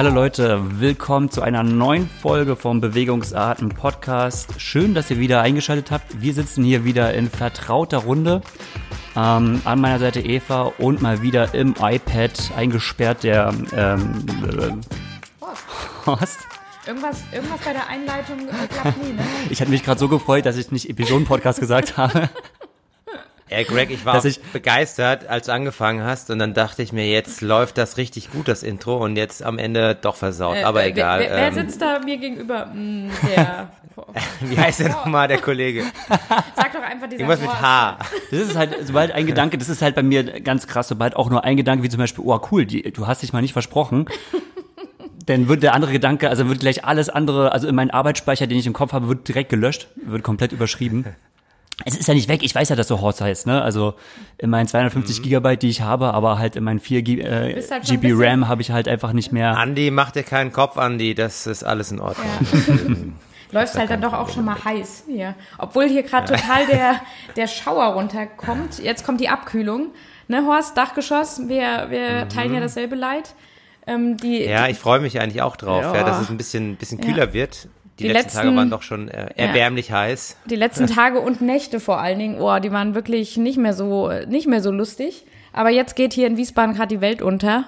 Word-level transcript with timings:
Hallo 0.00 0.14
Leute, 0.14 0.80
willkommen 0.80 1.30
zu 1.30 1.42
einer 1.42 1.62
neuen 1.62 2.08
Folge 2.08 2.56
vom 2.56 2.80
Bewegungsarten 2.80 3.68
Podcast. 3.68 4.58
Schön, 4.58 4.94
dass 4.94 5.10
ihr 5.10 5.18
wieder 5.18 5.42
eingeschaltet 5.42 5.90
habt. 5.90 6.22
Wir 6.22 6.32
sitzen 6.32 6.64
hier 6.64 6.86
wieder 6.86 7.12
in 7.12 7.28
vertrauter 7.28 7.98
Runde. 7.98 8.40
Ähm, 9.14 9.60
an 9.62 9.78
meiner 9.78 9.98
Seite 9.98 10.20
Eva 10.20 10.72
und 10.78 11.02
mal 11.02 11.20
wieder 11.20 11.52
im 11.52 11.74
iPad 11.78 12.32
eingesperrt 12.56 13.24
der 13.24 13.52
ähm, 13.76 14.24
äh, 14.42 14.70
Horst. 16.06 16.38
Irgendwas, 16.86 17.18
irgendwas 17.30 17.60
bei 17.60 17.74
der 17.74 17.86
Einleitung 17.86 18.48
äh, 18.48 18.68
klappt 18.68 19.04
nie, 19.04 19.12
ne? 19.12 19.22
Ich 19.50 19.60
hatte 19.60 19.70
mich 19.70 19.84
gerade 19.84 20.00
so 20.00 20.08
gefreut, 20.08 20.46
dass 20.46 20.56
ich 20.56 20.72
nicht 20.72 20.88
Episoden-Podcast 20.88 21.60
gesagt 21.60 21.98
habe. 21.98 22.30
Ey, 23.50 23.64
Greg, 23.64 23.90
ich 23.90 24.04
war 24.04 24.14
Dass 24.14 24.24
auch 24.24 24.28
ich- 24.28 24.40
begeistert, 24.52 25.26
als 25.28 25.46
du 25.46 25.52
angefangen 25.52 26.04
hast 26.04 26.30
und 26.30 26.38
dann 26.38 26.54
dachte 26.54 26.82
ich 26.82 26.92
mir, 26.92 27.06
jetzt 27.08 27.40
läuft 27.40 27.78
das 27.78 27.96
richtig 27.96 28.30
gut, 28.30 28.46
das 28.46 28.62
Intro 28.62 28.98
und 29.04 29.16
jetzt 29.16 29.42
am 29.42 29.58
Ende 29.58 29.96
doch 30.00 30.14
versaut, 30.14 30.56
aber 30.64 30.84
Äh, 30.84 30.90
egal. 30.90 31.20
Wer, 31.20 31.30
wer 31.30 31.48
ähm, 31.48 31.54
sitzt 31.54 31.82
da 31.82 31.98
mir 31.98 32.16
gegenüber? 32.16 32.70
Hm, 32.72 33.10
der. 33.28 33.70
wie 34.40 34.56
heißt 34.56 34.80
der 34.80 34.90
nochmal, 34.90 35.26
der 35.28 35.38
Kollege? 35.38 35.82
Sag 36.56 36.72
doch 36.72 36.80
einfach 36.80 37.08
dieser 37.08 37.20
Irgendwas 37.22 37.40
mit. 37.40 37.50
H. 37.50 37.98
Das 38.30 38.40
ist 38.40 38.56
halt, 38.56 38.76
sobald 38.86 39.10
ein 39.12 39.26
Gedanke, 39.26 39.58
das 39.58 39.68
ist 39.68 39.82
halt 39.82 39.94
bei 39.96 40.02
mir 40.02 40.40
ganz 40.40 40.66
krass, 40.68 40.86
sobald 40.88 41.16
auch 41.16 41.28
nur 41.28 41.42
ein 41.44 41.56
Gedanke, 41.56 41.82
wie 41.82 41.88
zum 41.88 41.98
Beispiel, 41.98 42.24
oh 42.26 42.40
cool, 42.52 42.64
die, 42.64 42.82
du 42.92 43.06
hast 43.08 43.22
dich 43.22 43.32
mal 43.32 43.42
nicht 43.42 43.52
versprochen, 43.52 44.06
dann 45.26 45.48
wird 45.48 45.62
der 45.62 45.74
andere 45.74 45.92
Gedanke, 45.92 46.28
also 46.30 46.48
wird 46.48 46.60
gleich 46.60 46.84
alles 46.84 47.08
andere, 47.10 47.52
also 47.52 47.66
in 47.68 47.74
meinen 47.74 47.90
Arbeitsspeicher, 47.90 48.46
den 48.46 48.58
ich 48.58 48.66
im 48.66 48.72
Kopf 48.72 48.92
habe, 48.92 49.08
wird 49.08 49.26
direkt 49.28 49.50
gelöscht, 49.50 49.88
wird 49.96 50.22
komplett 50.22 50.52
überschrieben. 50.52 51.04
Es 51.84 51.96
ist 51.96 52.06
ja 52.08 52.14
nicht 52.14 52.28
weg, 52.28 52.42
ich 52.42 52.54
weiß 52.54 52.68
ja, 52.68 52.76
dass 52.76 52.88
so 52.88 53.00
Horst 53.00 53.20
heißt, 53.20 53.46
ne? 53.46 53.62
Also 53.62 53.94
in 54.38 54.50
meinen 54.50 54.66
250 54.66 55.22
Gigabyte, 55.22 55.62
die 55.62 55.68
ich 55.68 55.80
habe, 55.80 56.12
aber 56.12 56.38
halt 56.38 56.56
in 56.56 56.64
meinen 56.64 56.80
4 56.80 57.02
G 57.02 57.20
äh, 57.20 57.62
halt 57.70 57.84
GB 57.84 58.12
RAM 58.14 58.48
habe 58.48 58.62
ich 58.62 58.70
halt 58.70 58.88
einfach 58.88 59.12
nicht 59.12 59.32
mehr. 59.32 59.56
Andi, 59.56 59.90
mach 59.90 60.10
dir 60.10 60.22
keinen 60.22 60.52
Kopf, 60.52 60.76
Andi, 60.76 61.14
das 61.14 61.46
ist 61.46 61.64
alles 61.64 61.90
in 61.90 62.00
Ordnung. 62.00 62.26
Läuft 63.52 63.76
halt 63.76 63.90
dann 63.90 64.00
doch 64.00 64.12
auch 64.12 64.28
schon 64.28 64.44
mal 64.44 64.64
heiß 64.64 65.04
hier. 65.08 65.34
Obwohl 65.58 65.88
hier 65.88 66.02
gerade 66.02 66.32
total 66.34 66.66
der, 66.66 67.00
der 67.36 67.46
Schauer 67.48 67.86
runterkommt. 67.94 68.78
Jetzt 68.78 69.04
kommt 69.04 69.20
die 69.20 69.28
Abkühlung. 69.28 69.88
Ne, 70.28 70.44
Horst, 70.46 70.76
Dachgeschoss, 70.76 71.48
wir, 71.48 71.86
wir 71.90 72.28
teilen 72.28 72.54
ja 72.54 72.60
dasselbe 72.60 72.94
Leid. 72.94 73.34
Ähm, 73.86 74.16
die, 74.16 74.44
Ja, 74.44 74.68
ich 74.68 74.78
freue 74.78 75.00
mich 75.00 75.20
eigentlich 75.20 75.42
auch 75.42 75.56
drauf, 75.56 75.82
ja. 75.82 75.94
Ja. 75.94 76.04
dass 76.04 76.20
es 76.20 76.30
ein 76.30 76.36
bisschen, 76.36 76.76
bisschen 76.76 77.00
Ja. 77.00 77.06
kühler 77.06 77.32
wird. 77.32 77.68
Die, 78.00 78.04
Die 78.06 78.12
letzten, 78.12 78.32
Tage 78.38 78.46
letzten- 78.48 78.56
waren 78.56 78.70
doch 78.70 78.82
schon 78.82 79.08
äh, 79.08 79.28
erbärmlich 79.36 79.92
heiß. 79.92 80.36
die 80.46 80.56
letzten 80.56 80.86
Tage 80.94 81.20
und 81.20 81.40
Nächte 81.40 81.80
vor 81.80 82.00
allen 82.00 82.18
Dingen, 82.18 82.40
oh, 82.40 82.58
die 82.58 82.72
waren 82.72 82.94
wirklich 82.94 83.36
nicht 83.36 83.58
mehr 83.58 83.74
so, 83.74 84.10
nicht 84.26 84.46
mehr 84.48 84.62
so 84.62 84.70
lustig. 84.70 85.24
Aber 85.52 85.70
jetzt 85.70 85.96
geht 85.96 86.12
hier 86.12 86.26
in 86.26 86.36
Wiesbaden 86.36 86.74
gerade 86.74 86.88
die 86.88 87.00
Welt 87.00 87.22
unter. 87.22 87.64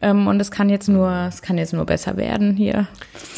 Ähm, 0.00 0.26
und 0.26 0.40
es 0.40 0.50
kann 0.50 0.68
jetzt 0.68 0.88
nur, 0.88 1.10
es 1.28 1.42
kann 1.42 1.56
jetzt 1.58 1.72
nur 1.72 1.86
besser 1.86 2.16
werden 2.16 2.54
hier. 2.56 2.86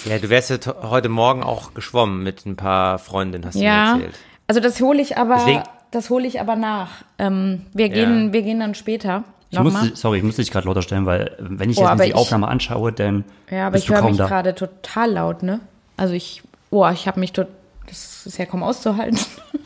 Ja, 0.06 0.18
du 0.18 0.28
wärst 0.30 0.50
ja 0.50 0.58
to- 0.58 0.90
heute 0.90 1.08
Morgen 1.10 1.42
auch 1.42 1.74
geschwommen 1.74 2.22
mit 2.22 2.46
ein 2.46 2.56
paar 2.56 2.98
Freundinnen, 2.98 3.44
hast 3.44 3.54
du 3.54 3.58
mir 3.60 3.64
Ja. 3.66 3.92
erzählt. 3.94 4.14
Also 4.46 4.60
das 4.60 4.80
hole 4.80 5.00
ich 5.02 5.16
aber, 5.18 5.34
Deswegen- 5.36 5.62
das 5.90 6.10
hole 6.10 6.26
ich 6.26 6.40
aber 6.40 6.56
nach. 6.56 7.04
Ähm, 7.18 7.66
wir 7.74 7.90
gehen, 7.90 8.26
Ja. 8.28 8.32
wir 8.32 8.42
gehen 8.42 8.60
dann 8.60 8.74
später. 8.74 9.24
Ich 9.50 9.60
musste, 9.60 9.94
sorry, 9.94 10.18
ich 10.18 10.24
musste 10.24 10.42
dich 10.42 10.50
gerade 10.50 10.66
lauter 10.66 10.82
stellen, 10.82 11.06
weil 11.06 11.36
wenn 11.38 11.70
ich 11.70 11.78
Oh, 11.78 11.86
jetzt 11.86 12.02
die 12.02 12.08
ich- 12.08 12.14
Aufnahme 12.16 12.48
anschaue, 12.48 12.92
dann 12.92 13.24
Ja, 13.50 13.66
aber 13.66 13.72
bist 13.74 13.84
ich 13.84 13.90
höre 13.94 14.02
mich 14.02 14.16
gerade 14.16 14.54
total 14.54 15.12
laut, 15.12 15.42
ne? 15.44 15.60
Also 15.96 16.14
ich, 16.14 16.42
oh, 16.70 16.88
ich 16.92 17.06
habe 17.06 17.20
mich 17.20 17.32
tot, 17.32 17.46
das 17.86 18.26
ist 18.26 18.38
ja 18.38 18.46
kaum 18.46 18.62
auszuhalten. 18.62 19.18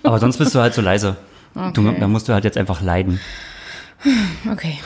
Aber 0.02 0.18
sonst 0.18 0.36
bist 0.38 0.54
du 0.54 0.60
halt 0.60 0.74
so 0.74 0.82
leise. 0.82 1.16
Du, 1.74 1.88
Okay. 1.88 1.96
da 1.98 2.06
musst 2.08 2.28
du 2.28 2.32
halt 2.34 2.44
jetzt 2.44 2.56
einfach 2.58 2.82
leiden. 2.82 3.20
Okay. 4.50 4.78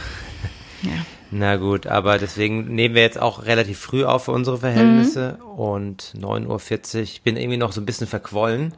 Ja. 0.83 0.91
Na 1.35 1.57
gut, 1.57 1.87
aber 1.87 2.19
deswegen 2.19 2.75
nehmen 2.75 2.95
wir 2.95 3.03
jetzt 3.03 3.21
auch 3.21 3.47
relativ 3.47 3.79
früh 3.79 4.05
auf 4.05 4.25
für 4.25 4.33
unsere 4.33 4.59
Verhältnisse 4.59 5.39
und 5.57 6.13
9.40 6.19 6.95
Uhr. 6.97 7.03
Ich 7.03 7.23
bin 7.23 7.37
irgendwie 7.37 7.57
noch 7.57 7.73
so 7.73 7.81
ein 7.81 7.87
bisschen 7.87 8.07
verquollen. 8.07 8.75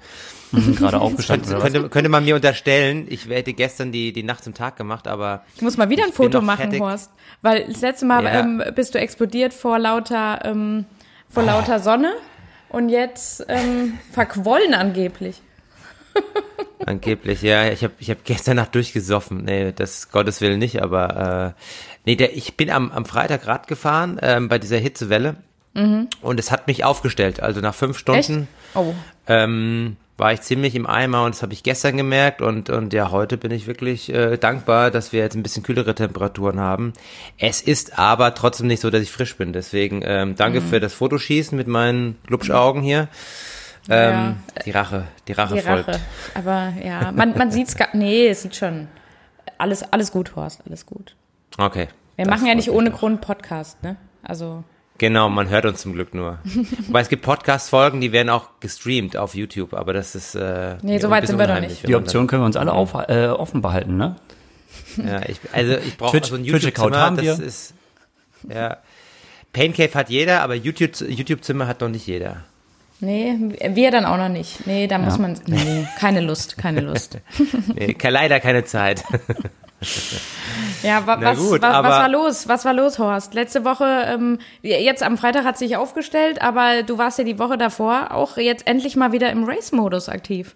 Mhm, 0.53 0.77
Gerade 0.77 1.01
aufgestanden. 1.01 1.49
Könnte, 1.51 1.63
könnte, 1.73 1.89
könnte 1.89 2.09
man 2.11 2.25
mir 2.25 2.37
unterstellen, 2.37 3.07
ich 3.11 3.29
hätte 3.29 3.55
gestern 3.55 3.91
die, 3.91 4.13
die 4.13 4.23
Nacht 4.23 4.45
zum 4.45 4.55
Tag 4.55 4.77
gemacht, 4.77 5.09
aber 5.09 5.43
Ich 5.57 5.63
muss 5.63 5.77
mal 5.77 5.91
wieder 5.91 6.05
ein 6.05 6.13
Foto 6.13 6.41
machen, 6.41 6.63
fertig. 6.63 6.81
Horst. 6.81 7.11
Weil 7.43 7.65
das 7.67 7.81
letzte 7.81 8.07
Mal 8.07 8.25
Ja. 8.25 8.41
ähm, 8.41 8.63
bist 8.75 8.95
du 8.95 8.99
explodiert 9.01 9.53
vor 9.53 9.81
lauter, 9.81 10.41
ähm, 10.45 10.85
vor 11.29 11.43
lauter 11.43 11.81
Sonne 11.81 12.13
und 12.75 12.89
jetzt 12.89 13.45
ähm, 13.49 13.99
verquollen 14.13 14.75
angeblich. 14.75 15.41
angeblich, 16.87 17.43
ja, 17.43 17.69
ich 17.69 17.83
habe 17.83 17.95
ich 17.99 18.11
hab 18.11 18.25
gestern 18.25 18.57
Nacht 18.57 18.75
durchgesoffen. 18.75 19.45
Nee, 19.45 19.73
das 19.73 20.11
Gottes 20.11 20.41
Willen 20.41 20.59
nicht, 20.59 20.83
aber 20.83 21.55
äh, 21.57 21.63
nee, 22.05 22.17
der, 22.17 22.37
ich 22.37 22.57
bin 22.57 22.71
am, 22.71 22.91
am 22.93 23.05
Freitag 23.05 23.47
Rad 23.47 23.67
gefahren 23.69 24.19
ähm, 24.23 24.49
bei 24.49 24.59
dieser 24.59 24.79
Hitzewelle 24.79 25.37
und 26.21 26.39
es 26.39 26.53
hat 26.53 26.69
mich 26.69 26.85
aufgestellt. 26.85 27.41
Also 27.41 27.61
nach 27.61 27.75
fünf 27.75 27.99
Stunden 27.99 28.47
Oh. 28.75 28.95
ähm, 29.27 29.97
war 30.17 30.33
ich 30.33 30.43
ziemlich 30.43 30.75
im 30.77 30.87
Eimer 30.87 31.25
und 31.25 31.35
das 31.35 31.43
habe 31.43 31.53
ich 31.53 31.63
gestern 31.65 31.97
gemerkt 31.97 32.41
und, 32.41 32.71
und 32.71 32.93
ja, 32.93 33.11
heute 33.11 33.37
bin 33.37 33.51
ich 33.51 33.67
wirklich 33.67 34.13
äh, 34.13 34.37
dankbar, 34.37 34.91
dass 34.93 35.13
wir 35.13 35.21
jetzt 35.21 35.35
ein 35.35 35.43
bisschen 35.43 35.63
kühlere 35.65 35.95
Temperaturen 35.95 36.61
haben. 36.61 36.93
Es 37.39 37.61
ist 37.61 37.99
aber 37.99 38.35
trotzdem 38.35 38.69
nicht 38.69 38.81
so, 38.81 38.91
dass 38.91 39.03
ich 39.03 39.11
frisch 39.11 39.37
bin. 39.37 39.53
Deswegen 39.53 40.03
ähm, 40.05 40.37
danke 40.37 40.61
Mhm. 40.61 40.69
für 40.69 40.79
das 40.81 40.95
Fotoschießen 40.95 41.57
mit 41.59 41.67
meinen 41.67 42.17
Glubschaugen 42.27 42.83
hier. 42.83 43.09
Ähm, 43.91 44.37
Die 44.65 44.71
Rache, 44.71 45.09
die 45.29 45.33
Rache 45.33 45.55
Die 45.57 45.61
folgt. 45.61 45.89
Rache. 45.89 46.01
Aber 46.35 46.73
ja, 46.83 47.11
man, 47.13 47.37
man 47.37 47.51
sieht's 47.51 47.77
gar, 47.77 47.89
nee, 47.93 48.29
es 48.29 48.43
sieht 48.43 48.55
schon, 48.57 48.87
alles, 49.59 49.83
alles 49.93 50.13
gut, 50.13 50.37
Horst, 50.37 50.63
alles 50.67 50.87
gut. 50.87 51.17
Okay. 51.59 51.89
Wir 52.17 52.29
machen 52.29 52.47
ja 52.47 52.55
nicht 52.55 52.71
ohne. 52.71 52.91
Grund 52.93 53.21
Podcast, 53.21 53.83
ne? 53.83 53.97
Also, 54.23 54.63
Genau, 54.99 55.29
man 55.29 55.49
hört 55.49 55.67
uns 55.67 55.81
zum 55.81 55.93
Glück 55.93 56.15
nur. 56.15 56.39
Weil 56.89 57.03
es 57.03 57.09
gibt 57.09 57.23
Podcast-Folgen, 57.23 58.01
die 58.01 58.13
werden 58.13 58.29
auch 58.31 58.49
gestreamt 58.61 59.17
auf 59.17 59.35
YouTube, 59.35 59.75
aber 59.75 59.93
das 59.93 60.15
ist 60.15 60.35
äh, 60.37 60.77
Nee, 60.83 60.99
so 60.99 61.11
weit 61.11 61.25
ein 61.25 61.27
sind 61.29 61.39
wir 61.39 61.49
noch 61.49 61.61
nicht. 61.61 61.87
Die 61.89 61.95
Option 61.97 62.27
können 62.29 62.43
wir 62.43 62.47
uns 62.47 62.57
alle 62.57 62.73
auf, 62.73 62.95
äh, 63.09 63.27
offen 63.27 63.61
behalten, 63.63 63.97
ne? 63.97 64.17
Ja, 64.97 65.21
ich, 65.29 65.41
also 65.53 65.75
ich 65.77 65.97
brauche 65.97 66.25
so 66.25 66.37
ein 66.37 66.45
Twitch-Account 66.45 66.95
YouTube-Zimmer, 66.95 67.17
das 67.17 67.39
wir. 67.41 67.47
ist 67.47 67.75
ja 68.49 68.77
Paincave 69.53 69.95
hat 69.95 70.11
jeder, 70.11 70.43
aber 70.43 70.55
YouTube 70.55 71.01
YouTube-Zimmer 71.01 71.67
hat 71.67 71.81
noch 71.81 71.89
nicht 71.89 72.07
jeder. 72.07 72.39
nee, 73.01 73.35
wir 73.69 73.91
dann 73.91 74.05
auch 74.05 74.17
noch 74.17 74.29
nicht. 74.29 74.67
Nee, 74.67 74.87
da 74.87 74.99
muss 74.99 75.15
Ja. 75.15 75.23
man, 75.23 75.41
nee, 75.47 75.87
keine 75.99 76.21
Lust, 76.21 76.57
keine 76.57 76.81
Lust. 76.81 77.19
Nee, 77.75 77.97
leider 78.03 78.39
keine 78.41 78.65
Zeit. 78.65 79.03
Ja, 80.83 81.07
wa, 81.07 81.17
Na 81.17 81.31
was, 81.33 81.39
gut, 81.39 81.63
wa, 81.63 81.83
was 81.83 81.91
war 81.91 82.09
los? 82.09 82.49
Was 82.49 82.65
war 82.65 82.73
los, 82.75 82.99
Horst? 82.99 83.35
Letzte 83.35 83.65
Woche, 83.65 83.85
ähm, 84.09 84.39
jetzt 84.63 85.03
am 85.03 85.17
Freitag 85.19 85.45
hat 85.45 85.57
sich 85.59 85.77
aufgestellt, 85.77 86.43
aber 86.43 86.83
du 86.83 86.99
warst 86.99 87.19
ja 87.19 87.25
die 87.25 87.39
Woche 87.39 87.57
davor 87.59 88.11
auch 88.13 88.37
jetzt 88.37 88.67
endlich 88.67 88.97
mal 88.97 89.13
wieder 89.13 89.31
im 89.31 89.45
Race-Modus 89.45 90.09
aktiv. 90.09 90.55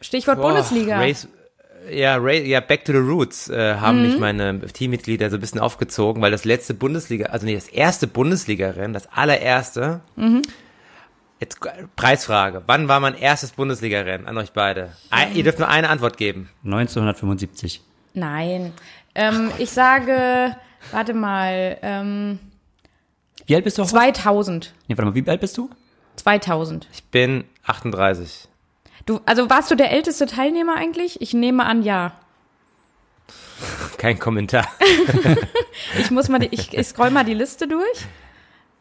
Stichwort 0.00 0.36
Boah, 0.38 0.48
Bundesliga. 0.48 0.98
Race, 0.98 1.28
ja, 1.90 2.16
Ra 2.16 2.32
ja, 2.32 2.60
Back 2.60 2.84
to 2.84 2.92
the 2.92 2.98
Roots 2.98 3.48
äh, 3.48 3.76
haben 3.76 4.02
Mhm. 4.02 4.06
mich 4.08 4.18
meine 4.18 4.60
Teammitglieder 4.60 5.30
so 5.30 5.36
ein 5.36 5.40
bisschen 5.40 5.60
aufgezogen, 5.60 6.20
weil 6.20 6.30
das 6.32 6.44
letzte 6.44 6.74
Bundesliga, 6.74 7.26
also 7.26 7.46
nee, 7.46 7.54
das 7.54 7.68
erste 7.68 8.06
Bundesliga-Rennen, 8.06 8.92
das 8.92 9.08
allererste. 9.12 10.00
Mhm. 10.16 10.42
Jetzt 11.38 11.64
äh, 11.64 11.84
Preisfrage. 11.96 12.62
Wann 12.66 12.88
war 12.88 12.98
mein 13.00 13.14
erstes 13.16 13.52
Bundesliga-Rennen 13.52 14.26
an 14.26 14.36
euch 14.38 14.52
beide? 14.52 14.92
Ein, 15.10 15.34
ihr 15.36 15.44
dürft 15.44 15.58
nur 15.58 15.68
eine 15.68 15.88
Antwort 15.90 16.16
geben. 16.16 16.50
1975. 16.64 17.82
Nein. 18.16 18.72
Ähm, 19.14 19.50
ich 19.58 19.70
sage, 19.70 20.56
warte 20.90 21.14
mal, 21.14 21.78
ähm, 21.82 22.38
Wie 23.46 23.54
alt 23.54 23.64
bist 23.64 23.78
du? 23.78 23.82
Horst? 23.82 23.92
2000. 23.92 24.72
Nee, 24.88 24.96
warte 24.96 25.10
mal, 25.10 25.14
wie 25.14 25.28
alt 25.28 25.40
bist 25.40 25.56
du? 25.58 25.70
2000. 26.16 26.88
Ich 26.92 27.04
bin 27.04 27.44
38. 27.66 28.48
Du, 29.04 29.20
also 29.26 29.48
warst 29.50 29.70
du 29.70 29.74
der 29.76 29.92
älteste 29.92 30.26
Teilnehmer 30.26 30.76
eigentlich? 30.76 31.20
Ich 31.20 31.34
nehme 31.34 31.64
an, 31.64 31.82
ja. 31.82 32.12
Kein 33.98 34.18
Kommentar. 34.18 34.66
Ich 36.00 36.10
muss 36.10 36.28
mal, 36.28 36.38
die, 36.38 36.48
ich, 36.52 36.72
ich 36.76 36.86
scroll 36.86 37.10
mal 37.10 37.24
die 37.24 37.34
Liste 37.34 37.68
durch. 37.68 37.84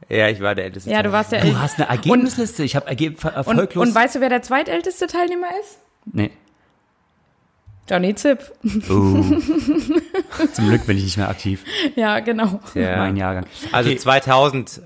ja, 0.10 0.30
ich 0.30 0.40
war 0.42 0.56
der 0.56 0.66
Älteste. 0.66 0.90
Ja, 0.90 1.04
du 1.04 1.12
warst 1.12 1.32
der 1.34 1.42
Du 1.42 1.48
älteste. 1.48 1.62
hast 1.64 1.80
eine 1.80 1.90
Ergebnisliste. 1.90 2.64
Ich 2.64 2.76
habe 2.76 2.88
ergeb 2.88 3.24
Und, 3.24 3.34
erfolglos. 3.34 3.88
und 3.88 3.94
weißt 3.96 4.16
du, 4.16 4.22
wer 4.22 4.30
der 4.30 4.42
zweitälteste 4.42 5.08
Teilnehmer 5.08 5.48
ist? 5.62 5.80
nee. 6.06 6.32
Johnny 7.90 8.16
Zipp. 8.16 8.40
Oh. 8.90 9.22
Zum 10.54 10.68
Glück 10.70 10.86
bin 10.88 10.98
ich 10.98 11.04
nicht 11.04 11.18
mehr 11.18 11.30
aktiv. 11.30 11.64
Ja, 11.96 12.20
genau. 12.20 12.60
Ja. 12.74 12.98
Mein 12.98 13.16
Jahrgang. 13.18 13.46
Also 13.72 13.90
Okay. 13.92 14.00
2000. 14.00 14.82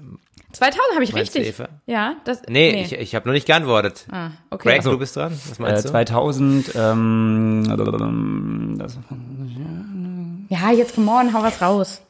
2000 0.51 0.81
habe 0.95 1.03
ich 1.03 1.13
richtig. 1.15 1.47
Eva? 1.47 1.69
Ja, 1.85 2.15
das. 2.25 2.41
Nee, 2.49 2.81
ich, 2.81 2.93
ich 2.93 3.15
habe 3.15 3.27
noch 3.27 3.33
nicht 3.33 3.45
geantwortet. 3.45 4.05
ah, 4.11 4.31
okay. 4.49 4.69
Greg, 4.69 4.81
du 4.83 4.97
bist 4.97 5.15
dran. 5.15 5.31
Was 5.31 5.59
Äh, 5.59 5.61
meinst 5.61 5.85
du? 5.85 5.89
2000, 5.89 6.71
ähm, 6.75 8.75
das, 8.79 8.97
Ja, 10.49 10.71
jetzt 10.71 10.95
come 10.95 11.11
on, 11.11 11.33
hau 11.33 11.43
was 11.43 11.61
raus. 11.61 12.01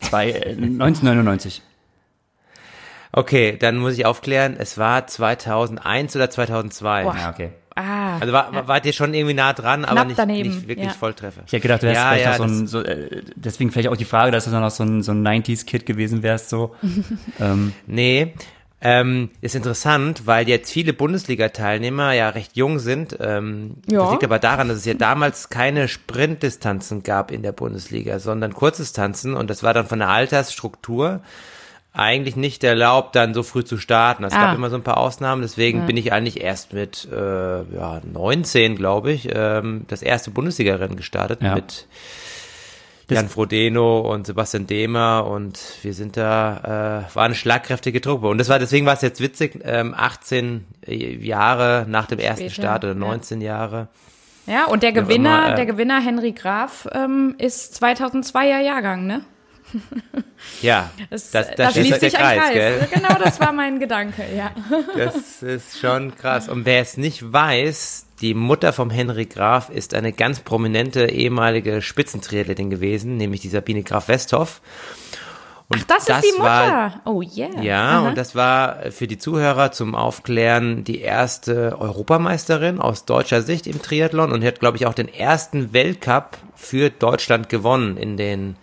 zwei, 0.00 0.30
äh, 0.32 0.50
1999. 0.52 1.62
Okay, 3.14 3.56
dann 3.58 3.76
muss 3.78 3.94
ich 3.94 4.06
aufklären, 4.06 4.56
es 4.58 4.78
war 4.78 5.06
2001 5.06 6.14
oder 6.16 6.30
2002. 6.30 7.02
Boah. 7.04 7.16
Ja, 7.16 7.30
okay. 7.30 7.50
Ah. 7.74 8.18
Also 8.18 8.32
war, 8.32 8.52
ja. 8.52 8.68
wart 8.68 8.86
ihr 8.86 8.92
schon 8.92 9.14
irgendwie 9.14 9.34
nah 9.34 9.52
dran, 9.52 9.84
aber 9.84 10.04
nicht, 10.04 10.18
daneben, 10.18 10.50
nicht 10.50 10.68
wirklich 10.68 10.88
ja. 10.88 10.92
Volltreffer. 10.92 11.42
Ich 11.46 11.52
hätte 11.52 11.62
gedacht, 11.62 11.82
du 11.82 11.86
wärst 11.86 12.00
Ja, 12.00 12.10
vielleicht 12.10 12.24
ja, 12.24 12.30
noch 12.30 12.36
so 12.38 12.44
ein, 12.44 12.66
so, 12.66 12.80
äh, 12.82 13.22
deswegen 13.34 13.70
vielleicht 13.70 13.88
auch 13.88 13.96
die 13.96 14.04
Frage, 14.04 14.32
dass 14.32 14.44
du 14.44 14.50
dann 14.50 14.62
noch 14.62 14.70
so 14.70 14.84
ein, 14.84 15.02
so 15.02 15.12
ein 15.12 15.26
90s-Kid 15.26 15.86
gewesen 15.86 16.22
wärst, 16.22 16.48
so. 16.48 16.74
ähm, 17.40 17.72
Nee, 17.86 18.34
ähm, 18.84 19.30
ist 19.40 19.54
interessant, 19.54 20.26
weil 20.26 20.48
jetzt 20.48 20.72
viele 20.72 20.92
Bundesliga-Teilnehmer 20.92 22.14
ja 22.14 22.30
recht 22.30 22.56
jung 22.56 22.80
sind. 22.80 23.16
Ähm, 23.20 23.76
Ja. 23.88 24.00
Das 24.00 24.10
liegt 24.10 24.24
aber 24.24 24.40
daran, 24.40 24.68
dass 24.68 24.78
es 24.78 24.84
ja 24.84 24.94
damals 24.94 25.50
keine 25.50 25.86
Sprintdistanzen 25.86 27.04
gab 27.04 27.30
in 27.30 27.42
der 27.42 27.52
Bundesliga, 27.52 28.18
sondern 28.18 28.52
Kurzdistanzen 28.54 29.34
und 29.34 29.50
das 29.50 29.62
war 29.62 29.72
dann 29.72 29.86
von 29.86 30.00
der 30.00 30.08
Altersstruktur 30.08 31.20
eigentlich 31.94 32.36
nicht 32.36 32.64
erlaubt, 32.64 33.14
dann 33.16 33.34
so 33.34 33.42
früh 33.42 33.64
zu 33.64 33.76
starten. 33.76 34.24
Es 34.24 34.32
Ah. 34.32 34.46
gab 34.46 34.56
immer 34.56 34.70
so 34.70 34.76
ein 34.76 34.82
paar 34.82 34.96
Ausnahmen, 34.96 35.42
deswegen 35.42 35.84
bin 35.86 35.96
ich 35.98 36.12
eigentlich 36.12 36.40
erst 36.40 36.72
mit 36.72 37.06
äh, 37.12 37.16
ja, 37.16 38.00
19, 38.10 38.76
glaube 38.76 39.12
ich, 39.12 39.28
ähm, 39.30 39.84
das 39.88 40.00
erste 40.02 40.30
Bundesliga-Rennen 40.30 40.96
gestartet 40.96 41.42
Ja. 41.42 41.54
mit 41.54 41.86
Das- 43.08 43.18
Jan 43.18 43.28
Frodeno 43.28 44.00
und 44.00 44.26
Sebastian 44.26 44.66
Dehmer 44.66 45.26
und 45.26 45.58
wir 45.82 45.92
sind 45.92 46.16
da, 46.16 47.04
äh, 47.10 47.14
war 47.14 47.24
eine 47.24 47.34
schlagkräftige 47.34 48.00
Truppe. 48.00 48.28
Und 48.28 48.38
das 48.38 48.48
war, 48.48 48.58
deswegen 48.58 48.86
war 48.86 48.94
es 48.94 49.02
jetzt 49.02 49.20
witzig, 49.20 49.60
ähm, 49.64 49.92
18 49.94 50.64
Jahre 50.86 51.84
nach 51.88 52.06
dem 52.06 52.18
ersten 52.20 52.48
Später, 52.48 52.62
Start 52.62 52.84
oder 52.84 52.92
ja. 52.94 52.98
19 52.98 53.40
Jahre. 53.42 53.88
Ja, 54.46 54.64
und 54.64 54.82
der 54.82 54.92
Gewinner, 54.92 55.44
immer, 55.46 55.52
äh, 55.52 55.56
der 55.56 55.66
Gewinner 55.66 56.00
Henry 56.00 56.32
Graf 56.32 56.88
ähm, 56.92 57.34
ist 57.38 57.74
2002er 57.82 58.60
Jahrgang, 58.60 59.06
ne? 59.06 59.20
Ja, 60.60 60.90
Das, 61.10 61.30
das, 61.30 61.48
da 61.50 61.64
das 61.64 61.72
schließt 61.72 61.92
ist 61.92 62.02
der 62.02 62.10
sich 62.10 62.18
Kreis, 62.18 62.38
Kreis. 62.40 62.52
gell? 62.52 62.88
Genau, 62.92 63.14
das 63.22 63.40
war 63.40 63.52
mein 63.52 63.80
Gedanke, 63.80 64.24
ja. 64.36 64.50
Das 64.96 65.42
ist 65.42 65.78
schon 65.78 66.14
krass. 66.16 66.48
Und 66.48 66.66
wer 66.66 66.80
es 66.82 66.96
nicht 66.96 67.32
weiß, 67.32 68.06
die 68.20 68.34
Mutter 68.34 68.72
vom 68.72 68.90
Henry 68.90 69.26
Graf 69.26 69.70
ist 69.70 69.94
eine 69.94 70.12
ganz 70.12 70.40
prominente 70.40 71.06
ehemalige 71.10 71.80
Spitzentriathletin 71.82 72.70
gewesen, 72.70 73.16
nämlich 73.16 73.40
die 73.40 73.48
Sabine 73.48 73.82
Graf 73.82 74.08
Westhoff. 74.08 74.60
Und 75.68 75.80
Ach, 75.80 75.86
das, 75.86 76.08
ist 76.08 76.22
die 76.34 76.38
Mutter. 76.38 76.44
War, 76.44 77.00
oh 77.06 77.22
yeah. 77.22 77.62
Ja, 77.62 77.98
Aha. 78.00 78.08
und 78.08 78.18
das 78.18 78.34
war 78.34 78.90
für 78.90 79.06
die 79.06 79.16
Zuhörer 79.16 79.72
zum 79.72 79.94
Aufklären 79.94 80.84
die 80.84 81.00
erste 81.00 81.78
Europameisterin 81.80 82.78
aus 82.78 83.06
deutscher 83.06 83.40
Sicht 83.40 83.66
im 83.66 83.80
Triathlon 83.80 84.32
und 84.32 84.44
hat, 84.44 84.60
glaube 84.60 84.76
ich, 84.76 84.84
auch 84.86 84.92
den 84.92 85.08
ersten 85.08 85.72
Weltcup 85.72 86.36
für 86.54 86.90
Deutschland 86.90 87.48
gewonnen 87.48 87.96
in 87.96 88.18
den 88.18 88.56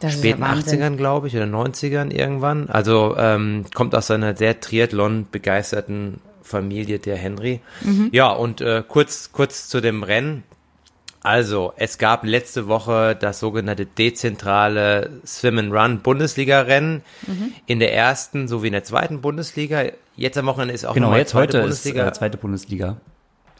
das 0.00 0.12
ist 0.14 0.18
späten 0.20 0.40
ja 0.42 0.48
Wahnsinn. 0.48 0.80
80ern, 0.82 0.96
glaube 0.96 1.26
ich, 1.28 1.36
oder 1.36 1.44
90ern 1.46 2.10
irgendwann. 2.10 2.68
Also 2.70 3.16
ähm, 3.18 3.64
kommt 3.74 3.94
aus 3.94 4.10
einer 4.10 4.36
sehr 4.36 4.60
Triathlon-begeisterten 4.60 6.20
Familie, 6.42 6.98
der 6.98 7.16
Henry. 7.16 7.60
Mhm. 7.82 8.08
Ja, 8.12 8.30
und 8.32 8.60
äh, 8.60 8.82
kurz, 8.86 9.32
kurz 9.32 9.68
zu 9.68 9.80
dem 9.80 10.02
Rennen. 10.02 10.44
Also, 11.20 11.72
es 11.76 11.98
gab 11.98 12.24
letzte 12.24 12.68
Woche 12.68 13.16
das 13.18 13.40
sogenannte 13.40 13.84
dezentrale 13.86 15.10
Swim 15.26 15.58
and 15.58 15.72
Run 15.72 15.98
Bundesliga-Rennen 16.00 17.02
Mhm. 17.26 17.52
in 17.66 17.80
der 17.80 17.92
ersten 17.92 18.48
sowie 18.48 18.68
in 18.68 18.72
der 18.72 18.84
zweiten 18.84 19.20
Bundesliga. 19.20 19.82
Jetzt 20.16 20.38
am 20.38 20.46
Wochenende 20.46 20.72
ist 20.74 20.84
auch 20.86 20.94
genau, 20.94 21.14
jetzt 21.16 21.30
zweite 21.30 21.58
heute 21.58 21.58
ist 21.58 21.62
Bundesliga. 21.82 22.06
äh, 22.08 22.12
zweite 22.12 22.38
Bundesliga. 22.38 22.96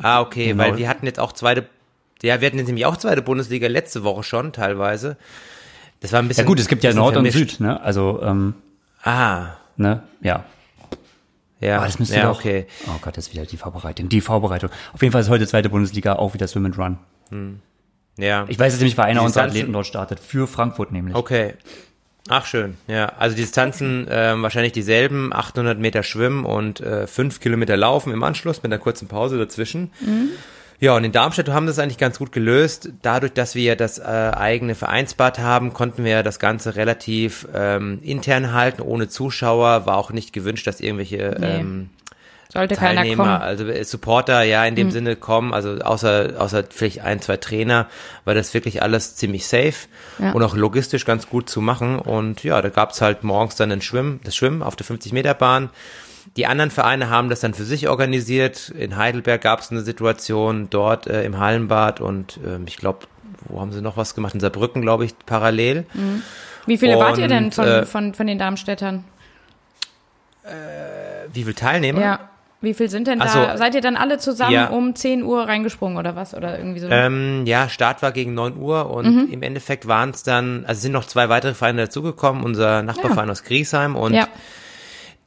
Ah, 0.01 0.21
okay, 0.21 0.47
Genau. 0.49 0.63
weil 0.63 0.77
wir 0.79 0.89
hatten 0.89 1.05
jetzt 1.07 1.19
auch 1.19 1.33
zweite, 1.33 1.67
ja, 2.23 2.41
wir 2.41 2.47
hatten 2.47 2.59
jetzt 2.59 2.69
nämlich 2.69 2.87
auch 2.87 2.97
zweite 2.97 3.23
Bundesliga 3.23 3.67
letzte 3.69 4.05
Woche 4.05 4.23
schon 4.23 4.53
teilweise. 4.53 5.17
Das 6.01 6.13
war 6.13 6.21
ein 6.21 6.29
bisschen. 6.29 6.45
Ja 6.45 6.49
gut, 6.49 6.61
es 6.61 6.69
gibt 6.69 6.85
ja 6.85 6.93
Nord 6.93 7.17
und 7.17 7.31
vermischt. 7.31 7.53
Süd, 7.57 7.61
ne? 7.61 7.81
Also, 7.81 8.21
ähm, 8.23 8.55
Ah, 9.03 9.53
ne? 9.77 10.03
Ja. 10.21 10.45
ja, 11.61 11.77
Aber 11.77 11.87
das 11.87 11.99
müsste 11.99 12.17
ja, 12.17 12.23
doch, 12.25 12.39
okay. 12.39 12.67
Oh 12.87 12.99
Gott, 13.01 13.17
das 13.17 13.29
ist 13.29 13.33
wieder 13.35 13.47
die 13.47 13.57
Vorbereitung. 13.57 14.09
Die 14.09 14.21
Vorbereitung. 14.21 14.71
Auf 14.93 15.03
jeden 15.03 15.13
Fall 15.13 15.21
ist 15.23 15.29
heute 15.29 15.47
zweite 15.47 15.69
Bundesliga 15.69 16.15
auch 16.17 16.35
wieder 16.35 16.47
Swim 16.49 16.67
and 16.67 16.79
Run. 16.79 16.99
Ja, 18.17 18.47
Ich 18.49 18.59
weiß 18.59 18.73
jetzt 18.73 18.81
nämlich, 18.81 18.99
weil 18.99 19.07
einer 19.07 19.23
unserer 19.23 19.45
Athleten 19.45 19.73
dort 19.73 19.87
startet. 19.87 20.19
Für 20.21 20.47
Frankfurt 20.47 20.93
nämlich. 20.93 21.15
okay. 21.15 21.55
Ach 22.31 22.45
schön, 22.45 22.77
ja. 22.89 23.07
Also 23.19 23.35
die 23.35 23.41
Distanzen 23.41 24.07
ähm, 24.11 24.43
wahrscheinlich 24.43 24.73
dieselben, 24.73 25.33
800 25.33 25.79
Meter 25.79 26.03
Schwimmen 26.03 26.45
und 26.45 26.79
äh, 26.81 27.07
5 27.07 27.41
Kilometer 27.41 27.75
Laufen 27.75 28.13
im 28.13 28.23
Anschluss 28.23 28.63
mit 28.63 28.71
einer 28.71 28.79
kurzen 28.79 29.09
Pause 29.09 29.39
dazwischen. 29.39 29.91
Ja, 30.81 30.95
und 30.95 31.03
in 31.03 31.11
Darmstadt 31.11 31.49
haben 31.49 31.65
wir 31.67 31.71
das 31.71 31.81
eigentlich 31.81 31.99
ganz 31.99 32.19
gut 32.19 32.31
gelöst. 32.31 32.91
Dadurch, 33.03 33.33
dass 33.33 33.57
wir 33.57 33.75
das 33.75 33.99
äh, 33.99 34.03
eigene 34.03 34.77
Vereinsbad 34.77 35.41
haben, 35.41 35.73
konnten 35.73 36.05
wir 36.05 36.23
das 36.23 36.39
Ganze 36.39 36.77
relativ 36.77 37.49
ähm, 37.53 37.99
intern 38.03 38.53
halten, 38.53 38.83
ohne 38.83 39.09
Zuschauer. 39.09 39.87
War 39.87 39.97
auch 39.97 40.13
nicht 40.13 40.33
gewünscht, 40.33 40.67
dass 40.69 40.81
irgendwelche 40.81 41.37
Nee. 41.41 41.47
ähm, 41.61 41.91
Sollte 42.51 42.77
keiner 42.77 43.01
Teilnehmer, 43.03 43.25
kommen. 43.25 43.43
also 43.43 43.65
äh, 43.67 43.85
Supporter, 43.85 44.43
ja, 44.45 44.65
in 44.65 44.75
dem 44.77 44.91
Sinne 44.91 45.17
kommen, 45.17 45.53
also 45.53 45.79
außer, 45.81 46.35
außer 46.39 46.65
vielleicht 46.71 47.01
ein, 47.03 47.21
zwei 47.21 47.37
Trainer, 47.37 47.89
war 48.25 48.35
das 48.35 48.55
wirklich 48.55 48.81
alles 48.81 49.17
ziemlich 49.17 49.47
safe 49.47 49.89
Ja. 50.19 50.31
und 50.33 50.43
auch 50.43 50.55
logistisch 50.57 51.05
ganz 51.05 51.29
gut 51.29 51.51
zu 51.51 51.61
machen. 51.61 51.99
Und 51.99 52.45
ja, 52.45 52.63
da 52.63 52.69
gab's 52.71 53.01
halt 53.03 53.23
morgens 53.25 53.57
dann 53.57 53.71
ein 53.73 53.83
Schwimmen, 53.83 54.21
das 54.25 54.35
Schwimmen 54.37 54.63
auf 54.63 54.77
der 54.77 54.87
50-Meter-Bahn. 54.87 55.71
Die 56.37 56.47
anderen 56.47 56.71
Vereine 56.71 57.11
haben 57.11 57.29
das 57.31 57.41
dann 57.41 57.55
für 57.55 57.65
sich 57.65 57.89
organisiert. 57.89 58.69
In 58.71 58.97
Heidelberg 58.97 59.41
gab's 59.41 59.71
eine 59.71 59.81
Situation 59.81 60.69
dort 60.71 61.07
äh, 61.07 61.25
im 61.25 61.39
Hallenbad 61.39 62.01
und 62.01 62.39
ähm, 62.47 62.65
ich 62.67 62.77
glaube, 62.77 63.07
wo 63.49 63.61
haben 63.61 63.73
sie 63.73 63.81
noch 63.81 63.97
was 63.97 64.15
gemacht? 64.15 64.35
In 64.35 64.41
Saarbrücken, 64.41 64.83
glaube 64.83 65.05
ich, 65.05 65.15
parallel. 65.27 65.87
Wie 66.67 66.77
viele 66.79 66.99
wart 66.99 67.19
ihr 67.19 67.29
denn 67.29 67.47
und, 67.47 67.55
von, 67.55 67.67
äh, 67.67 67.87
von, 67.87 68.15
von 68.15 68.27
den 68.27 68.39
Darmstädtern? 68.39 69.05
Wie 71.33 71.43
viele 71.43 71.55
Teilnehmer? 71.55 72.01
Ja. 72.01 72.21
Wie 72.61 72.75
viel 72.75 72.89
sind 72.91 73.07
denn 73.07 73.21
da? 73.21 73.29
so. 73.29 73.57
Seid 73.57 73.77
ihr 73.77 73.81
dann 73.81 73.97
alle 73.97 74.19
zusammen 74.19 74.53
Ja. 74.53 74.67
um 74.71 74.97
10 74.97 75.23
Uhr 75.23 75.47
reingesprungen 75.47 75.97
oder 75.97 76.17
was? 76.17 76.35
Oder 76.35 76.59
irgendwie 76.59 76.81
so? 76.81 76.89
Ähm, 76.89 77.45
ja, 77.47 77.69
Start 77.69 78.03
war 78.03 78.11
gegen 78.11 78.35
9 78.35 78.57
Uhr 78.57 78.91
und 78.91 79.07
Mhm. 79.07 79.29
im 79.33 79.43
Endeffekt 79.45 79.87
waren 79.87 80.11
es 80.11 80.25
dann, 80.25 80.65
also 80.67 80.81
sind 80.81 80.91
noch 80.91 81.05
zwei 81.05 81.29
weitere 81.29 81.55
Vereine 81.55 81.83
dazugekommen, 81.83 82.43
unser 82.43 82.83
Nachbarverein 82.83 83.31
aus 83.31 83.45
Griesheim 83.45 83.95
und 83.95 84.13
ja. 84.15 84.27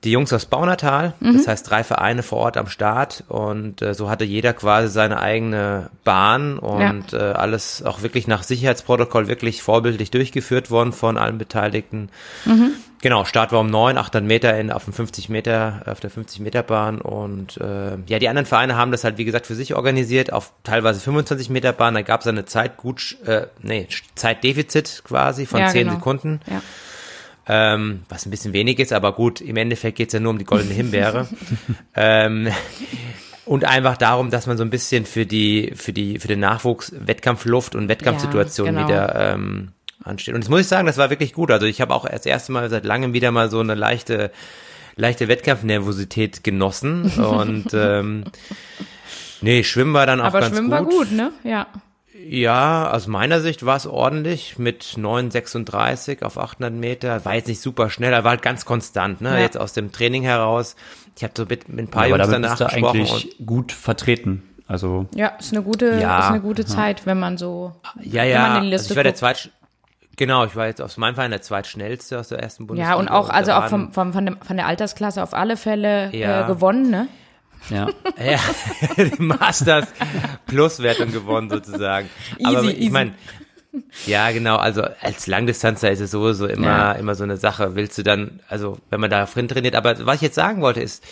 Die 0.03 0.11
Jungs 0.11 0.33
aus 0.33 0.45
Baunatal, 0.47 1.13
Mhm. 1.19 1.37
das 1.37 1.47
heißt 1.47 1.69
drei 1.69 1.83
Vereine 1.83 2.23
vor 2.23 2.39
Ort 2.39 2.57
am 2.57 2.67
Start 2.67 3.23
und 3.27 3.81
äh, 3.83 3.93
so 3.93 4.09
hatte 4.09 4.23
jeder 4.23 4.53
quasi 4.53 4.87
seine 4.87 5.19
eigene 5.19 5.89
Bahn 6.03 6.57
und 6.57 7.13
äh, 7.13 7.17
alles 7.17 7.83
auch 7.83 8.01
wirklich 8.01 8.27
nach 8.27 8.41
Sicherheitsprotokoll 8.43 9.27
wirklich 9.27 9.61
vorbildlich 9.61 10.09
durchgeführt 10.09 10.71
worden 10.71 10.91
von 10.93 11.17
allen 11.17 11.37
Beteiligten. 11.37 12.09
Mhm. 12.45 12.71
Genau, 13.03 13.25
Start 13.25 13.51
war 13.51 13.61
um 13.61 13.69
9, 13.71 13.97
800 13.97 14.27
Meter 14.27 14.55
in, 14.59 14.71
auf 14.71 14.83
dem 14.85 14.93
50 14.93 15.27
Meter, 15.29 15.81
auf 15.87 15.99
der 15.99 16.11
50 16.11 16.39
Meter 16.39 16.61
Bahn 16.61 17.01
und 17.01 17.57
äh, 17.57 17.97
ja, 18.05 18.19
die 18.19 18.29
anderen 18.29 18.45
Vereine 18.45 18.75
haben 18.75 18.91
das 18.91 19.03
halt 19.03 19.17
wie 19.17 19.25
gesagt 19.25 19.47
für 19.47 19.55
sich 19.55 19.75
organisiert 19.75 20.31
auf 20.31 20.51
teilweise 20.63 20.99
25 20.99 21.49
Meter 21.49 21.73
Bahn, 21.73 21.95
da 21.95 22.01
gab 22.03 22.21
es 22.21 22.27
eine 22.27 22.45
Zeit 22.45 22.77
gut, 22.77 23.17
äh, 23.25 23.47
nee, 23.63 23.87
Zeitdefizit 24.15 25.01
quasi 25.03 25.45
von 25.45 25.61
Ja, 25.61 25.67
10 25.67 25.83
genau. 25.87 25.95
Sekunden 25.95 26.41
Ja. 26.47 26.61
Ähm, 27.47 28.03
was 28.09 28.25
ein 28.25 28.31
bisschen 28.31 28.53
wenig 28.53 28.79
ist, 28.79 28.93
aber 28.93 29.13
gut, 29.13 29.41
im 29.41 29.57
Endeffekt 29.57 29.97
geht's 29.97 30.13
ja 30.13 30.19
nur 30.19 30.31
um 30.31 30.37
die 30.37 30.45
goldene 30.45 30.73
Himbeere. 30.73 31.27
ähm, 31.95 32.49
und 33.45 33.65
einfach 33.65 33.97
darum, 33.97 34.29
dass 34.29 34.47
man 34.47 34.57
so 34.57 34.63
ein 34.63 34.69
bisschen 34.69 35.05
für 35.05 35.25
die, 35.25 35.73
für 35.75 35.93
die, 35.93 36.19
für 36.19 36.27
den 36.27 36.39
Nachwuchs 36.39 36.93
Wettkampfluft 36.95 37.75
und 37.75 37.89
Wettkampfsituationen 37.89 38.75
genau. 38.75 38.87
wieder 38.87 39.33
ähm, 39.33 39.71
ansteht. 40.03 40.35
Und 40.35 40.43
das 40.43 40.49
muss 40.49 40.61
ich 40.61 40.67
sagen, 40.67 40.85
das 40.85 40.97
war 40.97 41.09
wirklich 41.09 41.33
gut. 41.33 41.51
Also 41.51 41.65
ich 41.65 41.81
habe 41.81 41.93
auch 41.93 42.07
das 42.07 42.25
erste 42.25 42.51
Mal 42.51 42.69
seit 42.69 42.85
langem 42.85 43.13
wieder 43.13 43.31
mal 43.31 43.49
so 43.49 43.59
eine 43.59 43.75
leichte, 43.75 44.31
leichte 44.95 45.27
Wettkampfnervosität 45.27 46.43
genossen. 46.43 47.11
Und 47.17 47.73
ähm, 47.73 48.25
nee, 49.41 49.63
Schwimmen 49.63 49.93
war 49.93 50.05
dann 50.05 50.21
auch 50.21 50.25
Aber 50.25 50.41
ganz 50.41 50.55
Schwimmen 50.55 50.69
gut. 50.69 50.77
war 50.77 50.85
gut, 50.85 51.11
ne? 51.11 51.31
Ja. 51.43 51.67
Ja, 52.27 52.91
aus 52.91 53.07
meiner 53.07 53.41
Sicht 53.41 53.65
war 53.65 53.75
es 53.75 53.87
ordentlich 53.87 54.57
mit 54.59 54.83
9,36 54.83 56.23
auf 56.23 56.37
800 56.37 56.73
Meter. 56.73 57.23
War 57.25 57.35
jetzt 57.35 57.47
nicht 57.47 57.61
super 57.61 57.89
schnell, 57.89 58.13
aber 58.13 58.23
war 58.25 58.31
halt 58.31 58.41
ganz 58.41 58.65
konstant, 58.65 59.21
ne? 59.21 59.31
Ja. 59.31 59.39
Jetzt 59.39 59.57
aus 59.57 59.73
dem 59.73 59.91
Training 59.91 60.23
heraus. 60.23 60.75
Ich 61.17 61.23
habe 61.23 61.33
so 61.35 61.45
mit, 61.45 61.67
mit 61.69 61.85
ein 61.85 61.87
paar 61.89 62.03
aber 62.03 62.17
Jungs 62.17 62.21
damit 62.29 62.43
danach 62.45 62.57
bist 62.57 62.61
du 62.61 62.65
gesprochen. 62.65 62.99
Und, 63.01 63.09
eigentlich 63.09 63.37
gut 63.45 63.71
vertreten. 63.71 64.43
Also, 64.67 65.07
Ja, 65.15 65.27
ist 65.39 65.51
eine 65.53 65.63
gute, 65.63 65.99
Ja. 65.99 66.19
ist 66.19 66.25
eine 66.27 66.39
gute 66.41 66.65
Zeit, 66.65 67.05
wenn 67.05 67.19
man 67.19 67.37
so. 67.37 67.73
ja, 68.01 68.21
wenn 68.23 68.29
ja, 68.29 68.39
man 68.39 68.47
in 68.47 68.53
die 68.53 68.67
also 68.67 68.83
Liste 68.83 68.93
ich 68.93 68.97
war 68.97 69.03
der 69.03 69.15
zweit, 69.15 69.49
genau, 70.15 70.45
ich 70.45 70.55
war 70.55 70.67
jetzt 70.67 70.81
aus 70.81 70.95
meinem 70.95 71.15
Verein 71.15 71.31
der 71.31 71.41
zweitschnellste 71.41 72.17
aus 72.19 72.29
der 72.29 72.39
ersten 72.39 72.67
Bundesliga. 72.67 72.93
Ja, 72.93 72.99
und 72.99 73.09
auch, 73.09 73.29
also 73.29 73.51
auch 73.51 73.67
vom, 73.67 73.91
vom, 73.91 74.13
von, 74.13 74.25
dem, 74.25 74.37
von 74.41 74.55
der 74.55 74.67
Altersklasse 74.67 75.21
auf 75.23 75.33
alle 75.33 75.57
Fälle 75.57 76.15
Ja. 76.15 76.45
äh, 76.45 76.47
gewonnen, 76.47 76.89
ne? 76.89 77.07
Ja. 77.69 77.87
Ja, 78.23 78.39
die 78.97 79.21
Masters 79.21 79.87
Pluswertung 80.47 81.11
gewonnen 81.11 81.49
sozusagen. 81.49 82.09
Aber 82.43 82.59
Easy, 82.63 82.71
ich 82.71 82.79
easy. 82.81 82.89
meine, 82.91 83.13
ja 84.05 84.31
genau, 84.31 84.57
also 84.57 84.83
als 85.01 85.27
Langdistanzer 85.27 85.91
ist 85.91 85.99
es 86.01 86.11
sowieso 86.11 86.45
immer, 86.47 86.67
Ja. 86.67 86.91
immer 86.93 87.15
so 87.15 87.23
eine 87.23 87.37
Sache. 87.37 87.75
Willst 87.75 87.97
du 87.97 88.03
dann, 88.03 88.41
also 88.49 88.77
wenn 88.89 88.99
man 88.99 89.09
da 89.09 89.25
drin 89.25 89.47
trainiert, 89.47 89.75
aber 89.75 90.05
was 90.05 90.15
ich 90.17 90.21
jetzt 90.23 90.35
sagen 90.35 90.61
wollte 90.61 90.81
ist, 90.81 91.03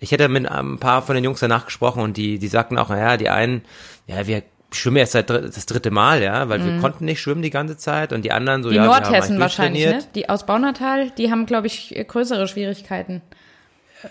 ich 0.00 0.12
hätte 0.12 0.28
mit 0.28 0.46
ein 0.48 0.78
paar 0.78 1.02
von 1.02 1.14
den 1.14 1.24
Jungs 1.24 1.40
danach 1.40 1.64
gesprochen 1.66 2.02
und 2.02 2.16
die, 2.16 2.38
die 2.38 2.48
sagten 2.48 2.78
auch, 2.78 2.88
naja, 2.88 3.16
die 3.16 3.28
einen, 3.30 3.62
ja, 4.06 4.26
wir 4.26 4.42
schwimmen 4.72 4.96
erst 4.98 5.12
seit 5.12 5.30
das 5.30 5.66
dritte 5.66 5.90
Mal, 5.92 6.20
ja, 6.22 6.48
weil 6.48 6.64
wir 6.64 6.80
konnten 6.80 7.04
nicht 7.04 7.20
schwimmen 7.20 7.42
die 7.42 7.50
ganze 7.50 7.76
Zeit 7.76 8.12
und 8.12 8.22
die 8.24 8.32
anderen 8.32 8.62
so, 8.64 8.68
Mhm. 8.68 8.72
Die 8.72 8.76
ja, 8.78 8.86
Nordhessen 8.86 9.38
wahrscheinlich, 9.38 9.86
ne? 9.86 9.98
Die 10.16 10.28
aus 10.28 10.46
Baunatal, 10.46 11.10
die 11.10 11.30
haben, 11.30 11.46
glaube 11.46 11.68
ich, 11.68 11.94
größere 12.08 12.48
Schwierigkeiten, 12.48 13.22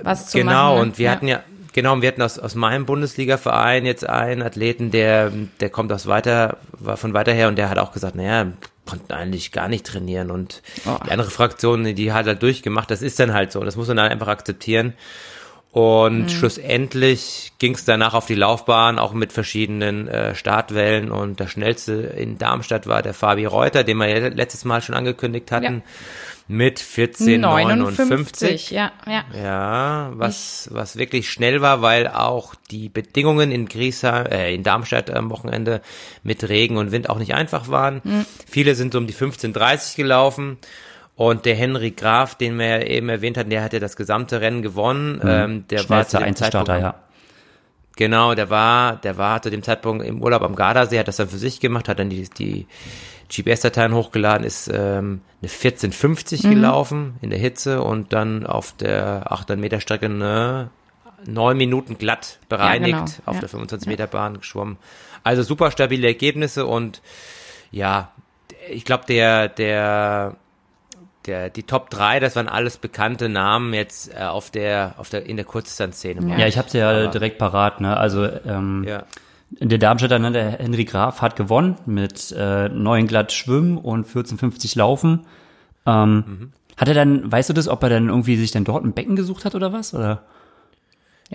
was 0.02 0.30
zu 0.30 0.38
Genau, 0.38 0.52
machen. 0.52 0.76
ne? 0.76 0.82
und 0.82 0.98
wir 0.98 1.06
ja. 1.06 1.12
hatten 1.12 1.28
ja, 1.28 1.44
genau, 1.74 2.02
wir 2.02 2.08
hatten 2.08 2.22
aus, 2.22 2.40
aus 2.40 2.56
meinem 2.56 2.86
Bundesliga-Verein 2.86 3.86
jetzt 3.86 4.08
einen 4.08 4.42
Athleten, 4.42 4.92
der, 4.92 5.32
der 5.60 5.70
kommt 5.70 5.92
aus 5.92 6.08
weiter, 6.08 6.58
war 6.72 6.98
von 6.98 7.14
weiter 7.14 7.34
her 7.34 7.48
und 7.48 7.58
der 7.58 7.70
hat 7.70 7.80
auch 7.80 7.92
gesagt, 7.92 8.16
naja, 8.16 8.52
konnten 8.86 9.14
eigentlich 9.14 9.52
gar 9.52 9.68
nicht 9.68 9.86
trainieren 9.86 10.32
und 10.32 10.62
oh. 10.86 10.98
die 11.06 11.12
andere 11.12 11.30
Fraktion, 11.30 11.96
die 11.96 12.12
hat 12.12 12.28
halt 12.28 12.42
durchgemacht, 12.42 12.92
das 12.92 13.02
ist 13.02 13.20
dann 13.20 13.34
halt 13.34 13.52
so, 13.52 13.62
das 13.64 13.76
muss 13.76 13.88
man 13.88 13.98
dann 13.98 14.12
einfach 14.12 14.28
akzeptieren. 14.28 14.94
Und 15.72 16.26
mhm. 16.26 16.30
schlussendlich 16.30 17.54
ging 17.58 17.74
es 17.74 17.84
danach 17.84 18.14
auf 18.14 18.28
die 18.28 18.36
Laufbahn, 18.36 19.00
auch 19.00 19.14
mit 19.14 19.34
verschiedenen 19.34 20.08
äh, 20.08 20.36
Startwellen. 20.36 21.10
Und 21.10 21.40
der 21.40 21.48
schnellste 21.48 21.94
in 21.94 22.38
Darmstadt 22.38 22.86
war 22.86 23.02
der 23.02 23.16
Fabi 23.16 23.48
Reuter, 23.48 23.84
den 23.84 23.98
wir 23.98 24.08
ja 24.08 24.28
letztes 24.28 24.66
Mal 24.66 24.84
schon 24.84 24.94
angekündigt 24.94 25.52
hatten. 25.52 25.78
Ja 25.78 25.82
mit 26.48 26.80
14,59. 26.80 28.74
Ja, 28.74 28.92
ja. 29.08 29.24
Ja, 29.34 30.12
was, 30.14 30.70
was 30.72 30.98
wirklich 30.98 31.30
schnell 31.30 31.62
war, 31.62 31.82
weil 31.82 32.08
auch 32.08 32.56
die 32.70 32.90
Bedingungen 32.90 33.52
in 33.52 33.68
Griesheim, 33.68 34.26
äh, 34.26 34.54
in 34.54 34.64
Darmstadt 34.64 35.10
am 35.10 35.30
Wochenende 35.30 35.82
mit 36.24 36.48
Regen 36.48 36.78
und 36.78 36.92
Wind 36.92 37.10
auch 37.10 37.20
nicht 37.20 37.34
einfach 37.34 37.70
waren. 37.70 38.02
Mhm. 38.04 38.26
Viele 38.50 38.76
sind 38.76 38.96
um 38.96 39.08
die 39.08 39.14
15,30 39.14 39.96
gelaufen. 39.96 40.58
Und 41.16 41.46
der 41.46 41.56
Henry 41.56 41.92
Graf, 41.92 42.36
den 42.36 42.58
wir 42.58 42.66
ja 42.66 42.82
eben 42.82 43.08
erwähnt 43.08 43.38
hatten, 43.38 43.52
der 43.52 43.64
hat 43.64 43.74
ja 43.74 43.80
das 43.80 43.96
gesamte 43.96 44.42
Rennen 44.42 44.64
gewonnen. 44.64 45.18
Mhm. 45.18 45.30
Ähm, 45.30 45.68
der 45.70 45.88
war 45.90 46.08
zu 46.08 46.18
dem 46.18 46.36
Zeitpunkt, 46.36 46.70
ja. 46.70 46.96
Genau, 47.96 48.34
der 48.34 48.50
war, 48.50 48.96
der 48.96 49.18
war 49.18 49.42
zu 49.42 49.52
dem 49.52 49.62
Zeitpunkt 49.62 50.04
im 50.04 50.24
Urlaub 50.24 50.42
am 50.42 50.56
Gardasee, 50.56 50.98
hat 50.98 51.08
das 51.08 51.18
dann 51.18 51.30
für 51.30 51.38
sich 51.38 51.60
gemacht, 51.60 51.88
hat 51.88 52.00
dann 52.00 52.10
die, 52.10 52.28
die 52.28 52.66
GPS-Dateien 53.34 53.94
hochgeladen, 53.94 54.46
ist 54.46 54.68
ähm, 54.68 55.22
eine 55.42 55.50
1450 55.50 56.44
mhm. 56.44 56.50
gelaufen 56.52 57.16
in 57.22 57.30
der 57.30 57.40
Hitze 57.40 57.82
und 57.82 58.14
dann 58.14 58.46
auf 58.46 58.74
der 58.78 59.32
800 59.32 59.60
Meter 59.60 59.80
Strecke 59.80 60.06
eine 60.06 60.70
neun 61.26 61.58
Minuten 61.58 61.98
glatt 61.98 62.40
bereinigt 62.50 62.92
ja, 62.92 63.06
genau. 63.06 63.12
auf 63.26 63.36
ja. 63.36 63.40
der 63.42 63.50
25 63.50 63.88
Meter 63.88 64.08
Bahn 64.08 64.38
geschwommen. 64.38 64.78
Also 65.24 65.42
super 65.42 65.72
stabile 65.72 66.08
Ergebnisse 66.08 66.66
und 66.66 67.02
ja, 67.72 68.12
ich 68.70 68.86
glaube 68.86 69.06
der 69.08 69.48
der 69.50 70.36
der 71.26 71.50
die 71.50 71.64
Top 71.64 71.90
3, 71.90 72.20
das 72.20 72.36
waren 72.36 72.50
alles 72.50 72.78
bekannte 72.78 73.30
Namen 73.30 73.74
jetzt 73.74 74.14
äh, 74.14 74.24
auf 74.24 74.52
der 74.52 74.96
auf 74.98 75.10
der 75.10 75.26
in 75.26 75.38
der 75.38 75.46
Kurzdistanzszene. 75.46 76.38
Ja, 76.38 76.48
ich 76.48 76.58
habe 76.58 76.70
sie 76.70 76.80
ja 76.80 76.90
Aber, 76.90 77.08
direkt 77.08 77.38
parat, 77.38 77.82
ne? 77.82 77.96
Also 77.96 78.26
ähm, 78.26 78.86
ja. 78.88 79.04
Der 79.60 79.78
Darmstädter, 79.78 80.20
ne, 80.20 80.32
der 80.32 80.52
Henry 80.52 80.86
Graf, 80.86 81.22
hat 81.22 81.36
gewonnen 81.36 81.76
mit 81.86 82.34
äh, 82.38 82.70
9 82.70 83.08
glatt 83.08 83.32
Schwimmen 83.32 83.78
und 83.78 84.08
14,50 84.08 84.78
Laufen. 84.78 85.26
Ähm, 85.86 86.16
mhm. 86.16 86.52
Hat 86.78 86.88
er 86.88 86.94
dann, 86.94 87.32
weißt 87.32 87.50
du 87.50 87.54
das, 87.54 87.68
ob 87.68 87.84
er 87.84 87.90
dann 87.90 88.10
irgendwie 88.10 88.36
sich 88.36 88.52
dann 88.52 88.64
dort 88.64 88.84
ein 88.84 88.94
Becken 88.94 89.16
gesucht 89.16 89.46
hat 89.46 89.54
oder 89.54 89.72
was? 89.72 89.94
Oder? 89.94 90.24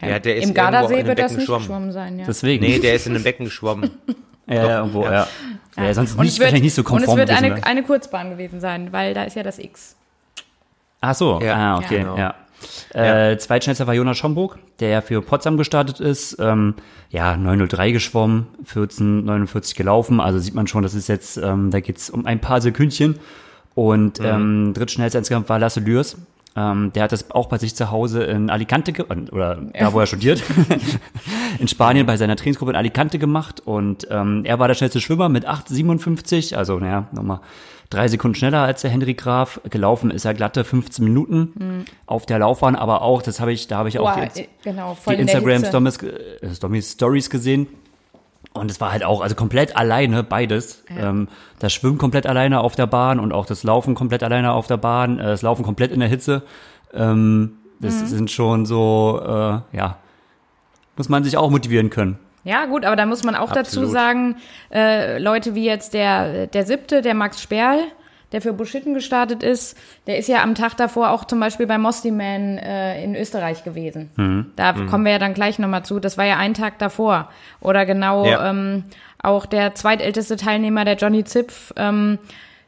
Ja, 0.00 0.08
ja 0.08 0.18
der 0.18 0.36
ist 0.36 0.48
Im 0.48 0.54
Gardasee 0.54 1.06
wird 1.06 1.18
das 1.18 1.32
nicht 1.32 1.40
geschwommen. 1.40 1.60
geschwommen 1.60 1.92
sein, 1.92 2.18
ja. 2.18 2.24
Deswegen. 2.26 2.64
Nee, 2.64 2.78
der 2.78 2.94
ist 2.94 3.06
in 3.06 3.14
einem 3.14 3.24
Becken 3.24 3.44
geschwommen. 3.44 3.90
ja, 4.46 4.78
irgendwo, 4.78 5.04
ja. 5.04 5.12
ja. 5.12 5.28
ja. 5.76 5.84
ja 5.84 5.94
sonst 5.94 6.18
nicht, 6.18 6.40
wird, 6.40 6.52
nicht 6.52 6.74
so 6.74 6.82
konform 6.82 7.18
Und 7.18 7.24
es 7.24 7.28
wird 7.28 7.42
eine, 7.42 7.64
eine 7.64 7.82
Kurzbahn 7.82 8.30
gewesen 8.30 8.60
sein, 8.60 8.92
weil 8.92 9.14
da 9.14 9.24
ist 9.24 9.36
ja 9.36 9.42
das 9.42 9.58
X. 9.58 9.96
Ach 11.00 11.14
so, 11.14 11.40
ja. 11.40 11.54
ah, 11.54 11.78
okay, 11.78 11.98
ja. 11.98 12.02
Genau. 12.02 12.16
ja. 12.16 12.34
Äh, 12.94 13.32
ja. 13.32 13.38
Zweitschnellster 13.38 13.86
war 13.86 13.94
Jonas 13.94 14.18
Schomburg, 14.18 14.58
der 14.80 14.88
ja 14.88 15.00
für 15.00 15.22
Potsdam 15.22 15.56
gestartet 15.56 16.00
ist. 16.00 16.36
Ähm, 16.40 16.74
ja, 17.10 17.34
9.03 17.34 17.92
geschwommen, 17.92 18.46
14.49 18.64 19.76
gelaufen. 19.76 20.20
Also 20.20 20.38
sieht 20.38 20.54
man 20.54 20.66
schon, 20.66 20.82
das 20.82 20.94
ist 20.94 21.08
jetzt, 21.08 21.36
ähm, 21.36 21.70
da 21.70 21.80
geht's 21.80 22.10
um 22.10 22.26
ein 22.26 22.40
paar 22.40 22.60
Sekündchen. 22.60 23.18
Und 23.74 24.20
mhm. 24.20 24.26
ähm, 24.26 24.74
drittschnellster 24.74 25.18
insgesamt 25.20 25.48
war 25.48 25.58
Lasse 25.58 25.80
Lürs. 25.80 26.16
Ähm, 26.58 26.92
der 26.92 27.04
hat 27.04 27.12
das 27.12 27.30
auch 27.30 27.46
bei 27.46 27.58
sich 27.58 27.76
zu 27.76 27.92
Hause 27.92 28.24
in 28.24 28.50
Alicante, 28.50 28.92
oder 29.30 29.60
da, 29.78 29.92
wo 29.92 30.00
er 30.00 30.06
studiert, 30.08 30.42
in 31.60 31.68
Spanien 31.68 32.04
bei 32.04 32.16
seiner 32.16 32.34
Trainingsgruppe 32.34 32.72
in 32.72 32.76
Alicante 32.76 33.20
gemacht. 33.20 33.60
Und 33.64 34.08
ähm, 34.10 34.42
er 34.44 34.58
war 34.58 34.66
der 34.66 34.74
schnellste 34.74 35.00
Schwimmer 35.00 35.28
mit 35.28 35.48
8,57. 35.48 36.56
Also, 36.56 36.78
naja, 36.80 37.06
nochmal 37.12 37.40
drei 37.90 38.08
Sekunden 38.08 38.34
schneller 38.34 38.62
als 38.62 38.82
der 38.82 38.90
Henry 38.90 39.14
Graf. 39.14 39.60
Gelaufen 39.70 40.10
ist 40.10 40.24
er 40.24 40.34
glatte 40.34 40.64
15 40.64 41.04
Minuten 41.04 41.52
mhm. 41.54 41.84
auf 42.06 42.26
der 42.26 42.40
Laufbahn, 42.40 42.74
aber 42.74 43.02
auch, 43.02 43.22
das 43.22 43.38
habe 43.38 43.52
ich, 43.52 43.68
da 43.68 43.78
habe 43.78 43.88
ich 43.88 44.00
auch 44.00 44.12
Boah, 44.12 44.26
die, 44.26 44.40
äh, 44.40 44.48
genau, 44.64 44.96
die 45.08 45.14
Instagram 45.14 45.64
Stories, 45.64 45.98
äh, 46.02 46.82
Stories 46.82 47.30
gesehen. 47.30 47.68
Und 48.54 48.70
es 48.70 48.80
war 48.80 48.90
halt 48.90 49.04
auch, 49.04 49.20
also 49.20 49.34
komplett 49.34 49.76
alleine, 49.76 50.22
beides. 50.22 50.84
Ja. 50.88 51.10
Ähm, 51.10 51.28
das 51.58 51.72
Schwimmen 51.72 51.98
komplett 51.98 52.26
alleine 52.26 52.60
auf 52.60 52.74
der 52.74 52.86
Bahn 52.86 53.20
und 53.20 53.32
auch 53.32 53.46
das 53.46 53.62
Laufen 53.62 53.94
komplett 53.94 54.22
alleine 54.22 54.52
auf 54.52 54.66
der 54.66 54.78
Bahn, 54.78 55.18
äh, 55.18 55.24
das 55.24 55.42
Laufen 55.42 55.64
komplett 55.64 55.92
in 55.92 56.00
der 56.00 56.08
Hitze. 56.08 56.42
Ähm, 56.92 57.58
das 57.80 58.00
mhm. 58.00 58.06
sind 58.06 58.30
schon 58.30 58.66
so, 58.66 59.20
äh, 59.22 59.76
ja, 59.76 59.98
muss 60.96 61.08
man 61.08 61.22
sich 61.22 61.36
auch 61.36 61.50
motivieren 61.50 61.90
können. 61.90 62.18
Ja, 62.44 62.66
gut, 62.66 62.84
aber 62.84 62.96
da 62.96 63.06
muss 63.06 63.24
man 63.24 63.34
auch 63.34 63.50
Absolut. 63.50 63.66
dazu 63.66 63.86
sagen, 63.86 64.36
äh, 64.72 65.18
Leute 65.18 65.54
wie 65.54 65.64
jetzt 65.64 65.94
der, 65.94 66.46
der 66.46 66.64
siebte, 66.64 67.02
der 67.02 67.14
Max 67.14 67.42
Sperl, 67.42 67.78
der 68.32 68.42
für 68.42 68.52
Buschitten 68.52 68.94
gestartet 68.94 69.42
ist, 69.42 69.76
der 70.06 70.18
ist 70.18 70.28
ja 70.28 70.42
am 70.42 70.54
Tag 70.54 70.76
davor 70.76 71.10
auch 71.10 71.24
zum 71.24 71.40
Beispiel 71.40 71.66
bei 71.66 71.78
Mosty 71.78 72.10
Man 72.10 72.58
äh, 72.58 73.02
in 73.02 73.14
Österreich 73.14 73.64
gewesen. 73.64 74.10
Mhm. 74.16 74.52
Da 74.56 74.72
mhm. 74.72 74.86
kommen 74.86 75.04
wir 75.04 75.12
ja 75.12 75.18
dann 75.18 75.34
gleich 75.34 75.58
nochmal 75.58 75.84
zu. 75.84 75.98
Das 75.98 76.18
war 76.18 76.26
ja 76.26 76.36
ein 76.36 76.54
Tag 76.54 76.78
davor. 76.78 77.30
Oder 77.60 77.86
genau 77.86 78.26
ja. 78.26 78.50
ähm, 78.50 78.84
auch 79.22 79.46
der 79.46 79.74
zweitälteste 79.74 80.36
Teilnehmer, 80.36 80.84
der 80.84 80.96
Johnny 80.96 81.24
Zipf, 81.24 81.72
ähm, 81.76 82.18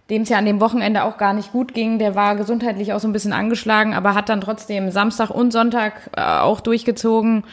dem 0.09 0.23
es 0.23 0.29
ja 0.31 0.39
an 0.39 0.47
dem 0.47 0.61
Wochenende 0.61 1.05
auch 1.05 1.19
gar 1.19 1.35
nicht 1.35 1.53
gut 1.53 1.75
ging. 1.75 1.99
Der 1.99 2.15
war 2.15 2.37
gesundheitlich 2.37 2.93
auch 2.93 3.01
so 3.01 3.07
ein 3.07 3.13
bisschen 3.13 3.33
angeschlagen, 3.33 3.95
aber 3.95 4.15
hat 4.15 4.29
dann 4.29 4.41
trotzdem 4.41 4.91
Samstag 4.91 5.31
und 5.31 5.53
Sonntag 5.53 6.11
äh, 6.17 6.23
auch 6.23 6.61
durchgezogen. 6.61 7.45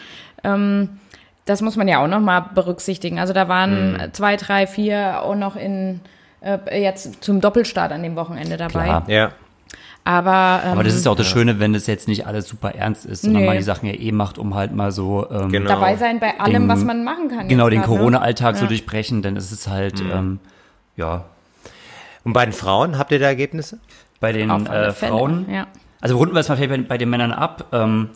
Ähm, 0.43 0.97
das 1.43 1.61
muss 1.61 1.75
man 1.75 1.87
ja 1.87 2.03
auch 2.03 2.07
nochmal 2.07 2.45
berücksichtigen. 2.53 3.19
Also 3.19 3.33
da 3.33 3.47
waren 3.47 3.93
mhm. 3.93 4.13
zwei, 4.13 4.37
drei, 4.37 4.65
vier 4.65 5.23
auch 5.23 5.35
noch 5.35 5.55
in 5.55 6.01
äh, 6.41 6.81
jetzt 6.81 7.23
zum 7.23 7.41
Doppelstart 7.41 7.91
an 7.91 8.03
dem 8.03 8.15
Wochenende 8.15 8.57
dabei. 8.57 8.85
Klar. 8.85 9.03
Ja. 9.07 9.31
Aber, 10.03 10.61
ähm, 10.63 10.71
Aber 10.71 10.83
das 10.85 10.95
ist 10.95 11.05
ja 11.05 11.11
auch 11.11 11.17
das 11.17 11.27
Schöne, 11.27 11.59
wenn 11.59 11.73
das 11.73 11.85
jetzt 11.85 12.07
nicht 12.07 12.25
alles 12.25 12.47
super 12.47 12.73
ernst 12.73 13.05
ist, 13.05 13.23
sondern 13.23 13.41
nee. 13.41 13.47
man 13.47 13.57
die 13.57 13.63
Sachen 13.63 13.87
ja 13.89 13.93
eh 13.93 14.13
macht, 14.13 14.37
um 14.37 14.55
halt 14.55 14.73
mal 14.73 14.93
so 14.93 15.29
ähm, 15.29 15.49
genau. 15.49 15.67
dabei 15.67 15.97
sein 15.97 16.21
bei 16.21 16.39
allem, 16.39 16.61
den, 16.63 16.69
was 16.69 16.85
man 16.85 17.03
machen 17.03 17.27
kann. 17.27 17.49
Genau, 17.49 17.69
den 17.69 17.81
ne? 17.81 17.85
Corona-Alltag 17.85 18.55
ne? 18.55 18.61
so 18.61 18.67
durchbrechen, 18.67 19.21
denn 19.21 19.35
es 19.35 19.51
ist 19.51 19.67
halt, 19.67 20.01
mhm. 20.01 20.11
ähm, 20.11 20.39
ja. 20.95 21.25
Und 22.23 22.31
bei 22.31 22.45
den 22.45 22.53
Frauen, 22.53 22.97
habt 22.97 23.11
ihr 23.11 23.19
da 23.19 23.25
Ergebnisse? 23.25 23.79
Bei 24.21 24.31
den 24.31 24.49
äh, 24.49 24.93
Frauen? 24.93 25.45
Ja. 25.51 25.67
Also 25.99 26.15
runden 26.15 26.33
wir 26.33 26.39
es 26.39 26.47
mal 26.47 26.55
vielleicht 26.55 26.69
bei, 26.69 26.77
bei 26.77 26.97
den 26.97 27.09
Männern 27.09 27.33
ab. 27.33 27.65
Ähm, 27.73 28.11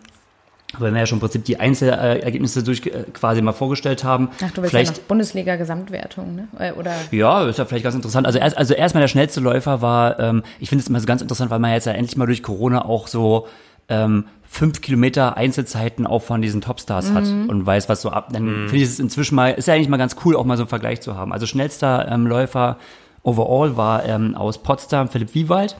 weil 0.80 0.94
wir 0.94 1.00
ja 1.00 1.06
schon 1.06 1.18
im 1.18 1.22
Prinzip 1.22 1.46
die 1.46 1.60
Einzelergebnisse 1.60 2.64
durch 2.64 2.86
äh, 2.86 3.06
quasi 3.14 3.42
mal 3.42 3.52
vorgestellt 3.52 4.04
haben. 4.04 4.30
Ach, 4.44 4.52
du 4.52 4.62
willst 4.62 4.72
vielleicht, 4.72 4.98
ja 4.98 5.02
noch 5.02 5.08
Bundesliga-Gesamtwertung, 5.08 6.36
ne? 6.36 6.48
Äh, 6.60 6.72
oder? 6.74 6.94
Ja, 7.12 7.48
ist 7.48 7.60
ja 7.60 7.66
vielleicht 7.66 7.84
ganz 7.84 7.96
interessant. 7.96 8.26
Also 8.26 8.40
erst, 8.40 8.58
also 8.58 8.74
erstmal 8.74 9.02
der 9.02 9.08
schnellste 9.08 9.42
Läufer 9.42 9.82
war, 9.82 10.20
ähm, 10.20 10.44
ich 10.60 10.70
finde 10.70 10.84
es 10.84 10.90
immer 10.90 11.00
so 11.00 11.06
ganz 11.06 11.22
interessant, 11.22 11.52
weil 11.52 11.60
man 11.60 11.72
jetzt 11.72 11.86
ja 11.86 11.94
endlich 11.94 12.18
mal 12.18 12.26
durch 12.26 12.44
Corona 12.44 12.86
auch 12.86 13.08
so 13.08 13.48
ähm, 13.90 14.26
fünf 14.44 14.82
Kilometer 14.82 15.38
Einzelzeiten 15.38 16.08
auch 16.08 16.22
von 16.22 16.42
diesen 16.42 16.62
Topstars 16.62 17.12
mhm. 17.12 17.16
hat 17.16 17.24
und 17.24 17.66
weiß, 17.66 17.90
was 17.90 18.02
so 18.02 18.10
ab. 18.10 18.30
Dann 18.32 18.44
mhm. 18.44 18.70
finde 18.70 18.78
ich 18.78 18.84
es 18.84 19.00
inzwischen 19.00 19.36
mal, 19.36 19.52
ist 19.52 19.68
ja 19.68 19.74
eigentlich 19.74 19.90
mal 19.90 19.98
ganz 19.98 20.16
cool, 20.26 20.36
auch 20.36 20.46
mal 20.46 20.58
so 20.58 20.64
einen 20.64 20.70
Vergleich 20.70 21.02
zu 21.02 21.16
haben. 21.16 21.34
Also 21.34 21.46
schnellster 21.46 22.08
ähm, 22.10 22.28
Läufer 22.28 22.78
overall 23.24 23.78
war 23.78 24.06
ähm, 24.06 24.36
aus 24.36 24.62
Potsdam 24.64 25.10
Philipp 25.10 25.36
Wiewald 25.36 25.76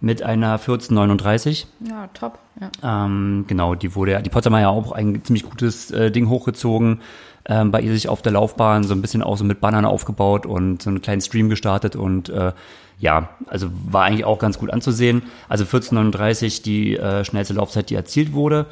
mit 0.00 0.22
einer 0.22 0.52
1439. 0.52 1.66
Ja, 1.80 2.08
top. 2.14 2.38
Ja. 2.60 3.04
Ähm, 3.04 3.44
genau, 3.48 3.74
die 3.74 3.94
wurde, 3.94 4.22
die 4.22 4.30
Potsdamer 4.30 4.60
ja 4.60 4.68
auch 4.68 4.92
ein 4.92 5.22
ziemlich 5.24 5.44
gutes 5.44 5.90
äh, 5.90 6.10
Ding 6.10 6.28
hochgezogen. 6.28 7.00
Ähm, 7.44 7.70
bei 7.70 7.80
ihr 7.80 7.92
sich 7.92 8.08
auf 8.08 8.20
der 8.22 8.32
Laufbahn 8.32 8.84
so 8.84 8.94
ein 8.94 9.00
bisschen 9.00 9.22
auch 9.22 9.36
so 9.36 9.44
mit 9.44 9.60
Bannern 9.60 9.84
aufgebaut 9.84 10.44
und 10.44 10.82
so 10.82 10.90
einen 10.90 11.00
kleinen 11.00 11.20
Stream 11.20 11.48
gestartet 11.48 11.96
und 11.96 12.28
äh, 12.28 12.52
ja, 13.00 13.30
also 13.46 13.68
war 13.88 14.04
eigentlich 14.04 14.24
auch 14.24 14.38
ganz 14.38 14.58
gut 14.58 14.70
anzusehen. 14.70 15.22
Also 15.48 15.64
1439 15.64 16.62
die 16.62 16.96
äh, 16.96 17.24
schnellste 17.24 17.54
Laufzeit, 17.54 17.90
die 17.90 17.94
erzielt 17.94 18.32
wurde. 18.32 18.66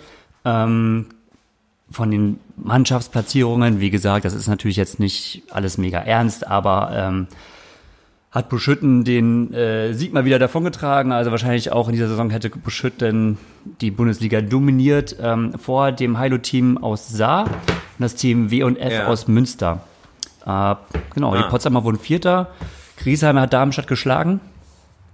Ähm, 0.45 1.06
von 1.90 2.11
den 2.11 2.40
Mannschaftsplatzierungen, 2.56 3.80
wie 3.80 3.90
gesagt, 3.90 4.25
das 4.25 4.35
ist 4.35 4.49
natürlich 4.49 4.76
jetzt 4.76 4.99
nicht 4.99 5.42
alles 5.50 5.78
mega 5.78 6.00
ernst, 6.00 6.47
aber 6.47 6.90
ähm, 6.92 7.28
hat 8.37 8.50
Buschütten 8.50 9.02
den 9.02 9.55
äh, 9.55 9.95
Sieg 9.95 10.12
mal 10.12 10.26
wieder 10.26 10.38
davongetragen. 10.38 11.11
Also 11.11 11.31
wahrscheinlich 11.31 11.73
auch 11.73 11.88
in 11.88 11.95
dieser 11.95 12.07
Saison 12.07 12.28
hätte 12.28 12.50
Buschütten 12.50 13.38
die 13.81 13.90
Bundesliga 13.90 14.43
dominiert 14.43 15.16
ähm, 15.19 15.55
vor 15.59 15.90
dem 15.90 16.19
Heilo-Team 16.19 16.76
aus 16.76 17.09
Saar 17.09 17.45
und 17.45 17.55
das 17.99 18.14
Team 18.14 18.50
W 18.50 18.62
und 18.62 18.76
F 18.76 18.93
ja. 18.93 19.07
aus 19.07 19.26
Münster. 19.26 19.81
Äh, 20.45 20.75
genau, 21.14 21.33
ah. 21.33 21.38
die 21.38 21.49
Potsdamer 21.49 21.83
wurden 21.85 21.99
Vierter. 21.99 22.49
Griesheimer 22.99 23.40
hat 23.40 23.55
Darmstadt 23.55 23.87
geschlagen. 23.87 24.40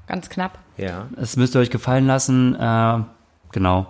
Ganz 0.09 0.29
knapp. 0.29 0.59
Ja. 0.77 1.07
Das 1.15 1.37
müsst 1.37 1.55
ihr 1.55 1.61
euch 1.61 1.71
gefallen 1.71 2.09
lassen. 2.09 2.57
Äh, 2.57 2.99
genau. 3.53 3.87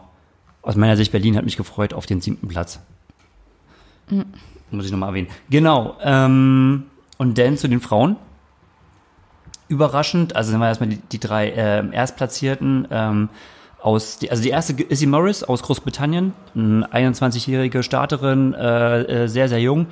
Aus 0.61 0.77
meiner 0.77 0.99
Sicht, 0.99 1.11
Berlin 1.11 1.39
hat 1.39 1.47
mich 1.47 1.57
gefreut 1.57 1.95
auf 1.95 2.05
den 2.05 2.21
siebten 2.21 2.49
Platz. 2.49 2.81
Mhm. 4.11 4.27
Muss 4.71 4.85
ich 4.85 4.93
nochmal 4.93 5.09
erwähnen. 5.09 5.29
Genau. 5.49 5.97
Ähm, 6.03 6.83
und 7.17 7.39
dann 7.39 7.57
zu 7.57 7.67
den 7.69 7.81
Frauen 7.81 8.17
überraschend. 9.73 10.37
Also 10.37 10.51
sind 10.51 10.61
wir 10.61 10.69
erstmal 10.69 10.91
die, 10.91 10.99
die 10.99 11.19
drei 11.19 11.49
äh, 11.49 11.85
Erstplatzierten. 11.93 12.89
Ähm, 12.91 13.29
aus, 13.83 14.21
also 14.31 14.43
die 14.43 14.51
erste 14.51 14.81
Izzy 14.81 15.07
Morris 15.07 15.43
aus 15.43 15.63
Großbritannien, 15.63 16.33
eine 16.55 16.87
21-jährige 17.11 17.83
Starterin, 17.83 18.55
äh, 18.55 19.25
äh, 19.25 19.27
sehr, 19.27 19.49
sehr 19.49 19.61
jung. 19.61 19.87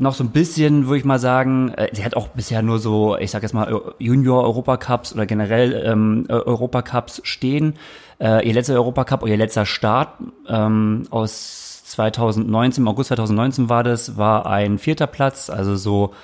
Noch 0.00 0.14
so 0.14 0.22
ein 0.22 0.30
bisschen, 0.30 0.86
würde 0.86 0.98
ich 0.98 1.04
mal 1.04 1.18
sagen, 1.18 1.74
äh, 1.74 1.88
sie 1.92 2.04
hat 2.04 2.14
auch 2.16 2.28
bisher 2.28 2.62
nur 2.62 2.78
so, 2.78 3.16
ich 3.18 3.32
sag 3.32 3.42
jetzt 3.42 3.54
mal, 3.54 3.92
Junior-Europacups 3.98 5.14
oder 5.14 5.26
generell 5.26 5.82
ähm, 5.84 6.26
Europacups 6.28 7.20
stehen. 7.24 7.74
Äh, 8.20 8.46
ihr 8.46 8.54
letzter 8.54 8.74
Europacup, 8.74 9.26
ihr 9.26 9.36
letzter 9.36 9.66
Start 9.66 10.10
ähm, 10.48 11.02
aus 11.10 11.82
2019, 11.86 12.84
im 12.84 12.88
August 12.88 13.08
2019 13.08 13.68
war 13.68 13.82
das, 13.82 14.16
war 14.16 14.46
ein 14.46 14.78
vierter 14.78 15.08
Platz, 15.08 15.50
also 15.50 15.74
so 15.74 16.14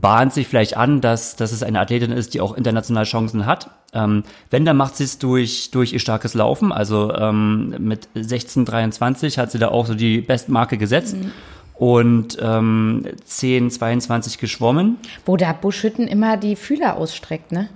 bahnt 0.00 0.32
sich 0.32 0.48
vielleicht 0.48 0.76
an, 0.76 1.00
dass, 1.00 1.36
dass 1.36 1.52
es 1.52 1.62
eine 1.62 1.80
Athletin 1.80 2.12
ist, 2.12 2.34
die 2.34 2.40
auch 2.40 2.54
international 2.56 3.04
Chancen 3.04 3.46
hat. 3.46 3.70
Ähm, 3.92 4.24
wenn, 4.50 4.64
dann 4.64 4.76
macht 4.76 4.96
sie 4.96 5.04
es 5.04 5.18
durch, 5.18 5.70
durch 5.70 5.92
ihr 5.92 6.00
starkes 6.00 6.34
Laufen. 6.34 6.72
Also 6.72 7.12
ähm, 7.14 7.74
mit 7.78 8.08
16,23 8.16 9.38
hat 9.38 9.50
sie 9.50 9.58
da 9.58 9.68
auch 9.68 9.86
so 9.86 9.94
die 9.94 10.20
Bestmarke 10.20 10.78
gesetzt. 10.78 11.16
Mhm. 11.16 11.32
Und 11.74 12.38
ähm, 12.40 13.04
10,22 13.28 14.38
geschwommen. 14.38 14.96
Wo 15.26 15.36
der 15.36 15.52
Buschhütten 15.54 16.06
immer 16.06 16.36
die 16.36 16.54
Fühler 16.54 16.96
ausstreckt, 16.96 17.50
ne? 17.50 17.68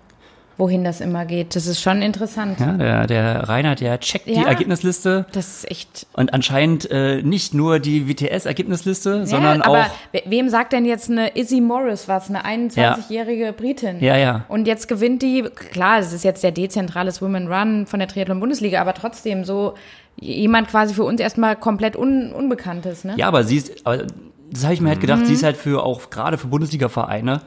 Wohin 0.59 0.83
das 0.83 1.01
immer 1.01 1.25
geht. 1.25 1.55
Das 1.55 1.67
ist 1.67 1.81
schon 1.81 2.03
interessant. 2.03 2.59
Ja, 2.59 2.73
der, 2.73 3.07
der 3.07 3.49
Rainer, 3.49 3.77
der 3.77 4.01
checkt 4.01 4.27
ja, 4.27 4.43
die 4.43 4.49
Ergebnisliste. 4.49 5.25
Das 5.33 5.59
ist 5.59 5.71
echt. 5.71 6.07
Und 6.15 6.35
anscheinend 6.35 6.91
äh, 6.91 7.23
nicht 7.23 7.55
nur 7.55 7.79
die 7.79 8.09
WTS-Ergebnisliste, 8.09 9.11
ja, 9.21 9.27
sondern 9.27 9.63
aber 9.63 9.87
auch. 9.87 10.21
Wem 10.27 10.49
sagt 10.49 10.73
denn 10.73 10.85
jetzt 10.85 11.11
eine 11.11 11.37
Izzy 11.37 11.61
Morris 11.61 12.09
was, 12.09 12.29
eine 12.29 12.45
21-jährige 12.45 13.45
ja. 13.47 13.53
Britin? 13.53 14.01
Ja, 14.01 14.17
ja. 14.17 14.45
Und 14.49 14.67
jetzt 14.67 14.89
gewinnt 14.89 15.23
die, 15.23 15.43
klar, 15.43 15.99
das 16.01 16.13
ist 16.13 16.25
jetzt 16.25 16.43
der 16.43 16.53
dezentrales 16.53 17.23
Women 17.23 17.47
Run 17.47 17.87
von 17.87 18.01
der 18.01 18.09
Triathlon-Bundesliga, 18.09 18.81
aber 18.81 18.95
trotzdem 18.95 19.45
so 19.45 19.75
jemand 20.17 20.69
quasi 20.69 20.95
für 20.95 21.05
uns 21.05 21.21
erstmal 21.21 21.55
komplett 21.55 21.97
un, 21.97 22.33
Unbekanntes, 22.33 23.05
ne? 23.05 23.15
Ja, 23.17 23.29
aber 23.29 23.45
sie 23.45 23.59
ist, 23.59 23.87
aber 23.87 24.05
das 24.51 24.65
habe 24.65 24.75
ich 24.75 24.81
mir 24.81 24.89
halt 24.89 25.01
gedacht, 25.01 25.21
mhm. 25.21 25.27
sie 25.27 25.35
ist 25.35 25.45
halt 25.45 25.57
für 25.57 25.85
auch 25.85 26.11
gerade 26.11 26.37
für 26.37 26.49
Bundesliga-Vereine 26.49 27.43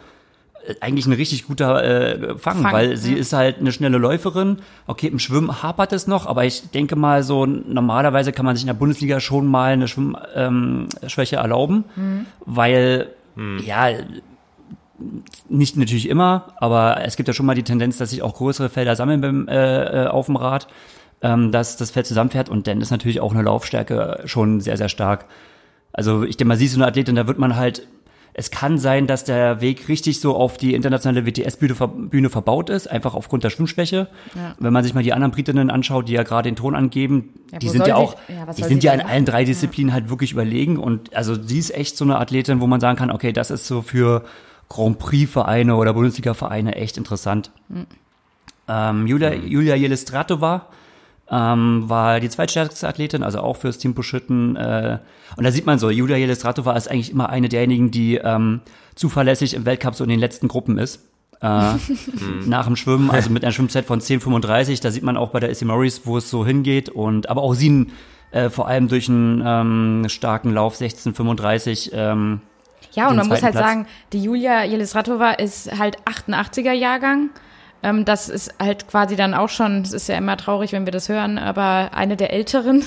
eigentlich 0.79 1.05
ein 1.05 1.13
richtig 1.13 1.47
guter 1.47 1.83
äh, 1.83 2.37
Fang, 2.37 2.61
Fang, 2.61 2.73
weil 2.73 2.97
sie 2.97 3.13
ja. 3.13 3.17
ist 3.17 3.33
halt 3.33 3.59
eine 3.59 3.71
schnelle 3.71 3.97
Läuferin. 3.97 4.59
Okay, 4.87 5.07
im 5.07 5.19
Schwimmen 5.19 5.63
hapert 5.63 5.93
es 5.93 6.07
noch, 6.07 6.25
aber 6.25 6.45
ich 6.45 6.69
denke 6.71 6.95
mal 6.95 7.23
so, 7.23 7.45
normalerweise 7.45 8.31
kann 8.31 8.45
man 8.45 8.55
sich 8.55 8.63
in 8.63 8.67
der 8.67 8.75
Bundesliga 8.75 9.19
schon 9.19 9.47
mal 9.47 9.73
eine 9.73 9.87
Schwimmschwäche 9.87 11.35
ähm, 11.35 11.41
erlauben, 11.41 11.85
mhm. 11.95 12.25
weil, 12.45 13.09
mhm. 13.35 13.59
ja, 13.65 13.89
nicht 15.49 15.77
natürlich 15.77 16.07
immer, 16.07 16.53
aber 16.57 17.03
es 17.03 17.15
gibt 17.15 17.27
ja 17.27 17.33
schon 17.33 17.47
mal 17.47 17.55
die 17.55 17.63
Tendenz, 17.63 17.97
dass 17.97 18.11
sich 18.11 18.21
auch 18.21 18.35
größere 18.35 18.69
Felder 18.69 18.95
sammeln 18.95 19.21
beim, 19.21 19.47
äh, 19.47 20.03
äh 20.03 20.07
auf 20.07 20.27
dem 20.27 20.35
Rad, 20.35 20.67
ähm, 21.21 21.51
dass 21.51 21.77
das 21.77 21.91
Feld 21.91 22.05
zusammenfährt 22.05 22.49
und 22.49 22.67
dann 22.67 22.81
ist 22.81 22.91
natürlich 22.91 23.19
auch 23.19 23.33
eine 23.33 23.41
Laufstärke 23.41 24.21
schon 24.25 24.61
sehr, 24.61 24.77
sehr 24.77 24.89
stark. 24.89 25.25
Also 25.93 26.23
ich 26.23 26.37
denke 26.37 26.49
mal, 26.49 26.57
siehst 26.57 26.75
du 26.75 26.79
eine 26.79 26.87
Athletin, 26.87 27.15
da 27.15 27.27
wird 27.27 27.39
man 27.39 27.55
halt 27.55 27.87
es 28.33 28.49
kann 28.49 28.77
sein, 28.77 29.07
dass 29.07 29.23
der 29.23 29.59
Weg 29.61 29.89
richtig 29.89 30.21
so 30.21 30.35
auf 30.35 30.57
die 30.57 30.73
internationale 30.73 31.25
WTS-Bühne 31.25 32.29
verbaut 32.29 32.69
ist, 32.69 32.87
einfach 32.87 33.13
aufgrund 33.13 33.43
der 33.43 33.49
Schwimmschwäche. 33.49 34.07
Ja. 34.35 34.55
Wenn 34.59 34.71
man 34.71 34.83
sich 34.83 34.93
mal 34.93 35.03
die 35.03 35.13
anderen 35.13 35.31
Britinnen 35.31 35.69
anschaut, 35.69 36.07
die 36.07 36.13
ja 36.13 36.23
gerade 36.23 36.49
den 36.49 36.55
Ton 36.55 36.75
angeben, 36.75 37.33
ja, 37.51 37.59
die 37.59 37.69
sind 37.69 37.87
ja 37.87 37.95
auch, 37.95 38.15
ja, 38.29 38.51
die 38.53 38.63
sind 38.63 38.83
ja 38.83 38.93
in 38.93 39.01
allen 39.01 39.25
drei 39.25 39.43
Disziplinen 39.43 39.93
halt 39.93 40.09
wirklich 40.09 40.31
überlegen. 40.31 40.77
Und 40.77 41.13
also 41.13 41.35
sie 41.35 41.59
ist 41.59 41.71
echt 41.71 41.97
so 41.97 42.05
eine 42.05 42.19
Athletin, 42.19 42.61
wo 42.61 42.67
man 42.67 42.79
sagen 42.79 42.97
kann, 42.97 43.11
okay, 43.11 43.33
das 43.33 43.51
ist 43.51 43.67
so 43.67 43.81
für 43.81 44.23
Grand 44.69 44.99
Prix-Vereine 44.99 45.75
oder 45.75 45.93
Bundesliga-Vereine 45.93 46.75
echt 46.75 46.97
interessant. 46.97 47.51
Mhm. 47.67 47.87
Ähm, 48.69 49.07
Julia, 49.07 49.33
Julia 49.33 49.75
Jelistratova 49.75 50.67
ähm, 51.31 51.83
war 51.87 52.19
die 52.19 52.29
zweitstärkste 52.29 52.87
Athletin, 52.87 53.23
also 53.23 53.39
auch 53.39 53.57
fürs 53.57 53.77
Team 53.77 53.93
Buschütten. 53.93 54.55
Äh, 54.55 54.99
und 55.37 55.43
da 55.43 55.51
sieht 55.51 55.65
man 55.65 55.79
so, 55.79 55.89
Julia 55.89 56.17
Jelestratova 56.17 56.73
ist 56.73 56.89
eigentlich 56.89 57.11
immer 57.11 57.29
eine 57.29 57.47
derjenigen, 57.47 57.89
die 57.89 58.15
ähm, 58.17 58.61
zuverlässig 58.95 59.53
im 59.53 59.65
Weltcup 59.65 59.95
so 59.95 60.03
in 60.03 60.09
den 60.09 60.19
letzten 60.19 60.47
Gruppen 60.47 60.77
ist. 60.77 61.07
Äh, 61.41 61.73
nach 62.45 62.65
dem 62.65 62.75
Schwimmen, 62.75 63.09
also 63.09 63.29
mit 63.29 63.43
einer 63.43 63.53
Schwimmzeit 63.53 63.85
von 63.85 64.01
10,35, 64.01 64.81
da 64.81 64.91
sieht 64.91 65.03
man 65.03 65.15
auch 65.15 65.29
bei 65.29 65.39
der 65.39 65.49
Issy 65.49 65.65
Morris, 65.65 66.01
wo 66.05 66.17
es 66.17 66.29
so 66.29 66.45
hingeht. 66.45 66.89
Und 66.89 67.29
aber 67.29 67.41
auch 67.41 67.53
sie 67.53 67.87
äh, 68.31 68.49
vor 68.49 68.67
allem 68.67 68.89
durch 68.89 69.07
einen 69.07 69.41
ähm, 69.45 70.09
starken 70.09 70.53
Lauf 70.53 70.75
16,35 70.79 71.91
ähm, 71.93 72.41
ja, 72.93 73.07
und 73.07 73.15
man 73.15 73.27
muss 73.27 73.41
halt 73.41 73.53
Platz. 73.53 73.65
sagen, 73.65 73.87
die 74.11 74.21
Julia 74.21 74.65
Jelistratova 74.65 75.31
ist 75.31 75.77
halt 75.79 75.97
88er 76.03 76.73
Jahrgang. 76.73 77.29
Ähm, 77.83 78.05
das 78.05 78.29
ist 78.29 78.53
halt 78.59 78.87
quasi 78.87 79.15
dann 79.15 79.33
auch 79.33 79.49
schon, 79.49 79.81
es 79.81 79.93
ist 79.93 80.07
ja 80.07 80.17
immer 80.17 80.37
traurig, 80.37 80.71
wenn 80.71 80.85
wir 80.85 80.91
das 80.91 81.09
hören, 81.09 81.37
aber 81.37 81.91
eine 81.93 82.15
der 82.15 82.31
älteren. 82.33 82.83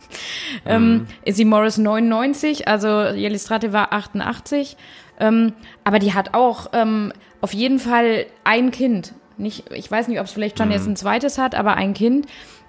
ähm, 0.66 0.92
mhm. 0.92 1.06
Izzy 1.24 1.44
Morris 1.44 1.78
99, 1.78 2.68
also 2.68 3.02
Jelistrate 3.08 3.72
war 3.72 3.92
88. 3.92 4.76
Ähm, 5.20 5.52
aber 5.84 5.98
die 5.98 6.14
hat 6.14 6.34
auch 6.34 6.68
ähm, 6.72 7.12
auf 7.40 7.52
jeden 7.52 7.78
Fall 7.78 8.26
ein 8.44 8.70
Kind. 8.70 9.14
Nicht, 9.36 9.70
ich 9.72 9.90
weiß 9.90 10.08
nicht, 10.08 10.20
ob 10.20 10.26
es 10.26 10.32
vielleicht 10.32 10.58
schon 10.58 10.68
mhm. 10.68 10.74
jetzt 10.74 10.86
ein 10.86 10.96
zweites 10.96 11.38
hat, 11.38 11.54
aber 11.54 11.74
ein 11.74 11.94
Kind. 11.94 12.26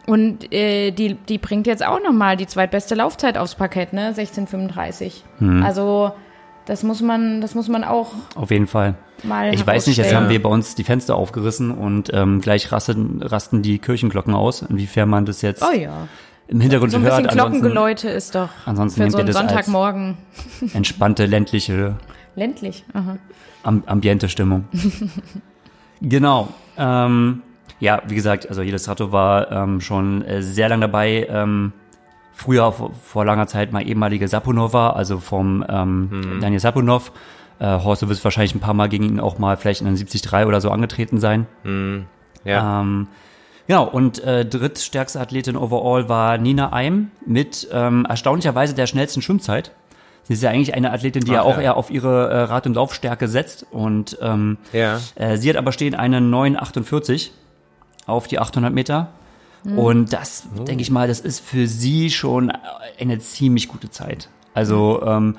Und 0.07 0.51
äh, 0.51 0.89
die, 0.91 1.13
die 1.13 1.37
bringt 1.37 1.67
jetzt 1.67 1.85
auch 1.85 2.01
nochmal 2.01 2.35
die 2.35 2.47
zweitbeste 2.47 2.95
Laufzeit 2.95 3.37
aufs 3.37 3.53
Parkett, 3.55 3.93
ne? 3.93 4.07
1635. 4.07 5.23
Mhm. 5.39 5.63
Also 5.63 6.13
das 6.69 6.83
muss 6.83 7.01
man, 7.01 7.41
das 7.41 7.55
muss 7.55 7.67
man 7.67 7.83
auch. 7.83 8.11
Auf 8.35 8.51
jeden 8.51 8.67
Fall. 8.67 8.93
Mal 9.23 9.51
ich 9.51 9.65
weiß 9.65 9.87
nicht, 9.87 9.97
jetzt 9.97 10.13
haben 10.13 10.29
wir 10.29 10.39
bei 10.39 10.49
uns 10.49 10.75
die 10.75 10.83
Fenster 10.83 11.15
aufgerissen 11.15 11.71
und 11.71 12.11
ähm, 12.13 12.41
gleich 12.41 12.71
rasten, 12.71 13.23
rasten 13.23 13.63
die 13.63 13.79
Kirchenglocken 13.79 14.35
aus. 14.35 14.61
Inwiefern 14.61 15.09
man 15.09 15.25
das 15.25 15.41
jetzt 15.41 15.63
oh 15.63 15.75
ja. 15.75 16.07
im 16.47 16.61
Hintergrund 16.61 16.91
so 16.91 16.99
ein 16.99 17.03
hört. 17.03 17.31
Glockengeläute 17.31 18.09
ist 18.09 18.35
doch 18.35 18.49
ansonsten 18.65 19.01
für 19.01 19.09
so 19.09 19.17
einen 19.17 19.33
Sonntagmorgen. 19.33 20.17
entspannte 20.75 21.25
ländliche. 21.25 21.95
Ländlich. 22.35 22.85
Aha. 22.93 23.17
Am 23.63 23.83
Ambiente 23.87 24.29
Stimmung. 24.29 24.65
genau. 26.01 26.49
Ähm, 26.77 27.41
ja, 27.79 28.03
wie 28.07 28.15
gesagt, 28.15 28.47
also 28.47 28.61
Jedes 28.61 28.87
Ratto 28.87 29.11
war 29.11 29.51
ähm, 29.51 29.81
schon 29.81 30.23
äh, 30.23 30.43
sehr 30.43 30.69
lang 30.69 30.81
dabei. 30.81 31.27
Ähm, 31.31 31.73
früher 32.39 32.71
vor, 32.71 32.91
vor 33.03 33.25
langer 33.25 33.47
Zeit 33.47 33.71
mal 33.71 33.85
ehemalige 33.85 34.27
Sapunova, 34.27 34.91
also 34.91 35.19
vom 35.19 35.65
ähm, 35.67 36.09
hm. 36.11 36.41
Daniel 36.41 36.59
Sapunov. 36.59 37.11
Äh, 37.59 37.65
Horst, 37.65 38.01
du 38.01 38.09
wirst 38.09 38.23
wahrscheinlich 38.23 38.55
ein 38.55 38.61
paar 38.61 38.73
Mal 38.73 38.87
gegen 38.87 39.03
ihn 39.03 39.19
auch 39.19 39.37
mal 39.37 39.57
vielleicht 39.57 39.81
in 39.81 39.87
einem 39.87 39.97
73 39.97 40.45
oder 40.45 40.61
so 40.61 40.71
angetreten 40.71 41.19
sein. 41.19 41.47
Hm. 41.63 42.05
Ja. 42.45 42.81
Ähm, 42.81 43.07
Genau, 43.67 43.83
und 43.83 44.17
äh, 44.23 44.47
drittstärkste 44.47 45.19
Athletin 45.19 45.55
overall 45.55 46.09
war 46.09 46.39
Nina 46.39 46.73
Eim 46.73 47.11
mit 47.23 47.67
ähm, 47.71 48.03
erstaunlicherweise 48.09 48.73
der 48.73 48.87
schnellsten 48.87 49.21
Schwimmzeit. 49.21 49.73
Sie 50.23 50.33
ist 50.33 50.41
ja 50.41 50.49
eigentlich 50.49 50.73
eine 50.73 50.91
Athletin, 50.91 51.23
die 51.23 51.29
Ach, 51.29 51.35
ja 51.35 51.41
auch 51.43 51.57
ja. 51.57 51.61
eher 51.61 51.77
auf 51.77 51.91
ihre 51.91 52.29
äh, 52.31 52.39
Rad- 52.45 52.65
und 52.65 52.73
Laufstärke 52.73 53.27
setzt. 53.27 53.67
Und 53.69 54.17
ähm, 54.23 54.57
ja. 54.73 54.99
äh, 55.13 55.37
sie 55.37 55.51
hat 55.51 55.55
aber 55.55 55.71
stehen 55.71 55.93
eine 55.93 56.17
9,48 56.17 57.29
auf 58.07 58.27
die 58.27 58.39
800 58.39 58.73
Meter. 58.73 59.09
Mhm. 59.63 59.79
Und 59.79 60.13
das, 60.13 60.47
oh. 60.57 60.63
denke 60.63 60.81
ich 60.81 60.91
mal, 60.91 61.07
das 61.07 61.19
ist 61.19 61.39
für 61.39 61.67
sie 61.67 62.09
schon 62.09 62.51
eine 62.99 63.19
ziemlich 63.19 63.67
gute 63.67 63.89
Zeit. 63.89 64.29
Also 64.53 65.01
ähm, 65.05 65.37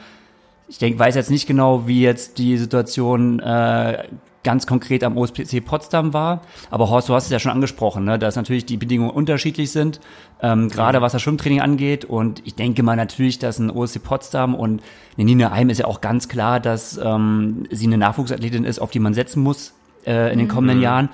ich 0.69 0.79
denke, 0.79 0.99
weiß 0.99 1.15
jetzt 1.15 1.31
nicht 1.31 1.47
genau, 1.47 1.87
wie 1.87 2.03
jetzt 2.03 2.39
die 2.39 2.57
Situation 2.57 3.41
äh, 3.41 4.05
ganz 4.43 4.67
konkret 4.67 5.05
am 5.05 5.17
OSPC 5.17 5.65
Potsdam 5.65 6.15
war. 6.15 6.43
Aber 6.71 6.89
Horst, 6.89 7.09
du 7.09 7.15
hast 7.15 7.25
es 7.25 7.31
ja 7.31 7.39
schon 7.39 7.53
angesprochen, 7.53 8.05
ne, 8.05 8.19
dass 8.19 8.37
natürlich 8.37 8.65
die 8.65 8.77
Bedingungen 8.77 9.11
unterschiedlich 9.11 9.71
sind, 9.71 10.01
ähm, 10.41 10.69
gerade 10.69 10.99
mhm. 10.99 11.03
was 11.03 11.13
das 11.13 11.23
Schwimmtraining 11.23 11.61
angeht. 11.61 12.05
Und 12.05 12.47
ich 12.47 12.55
denke 12.55 12.83
mal 12.83 12.97
natürlich, 12.97 13.39
dass 13.39 13.59
ein 13.59 13.71
OSC 13.71 14.03
Potsdam 14.03 14.55
und 14.55 14.83
eine 15.17 15.25
Nina 15.25 15.51
Heim 15.51 15.71
ist 15.71 15.79
ja 15.79 15.87
auch 15.87 16.01
ganz 16.01 16.29
klar, 16.29 16.61
dass 16.61 16.99
ähm, 17.03 17.65
sie 17.71 17.87
eine 17.87 17.99
Nachwuchsathletin 17.99 18.65
ist, 18.65 18.79
auf 18.79 18.91
die 18.91 19.01
man 19.01 19.13
setzen 19.13 19.43
muss 19.43 19.75
äh, 20.07 20.33
in 20.33 20.39
den 20.39 20.49
kommenden 20.49 20.79
mhm. 20.79 20.85
Jahren. 20.85 21.09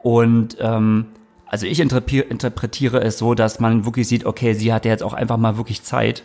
Und 0.00 0.56
ähm, 0.60 1.06
also 1.50 1.66
ich 1.66 1.80
interpretiere 1.80 3.02
es 3.02 3.18
so, 3.18 3.34
dass 3.34 3.58
man 3.58 3.84
wirklich 3.84 4.06
sieht, 4.06 4.24
okay, 4.24 4.54
sie 4.54 4.72
hat 4.72 4.84
ja 4.84 4.92
jetzt 4.92 5.02
auch 5.02 5.12
einfach 5.12 5.36
mal 5.36 5.56
wirklich 5.56 5.82
Zeit, 5.82 6.22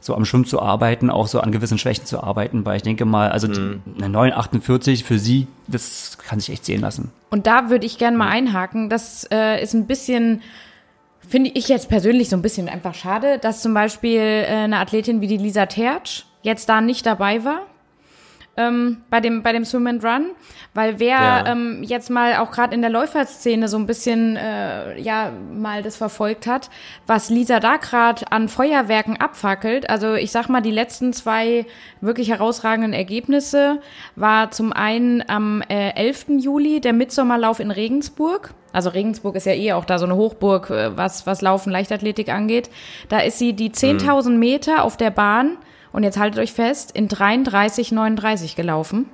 so 0.00 0.14
am 0.14 0.26
Schwimmen 0.26 0.44
zu 0.44 0.60
arbeiten, 0.60 1.10
auch 1.10 1.26
so 1.26 1.40
an 1.40 1.50
gewissen 1.50 1.78
Schwächen 1.78 2.04
zu 2.04 2.22
arbeiten, 2.22 2.66
weil 2.66 2.76
ich 2.76 2.82
denke 2.82 3.06
mal, 3.06 3.30
also 3.30 3.48
mhm. 3.48 3.80
eine 3.96 4.10
948 4.10 5.04
für 5.04 5.18
sie, 5.18 5.48
das 5.66 6.18
kann 6.18 6.38
sich 6.38 6.50
echt 6.50 6.66
sehen 6.66 6.82
lassen. 6.82 7.10
Und 7.30 7.46
da 7.46 7.70
würde 7.70 7.86
ich 7.86 7.96
gerne 7.96 8.16
mal 8.16 8.28
einhaken, 8.28 8.90
das 8.90 9.26
äh, 9.32 9.60
ist 9.62 9.72
ein 9.74 9.86
bisschen, 9.86 10.42
finde 11.26 11.50
ich 11.54 11.68
jetzt 11.68 11.88
persönlich 11.88 12.28
so 12.28 12.36
ein 12.36 12.42
bisschen 12.42 12.68
einfach 12.68 12.94
schade, 12.94 13.38
dass 13.38 13.62
zum 13.62 13.72
Beispiel 13.72 14.20
äh, 14.20 14.46
eine 14.48 14.78
Athletin 14.80 15.22
wie 15.22 15.26
die 15.26 15.38
Lisa 15.38 15.64
Tertsch 15.64 16.24
jetzt 16.42 16.68
da 16.68 16.82
nicht 16.82 17.06
dabei 17.06 17.42
war. 17.42 17.62
Ähm, 18.58 18.98
bei 19.08 19.20
dem 19.20 19.42
bei 19.42 19.52
dem 19.52 19.64
Swim 19.64 19.86
and 19.86 20.04
Run, 20.04 20.26
weil 20.74 20.98
wer 20.98 21.08
Ja. 21.18 21.46
ähm, 21.46 21.82
jetzt 21.82 22.10
mal 22.10 22.36
auch 22.36 22.50
gerade 22.50 22.74
in 22.74 22.80
der 22.82 22.90
Läuferszene 22.90 23.68
so 23.68 23.78
ein 23.78 23.86
bisschen 23.86 24.36
äh, 24.36 24.98
ja 25.00 25.30
mal 25.54 25.82
das 25.82 25.96
verfolgt 25.96 26.46
hat, 26.46 26.68
was 27.06 27.30
Lisa 27.30 27.60
da 27.60 27.76
gerade 27.76 28.30
an 28.30 28.48
Feuerwerken 28.48 29.16
abfackelt. 29.18 29.88
Also 29.88 30.14
ich 30.14 30.30
sag 30.32 30.48
mal, 30.48 30.60
die 30.60 30.70
letzten 30.72 31.12
zwei 31.12 31.64
wirklich 32.00 32.28
herausragenden 32.30 32.92
Ergebnisse 32.92 33.80
war 34.16 34.50
zum 34.50 34.72
einen 34.72 35.22
am 35.28 35.62
äh, 35.68 35.90
11. 35.94 36.26
Juli 36.40 36.80
der 36.80 36.92
Mitsommerlauf 36.92 37.60
in 37.60 37.70
Regensburg. 37.70 38.52
Also 38.72 38.90
Regensburg 38.90 39.34
ist 39.36 39.46
ja 39.46 39.54
eh 39.54 39.72
auch 39.72 39.86
da 39.86 39.98
so 39.98 40.04
eine 40.04 40.14
Hochburg, 40.16 40.68
äh, 40.70 40.96
was, 40.96 41.26
was 41.26 41.40
Laufen, 41.40 41.70
Leichtathletik 41.70 42.28
angeht. 42.28 42.68
Da 43.08 43.20
ist 43.20 43.38
sie 43.38 43.54
die 43.54 43.70
10.000 43.70 44.30
Meter 44.32 44.84
auf 44.84 44.96
der 44.98 45.10
Bahn, 45.10 45.56
und 45.92 46.02
jetzt 46.02 46.18
haltet 46.18 46.40
euch 46.40 46.52
fest, 46.52 46.90
in 46.92 47.08
33,39 47.08 48.56
gelaufen. 48.56 49.06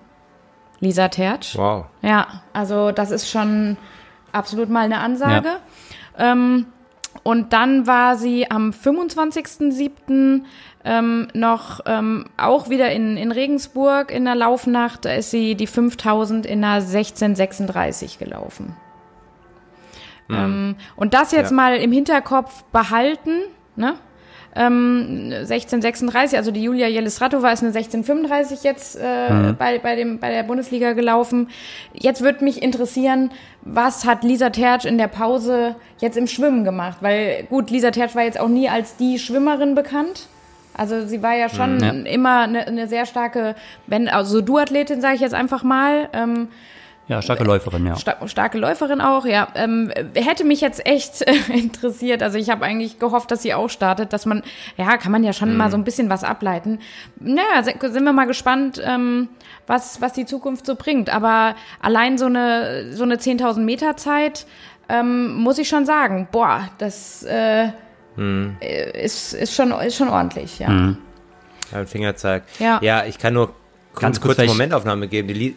Lisa 0.80 1.08
Tertsch. 1.08 1.56
Wow. 1.56 1.86
Ja, 2.02 2.42
also 2.52 2.90
das 2.92 3.10
ist 3.10 3.30
schon 3.30 3.76
absolut 4.32 4.68
mal 4.68 4.84
eine 4.84 4.98
Ansage. 4.98 5.48
Ähm, 6.18 6.66
und 7.22 7.52
dann 7.52 7.86
war 7.86 8.16
sie 8.16 8.50
am 8.50 8.70
25.07. 8.70 10.42
Ähm, 10.86 11.28
noch 11.32 11.80
ähm, 11.86 12.26
auch 12.36 12.68
wieder 12.68 12.90
in, 12.92 13.16
in 13.16 13.32
Regensburg 13.32 14.10
in 14.10 14.26
der 14.26 14.34
Laufnacht. 14.34 15.06
Da 15.06 15.12
ist 15.14 15.30
sie 15.30 15.54
die 15.54 15.66
5000 15.66 16.44
in 16.44 16.62
einer 16.62 16.74
1636 16.74 18.18
gelaufen. 18.18 18.76
Ähm, 20.28 20.76
und 20.96 21.14
das 21.14 21.32
jetzt 21.32 21.50
Ja. 21.50 21.56
mal 21.56 21.76
im 21.76 21.92
Hinterkopf 21.92 22.64
behalten, 22.64 23.40
ne? 23.76 23.94
Ähm, 24.56 25.32
1636, 25.32 26.38
also 26.38 26.50
die 26.50 26.62
Julia 26.62 26.86
Jelistratova 26.86 27.50
ist 27.52 27.60
eine 27.62 27.70
1635 27.74 28.62
jetzt 28.62 28.96
äh, 28.96 29.52
bei, 29.58 29.78
bei, 29.78 29.96
dem, 29.96 30.18
bei 30.20 30.30
der 30.30 30.42
Bundesliga 30.44 30.92
gelaufen. 30.92 31.48
Jetzt 31.92 32.22
würde 32.22 32.44
mich 32.44 32.62
interessieren, 32.62 33.30
was 33.62 34.04
hat 34.04 34.22
Lisa 34.22 34.50
Tertsch 34.50 34.84
in 34.84 34.96
der 34.98 35.08
Pause 35.08 35.74
jetzt 35.98 36.16
im 36.16 36.26
Schwimmen 36.26 36.64
gemacht? 36.64 36.98
Weil 37.00 37.44
gut, 37.50 37.70
Lisa 37.70 37.90
Tertsch 37.90 38.14
war 38.14 38.22
jetzt 38.22 38.38
auch 38.38 38.48
nie 38.48 38.68
als 38.68 38.96
die 38.96 39.18
Schwimmerin 39.18 39.74
bekannt. 39.74 40.26
Also 40.76 41.06
sie 41.06 41.22
war 41.22 41.34
ja 41.36 41.48
schon 41.48 41.80
Ja. 41.80 41.90
immer 41.90 42.40
eine, 42.40 42.66
eine 42.66 42.88
sehr 42.88 43.06
starke, 43.06 43.54
wenn 43.86 44.08
also 44.08 44.40
Duathletin 44.40 45.00
sage 45.00 45.14
ich 45.16 45.20
jetzt 45.20 45.34
einfach 45.34 45.62
mal. 45.62 46.08
Ähm, 46.12 46.48
Ja, 47.06 47.20
starke 47.20 47.44
Läuferin, 47.44 47.86
ja. 47.86 47.96
Sta 47.96 48.16
starke 48.26 48.56
Läuferin 48.56 49.02
auch, 49.02 49.26
ja. 49.26 49.48
Ähm, 49.54 49.92
hätte 50.14 50.44
mich 50.44 50.62
jetzt 50.62 50.86
echt 50.86 51.20
äh, 51.22 51.34
interessiert. 51.52 52.22
Also 52.22 52.38
ich 52.38 52.48
habe 52.48 52.64
eigentlich 52.64 52.98
gehofft, 52.98 53.30
dass 53.30 53.42
sie 53.42 53.52
auch 53.52 53.68
startet, 53.68 54.12
dass 54.14 54.24
man, 54.24 54.42
ja, 54.78 54.96
kann 54.96 55.12
man 55.12 55.22
ja 55.22 55.34
schon 55.34 55.54
mal 55.56 55.70
so 55.70 55.76
ein 55.76 55.84
bisschen 55.84 56.08
was 56.08 56.24
ableiten. 56.24 56.78
Naja, 57.20 57.62
sind 57.62 58.04
wir 58.04 58.12
mal 58.12 58.26
gespannt, 58.26 58.80
ähm, 58.82 59.28
was, 59.66 60.00
was 60.00 60.14
die 60.14 60.24
Zukunft 60.24 60.64
so 60.64 60.76
bringt. 60.76 61.10
Aber 61.10 61.54
allein 61.80 62.16
so 62.16 62.26
eine, 62.26 62.92
so 62.92 63.02
eine 63.02 63.16
10.000 63.16 63.60
Meter 63.60 63.96
Zeit, 63.98 64.46
ähm, 64.88 65.34
muss 65.34 65.58
ich 65.58 65.68
schon 65.68 65.84
sagen, 65.84 66.28
boah, 66.32 66.68
das 66.78 67.22
äh, 67.24 67.68
äh, 68.16 69.04
ist, 69.04 69.34
ist, 69.34 69.54
schon, 69.54 69.72
ist 69.72 69.96
schon 69.96 70.08
ordentlich, 70.08 70.58
ja. 70.58 70.70
Ja, 71.72 71.78
ein 71.78 71.86
Fingerzeig. 71.86 72.44
Ja. 72.58 72.78
ja, 72.82 73.04
ich 73.04 73.18
kann 73.18 73.34
nur 73.34 73.54
Ganz 73.94 74.20
kurz 74.20 74.36
kurz 74.36 74.48
Momentaufnahme 74.48 75.08
geben. 75.08 75.28
Die, 75.28 75.56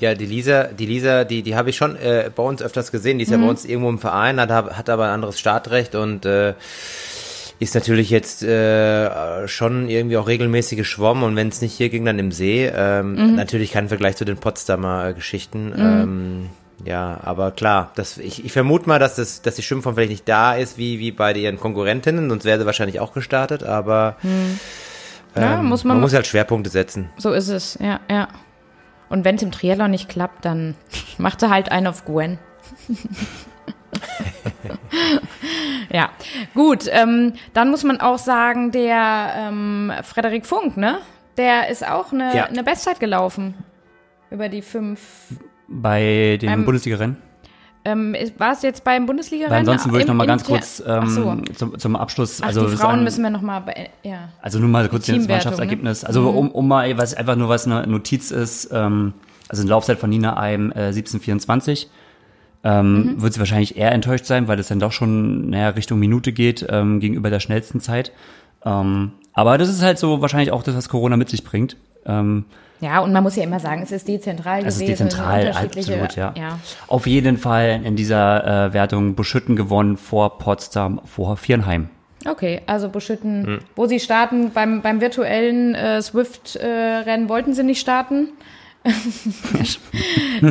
ja, 0.00 0.14
die 0.14 0.26
Lisa, 0.26 0.64
die 0.64 0.86
Lisa, 0.86 1.24
die, 1.24 1.42
die 1.42 1.56
habe 1.56 1.70
ich 1.70 1.76
schon 1.76 1.96
äh, 1.96 2.30
bei 2.34 2.42
uns 2.42 2.62
öfters 2.62 2.90
gesehen. 2.90 3.18
Die 3.18 3.24
ist 3.24 3.30
ja 3.30 3.38
bei 3.38 3.48
uns 3.48 3.64
irgendwo 3.64 3.90
im 3.90 3.98
Verein, 3.98 4.40
hat, 4.40 4.50
hat 4.50 4.88
aber 4.88 5.04
ein 5.06 5.10
anderes 5.10 5.38
Startrecht 5.38 5.94
und 5.94 6.24
äh, 6.26 6.54
ist 7.58 7.74
natürlich 7.74 8.08
jetzt 8.08 8.42
äh, 8.42 9.46
schon 9.46 9.88
irgendwie 9.88 10.16
auch 10.16 10.26
regelmäßig 10.26 10.78
geschwommen 10.78 11.22
und 11.24 11.36
wenn 11.36 11.48
es 11.48 11.60
nicht 11.60 11.74
hier 11.74 11.90
ging, 11.90 12.06
dann 12.06 12.18
im 12.18 12.32
See. 12.32 12.70
Ähm, 12.74 13.36
Natürlich 13.36 13.72
kein 13.72 13.88
Vergleich 13.88 14.16
zu 14.16 14.24
den 14.24 14.38
Potsdamer 14.38 15.08
äh, 15.08 15.12
Geschichten. 15.12 15.72
Ähm, 15.76 16.50
ja, 16.86 17.20
aber 17.22 17.50
klar, 17.50 17.92
das, 17.96 18.16
ich, 18.16 18.44
ich 18.46 18.52
vermute 18.52 18.88
mal, 18.88 18.98
dass, 18.98 19.16
das, 19.16 19.42
dass 19.42 19.56
die 19.56 19.62
Schwimmform 19.62 19.94
vielleicht 19.94 20.10
nicht 20.10 20.28
da 20.28 20.54
ist 20.54 20.78
wie, 20.78 20.98
wie 20.98 21.12
bei 21.12 21.34
ihren 21.34 21.60
Konkurrentinnen, 21.60 22.30
sonst 22.30 22.46
wäre 22.46 22.58
sie 22.58 22.64
wahrscheinlich 22.64 23.00
auch 23.00 23.12
gestartet, 23.12 23.62
aber 23.62 24.16
Ja, 25.36 25.58
ähm, 25.60 25.66
muss 25.66 25.84
man, 25.84 25.96
man 25.96 26.00
muss 26.00 26.14
halt 26.14 26.26
Schwerpunkte 26.26 26.70
setzen. 26.70 27.10
So 27.18 27.32
ist 27.32 27.48
es, 27.48 27.78
ja, 27.80 28.00
ja. 28.10 28.28
Und 29.10 29.26
wenn 29.26 29.34
es 29.34 29.42
im 29.42 29.50
Triathlon 29.52 29.90
nicht 29.90 30.08
klappt, 30.08 30.46
dann 30.46 30.76
macht 31.18 31.42
er 31.42 31.50
halt 31.50 31.70
einen 31.70 31.88
auf 31.88 32.06
Gwen. 32.06 32.38
ja, 35.92 36.10
gut. 36.54 36.84
Ähm, 36.90 37.34
dann 37.52 37.70
muss 37.70 37.84
man 37.84 38.00
auch 38.00 38.18
sagen, 38.18 38.70
der 38.70 39.32
ähm, 39.36 39.92
Frederik 40.02 40.46
Funk, 40.46 40.76
ne? 40.76 40.98
Der 41.36 41.68
ist 41.68 41.86
auch 41.86 42.12
eine, 42.12 42.34
Ja. 42.36 42.44
eine 42.46 42.62
Bestzeit 42.64 43.00
gelaufen. 43.00 43.54
Über 44.30 44.48
die 44.48 44.62
fünf. 44.62 45.00
Bei 45.68 46.38
Beim- 46.40 46.64
Bundesliga-Rennen. 46.64 47.16
Ähm, 47.84 48.14
war 48.36 48.52
es 48.52 48.62
jetzt 48.62 48.84
beim 48.84 49.06
Bundesliga-Rennen? 49.06 49.52
Weil 49.52 49.58
ansonsten 49.60 49.90
würde 49.90 50.02
ich 50.02 50.08
noch 50.08 50.14
mal 50.14 50.26
ganz 50.26 50.44
kurz 50.44 50.82
Ach 50.86 51.06
so. 51.06 51.30
ähm, 51.30 51.44
zum, 51.56 51.78
zum 51.78 51.96
Abschluss. 51.96 52.40
Ach, 52.42 52.48
also 52.48 52.62
die 52.62 52.76
Frauen 52.76 52.90
sagen- 52.90 53.04
müssen 53.04 53.22
wir 53.22 53.30
noch 53.30 53.40
mal, 53.40 53.62
ja. 54.02 54.28
Also 54.42 54.58
nur 54.58 54.68
mal 54.68 54.88
kurz 54.88 55.06
das 55.06 55.26
Mannschaftsergebnis. 55.26 56.04
Also 56.04 56.28
um, 56.28 56.50
um 56.50 56.68
mal, 56.68 56.98
was 56.98 57.14
einfach 57.14 57.36
nur 57.36 57.48
was 57.48 57.66
eine 57.66 57.86
Notiz 57.86 58.30
ist, 58.30 58.70
ähm, 58.72 59.14
also 59.48 59.62
eine 59.62 59.70
Laufzeit 59.70 59.98
von 59.98 60.10
Nina 60.10 60.36
Eim 60.36 60.70
äh, 60.72 60.88
1724. 60.88 61.88
Ähm, 62.62 63.14
Wird 63.16 63.32
sie 63.32 63.38
wahrscheinlich 63.40 63.78
eher 63.78 63.92
enttäuscht 63.92 64.26
sein, 64.26 64.46
weil 64.46 64.58
das 64.58 64.68
dann 64.68 64.80
doch 64.80 64.92
schon 64.92 65.48
naja, 65.48 65.70
Richtung 65.70 65.98
Minute 65.98 66.32
geht 66.32 66.66
ähm, 66.68 67.00
gegenüber 67.00 67.30
der 67.30 67.40
schnellsten 67.40 67.80
Zeit. 67.80 68.12
Ähm, 68.66 69.12
aber 69.32 69.56
das 69.56 69.70
ist 69.70 69.80
halt 69.82 69.98
so 69.98 70.20
wahrscheinlich 70.20 70.52
auch 70.52 70.62
das, 70.62 70.76
was 70.76 70.90
Corona 70.90 71.16
mit 71.16 71.30
sich 71.30 71.44
bringt. 71.44 71.78
Ähm, 72.04 72.44
Ja, 72.80 73.00
und 73.00 73.12
man 73.12 73.22
muss 73.22 73.36
ja 73.36 73.42
immer 73.44 73.60
sagen, 73.60 73.82
es 73.82 73.92
ist 73.92 74.08
dezentral 74.08 74.60
es 74.64 74.74
ist 74.76 74.80
gewesen. 74.80 75.04
dezentral, 75.08 75.46
unterschiedliche- 75.48 76.02
absolut, 76.02 76.16
ja. 76.16 76.34
ja. 76.36 76.58
Auf 76.88 77.06
jeden 77.06 77.36
Fall 77.36 77.80
in 77.84 77.94
dieser 77.94 78.66
äh, 78.68 78.72
Wertung 78.72 79.14
Buschütten 79.14 79.54
gewonnen 79.54 79.96
vor 79.98 80.38
Potsdam, 80.38 81.00
vor 81.04 81.36
Viernheim. 81.36 81.90
Okay, 82.28 82.60
also 82.66 82.88
Buschütten, 82.90 83.60
wo 83.76 83.86
sie 83.86 83.98
starten, 84.00 84.50
beim, 84.52 84.82
beim 84.82 85.00
virtuellen 85.00 85.74
äh, 85.74 86.02
Swift-Rennen 86.02 87.28
wollten 87.30 87.54
sie 87.54 87.62
nicht 87.62 87.80
starten. 87.80 88.28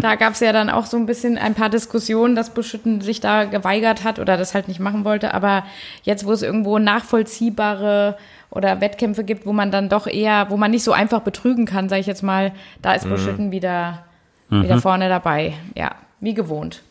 da 0.02 0.16
gab 0.16 0.34
es 0.34 0.40
ja 0.40 0.52
dann 0.54 0.70
auch 0.70 0.86
so 0.86 0.98
ein 0.98 1.06
bisschen 1.06 1.38
ein 1.38 1.56
paar 1.56 1.70
Diskussionen, 1.70 2.36
dass 2.36 2.52
Buschütten 2.54 3.02
sich 3.02 3.20
da 3.22 3.46
geweigert 3.46 4.04
hat 4.04 4.20
oder 4.20 4.38
das 4.38 4.54
halt 4.54 4.68
nicht 4.68 4.80
machen 4.80 5.06
wollte. 5.06 5.34
Aber 5.34 5.64
jetzt, 6.04 6.26
wo 6.26 6.32
es 6.32 6.42
irgendwo 6.42 6.80
nachvollziehbare 6.80 8.18
oder 8.52 8.82
Wettkämpfe 8.82 9.24
gibt, 9.24 9.46
wo 9.46 9.54
man 9.54 9.72
dann 9.72 9.90
doch 9.90 10.08
eher, 10.08 10.50
wo 10.50 10.58
man 10.58 10.72
nicht 10.72 10.84
so 10.84 10.92
einfach 10.92 11.22
betrügen 11.22 11.66
kann, 11.66 11.90
sage 11.90 12.02
ich 12.02 12.08
jetzt 12.08 12.24
mal, 12.24 12.52
da 12.82 12.94
ist 12.94 13.08
Buschütten 13.08 13.52
wieder, 13.52 14.06
wieder 14.50 14.80
vorne 14.82 15.10
dabei. 15.10 15.54
Ja, 15.76 15.92
wie 16.20 16.34
gewohnt. 16.34 16.82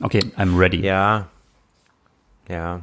Okay, 0.00 0.20
I'm 0.38 0.58
ready. 0.58 0.80
Ja. 0.80 1.28
Ja. 2.48 2.80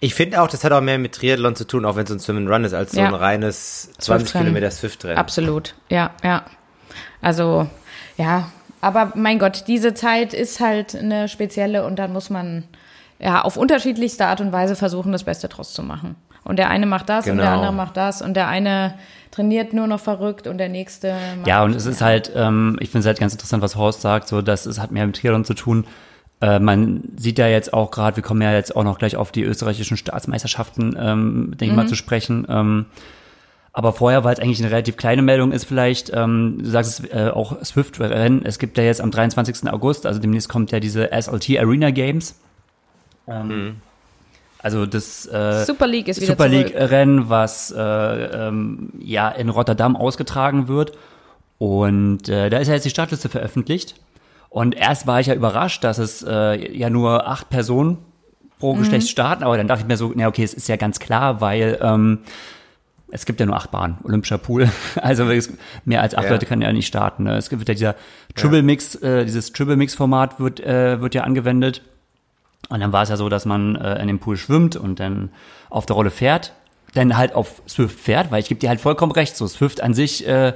Ich 0.00 0.14
finde 0.14 0.40
auch, 0.42 0.48
das 0.48 0.64
hat 0.64 0.72
auch 0.72 0.80
mehr 0.80 0.98
mit 0.98 1.14
Triathlon 1.14 1.56
zu 1.56 1.66
tun, 1.66 1.84
auch 1.84 1.96
wenn 1.96 2.04
es 2.04 2.10
ein 2.10 2.20
Swim 2.20 2.36
and 2.38 2.48
Run 2.48 2.64
ist, 2.64 2.74
als 2.74 2.92
so 2.92 3.00
Ja. 3.00 3.08
ein 3.08 3.14
reines 3.14 3.90
20 3.98 4.28
Swift-Rennen. 4.28 4.46
Kilometer 4.46 4.70
Swift-Rennen. 4.70 5.18
Absolut, 5.18 5.74
ja, 5.88 6.10
ja. 6.22 6.44
Also, 7.20 7.68
ja, 8.16 8.50
aber 8.80 9.12
mein 9.14 9.38
Gott, 9.38 9.64
diese 9.68 9.94
Zeit 9.94 10.34
ist 10.34 10.60
halt 10.60 10.94
eine 10.94 11.28
spezielle 11.28 11.84
und 11.86 11.96
dann 11.96 12.12
muss 12.12 12.30
man 12.30 12.64
ja 13.18 13.42
auf 13.42 13.56
unterschiedlichste 13.56 14.26
Art 14.26 14.40
und 14.40 14.52
Weise 14.52 14.76
versuchen, 14.76 15.12
das 15.12 15.24
Beste 15.24 15.48
draus 15.48 15.72
zu 15.72 15.82
machen. 15.82 16.16
Und 16.44 16.58
der 16.58 16.70
eine 16.70 16.86
macht 16.86 17.08
das 17.08 17.28
und 17.28 17.36
der 17.36 17.46
Genau. 17.46 17.56
andere 17.56 17.72
macht 17.72 17.96
das 17.96 18.20
und 18.22 18.34
der 18.34 18.48
eine 18.48 18.94
trainiert 19.30 19.72
nur 19.72 19.86
noch 19.86 20.00
verrückt 20.00 20.46
und 20.46 20.58
der 20.58 20.68
nächste 20.68 21.14
macht, 21.38 21.46
Ja, 21.46 21.62
und 21.64 21.74
es 21.74 21.86
ist 21.86 22.02
halt, 22.02 22.32
ähm, 22.34 22.76
ich 22.80 22.90
finde 22.90 23.00
es 23.00 23.06
halt 23.06 23.18
ganz 23.20 23.32
interessant, 23.32 23.62
was 23.62 23.76
Horst 23.76 24.00
sagt, 24.02 24.28
so 24.28 24.42
dass 24.42 24.66
es 24.66 24.78
hat 24.80 24.90
mehr 24.90 25.06
mit 25.06 25.16
Triathlon 25.16 25.44
zu 25.44 25.54
tun. 25.54 25.86
Äh, 26.40 26.58
man 26.58 27.02
sieht 27.16 27.38
ja 27.38 27.46
jetzt 27.46 27.72
auch 27.72 27.90
gerade, 27.92 28.16
wir 28.16 28.22
kommen 28.24 28.42
ja 28.42 28.52
jetzt 28.52 28.74
auch 28.74 28.82
noch 28.84 28.98
gleich 28.98 29.16
auf 29.16 29.30
die 29.32 29.42
österreichischen 29.44 29.96
Staatsmeisterschaften, 29.96 30.96
ähm, 31.00 31.54
denke 31.56 31.66
ich 31.72 31.76
mal, 31.76 31.86
zu 31.86 31.94
sprechen. 31.94 32.46
Ähm, 32.50 32.86
aber 33.72 33.92
vorher, 33.94 34.22
weil 34.24 34.34
es 34.34 34.40
eigentlich 34.40 34.60
eine 34.60 34.70
relativ 34.70 34.96
kleine 34.98 35.22
Meldung 35.22 35.52
ist, 35.52 35.64
vielleicht, 35.64 36.10
ähm, 36.14 36.58
du 36.62 36.68
sagst 36.68 37.00
es 37.00 37.10
äh, 37.10 37.30
auch 37.30 37.64
Swift-Rennen, 37.64 38.44
es 38.44 38.58
gibt 38.58 38.76
ja 38.76 38.84
jetzt 38.84 39.00
am 39.00 39.10
23. 39.10 39.72
August, 39.72 40.04
also 40.04 40.20
demnächst 40.20 40.48
kommt 40.50 40.72
ja 40.72 40.80
diese 40.80 41.10
SLT 41.12 41.58
Arena 41.58 41.90
Games. 41.90 42.34
Ähm, 43.28 43.76
Also 44.62 44.86
das 44.86 45.26
äh, 45.26 45.64
Super 45.64 45.86
League 45.86 46.08
ist 46.08 46.20
wieder 46.20 46.32
Super. 46.32 46.48
League 46.48 46.72
Rennen, 46.74 47.28
was 47.28 47.72
äh, 47.76 47.80
ähm, 47.80 48.90
ja 49.00 49.28
in 49.28 49.48
Rotterdam 49.48 49.96
ausgetragen 49.96 50.68
wird. 50.68 50.92
Und 51.58 52.28
äh, 52.28 52.48
da 52.50 52.58
ist 52.58 52.68
ja 52.68 52.74
jetzt 52.74 52.84
die 52.84 52.90
Startliste 52.90 53.28
veröffentlicht. 53.28 53.96
Und 54.48 54.74
erst 54.74 55.06
war 55.06 55.20
ich 55.20 55.28
ja 55.28 55.34
überrascht, 55.34 55.82
dass 55.82 55.98
es 55.98 56.24
äh, 56.28 56.76
ja 56.76 56.90
nur 56.90 57.26
acht 57.26 57.48
Personen 57.50 57.98
pro 58.58 58.74
Geschlecht 58.74 59.08
starten, 59.08 59.42
aber 59.42 59.56
dann 59.56 59.66
dachte 59.66 59.82
ich 59.82 59.88
mir 59.88 59.96
so, 59.96 60.12
na 60.14 60.28
okay, 60.28 60.44
es 60.44 60.54
ist 60.54 60.68
ja 60.68 60.76
ganz 60.76 61.00
klar, 61.00 61.40
weil 61.40 61.78
ähm, 61.82 62.20
es 63.10 63.26
gibt 63.26 63.40
ja 63.40 63.46
nur 63.46 63.56
acht 63.56 63.72
Bahnen, 63.72 63.98
Olympischer 64.04 64.38
Pool. 64.38 64.70
Also 65.02 65.24
mehr 65.84 66.00
als 66.00 66.14
acht 66.14 66.24
Ja. 66.24 66.30
Leute 66.30 66.46
kann 66.46 66.62
ja 66.62 66.72
nicht 66.72 66.86
starten. 66.86 67.24
Ne? 67.24 67.36
Es 67.36 67.50
gibt 67.50 67.66
ja 67.68 67.74
dieser 67.74 67.96
Triple 68.36 68.62
Mix, 68.62 68.94
äh, 68.96 69.24
dieses 69.24 69.52
Triple 69.52 69.76
Mix 69.76 69.94
Format 69.94 70.38
wird 70.38 70.60
äh, 70.60 71.00
wird 71.00 71.14
ja 71.14 71.22
angewendet. 71.24 71.82
Und 72.72 72.80
dann 72.80 72.92
war 72.92 73.02
es 73.02 73.08
ja 73.08 73.16
so, 73.16 73.28
dass 73.28 73.44
man 73.44 73.76
äh, 73.76 74.00
in 74.00 74.06
dem 74.08 74.18
Pool 74.18 74.36
schwimmt 74.36 74.76
und 74.76 74.98
dann 75.00 75.30
auf 75.70 75.86
der 75.86 75.94
Rolle 75.96 76.10
fährt, 76.10 76.52
dann 76.94 77.16
halt 77.16 77.34
auf 77.34 77.62
Swift 77.68 77.98
fährt, 78.00 78.30
weil 78.30 78.40
ich 78.40 78.48
gebe 78.48 78.60
dir 78.60 78.68
halt 78.68 78.80
vollkommen 78.80 79.12
recht, 79.12 79.36
so 79.36 79.46
Swift 79.46 79.82
an 79.82 79.94
sich 79.94 80.26
äh, 80.26 80.52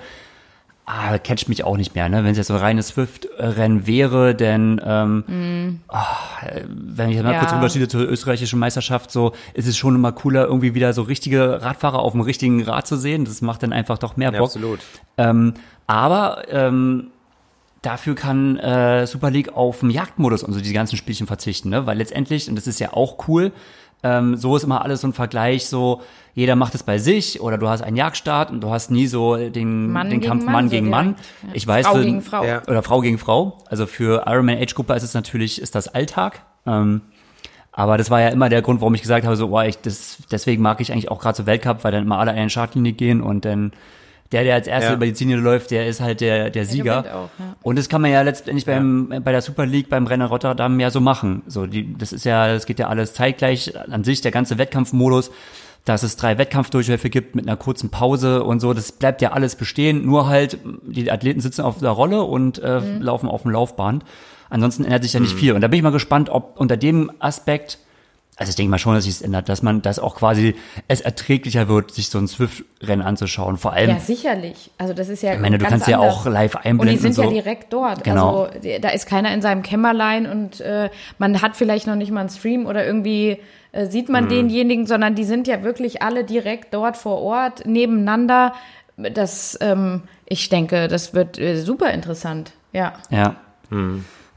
ah, 0.87 1.19
catcht 1.19 1.49
mich 1.49 1.65
auch 1.65 1.77
nicht 1.77 1.95
mehr, 1.95 2.09
ne? 2.09 2.23
Wenn 2.25 2.31
es 2.31 2.37
jetzt 2.39 2.47
so 2.47 2.55
ein 2.55 2.61
reines 2.61 2.89
Swift-Rennen 2.89 3.87
wäre, 3.87 4.35
denn 4.35 4.81
ähm, 4.85 5.81
ah, 5.89 6.07
äh, 6.47 6.63
wenn 6.69 7.09
ich 7.11 7.17
jetzt 7.17 7.25
mal 7.25 7.33
Ja. 7.33 7.41
kurz 7.41 7.53
Unterschiede 7.53 7.89
zur 7.89 8.03
österreichischen 8.03 8.59
Meisterschaft, 8.59 9.11
so 9.11 9.33
ist 9.55 9.67
es 9.67 9.77
schon 9.77 9.95
immer 9.97 10.13
cooler, 10.13 10.45
irgendwie 10.47 10.75
wieder 10.75 10.93
so 10.93 11.03
richtige 11.03 11.61
Radfahrer 11.63 11.99
auf 11.99 12.13
dem 12.13 12.21
richtigen 12.21 12.63
Rad 12.63 12.87
zu 12.87 12.97
sehen. 12.97 13.25
Das 13.25 13.43
macht 13.43 13.63
dann 13.63 13.73
einfach 13.73 13.99
doch 13.99 14.17
mehr 14.17 14.33
Ja, 14.33 14.39
Bock. 14.39 14.47
absolut. 14.49 14.81
Ähm, 15.19 15.55
aber 15.89 16.45
ähm, 16.51 17.09
dafür 17.87 18.15
kann 18.15 18.59
äh, 18.59 19.07
Super 19.07 19.31
League 19.31 19.55
auf 19.55 19.81
den 19.81 19.91
Jagdmodus 19.91 20.43
und 20.43 20.53
so 20.53 20.61
die 20.61 20.73
ganzen 20.73 20.97
Spielchen 20.97 21.27
verzichten, 21.27 21.71
ne? 21.71 21.87
Weil 21.87 21.99
letztendlich, 21.99 22.49
und 22.49 22.57
das 22.57 22.67
ist 22.67 22.81
ja 22.81 22.93
auch 22.93 23.29
cool, 23.29 23.53
ähm, 24.03 24.37
so 24.37 24.57
ist 24.57 24.65
immer 24.65 24.83
alles 24.83 25.01
so 25.01 25.09
ein 25.09 25.13
Vergleich, 25.13 25.67
so 25.67 26.03
jeder 26.35 26.57
macht 26.57 26.75
es 26.75 26.83
bei 26.83 26.99
sich 26.99 27.41
oder 27.41 27.57
du 27.59 27.69
hast 27.69 27.83
einen 27.83 27.97
Jagdstart 27.97 28.51
und 28.51 28.61
du 28.61 28.71
hast 28.71 28.91
nie 28.91 29.07
so 29.07 29.37
den, 29.37 29.91
Mann 29.91 30.11
den 30.11 30.21
gegen 30.21 30.29
Kampf 30.29 30.45
Mann, 30.45 30.53
Mann 30.53 30.71
gegen 30.71 30.91
Mann. 30.91 31.15
Ja. 31.43 31.49
Ich 31.55 31.67
weiß, 31.67 31.87
Frau 31.87 31.95
für, 31.95 32.05
gegen 32.05 32.23
Frau. 32.23 32.45
Ja. 32.45 32.63
oder 32.67 32.83
Frau 32.83 33.01
gegen 33.01 33.19
Frau. 33.19 33.59
Also 33.69 33.87
für 33.87 34.25
Ironman 34.27 34.59
Age 34.59 34.75
Gruppe 34.75 34.95
ist 34.95 35.03
es 35.03 35.15
natürlich, 35.15 35.63
ist 35.63 35.75
das 35.75 35.89
Alltag. 35.89 36.43
Ähm, 36.67 37.03
aber 37.73 37.99
das 37.99 38.11
war 38.11 38.21
ja 38.21 38.29
immer 38.29 38.49
der 38.49 38.63
Grund, 38.63 38.81
warum 38.81 38.95
ich 38.95 39.03
gesagt 39.03 39.25
habe, 39.25 39.37
so, 39.37 39.49
oh, 39.49 39.61
ich, 39.61 39.79
das, 39.79 40.19
deswegen 40.31 40.63
mag 40.63 40.81
ich 40.81 40.93
eigentlich 40.93 41.11
auch 41.11 41.21
gerade 41.21 41.37
so 41.37 41.47
Weltcup, 41.47 41.85
weil 41.85 41.93
dann 41.93 42.05
immer 42.05 42.19
alle 42.19 42.33
an 42.33 42.39
eine 42.39 42.51
Startlinie 42.51 42.93
gehen 42.93 43.21
und 43.21 43.45
dann 43.45 43.73
der, 44.33 44.45
der 44.45 44.55
als 44.55 44.67
erster 44.67 44.91
Ja. 44.91 44.97
über 44.97 45.07
die 45.07 45.13
Ziellinie 45.15 45.41
läuft, 45.43 45.71
der 45.71 45.87
ist 45.87 46.01
halt 46.01 46.21
der, 46.21 46.51
der 46.51 46.65
Sieger. 46.65 47.03
gewinnt 47.03 47.15
auch, 47.15 47.29
ja. 47.39 47.57
Und 47.63 47.79
das 47.79 47.89
kann 47.89 48.01
man 48.03 48.11
ja 48.11 48.23
letztendlich 48.23 48.67
beim, 48.67 49.13
bei 49.25 49.33
der 49.33 49.41
Super 49.43 49.67
League, 49.67 49.89
beim 49.89 50.07
Rennen 50.07 50.27
Rotterdam 50.27 50.79
ja 50.81 50.91
so 50.91 51.01
machen. 51.01 51.43
So, 51.47 51.67
die, 51.67 51.95
das 51.97 52.13
ist 52.13 52.25
ja, 52.25 52.53
das 52.53 52.67
geht 52.67 52.79
ja 52.79 52.89
alles 52.89 53.15
zeitgleich 53.15 53.73
an 53.91 54.05
sich, 54.05 54.21
der 54.21 54.33
ganze 54.33 54.59
Wettkampfmodus, 54.59 55.31
dass 55.85 56.03
es 56.03 56.17
drei 56.17 56.37
Wettkampfdurchläufe 56.39 57.09
gibt 57.11 57.37
mit 57.37 57.47
einer 57.47 57.57
kurzen 57.57 57.91
Pause 57.91 58.43
und 58.43 58.59
so, 58.61 58.75
das 58.75 58.91
bleibt 58.91 59.23
ja 59.23 59.31
alles 59.33 59.55
bestehen, 59.55 60.05
nur 60.05 60.27
halt, 60.27 60.59
die 60.85 61.11
Athleten 61.13 61.41
sitzen 61.41 61.63
auf 61.63 61.79
der 61.79 61.91
Rolle 61.91 62.23
und 62.23 62.59
äh, 62.59 62.81
Mhm. 62.81 63.03
laufen 63.03 63.29
auf 63.29 63.43
dem 63.43 63.53
Laufband. 63.53 64.05
Ansonsten 64.51 64.85
ändert 64.85 65.03
sich 65.05 65.13
ja 65.13 65.21
nicht 65.21 65.35
viel. 65.35 65.53
Und 65.53 65.61
da 65.61 65.69
bin 65.69 65.77
ich 65.79 65.83
mal 65.83 65.91
gespannt, 65.91 66.29
ob 66.31 66.59
unter 66.59 66.77
dem 66.77 67.11
Aspekt, 67.21 67.79
also 68.39 68.51
ich 68.51 68.57
denke 68.57 68.71
mal 68.71 68.79
schon, 68.79 68.95
dass 68.95 69.05
sich 69.05 69.15
es 69.15 69.23
ändert, 69.23 69.49
dass 69.49 69.63
man, 69.63 69.81
dass 69.83 69.99
auch 69.99 70.15
quasi 70.15 70.55
es 70.89 71.01
erträglicher 71.01 71.69
wird, 71.69 71.91
sich 71.93 72.11
so 72.11 72.19
ein 72.19 72.29
Swift-Rennen 72.29 73.01
anzuschauen. 73.03 73.57
Vor 73.57 73.73
allem, 73.73 73.91
Ja, 73.91 73.99
sicherlich. 73.99 74.71
Also 74.77 74.93
das 74.93 75.09
ist 75.09 75.23
ja 75.23 75.35
ich 75.35 75.41
meine, 75.41 75.57
du 75.59 75.65
kannst 75.65 75.89
ja 75.89 75.99
anders. 75.99 76.15
auch 76.15 76.27
live 76.27 76.55
Und 76.55 76.67
einblenden. 76.67 76.97
die 76.97 77.03
sind 77.03 77.15
so. 77.15 77.23
ja 77.23 77.31
direkt 77.31 77.73
dort. 77.73 78.05
Genau. 78.05 78.43
Also 78.45 78.59
die- 78.61 78.79
da 78.81 78.91
ist 78.91 79.07
keiner 79.07 79.33
in 79.33 79.41
seinem 79.41 79.63
Kämmerlein 79.63 80.27
und 80.27 80.61
äh, 80.61 80.91
man 81.19 81.41
hat 81.41 81.57
vielleicht 81.57 81.87
noch 81.87 81.97
nicht 81.97 82.11
mal 82.13 82.21
einen 82.21 82.29
Stream 82.29 82.67
oder 82.67 82.85
irgendwie 82.87 83.39
äh, 83.73 83.87
sieht 83.87 84.09
Mhm. 84.09 84.13
man 84.13 84.29
denjenigen, 84.29 84.87
sondern 84.87 85.15
die 85.15 85.25
sind 85.25 85.47
ja 85.49 85.63
wirklich 85.63 86.03
alle 86.03 86.23
direkt 86.25 86.75
dort 86.75 86.97
vor 86.97 87.21
Ort, 87.23 87.65
nebeneinander. 87.67 88.53
Das, 88.97 89.59
ähm, 89.61 90.03
ich 90.27 90.49
denke, 90.49 90.89
das 90.89 91.13
wird 91.15 91.39
äh, 91.39 91.57
super 91.57 91.91
interessant. 91.93 92.53
Ja. 92.73 92.95
Ja. 93.11 93.37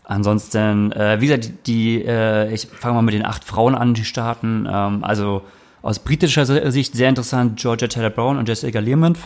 Ansonsten, 0.09 0.91
äh, 0.93 1.21
wie 1.21 1.27
gesagt, 1.27 1.67
die, 1.67 2.03
äh, 2.03 2.51
ich 2.51 2.65
fange 2.65 2.95
mal 2.95 3.03
mit 3.03 3.13
den 3.13 3.23
acht 3.23 3.43
Frauen 3.43 3.75
an, 3.75 3.93
die 3.93 4.03
starten. 4.03 4.67
Ähm, 4.67 5.03
also 5.03 5.43
aus 5.83 5.99
britischer 5.99 6.47
Sicht 6.71 6.95
sehr 6.95 7.09
interessant, 7.09 7.59
Georgia 7.59 7.87
Taylor 7.87 8.09
Brown 8.09 8.39
und 8.39 8.49
Jessica 8.49 8.79
Learmonth. 8.79 9.19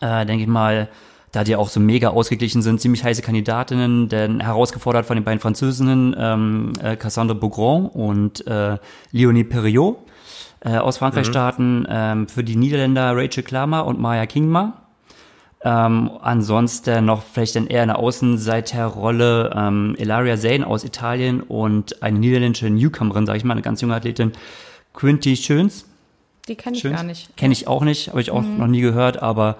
Äh, 0.00 0.26
denke 0.26 0.44
ich 0.44 0.48
mal, 0.48 0.88
da 1.32 1.42
die 1.42 1.56
auch 1.56 1.68
so 1.68 1.80
mega 1.80 2.10
ausgeglichen 2.10 2.62
sind, 2.62 2.80
ziemlich 2.80 3.02
heiße 3.02 3.22
Kandidatinnen, 3.22 4.08
denn 4.08 4.38
herausgefordert 4.38 5.06
von 5.06 5.16
den 5.16 5.24
beiden 5.24 5.40
Französinnen 5.40 6.14
ähm, 6.16 6.72
äh, 6.80 6.94
Cassandre 6.94 7.34
Beaugrand 7.34 7.92
und 7.96 8.46
äh, 8.46 8.78
Leonie 9.10 9.42
Perriot 9.42 9.96
äh, 10.60 10.76
aus 10.76 10.98
Frankreich 10.98 11.26
starten, 11.26 11.84
ähm, 11.88 12.28
für 12.28 12.44
die 12.44 12.54
Niederländer 12.54 13.16
Rachel 13.16 13.42
Klammer 13.42 13.86
und 13.86 14.00
Maya 14.00 14.26
Kingma. 14.26 14.83
Ähm, 15.66 16.10
ansonsten 16.20 17.06
noch 17.06 17.22
vielleicht 17.22 17.56
dann 17.56 17.66
eher 17.66 17.82
eine 17.82 17.96
Außenseiterrolle 17.96 19.50
ähm, 19.56 19.96
Ilaria 19.98 20.36
Zane 20.36 20.66
aus 20.66 20.84
Italien 20.84 21.40
und 21.40 22.02
eine 22.02 22.18
niederländische 22.18 22.68
Newcomerin, 22.68 23.24
sage 23.24 23.38
ich 23.38 23.44
mal, 23.44 23.52
eine 23.52 23.62
ganz 23.62 23.80
junge 23.80 23.94
Athletin, 23.94 24.32
Quinty 24.92 25.36
Schöns. 25.36 25.86
Die 26.48 26.54
kenne 26.54 26.76
ich 26.76 26.82
Schöns. 26.82 26.96
gar 26.96 27.02
nicht. 27.02 27.34
Kenne 27.38 27.52
ich 27.52 27.66
auch 27.66 27.82
nicht, 27.82 28.08
habe 28.08 28.20
ich 28.20 28.30
auch 28.30 28.42
noch 28.42 28.66
nie 28.66 28.82
gehört, 28.82 29.22
aber 29.22 29.56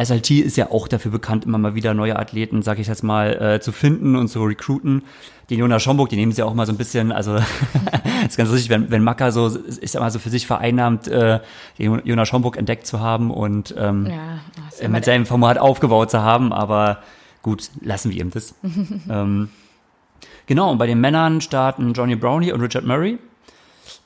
SLT 0.00 0.30
ist 0.30 0.56
ja 0.56 0.70
auch 0.70 0.86
dafür 0.86 1.10
bekannt, 1.10 1.44
immer 1.44 1.58
mal 1.58 1.74
wieder 1.74 1.92
neue 1.92 2.16
Athleten, 2.18 2.62
sage 2.62 2.80
ich 2.80 2.86
jetzt 2.86 3.02
mal, 3.02 3.32
äh, 3.56 3.60
zu 3.60 3.72
finden 3.72 4.14
und 4.14 4.28
zu 4.28 4.42
recruiten. 4.44 5.02
Den 5.50 5.58
Jonas 5.58 5.82
Schomburg, 5.82 6.08
die 6.10 6.16
nehmen 6.16 6.30
sie 6.32 6.42
auch 6.42 6.54
mal 6.54 6.66
so 6.66 6.72
ein 6.72 6.78
bisschen, 6.78 7.10
also 7.10 7.36
ist 8.26 8.36
ganz 8.36 8.50
lustig, 8.50 8.68
wenn, 8.70 8.90
wenn 8.90 9.02
Macker 9.02 9.32
so, 9.32 9.58
ich 9.80 9.90
sag 9.90 10.00
mal 10.00 10.10
so 10.10 10.18
für 10.18 10.30
sich 10.30 10.46
vereinnahmt, 10.46 11.08
äh, 11.08 11.40
den 11.78 12.00
Jonas 12.04 12.28
Schomburg 12.28 12.56
entdeckt 12.56 12.86
zu 12.86 13.00
haben 13.00 13.30
und 13.30 13.74
ähm, 13.76 14.06
Ja, 14.06 14.40
ist 14.68 14.80
äh, 14.80 14.88
mit 14.88 15.04
seinem 15.04 15.26
Format 15.26 15.58
aufgebaut 15.58 16.10
zu 16.10 16.22
haben, 16.22 16.52
aber 16.52 16.98
gut, 17.42 17.70
lassen 17.80 18.12
wir 18.12 18.20
ihm 18.20 18.30
das. 18.30 18.54
ähm, 19.10 19.48
genau, 20.46 20.70
und 20.70 20.78
bei 20.78 20.86
den 20.86 21.00
Männern 21.00 21.40
starten 21.40 21.92
Johnny 21.94 22.14
Brownie 22.14 22.52
und 22.52 22.60
Richard 22.60 22.84
Murray. 22.84 23.18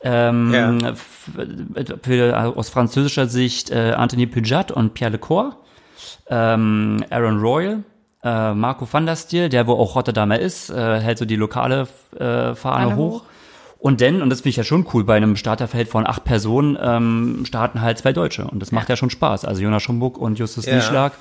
Ähm, 0.05 0.53
Ja. 0.55 0.95
für, 2.03 2.57
aus 2.57 2.69
französischer 2.71 3.27
Sicht 3.27 3.71
äh, 3.71 3.93
Anthony 3.97 4.27
Pujat 4.27 4.71
und 4.73 4.95
Pierre 4.95 5.13
Lecor. 5.13 5.57
Ähm, 6.35 7.05
Aaron 7.11 7.41
Royal, 7.41 7.83
äh, 8.25 8.55
Marco 8.55 8.89
van 8.91 9.05
der 9.05 9.17
Stiel, 9.17 9.49
der 9.51 9.67
wo 9.67 9.73
auch 9.75 9.95
Rotterdamer 9.97 10.39
ist, 10.39 10.71
äh, 10.71 11.01
hält 11.01 11.19
so 11.19 11.25
die 11.27 11.37
lokale 11.37 11.83
äh, 12.17 12.19
Fahne 12.19 12.57
Fahne 12.57 12.97
hoch. 12.97 13.23
hoch. 13.23 13.25
Und 13.79 14.01
dann, 14.01 14.23
und 14.23 14.31
das 14.31 14.39
finde 14.43 14.51
ich 14.51 14.57
ja 14.57 14.63
schon 14.65 14.87
cool, 14.95 15.03
bei 15.03 15.17
einem 15.17 15.35
Starterfeld 15.37 15.89
von 15.89 16.07
acht 16.07 16.23
Personen 16.23 16.79
ähm, 16.81 17.43
starten 17.45 17.81
halt 17.81 17.99
zwei 17.99 18.13
Deutsche. 18.13 18.45
Und 18.45 18.61
das 18.61 18.71
macht 18.71 18.89
ja 18.89 18.95
schon 18.95 19.11
Spaß. 19.11 19.45
Also 19.45 19.61
Jonas 19.61 19.83
Schomburg 19.83 20.19
und 20.19 20.39
Justus 20.39 20.67
Ja. 20.67 20.77
Nieschlag 20.77 21.13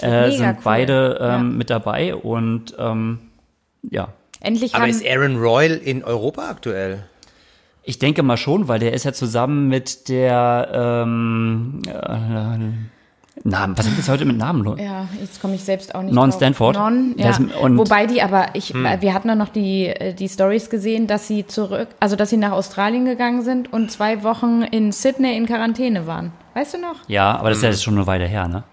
äh, 0.00 0.30
sind 0.30 0.46
cool. 0.46 0.56
beide 0.64 1.18
ähm, 1.20 1.28
Ja. 1.30 1.38
mit 1.42 1.68
dabei. 1.70 2.14
Und 2.14 2.74
ähm, 2.78 3.18
ja, 3.82 4.08
Endlich 4.40 4.74
Aber 4.74 4.88
ist 4.88 5.04
Aaron 5.06 5.36
Royal 5.36 5.72
in 5.76 6.02
Europa 6.04 6.48
aktuell? 6.48 7.04
ich 7.88 7.98
denke 8.00 8.22
mal 8.24 8.36
schon, 8.36 8.66
weil 8.66 8.78
der 8.80 8.92
ist 8.94 9.04
ja 9.04 9.12
zusammen 9.12 9.68
mit 9.68 10.08
der 10.08 10.68
ähm, 11.04 11.82
äh, 11.86 11.92
Namen, 13.44 13.76
was 13.78 13.86
ist 13.86 13.98
das 13.98 14.08
heute 14.08 14.24
mit 14.24 14.38
Namen? 14.38 14.64
los? 14.64 14.80
Ja, 14.80 15.06
jetzt 15.20 15.40
komme 15.40 15.54
ich 15.54 15.62
selbst 15.62 15.94
auch 15.94 16.02
nicht 16.02 16.14
Non 16.14 16.30
drauf. 16.30 16.38
Stanford. 16.38 16.76
Non, 16.76 17.14
ja. 17.16 17.30
ist- 17.30 17.40
und- 17.60 17.78
Wobei 17.78 18.06
die 18.06 18.22
aber, 18.22 18.46
ich, 18.54 18.70
Hm. 18.70 18.86
wir 19.00 19.14
hatten 19.14 19.28
dann 19.28 19.38
noch 19.38 19.50
die, 19.50 19.86
äh, 19.86 20.14
die 20.14 20.28
Stories 20.28 20.70
gesehen, 20.70 21.06
dass 21.06 21.28
sie 21.28 21.46
zurück, 21.46 21.88
also 22.00 22.16
dass 22.16 22.30
sie 22.30 22.38
nach 22.38 22.52
Australien 22.52 23.04
gegangen 23.04 23.42
sind 23.42 23.72
und 23.72 23.90
zwei 23.92 24.22
Wochen 24.22 24.62
in 24.62 24.90
Sydney 24.90 25.36
in 25.36 25.46
Quarantäne 25.46 26.06
waren. 26.06 26.32
Weißt 26.54 26.74
du 26.74 26.78
noch? 26.78 26.96
Ja, 27.08 27.36
aber 27.38 27.50
das 27.50 27.58
ist 27.58 27.64
ja 27.64 27.70
jetzt 27.70 27.84
schon 27.84 27.94
eine 27.94 28.06
Weile 28.06 28.26
her, 28.26 28.48
ne? 28.48 28.64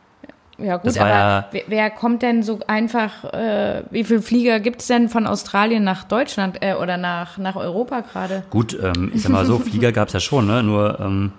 Ja 0.59 0.77
gut, 0.77 0.85
Das 0.87 0.97
aber 0.97 1.09
ja- 1.09 1.45
wer, 1.51 1.61
wer 1.67 1.89
kommt 1.89 2.21
denn 2.21 2.41
so 2.43 2.59
einfach, 2.67 3.25
äh, 3.33 3.83
wie 3.89 4.03
viele 4.03 4.21
Flieger 4.21 4.59
gibt's 4.59 4.87
denn 4.87 5.09
von 5.09 5.27
Australien 5.27 5.83
nach 5.83 6.03
Deutschland 6.05 6.59
äh, 6.61 6.75
oder 6.75 6.97
nach, 6.97 7.37
nach 7.37 7.55
Europa 7.55 8.01
gerade? 8.01 8.43
Gut, 8.49 8.77
ähm, 8.81 9.11
ich 9.13 9.23
sag 9.23 9.31
mal 9.31 9.45
so, 9.45 9.59
Flieger 9.59 9.91
gab's 9.91 10.13
ja 10.13 10.19
schon, 10.19 10.47
ne? 10.47 10.63
Nur 10.63 10.99
ähm, 10.99 11.31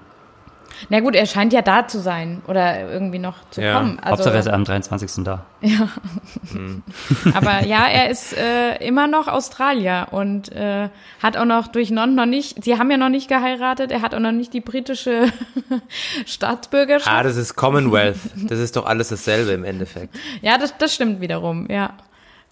Na 0.89 1.01
gut, 1.01 1.15
er 1.15 1.27
scheint 1.27 1.53
ja 1.53 1.63
da 1.63 1.87
zu 1.89 1.99
sein 2.01 2.43
oder 2.47 2.91
irgendwie 2.91 3.19
noch 3.19 3.37
zu 3.51 3.61
Ja. 3.63 3.79
kommen. 3.79 3.99
Also, 4.01 4.11
Hauptsache 4.13 4.35
er 4.35 4.41
ist 4.41 4.49
am 4.49 4.65
23. 4.65 5.25
da. 5.25 5.45
Aber 7.35 7.65
ja, 7.65 7.87
er 7.87 8.11
ist 8.11 8.37
äh, 8.37 8.77
immer 8.87 9.07
noch 9.07 9.29
Australier 9.29 10.09
und 10.11 10.53
äh, 10.53 10.89
hat 11.23 11.37
auch 11.37 11.45
noch 11.45 11.69
durch 11.69 11.91
Non 11.91 12.15
noch 12.15 12.27
nicht, 12.27 12.63
sie 12.65 12.79
haben 12.79 12.91
ja 12.91 12.97
noch 12.97 13.09
nicht 13.09 13.29
geheiratet, 13.29 13.91
er 13.93 14.03
hat 14.03 14.15
auch 14.15 14.21
noch 14.21 14.33
nicht 14.33 14.53
die 14.53 14.61
britische 14.61 15.33
Staatsbürgerschaft. 16.27 17.11
Ah, 17.15 17.23
das 17.23 17.37
ist 17.37 17.55
Commonwealth. 17.57 18.19
Das 18.49 18.59
ist 18.59 18.77
doch 18.77 18.87
alles 18.87 19.09
dasselbe 19.09 19.53
im 19.53 19.65
Endeffekt. 19.65 20.15
ja, 20.43 20.59
das, 20.59 20.77
das 20.79 20.95
stimmt 20.95 21.21
wiederum, 21.21 21.67
ja. 21.71 21.91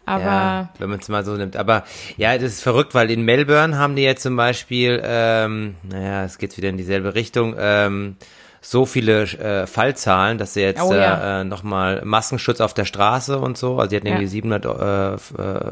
Aber 0.05 0.25
ja, 0.25 0.69
wenn 0.79 0.91
man 0.91 0.99
es 1.01 1.09
mal 1.09 1.25
so 1.25 1.37
nimmt. 1.37 1.57
Aber 1.57 1.85
ja, 2.17 2.35
das 2.37 2.53
ist 2.55 2.63
verrückt, 2.63 2.95
weil 2.95 3.11
in 3.11 3.23
Melbourne 3.23 3.79
haben 3.79 3.95
die 3.97 4.03
jetzt 4.03 4.23
zum 4.23 4.37
Beispiel, 4.37 5.01
ähm, 5.05 5.77
naja, 5.83 6.25
es 6.25 6.39
geht 6.39 6.57
wieder 6.57 6.69
in 6.71 6.77
dieselbe 6.77 7.15
Richtung, 7.15 7.55
ähm, 7.59 8.17
so 8.61 8.85
viele 8.87 9.23
äh, 9.23 9.67
Fallzahlen, 9.67 10.39
dass 10.39 10.55
sie 10.55 10.61
jetzt 10.63 10.81
Oh, 10.83 10.93
ja. 10.95 11.39
äh, 11.39 11.41
äh, 11.41 11.45
nochmal 11.45 12.03
Maskenschutz 12.05 12.61
auf 12.61 12.75
der 12.75 12.85
Straße 12.85 13.39
und 13.39 13.57
so, 13.59 13.77
also 13.79 13.91
die 13.91 13.97
hatten 13.97 14.07
irgendwie 14.07 14.25
Ja. 14.25 14.31
700 14.31 14.65
äh, 14.65 15.15
äh, 15.15 15.19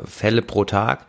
Fälle 0.07 0.43
pro 0.43 0.65
Tag. 0.65 1.07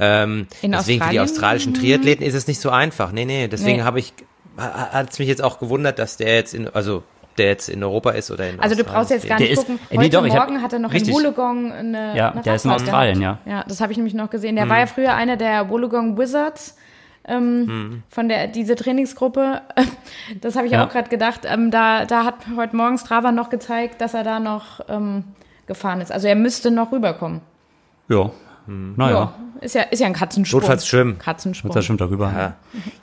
Ähm, 0.00 0.46
In 0.62 0.70
deswegen 0.72 1.02
für 1.02 1.10
die 1.10 1.18
Australien? 1.18 1.20
australischen 1.22 1.74
Triathleten 1.74 2.24
ist 2.24 2.34
es 2.34 2.46
nicht 2.46 2.60
so 2.60 2.70
einfach. 2.70 3.10
Nee, 3.10 3.24
nee, 3.24 3.48
deswegen 3.48 3.78
Nee. 3.78 3.82
habe 3.82 3.98
ich, 3.98 4.12
hat 4.56 5.10
es 5.10 5.18
mich 5.18 5.26
jetzt 5.28 5.42
auch 5.42 5.58
gewundert, 5.58 5.98
dass 5.98 6.16
der 6.18 6.34
jetzt 6.36 6.54
in, 6.54 6.68
also 6.68 7.02
der 7.38 7.46
jetzt 7.46 7.68
in 7.68 7.82
Europa 7.82 8.10
ist 8.10 8.30
oder 8.30 8.48
in 8.50 8.60
also 8.60 8.74
du 8.74 8.82
Australien. 8.82 8.94
brauchst 9.00 9.10
jetzt 9.10 9.28
gar 9.28 9.38
Der 9.38 9.46
nicht 9.48 9.52
ist- 9.58 9.66
gucken. 9.66 9.76
äh, 9.76 9.96
Heute 9.96 10.00
nee, 10.00 10.08
doch, 10.10 10.24
ich 10.26 10.34
hab- 10.36 10.48
Morgen 10.48 10.62
hat 10.62 10.72
er 10.72 10.78
noch 10.78 10.92
richtig. 10.92 11.08
in 11.10 11.14
Wollongong 11.14 11.72
eine 11.72 12.16
Ja, 12.16 12.30
eine 12.32 12.42
der 12.42 12.54
ist 12.54 12.64
in 12.64 12.70
Australien, 12.70 13.20
gehabt. 13.20 13.46
ja. 13.46 13.52
Ja, 13.58 13.64
das 13.66 13.80
habe 13.80 13.92
ich 13.92 13.98
nämlich 13.98 14.14
noch 14.14 14.30
gesehen. 14.30 14.56
Der 14.56 14.68
war 14.68 14.78
ja 14.78 14.86
früher 14.86 15.14
einer 15.14 15.36
der 15.36 15.68
Wollongong 15.70 16.18
Wizards. 16.18 16.76
Ähm, 17.30 18.02
Von 18.08 18.28
der 18.30 18.46
diese 18.46 18.74
Trainingsgruppe, 18.74 19.60
das 20.40 20.56
habe 20.56 20.66
ich 20.66 20.72
Ja. 20.72 20.86
auch 20.86 20.88
gerade 20.88 21.10
gedacht. 21.10 21.40
Ähm, 21.44 21.70
da, 21.70 22.06
da 22.06 22.24
hat 22.24 22.36
heute 22.56 22.74
Morgen 22.74 22.96
Strava 22.96 23.32
noch 23.32 23.50
gezeigt, 23.50 24.00
dass 24.00 24.14
er 24.14 24.24
da 24.24 24.40
noch 24.40 24.80
ähm, 24.88 25.24
gefahren 25.66 26.00
ist. 26.00 26.10
Also 26.10 26.26
er 26.26 26.36
müsste 26.36 26.70
noch 26.70 26.90
rüberkommen. 26.90 27.42
Ja. 28.08 28.30
Naja. 28.66 29.14
Ja, 29.14 29.32
ist 29.62 29.74
ja, 29.74 29.82
ist 29.82 30.00
ja 30.00 30.06
ein 30.06 30.12
Katzensprung. 30.14 30.60
Notfalls 30.60 30.86
schwimmen. 30.86 31.18
Katzensprung. 31.18 31.72
Das 31.72 31.84
stimmt 31.84 32.00
darüber. 32.02 32.30
Ja. 32.34 32.54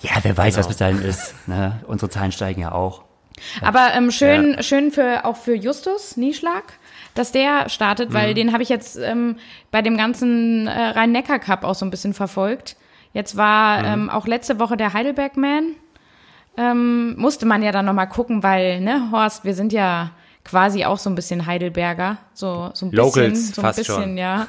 Ja, 0.01 0.11
wer 0.23 0.37
weiß, 0.37 0.53
Genau. 0.55 0.59
was 0.59 0.67
bis 0.67 0.77
dahin 0.77 1.01
ist. 1.01 1.33
Ne? 1.47 1.79
Unsere 1.87 2.09
Zahlen 2.09 2.31
steigen 2.31 2.61
ja 2.61 2.71
auch. 2.71 3.03
Aber 3.61 3.93
ähm, 3.93 4.11
schön, 4.11 4.61
schön 4.63 4.91
für 4.91 5.25
auch 5.25 5.37
für 5.37 5.55
Justus 5.55 6.17
Nieschlag, 6.17 6.63
dass 7.13 7.31
der 7.31 7.69
startet, 7.69 8.13
weil 8.13 8.33
den 8.33 8.53
habe 8.53 8.63
ich 8.63 8.69
jetzt 8.69 8.97
ähm, 8.97 9.37
bei 9.71 9.81
dem 9.81 9.97
ganzen 9.97 10.67
äh, 10.67 10.71
Rhein-Neckar-Cup 10.71 11.63
auch 11.63 11.75
so 11.75 11.85
ein 11.85 11.91
bisschen 11.91 12.13
verfolgt. 12.13 12.75
Jetzt 13.13 13.37
war 13.37 13.83
ähm, 13.85 14.09
auch 14.09 14.27
letzte 14.27 14.59
Woche 14.59 14.75
der 14.75 14.93
Heidelberg-Man. 14.93 15.75
Ähm, 16.57 17.17
musste 17.17 17.45
man 17.45 17.63
ja 17.63 17.71
dann 17.71 17.85
nochmal 17.85 18.09
gucken, 18.09 18.43
weil, 18.43 18.81
ne, 18.81 19.09
Horst, 19.11 19.43
wir 19.43 19.53
sind 19.53 19.73
ja 19.73 20.11
quasi 20.45 20.85
auch 20.85 20.97
so 20.97 21.09
ein 21.09 21.15
bisschen 21.15 21.45
Heidelberger, 21.45 22.17
so, 22.33 22.69
so 22.73 22.85
ein 22.85 22.91
bisschen, 22.91 23.05
Locals 23.05 23.55
so 23.55 23.61
ein 23.61 23.65
fast 23.65 23.79
bisschen, 23.79 23.95
schon. 23.95 24.17
ja. 24.17 24.47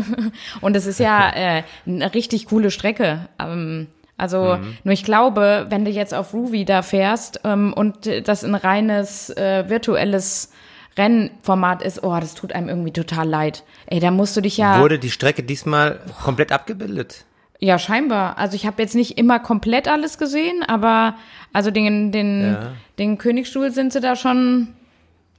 Und 0.60 0.74
es 0.74 0.86
ist 0.86 0.98
ja 0.98 1.30
äh, 1.30 1.62
eine 1.86 2.14
richtig 2.14 2.46
coole 2.46 2.70
Strecke. 2.70 3.28
Ähm, 3.38 3.88
also 4.18 4.56
Mhm. 4.56 4.78
nur 4.84 4.92
ich 4.92 5.04
glaube, 5.04 5.66
wenn 5.68 5.84
du 5.84 5.90
jetzt 5.90 6.14
auf 6.14 6.32
Ruby 6.32 6.64
da 6.64 6.82
fährst 6.82 7.40
ähm, 7.44 7.72
und 7.72 8.08
das 8.26 8.44
ein 8.44 8.54
reines 8.54 9.30
äh, 9.30 9.68
virtuelles 9.68 10.50
Rennformat 10.98 11.82
ist, 11.82 12.02
oh, 12.02 12.16
das 12.18 12.34
tut 12.34 12.52
einem 12.54 12.68
irgendwie 12.68 12.92
total 12.92 13.28
leid. 13.28 13.64
Ey, 13.86 14.00
da 14.00 14.10
musst 14.10 14.36
du 14.36 14.40
dich 14.40 14.56
ja. 14.56 14.80
Wurde 14.80 14.98
die 14.98 15.10
Strecke 15.10 15.42
diesmal 15.42 16.00
komplett 16.24 16.52
abgebildet? 16.52 17.24
Ja, 17.58 17.78
scheinbar. 17.78 18.38
Also 18.38 18.54
ich 18.56 18.66
habe 18.66 18.82
jetzt 18.82 18.94
nicht 18.94 19.18
immer 19.18 19.38
komplett 19.38 19.88
alles 19.88 20.18
gesehen, 20.18 20.62
aber 20.66 21.14
also 21.52 21.70
den, 21.70 22.12
den, 22.12 22.52
Ja. 22.52 22.72
den 22.98 23.18
Königsstuhl 23.18 23.70
sind 23.72 23.92
sie 23.92 24.00
da 24.00 24.16
schon 24.16 24.68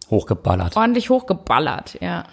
Hochgeballert. 0.10 0.76
ordentlich 0.78 1.10
hochgeballert, 1.10 1.98
ja. 2.02 2.24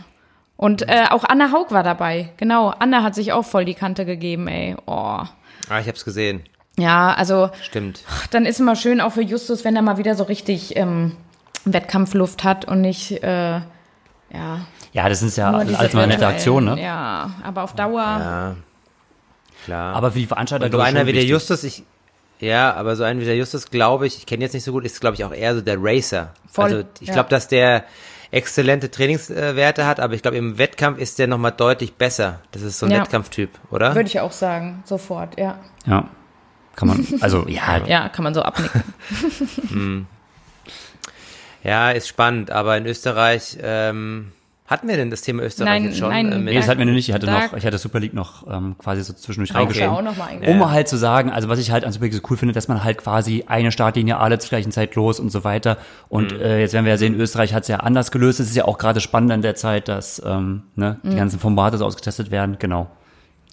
Und 0.57 0.89
äh, 0.89 1.07
auch 1.11 1.25
Anna 1.25 1.51
Haug 1.51 1.67
war 1.71 1.83
dabei. 1.83 2.31
Genau, 2.37 2.69
Anna 2.79 3.03
hat 3.03 3.15
sich 3.15 3.33
auch 3.33 3.45
voll 3.45 3.65
die 3.65 3.75
Kante 3.75 4.05
gegeben, 4.07 4.47
ey. 4.49 4.77
Oh. 4.87 5.21
Ah, 5.69 5.81
ich 5.81 5.89
hab's 5.89 6.05
gesehen. 6.05 6.43
Ja, 6.79 7.15
also 7.15 7.51
Stimmt. 7.63 8.03
dann 8.33 8.47
ist 8.47 8.59
immer 8.61 8.75
schön 8.77 9.01
auch 9.01 9.13
für 9.13 9.23
Justus, 9.23 9.65
wenn 9.65 9.77
er 9.77 9.83
mal 9.83 9.97
wieder 9.99 10.15
so 10.17 10.25
richtig 10.25 10.77
ähm, 10.77 11.17
Wettkampfluft 11.65 12.43
hat 12.45 12.65
und 12.67 12.81
nicht, 12.81 13.13
äh, 13.23 13.53
ja, 13.61 14.67
Ja, 14.93 15.09
das 15.09 15.23
ist 15.23 15.37
ja 15.37 15.51
alles 15.53 15.73
mal 15.73 15.79
eine 15.79 15.89
nette 15.89 15.93
virtuellen- 16.21 16.23
Aktion, 16.25 16.65
ne? 16.65 16.83
Ja, 16.83 17.31
aber 17.43 17.63
auf 17.63 17.75
Dauer, 17.75 18.01
Ja. 18.03 18.57
Klar. 19.65 19.95
Aber 19.97 20.13
für 20.13 20.19
die 20.19 20.27
Veranstalter 20.27 20.67
Und 20.67 20.73
so 20.73 20.81
einer 20.81 21.07
wie 21.07 21.13
der. 21.15 21.25
Justus, 21.25 21.65
ich, 21.65 21.85
ja, 22.39 22.75
aber 22.75 22.97
so 22.97 23.05
einer 23.05 23.19
wie 23.21 23.25
der 23.25 23.37
Justus, 23.37 23.71
glaube 23.71 24.07
ich, 24.07 24.19
ich 24.19 24.27
kenne 24.27 24.45
jetzt 24.45 24.53
nicht 24.53 24.65
so 24.65 24.73
gut, 24.73 24.85
ist, 24.85 25.01
glaube 25.01 25.15
ich, 25.15 25.25
auch 25.25 25.33
eher 25.33 25.55
so 25.55 25.63
der 25.63 25.77
Racer. 25.81 26.35
Voll, 26.51 26.65
also 26.65 26.85
ich 27.01 27.09
ja. 27.09 27.15
glaube, 27.15 27.31
dass 27.31 27.49
der 27.49 27.85
exzellente 28.35 28.91
Trainingswerte 28.91 29.87
hat, 29.87 30.01
aber 30.01 30.15
ich 30.15 30.23
glaube, 30.23 30.37
im 30.37 30.59
Wettkampf 30.59 30.99
ist 30.99 31.19
der 31.19 31.27
nochmal 31.27 31.53
deutlich 31.53 31.95
besser. 31.95 32.41
Das 32.53 32.63
ist 32.63 32.79
so 32.79 32.87
ein 32.87 32.93
Ja. 32.93 33.01
Wettkampftyp, 33.01 33.51
oder? 33.71 33.95
würde 33.95 34.09
ich 34.09 34.21
auch 34.21 34.33
sagen, 34.33 34.83
sofort, 34.85 35.39
ja. 35.39 35.59
Ja. 35.87 36.09
Kann 36.77 36.89
man, 36.89 37.07
also, 37.21 37.47
ja, 37.49 37.79
Ja, 37.87 38.09
kann 38.09 38.25
man 38.25 38.35
so 38.35 38.43
abnicken. 38.43 38.83
Ja, 41.63 41.93
ist 41.93 42.09
spannend, 42.09 42.51
aber 42.51 42.77
in 42.77 42.85
Österreich, 42.85 43.57
ähm, 43.63 44.33
hatten 44.67 44.89
wir 44.89 44.97
denn 44.97 45.11
das 45.11 45.21
Thema 45.21 45.43
Österreich 45.43 45.69
Nein, 45.69 45.85
jetzt 45.85 45.99
schon? 45.99 46.09
nein. 46.09 46.33
äh, 46.33 46.39
Nee, 46.39 46.55
das 46.55 46.69
hatten 46.69 46.79
wir 46.79 46.87
noch 46.87 46.93
nicht. 46.95 47.09
Ich 47.09 47.15
hatte 47.15 47.27
noch, 47.27 47.53
ich 47.55 47.67
hatte 47.67 47.77
Super 47.77 48.01
League 48.01 48.15
noch 48.15 48.47
ähm, 48.51 48.77
quasi 48.79 49.03
so 49.03 49.13
zwischendurch 49.13 49.51
ich 49.51 49.57
reingeschaut. 49.57 49.89
auch 49.91 50.03
noch 50.03 50.17
mal. 50.17 50.31
Um 50.47 50.71
halt 50.71 50.89
zu 50.89 50.97
sagen, 50.97 51.31
also 51.31 51.49
was 51.51 51.59
ich 51.59 51.71
halt 51.71 51.85
an 51.85 51.93
Super 51.93 52.07
League 52.07 52.15
so 52.15 52.21
cool 52.31 52.37
finde, 52.39 52.55
dass 52.55 52.67
man 52.67 52.83
halt 52.83 52.97
quasi 52.99 53.45
eine 53.47 53.71
Startlinie 53.73 54.17
alle 54.19 54.39
zur 54.39 54.49
gleichen 54.49 54.73
Zeit 54.73 54.95
los 54.95 55.21
und 55.21 55.31
so 55.31 55.45
weiter. 55.45 55.77
Und 56.09 56.33
Mhm. 56.33 56.41
äh, 56.41 56.61
jetzt 56.61 56.73
werden 56.73 56.87
wir 56.87 56.93
ja 56.93 56.99
sehen, 56.99 57.15
Österreich 57.15 57.53
hat 57.53 57.63
es 57.65 57.69
ja 57.69 57.77
anders 57.81 58.11
gelöst. 58.11 58.41
Es 58.41 58.49
ist 58.49 58.57
ja 58.57 58.65
auch 58.65 58.79
gerade 58.79 59.01
spannend 59.01 59.33
an 59.33 59.43
der 59.43 59.55
Zeit, 59.55 59.89
dass 59.89 60.23
ähm, 60.25 60.63
ne, 60.77 60.99
Mhm. 61.03 61.11
die 61.11 61.17
ganzen 61.17 61.39
Formate 61.39 61.77
so 61.77 61.85
ausgetestet 61.85 62.31
werden. 62.31 62.57
Genau. 62.59 62.89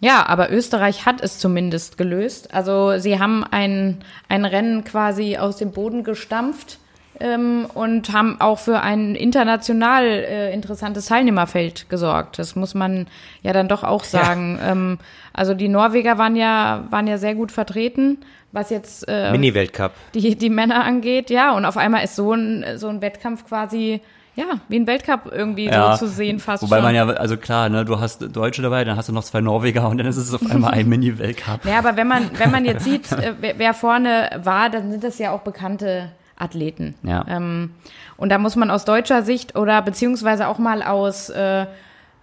Ja, 0.04 0.26
aber 0.28 0.52
Österreich 0.52 1.06
hat 1.06 1.22
es 1.22 1.38
zumindest 1.38 1.98
gelöst. 1.98 2.54
Also 2.54 2.98
sie 2.98 3.20
haben 3.20 3.44
ein, 3.44 3.98
ein 4.30 4.46
Rennen 4.46 4.84
quasi 4.84 5.38
aus 5.38 5.58
dem 5.58 5.72
Boden 5.74 6.04
gestampft 6.04 6.80
ähm, 7.22 7.68
und 7.74 8.12
haben 8.14 8.42
auch 8.42 8.60
für 8.60 8.82
ein 8.82 9.16
international 9.16 10.06
äh, 10.06 10.54
interessantes 10.54 11.06
Teilnehmerfeld 11.06 11.90
gesorgt. 11.90 12.40
Das 12.40 12.56
muss 12.56 12.74
man 12.74 13.08
ja 13.44 13.54
dann 13.54 13.68
doch 13.68 13.84
auch 13.84 14.04
sagen. 14.04 14.60
Ähm, 14.64 14.98
also 15.34 15.54
die 15.54 15.68
Norweger 15.70 16.18
waren 16.18 16.36
ja, 16.36 16.86
waren 16.90 17.08
ja 17.08 17.18
sehr 17.18 17.36
gut 17.36 17.52
vertreten, 17.52 18.18
was 18.52 18.70
jetzt 18.70 19.06
äh, 19.08 19.32
Mini-Weltcup. 19.32 19.92
die, 20.14 20.36
die 20.36 20.50
Männer 20.50 20.84
angeht. 20.84 21.30
Ja, 21.30 21.54
und 21.54 21.66
auf 21.66 21.78
einmal 21.78 22.04
ist 22.04 22.16
so 22.16 22.34
ein, 22.34 22.66
so 22.76 22.88
ein 22.90 23.02
Wettkampf 23.02 23.46
quasi, 23.48 24.02
ja, 24.36 24.46
wie 24.68 24.78
ein 24.80 24.88
Weltcup 24.88 25.32
irgendwie 25.32 25.68
Ja, 25.68 25.96
so 25.96 26.06
zu 26.06 26.12
sehen 26.12 26.40
fast 26.40 26.64
Wobei 26.64 26.78
schon. 26.78 26.86
man 26.86 26.96
ja, 26.96 27.06
also 27.08 27.38
klar, 27.38 27.70
ne, 27.70 27.86
du 27.86 28.00
hast 28.00 28.36
Deutsche 28.36 28.62
dabei, 28.62 28.84
dann 28.84 28.98
hast 28.98 29.10
du 29.10 29.14
noch 29.14 29.24
zwei 29.24 29.42
Norweger 29.42 29.88
und 29.88 29.98
dann 30.00 30.08
ist 30.08 30.18
es 30.18 30.34
auf 30.34 30.50
einmal 30.50 30.72
ein 30.74 30.90
Mini-Weltcup. 30.90 31.66
Ja, 31.66 31.78
aber 31.80 31.96
wenn 31.96 32.08
man, 32.08 32.30
wenn 32.38 32.52
man 32.52 32.66
jetzt 32.66 32.84
sieht, 32.84 33.12
äh, 33.12 33.34
wer 33.58 33.74
vorne 33.74 34.30
war, 34.44 34.70
dann 34.70 34.92
sind 34.92 35.04
das 35.04 35.18
ja 35.20 35.32
auch 35.32 35.42
bekannte 35.42 36.12
Athleten. 36.42 36.96
Ja. 37.04 37.26
Ähm, 37.28 37.72
und 38.18 38.30
da 38.30 38.38
muss 38.38 38.56
man 38.56 38.72
aus 38.72 38.86
deutscher 38.86 39.24
Sicht 39.24 39.56
oder 39.56 39.82
beziehungsweise 39.82 40.48
auch 40.48 40.58
mal 40.58 40.84
aus 40.84 41.30
äh, 41.30 41.66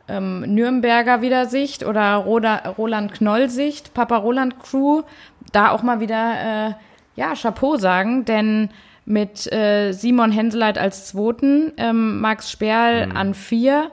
ähm, 0.08 0.40
Nürnberger 0.40 1.22
wieder 1.22 1.46
Sicht 1.46 1.84
oder 1.84 2.14
Roda, 2.16 2.74
Roland 2.76 3.12
Knoll 3.12 3.48
Sicht, 3.48 3.94
Papa 3.94 4.16
Roland 4.16 4.58
Crew, 4.60 5.02
da 5.52 5.70
auch 5.70 5.82
mal 5.82 6.00
wieder 6.00 6.68
äh, 6.68 6.72
ja 7.16 7.34
Chapeau 7.34 7.76
sagen, 7.76 8.24
denn 8.24 8.70
mit 9.04 9.50
äh, 9.52 9.92
Simon 9.92 10.32
Henseleit 10.32 10.78
als 10.78 11.06
Zweiten, 11.06 11.72
ähm, 11.78 12.20
Max 12.20 12.50
Sperl 12.50 13.08
an 13.14 13.34
vier. 13.34 13.90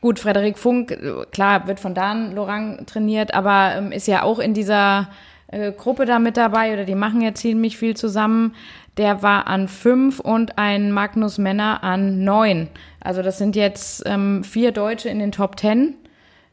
Gut, 0.00 0.18
Frederik 0.18 0.58
Funk, 0.58 0.90
äh, 0.90 1.24
klar, 1.30 1.66
wird 1.66 1.80
von 1.80 1.94
Dan 1.94 2.34
Lorang 2.34 2.84
trainiert, 2.86 3.32
aber 3.32 3.76
ähm, 3.76 3.92
ist 3.92 4.08
ja 4.08 4.22
auch 4.22 4.38
in 4.38 4.54
dieser 4.54 5.08
äh, 5.48 5.72
Gruppe 5.72 6.04
da 6.04 6.18
mit 6.18 6.36
dabei 6.36 6.72
oder 6.72 6.84
die 6.84 6.94
machen 6.94 7.20
ja 7.20 7.32
ziemlich 7.34 7.78
viel 7.78 7.96
zusammen. 7.96 8.54
Der 8.96 9.22
war 9.22 9.46
an 9.46 9.68
fünf 9.68 10.20
und 10.20 10.58
ein 10.58 10.90
Magnus 10.90 11.38
Männer 11.38 11.84
an 11.84 12.24
neun. 12.24 12.68
Also 13.00 13.22
das 13.22 13.38
sind 13.38 13.56
jetzt 13.56 14.02
ähm, 14.06 14.42
vier 14.42 14.72
Deutsche 14.72 15.08
in 15.08 15.18
den 15.18 15.32
Top 15.32 15.56
Ten. 15.56 15.94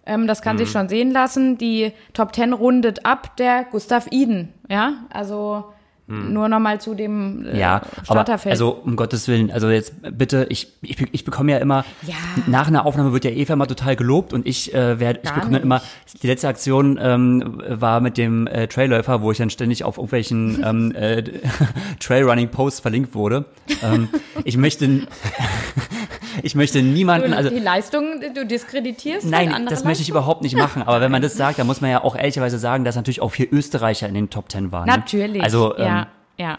Ähm, 0.06 0.28
das 0.28 0.42
kann 0.42 0.58
sich 0.58 0.70
schon 0.70 0.90
sehen 0.90 1.12
lassen. 1.12 1.58
Die 1.58 1.94
Top 2.14 2.34
Ten 2.34 2.52
rundet 2.52 3.06
ab 3.06 3.38
der 3.38 3.64
Gustav 3.64 4.08
Iden. 4.12 4.54
Ja, 4.70 4.94
also 5.12 5.74
nur 6.06 6.50
noch 6.50 6.60
mal 6.60 6.82
zu 6.82 6.96
dem 6.96 7.46
äh, 7.46 7.58
Ja, 7.58 7.82
Starterfeld. 8.04 8.52
also 8.52 8.72
um 8.72 8.96
Gottes 8.98 9.28
Willen, 9.30 9.50
also 9.52 9.70
jetzt 9.70 9.94
bitte, 10.18 10.46
ich, 10.50 10.68
ich, 10.82 10.98
ich 11.14 11.24
bekomme 11.24 11.54
ja 11.54 11.60
immer, 11.60 11.86
Ja. 12.06 12.16
nach 12.46 12.68
einer 12.68 12.86
Aufnahme 12.86 13.14
wird 13.14 13.24
ja 13.24 13.32
Eva 13.32 13.54
immer 13.54 13.68
total 13.68 13.96
gelobt 13.96 14.34
und 14.34 14.46
ich 14.46 14.74
äh, 14.74 15.00
werde, 15.00 15.22
ich 15.24 15.32
bekomme 15.32 15.54
dann 15.54 15.64
immer, 15.64 15.82
die 16.22 16.28
letzte 16.28 16.50
Aktion 16.50 17.00
ähm, 17.02 17.62
war 17.68 18.02
mit 18.02 18.18
dem 18.18 18.48
äh, 18.48 18.68
Trailläufer, 18.68 19.22
wo 19.22 19.32
ich 19.32 19.38
dann 19.38 19.50
ständig 19.50 19.86
auf 19.86 19.98
irgendwelchen 19.98 20.62
ähm, 20.66 20.92
äh, 20.94 21.24
Trailrunning-Posts 22.00 22.82
verlinkt 22.82 23.16
wurde. 23.16 23.46
Ähm, 23.82 24.10
ich 24.44 24.58
möchte, 24.58 24.86
ich 26.42 26.56
möchte 26.56 26.82
niemanden, 26.82 27.32
du, 27.32 27.38
also 27.38 27.50
die 27.50 27.60
Leistung, 27.60 28.22
du 28.34 28.46
diskreditierst 28.46 29.28
Nein, 29.28 29.54
andere 29.54 29.74
das 29.74 29.84
möchte 29.84 30.02
ich 30.02 30.10
überhaupt 30.10 30.42
nicht 30.42 30.56
machen. 30.56 30.82
Aber 30.82 31.02
wenn 31.02 31.12
man 31.12 31.22
das 31.22 31.36
sagt, 31.36 31.60
dann 31.60 31.68
muss 31.68 31.82
man 31.82 31.92
ja 31.92 32.04
auch 32.04 32.16
ehrlicherweise 32.16 32.58
sagen, 32.58 32.84
dass 32.84 32.96
natürlich 32.96 33.22
auch 33.22 33.30
vier 33.30 33.52
Österreicher 33.52 34.08
in 34.08 34.14
den 34.14 34.30
Top 34.30 34.50
Ten 34.50 34.72
waren. 34.72 34.86
ne? 34.86 34.94
Natürlich. 34.98 35.44
Also, 35.44 35.78
ähm, 35.78 35.86
ja, 35.86 36.08
ja. 36.38 36.58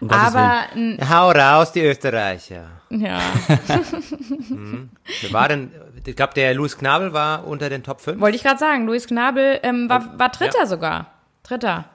um. 0.00 0.10
Aber 0.10 0.64
Hau 1.08 1.30
raus, 1.30 1.72
die 1.72 1.82
Österreicher. 1.82 2.66
ja, 2.90 3.18
Wer 5.20 5.32
war 5.32 5.48
denn, 5.48 5.70
ich 6.04 6.16
glaube, 6.16 6.34
der 6.34 6.54
Louis 6.54 6.78
Knabel 6.78 7.12
war 7.12 7.46
unter 7.46 7.68
den 7.68 7.82
Top 7.82 8.00
5. 8.00 8.20
wollte 8.20 8.36
ich 8.36 8.42
gerade 8.42 8.58
sagen, 8.58 8.86
Luis 8.86 9.06
Knabel 9.06 9.60
ähm, 9.62 9.88
war, 9.88 10.18
war 10.18 10.28
Dritter 10.28 10.66
sogar. 10.66 11.06
Dritter. 11.42 11.86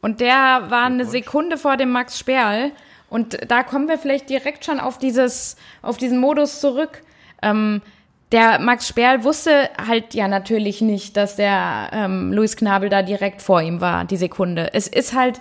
Und 0.00 0.20
der 0.20 0.64
war 0.68 0.86
eine 0.86 1.04
Sekunde 1.04 1.58
vor 1.58 1.76
dem 1.76 1.90
Max 1.90 2.18
Sperl. 2.18 2.72
Und 3.10 3.38
da 3.50 3.62
kommen 3.62 3.88
wir 3.88 3.98
vielleicht 3.98 4.30
direkt 4.30 4.64
schon 4.64 4.80
auf 4.80 4.96
dieses, 4.98 5.56
auf 5.82 5.96
diesen 5.98 6.18
Modus 6.20 6.60
zurück. 6.60 7.02
Ähm, 7.42 7.82
der 8.32 8.60
Max 8.60 8.86
Sperl 8.86 9.24
wusste 9.24 9.68
halt 9.84 10.14
ja 10.14 10.28
natürlich 10.28 10.80
nicht, 10.80 11.16
dass 11.16 11.34
der 11.36 11.90
ähm, 11.92 12.32
Luis 12.32 12.56
Knabel 12.56 12.88
da 12.88 13.02
direkt 13.02 13.42
vor 13.42 13.60
ihm 13.60 13.80
war, 13.80 14.04
die 14.04 14.16
Sekunde. 14.16 14.70
Es 14.72 14.86
ist 14.86 15.14
halt, 15.16 15.40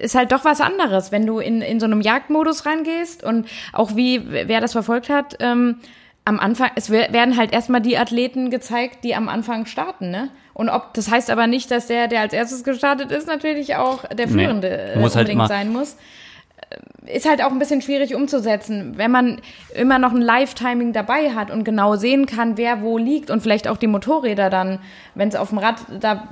ist 0.00 0.14
halt 0.14 0.32
doch 0.32 0.44
was 0.44 0.60
anderes, 0.60 1.12
wenn 1.12 1.26
du 1.26 1.38
in, 1.40 1.60
in 1.60 1.80
so 1.80 1.86
einem 1.86 2.00
Jagdmodus 2.00 2.64
reingehst 2.66 3.22
und 3.24 3.46
auch 3.72 3.96
wie, 3.96 4.22
wer 4.30 4.60
das 4.60 4.72
verfolgt 4.72 5.08
hat, 5.10 5.36
ähm, 5.40 5.76
am 6.24 6.38
Anfang, 6.38 6.70
es 6.76 6.90
wer- 6.90 7.12
werden 7.12 7.36
halt 7.36 7.52
erstmal 7.52 7.80
die 7.80 7.96
Athleten 7.98 8.50
gezeigt, 8.50 9.02
die 9.02 9.14
am 9.14 9.28
Anfang 9.28 9.66
starten, 9.66 10.10
ne? 10.10 10.28
Und 10.54 10.68
ob, 10.68 10.92
das 10.94 11.10
heißt 11.10 11.30
aber 11.30 11.46
nicht, 11.46 11.70
dass 11.70 11.86
der, 11.86 12.08
der 12.08 12.20
als 12.20 12.32
erstes 12.32 12.64
gestartet 12.64 13.12
ist, 13.12 13.26
natürlich 13.28 13.76
auch 13.76 14.04
der 14.08 14.26
Nee. 14.26 14.32
Führende 14.44 14.68
äh, 14.68 14.98
Muss 14.98 15.14
halt 15.16 15.24
unbedingt 15.28 15.32
immer- 15.40 15.48
sein 15.48 15.72
muss. 15.72 15.96
Ist 17.06 17.26
halt 17.26 17.42
auch 17.42 17.50
ein 17.50 17.58
bisschen 17.58 17.80
schwierig 17.80 18.14
umzusetzen, 18.14 18.92
wenn 18.96 19.10
man 19.10 19.40
immer 19.74 19.98
noch 19.98 20.12
ein 20.12 20.20
Live-Timing 20.20 20.92
dabei 20.92 21.30
hat 21.30 21.50
und 21.50 21.64
genau 21.64 21.96
sehen 21.96 22.26
kann, 22.26 22.58
wer 22.58 22.82
wo 22.82 22.98
liegt 22.98 23.30
und 23.30 23.40
vielleicht 23.40 23.66
auch 23.68 23.78
die 23.78 23.86
Motorräder 23.86 24.50
dann, 24.50 24.78
wenn 25.14 25.28
es 25.28 25.34
auf 25.34 25.48
dem 25.48 25.58
Rad 25.58 25.76
da, 26.00 26.28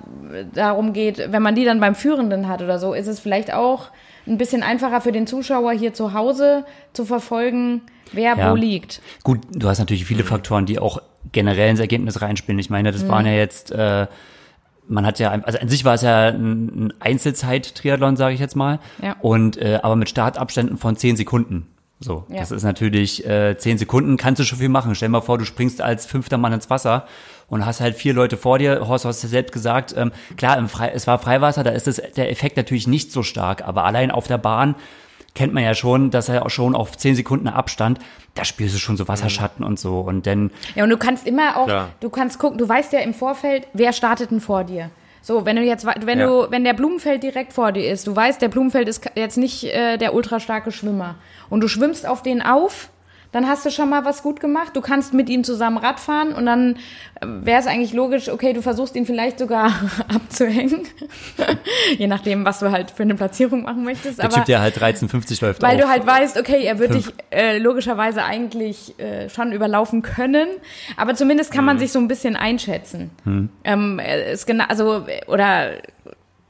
darum 0.53 0.93
geht, 0.93 1.33
wenn 1.33 1.43
man 1.43 1.55
die 1.55 1.65
dann 1.65 1.81
beim 1.81 1.95
Führenden 1.95 2.49
hat 2.49 2.61
oder 2.61 2.79
so, 2.79 2.93
ist 2.93 3.07
es 3.07 3.19
vielleicht 3.19 3.55
auch 3.55 3.89
ein 4.27 4.37
bisschen 4.37 4.63
einfacher 4.63 5.01
für 5.01 5.13
den 5.13 5.27
Zuschauer 5.27 5.73
hier 5.73 5.95
zu 5.95 6.13
Hause 6.13 6.67
zu 6.93 7.07
verfolgen, 7.07 7.81
wer 8.13 8.37
Ja. 8.37 8.51
wo 8.51 8.57
liegt. 8.57 9.01
Gut, 9.23 9.41
du 9.53 9.69
hast 9.69 9.79
natürlich 9.79 10.05
viele 10.05 10.25
Faktoren, 10.25 10.67
die 10.67 10.79
auch 10.79 11.01
generell 11.33 11.71
ins 11.71 11.81
Ergebnis 11.81 12.21
reinspielen. 12.21 12.59
Ich 12.59 12.69
meine, 12.69 12.93
das 12.93 13.05
Mhm. 13.05 13.09
waren 13.09 13.27
ja 13.27 13.33
jetzt, 13.33 13.71
äh, 13.73 14.07
man 14.89 15.05
hat 15.07 15.19
ja, 15.19 15.31
also 15.31 15.59
an 15.59 15.69
sich 15.69 15.85
war 15.85 15.95
es 15.95 16.03
ja 16.03 16.29
ein, 16.29 16.87
ein 16.87 16.95
Einzelzeit-Triathlon, 17.01 18.17
sage 18.17 18.35
ich 18.35 18.41
jetzt 18.41 18.57
mal. 18.57 18.79
Ja. 19.03 19.17
Und 19.21 19.57
äh, 19.57 19.81
aber 19.83 19.97
mit 19.97 20.09
Startabständen 20.09 20.77
von 20.79 20.97
zehn 20.97 21.17
Sekunden. 21.17 21.67
So, 21.99 22.25
Ja. 22.29 22.41
das 22.41 22.51
ist 22.51 22.63
natürlich 22.63 23.27
äh, 23.27 23.57
zehn 23.57 23.79
Sekunden, 23.79 24.17
kannst 24.19 24.39
du 24.41 24.45
schon 24.45 24.59
viel 24.59 24.69
machen. 24.69 24.95
Stell 24.95 25.09
dir 25.09 25.13
mal 25.13 25.21
vor, 25.23 25.39
du 25.39 25.45
springst 25.47 25.81
als 25.81 26.05
fünfter 26.05 26.37
Mann 26.37 26.53
ins 26.53 26.69
Wasser 26.69 27.07
und 27.49 27.65
hast 27.65 27.81
halt 27.81 27.95
vier 27.97 28.13
Leute 28.13 28.37
vor 28.37 28.59
dir. 28.59 28.87
Horst, 28.87 29.05
du 29.05 29.09
hast 29.09 29.23
ja 29.23 29.29
selbst 29.31 29.53
gesagt, 29.53 29.95
ähm, 29.97 30.13
klar, 30.37 30.59
im 30.59 30.69
Frei, 30.69 30.91
es 30.95 31.07
war 31.07 31.19
Freiwasser, 31.19 31.65
da 31.65 31.71
ist 31.71 31.87
das, 31.87 31.97
der 32.17 32.31
Effekt 32.31 32.57
natürlich 32.59 32.87
nicht 32.87 33.13
so 33.13 33.23
stark, 33.23 33.67
aber 33.67 33.85
allein 33.85 34.11
auf 34.11 34.27
der 34.27 34.37
Bahn 34.39 34.75
kennt 35.37 35.55
man 35.55 35.63
ja 35.63 35.75
schon, 35.75 36.11
dass 36.11 36.29
er 36.29 36.45
auch 36.45 36.51
schon 36.51 36.75
auf 36.75 36.97
zehn 36.97 37.15
Sekunden 37.15 37.47
Abstand, 37.47 38.01
da 38.35 38.45
spürst 38.45 38.75
du 38.75 38.79
schon 38.81 38.97
so 38.97 39.07
Wasserschatten 39.07 39.65
und 39.65 39.79
so 39.79 40.01
und 40.01 40.27
dann 40.27 40.51
Ja, 40.75 40.83
und 40.83 40.91
du 40.91 40.97
kannst 40.97 41.27
immer 41.27 41.57
auch, 41.57 41.67
Klar. 41.67 41.91
du 42.01 42.11
kannst 42.11 42.41
gucken, 42.41 42.59
du 42.59 42.69
weißt 42.69 42.93
ja 42.93 42.99
im 43.01 43.15
Vorfeld, 43.15 43.69
wer 43.73 43.93
startet 43.93 44.33
denn 44.33 44.41
vor 44.41 44.65
dir. 44.65 44.91
So, 45.23 45.45
wenn 45.45 45.57
du 45.57 45.63
jetzt, 45.63 45.85
wenn 45.87 46.19
Ja. 46.21 46.27
du, 46.27 46.51
wenn 46.51 46.65
der 46.65 46.73
Blumenfeld 46.75 47.23
direkt 47.23 47.53
vor 47.53 47.73
dir 47.73 47.91
ist, 47.91 48.07
du 48.07 48.15
weißt, 48.15 48.41
der 48.41 48.49
Blumenfeld 48.49 48.89
ist 48.89 49.09
jetzt 49.15 49.37
nicht 49.39 49.65
äh, 49.65 49.97
der 49.99 50.15
ultrastarke 50.15 50.71
Schwimmer 50.73 51.17
und 51.51 51.61
du 51.61 51.69
schwimmst 51.69 52.07
auf 52.07 52.23
den 52.23 52.43
auf, 52.43 52.91
dann 53.33 53.47
hast 53.49 53.67
du 53.67 53.71
schon 53.71 53.91
mal 53.91 54.05
was 54.05 54.23
gut 54.23 54.41
gemacht. 54.41 54.71
Du 54.75 54.81
kannst 54.81 55.13
mit 55.15 55.29
ihm 55.29 55.45
zusammen 55.45 55.77
Rad 55.79 56.01
fahren 56.01 56.33
und 56.33 56.47
dann 56.47 56.77
wäre 57.23 57.61
es 57.61 57.67
eigentlich 57.67 57.93
logisch, 57.93 58.29
okay, 58.29 58.53
du 58.53 58.63
versuchst 58.63 58.95
ihn 58.97 59.07
vielleicht 59.07 59.39
sogar 59.39 59.71
abzuhängen. 60.15 60.83
Je 61.99 62.07
nachdem, 62.07 62.45
was 62.45 62.61
du 62.61 62.71
halt 62.71 62.91
für 62.91 63.03
eine 63.03 63.15
Platzierung 63.15 63.63
machen 63.63 63.85
möchtest. 63.85 64.19
der 64.19 64.27
Aber 64.27 64.35
Typ, 64.37 64.45
der 64.47 64.61
halt 64.61 64.77
13,50 64.79 65.45
läuft 65.45 65.63
weil 65.63 65.77
auf. 65.77 65.83
du 65.83 65.89
halt 65.89 66.07
weißt, 66.07 66.39
okay, 66.39 66.65
er 66.65 66.79
wird 66.79 66.93
Fünf. 66.93 67.07
dich 67.07 67.15
äh, 67.31 67.59
logischerweise 67.59 68.25
eigentlich 68.25 68.99
äh, 68.99 69.29
schon 69.29 69.53
überlaufen 69.53 70.03
können, 70.03 70.49
aber 70.97 71.15
zumindest 71.15 71.51
kann 71.53 71.65
Mhm. 71.65 71.67
man 71.67 71.79
sich 71.79 71.93
so 71.93 71.99
ein 71.99 72.09
bisschen 72.09 72.37
einschätzen. 72.37 73.11
Ähm, 73.65 73.99
äh, 73.99 74.33
ist 74.33 74.47
genau, 74.47 74.65
also 74.69 75.07
äh, 75.07 75.25
oder 75.27 75.73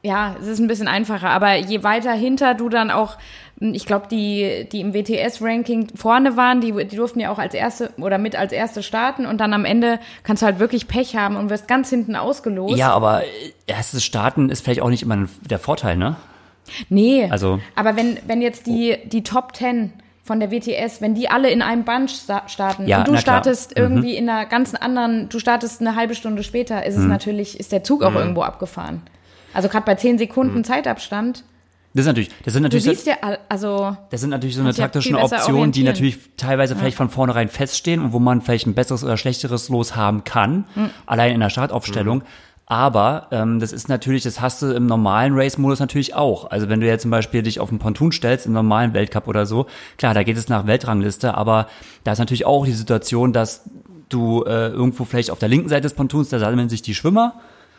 ja, 0.03 0.37
es 0.41 0.47
ist 0.47 0.59
ein 0.61 0.69
bisschen 0.69 0.87
einfacher, 0.89 1.31
aber 1.31 1.57
je 1.57 1.83
weiter 1.83 2.13
hinter 2.13 2.55
du 2.55 2.69
dann 2.69 2.91
auch, 2.91 3.17
ich 3.59 3.87
glaube, 3.87 4.07
die 4.11 4.67
die 4.71 4.81
im 4.81 4.93
WTS-Ranking 4.93 5.89
vorne 5.97 6.37
waren, 6.37 6.61
die, 6.61 6.73
die 6.87 6.97
durften 6.97 7.21
ja 7.21 7.31
auch 7.31 7.39
als 7.39 7.55
erste 7.55 7.91
oder 7.99 8.19
mit 8.19 8.37
als 8.37 8.53
erste 8.53 8.83
starten 8.83 9.25
und 9.27 9.39
dann 9.41 9.53
am 9.55 9.65
Ende 9.65 9.99
kannst 10.25 10.43
du 10.43 10.47
halt 10.47 10.59
wirklich 10.59 10.89
Pech 10.89 11.17
haben 11.17 11.37
und 11.37 11.49
wirst 11.49 11.67
ganz 11.69 11.89
hinten 11.91 12.17
ausgelost. 12.17 12.77
ja, 12.77 12.93
aber 12.93 13.23
äh, 13.25 13.27
erstes 13.67 14.05
Starten 14.05 14.51
ist 14.51 14.63
vielleicht 14.63 14.83
auch 14.83 14.91
nicht 14.91 15.03
immer 15.03 15.27
der 15.49 15.59
Vorteil, 15.59 15.97
ne? 15.97 16.17
Nee. 16.89 17.29
Also- 17.31 17.61
Aber 17.77 17.97
wenn, 17.97 18.19
wenn 18.27 18.43
jetzt 18.43 18.67
die, 18.67 18.97
die 19.05 19.23
Top 19.23 19.55
10 19.57 19.93
von 20.25 20.41
der 20.41 20.51
WTS, 20.51 21.01
wenn 21.01 21.15
die 21.15 21.29
alle 21.31 21.49
in 21.51 21.63
einem 21.63 21.85
Bunch 21.85 22.11
sta 22.11 22.49
starten 22.49 22.89
Ja, 22.89 22.99
und 22.99 23.09
du 23.09 23.13
na 23.13 23.21
klar. 23.21 23.37
Mhm. 23.37 23.43
startest 23.45 23.77
irgendwie 23.79 24.17
in 24.17 24.29
einer 24.29 24.45
ganz 24.47 24.75
anderen, 24.75 25.29
du 25.29 25.39
startest 25.39 25.81
eine 25.81 25.95
halbe 25.95 26.15
Stunde 26.17 26.43
später, 26.43 26.85
ist 26.85 26.97
es 26.97 27.03
Mhm. 27.05 27.09
natürlich, 27.09 27.59
ist 27.61 27.71
der 27.73 27.85
Zug 27.85 28.03
auch 28.03 28.15
irgendwo 28.15 28.43
abgefahren. 28.43 29.03
Also 29.55 29.69
gerade 29.69 29.87
bei 29.87 29.95
10 29.95 30.19
Sekunden 30.19 30.65
Zeitabstand. 30.65 31.45
Das 31.97 32.05
ist 32.05 32.09
natürlich, 32.09 32.31
das 32.45 32.53
sind 32.55 32.63
Du 32.63 32.67
natürlich, 32.67 32.85
siehst 32.85 33.07
ja, 33.07 33.15
al- 33.23 33.39
also 33.49 33.97
das 34.11 34.21
sind 34.21 34.31
natürlich 34.31 34.55
so 34.55 34.61
eine 34.61 34.71
ja 34.71 34.77
taktische 34.77 35.17
Optionen, 35.19 35.73
die 35.73 35.83
natürlich 35.83 36.19
teilweise 36.37 36.77
vielleicht 36.77 36.97
von 36.97 37.09
vornherein 37.11 37.49
feststehen 37.49 38.01
und 38.03 38.13
wo 38.13 38.19
man 38.19 38.43
vielleicht 38.43 38.67
ein 38.67 38.75
besseres 38.75 39.03
oder 39.03 39.17
schlechteres 39.17 39.69
Los 39.69 39.97
haben 39.97 40.23
kann, 40.25 40.65
Hm. 40.75 40.91
allein 41.07 41.33
in 41.33 41.41
der 41.41 41.51
Startaufstellung. 41.51 42.23
Aber 42.69 43.29
ähm, 43.31 43.61
das 43.61 43.73
ist 43.73 43.89
natürlich, 43.89 44.25
das 44.25 44.41
hast 44.41 44.61
du 44.61 44.73
im 44.75 44.87
normalen 44.87 45.35
Race-Modus 45.39 45.79
natürlich 45.79 46.15
auch. 46.17 46.51
Also 46.51 46.69
wenn 46.69 46.81
du 46.81 46.87
jetzt 46.87 47.03
zum 47.03 47.13
Beispiel 47.13 47.43
dich 47.45 47.61
auf 47.61 47.69
einen 47.71 47.79
Ponton 47.79 48.11
stellst, 48.11 48.45
im 48.47 48.53
normalen 48.53 48.93
Weltcup 48.93 49.29
oder 49.29 49.47
so, 49.47 49.67
klar, 49.99 50.15
da 50.15 50.25
geht 50.25 50.37
es 50.37 50.49
nach 50.49 50.67
Weltrangliste, 50.67 51.35
aber 51.35 51.69
da 52.03 52.13
ist 52.13 52.19
natürlich 52.19 52.45
auch 52.45 52.65
die 52.67 52.73
Situation, 52.73 53.33
dass 53.33 53.63
du 54.09 54.43
äh, 54.45 54.69
irgendwo 54.69 55.05
vielleicht 55.05 55.31
auf 55.31 55.39
der 55.39 55.49
linken 55.49 55.69
Seite 55.69 55.83
des 55.83 55.95
Pontons, 55.95 56.29
da 56.29 56.41
sammeln 56.41 56.69
sich 56.69 56.83
die 56.83 56.95
Schwimmer 56.95 57.35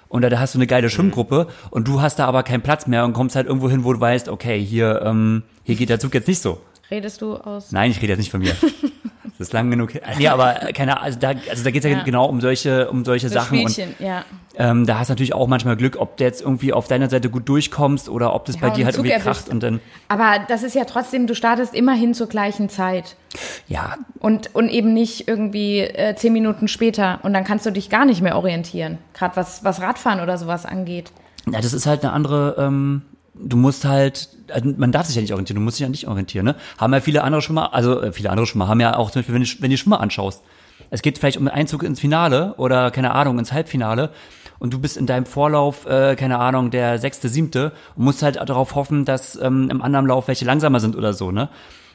und 0.09 0.21
da, 0.21 0.29
da 0.29 0.39
hast 0.39 0.55
du 0.55 0.59
eine 0.59 0.67
geile 0.67 0.89
Schwimmgruppe 0.89 1.47
und 1.69 1.87
du 1.87 2.01
hast 2.01 2.19
da 2.19 2.25
aber 2.25 2.43
keinen 2.43 2.61
Platz 2.61 2.87
mehr 2.87 3.05
und 3.05 3.13
kommst 3.13 3.35
halt 3.35 3.47
irgendwo 3.47 3.69
hin, 3.69 3.83
wo 3.83 3.93
du 3.93 3.99
weißt, 3.99 4.29
okay, 4.29 4.59
hier, 4.63 5.01
ähm, 5.03 5.43
hier 5.63 5.75
geht 5.75 5.89
der 5.89 5.99
Zug 5.99 6.13
jetzt 6.13 6.27
nicht 6.27 6.41
so. 6.41 6.61
redest 6.91 7.21
du 7.21 7.35
aus. 7.35 7.71
Nein, 7.71 7.91
ich 7.91 7.97
rede 8.01 8.13
jetzt 8.13 8.19
nicht 8.19 8.31
von 8.31 8.41
mir. 8.41 8.55
Das 9.38 9.47
ist 9.49 9.53
lang 9.53 9.69
genug. 9.69 9.91
Ja, 10.17 10.33
aber 10.33 10.53
keine 10.73 10.93
Ahnung, 10.93 11.05
also 11.05 11.19
da, 11.19 11.33
also 11.49 11.63
da 11.63 11.69
geht 11.71 11.83
es 11.85 11.89
ja, 11.91 11.97
Ja. 11.97 12.03
genau 12.03 12.25
um 12.25 12.41
solche, 12.41 12.89
um 12.89 13.05
solche 13.05 13.29
Sachen. 13.29 13.59
Und 13.59 13.69
Spielchen, 13.71 13.93
ja. 13.99 14.25
ähm, 14.55 14.88
da 14.88 14.97
hast 14.97 15.09
du 15.09 15.11
natürlich 15.11 15.33
auch 15.35 15.47
manchmal 15.47 15.77
Glück, 15.77 15.97
ob 15.99 16.17
du 16.17 16.23
jetzt 16.23 16.41
irgendwie 16.41 16.73
auf 16.73 16.88
deiner 16.88 17.07
Seite 17.09 17.29
gut 17.29 17.47
durchkommst 17.47 18.09
oder 18.09 18.33
ob 18.33 18.45
das 18.45 18.55
Ja, 18.55 18.61
bei 18.61 18.67
und 18.69 18.77
dir 18.77 18.85
halt 18.85 18.95
Zug 18.95 19.05
irgendwie 19.05 19.19
erwischt. 19.23 19.41
kracht 19.43 19.49
und 19.49 19.61
dann, 19.61 19.79
Aber 20.07 20.39
das 20.47 20.63
ist 20.63 20.73
ja 20.73 20.85
trotzdem, 20.85 21.27
du 21.27 21.35
startest 21.35 21.75
immerhin 21.75 22.15
zur 22.15 22.27
gleichen 22.27 22.67
Zeit. 22.69 23.15
ja, 23.67 23.95
Und, 24.19 24.55
und 24.55 24.69
eben 24.69 24.93
nicht 24.93 25.27
irgendwie 25.27 25.81
äh, 25.81 26.15
zehn 26.15 26.33
Minuten 26.33 26.67
später. 26.67 27.19
Und 27.21 27.33
dann 27.33 27.43
kannst 27.43 27.65
du 27.67 27.71
dich 27.71 27.89
gar 27.91 28.05
nicht 28.05 28.21
mehr 28.23 28.35
orientieren. 28.38 28.97
Gerade 29.13 29.35
was, 29.35 29.63
was 29.63 29.81
Radfahren 29.81 30.19
oder 30.19 30.38
sowas 30.39 30.65
angeht. 30.65 31.11
Ja, 31.51 31.61
das 31.61 31.73
ist 31.73 31.85
halt 31.85 32.03
eine 32.03 32.11
andere, 32.13 32.55
ähm, 32.57 33.03
du 33.41 33.57
musst 33.57 33.85
halt, 33.85 34.29
also 34.51 34.73
man 34.77 34.91
darf 34.91 35.07
sich 35.07 35.15
ja 35.15 35.21
nicht 35.21 35.31
orientieren, 35.31 35.55
du 35.55 35.61
musst 35.61 35.77
dich 35.77 35.83
ja 35.83 35.89
nicht 35.89 36.07
orientieren, 36.07 36.45
ne? 36.45 36.55
Haben 36.77 36.93
ja 36.93 36.99
viele 36.99 37.23
andere 37.23 37.41
Schwimmer, 37.41 37.73
also 37.73 38.01
äh, 38.01 38.11
viele 38.11 38.29
andere 38.29 38.47
Schwimmer 38.47 38.67
haben 38.67 38.79
ja 38.79 38.95
auch 38.95 39.11
zum 39.11 39.21
Beispiel, 39.21 39.35
wenn 39.35 39.43
du, 39.43 39.49
wenn 39.49 39.61
du 39.63 39.69
die 39.69 39.77
Schwimmer 39.77 39.99
anschaust, 40.01 40.43
es 40.89 41.01
geht 41.01 41.17
vielleicht 41.17 41.38
um 41.38 41.45
den 41.45 41.53
Einzug 41.53 41.83
ins 41.83 41.99
Finale 41.99 42.53
oder, 42.57 42.91
keine 42.91 43.11
Ahnung, 43.13 43.39
ins 43.39 43.51
Halbfinale 43.51 44.11
und 44.59 44.73
du 44.73 44.79
bist 44.79 44.97
in 44.97 45.05
deinem 45.05 45.25
Vorlauf, 45.25 45.85
äh, 45.85 46.15
keine 46.15 46.39
Ahnung, 46.39 46.71
der 46.71 46.99
sechste, 46.99 47.29
siebte 47.29 47.71
und 47.95 48.05
musst 48.05 48.23
halt 48.23 48.38
darauf 48.38 48.75
hoffen, 48.75 49.05
dass 49.05 49.35
ähm, 49.41 49.69
im 49.69 49.81
anderen 49.81 50.07
Lauf 50.07 50.27
welche 50.27 50.45
langsamer 50.45 50.79
sind 50.79 50.95
oder 50.95 51.13
so, 51.13 51.31
ne? 51.31 51.49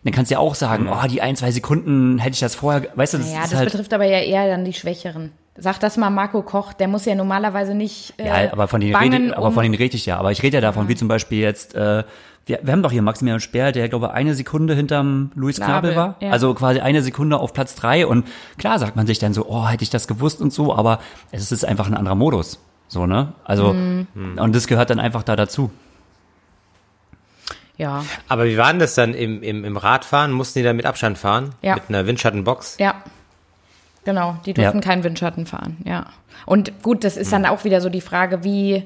Dann 0.05 0.13
kannst 0.13 0.33
du 0.33 0.35
ja 0.35 0.41
auch 0.41 0.57
sagen, 0.57 0.89
oh, 0.91 1.07
die 1.07 1.23
ein, 1.23 1.37
zwei 1.37 1.53
Sekunden 1.53 2.19
hätte 2.19 2.35
ich 2.35 2.41
das 2.41 2.57
vorher, 2.57 2.89
weißt 2.97 3.15
du, 3.15 3.19
das 3.19 3.29
Naja, 3.29 3.45
ist 3.45 3.53
das 3.53 3.59
halt, 3.61 3.71
betrifft 3.71 3.95
aber 3.95 4.05
ja 4.05 4.19
eher 4.19 4.49
dann 4.49 4.65
die 4.65 4.73
Schwächeren. 4.73 5.31
Sag 5.55 5.79
das 5.81 5.99
mal 5.99 6.09
Marco 6.11 6.41
Koch, 6.43 6.73
der 6.73 6.89
muss 6.89 7.05
ja 7.05 7.15
normalerweise 7.15 7.75
nicht 7.75 8.15
äh, 8.19 8.27
Ja, 8.47 8.53
aber 8.53 8.69
von 8.69 8.81
denen 8.81 8.97
rede, 8.97 9.37
aber 9.37 9.49
um, 9.49 9.53
von 9.55 9.63
denen 9.63 9.75
rede 9.75 9.97
ich 9.97 10.07
ja. 10.07 10.17
Aber 10.19 10.33
ich 10.33 10.43
rede 10.43 10.57
ja 10.57 10.61
davon, 10.63 10.89
wie 10.89 10.95
zum 10.95 11.09
Beispiel 11.09 11.41
jetzt, 11.41 11.75
äh, 11.75 12.05
wir, 12.47 12.61
wir 12.63 12.73
haben 12.73 12.83
doch 12.83 12.91
hier 12.91 13.03
Maximilian 13.03 13.39
Sperr, 13.41 13.71
der 13.71 13.89
glaube 13.91 14.13
eine 14.13 14.35
Sekunde 14.35 14.75
hinterm 14.75 15.31
Luis 15.35 15.57
Knabel, 15.57 15.93
Knabel 15.93 15.97
war. 15.97 16.17
ja. 16.21 16.31
Also 16.31 16.55
quasi 16.55 16.81
eine 16.81 17.03
Sekunde 17.03 17.37
auf 17.39 17.53
Platz 17.53 17.75
drei. 17.75 18.07
Und 18.07 18.27
klar 18.57 18.79
sagt 18.79 18.97
man 18.97 19.07
sich 19.07 19.19
dann 19.19 19.35
so, 19.35 19.47
oh, 19.47 19.69
hätte 19.69 19.83
ich 19.85 19.91
das 19.91 20.09
gewusst 20.09 20.41
und 20.41 20.53
so, 20.55 20.75
aber 20.75 21.01
es 21.33 21.53
ist 21.53 21.65
einfach 21.67 21.87
ein 21.87 21.95
anderer 21.95 22.15
Modus. 22.15 22.59
So, 22.89 23.07
ne? 23.07 23.35
Also, 23.45 23.75
Mhm. 23.75 24.07
und 24.39 24.55
das 24.57 24.67
gehört 24.67 24.89
dann 24.91 25.01
einfach 25.01 25.23
da 25.23 25.37
dazu. 25.37 25.71
Ja, 27.77 28.05
Aber 28.29 28.45
wie 28.45 28.57
war 28.59 28.69
denn 28.71 28.79
das 28.79 28.95
dann 28.95 29.15
im, 29.15 29.43
im, 29.43 29.65
im 29.65 29.77
Radfahren? 29.77 30.31
Mussten 30.33 30.59
die 30.61 30.63
da 30.65 30.73
mit 30.73 30.85
Abstand 30.87 31.19
fahren? 31.19 31.55
Ja. 31.63 31.75
Mit 31.75 31.85
einer 31.89 32.07
Windschattenbox? 32.07 32.77
ja. 32.79 32.95
Genau, 34.05 34.37
die 34.45 34.55
durften 34.55 34.79
Ja. 34.79 34.83
keinen 34.83 35.05
Windschatten 35.05 35.47
fahren, 35.47 35.77
ja. 35.85 36.07
Und 36.45 36.83
gut, 36.83 37.05
das 37.05 37.17
ist 37.17 37.33
dann 37.33 37.47
auch 37.47 37.65
wieder 37.65 37.81
so 37.81 37.89
die 37.89 38.01
Frage, 38.01 38.43
wie, 38.43 38.83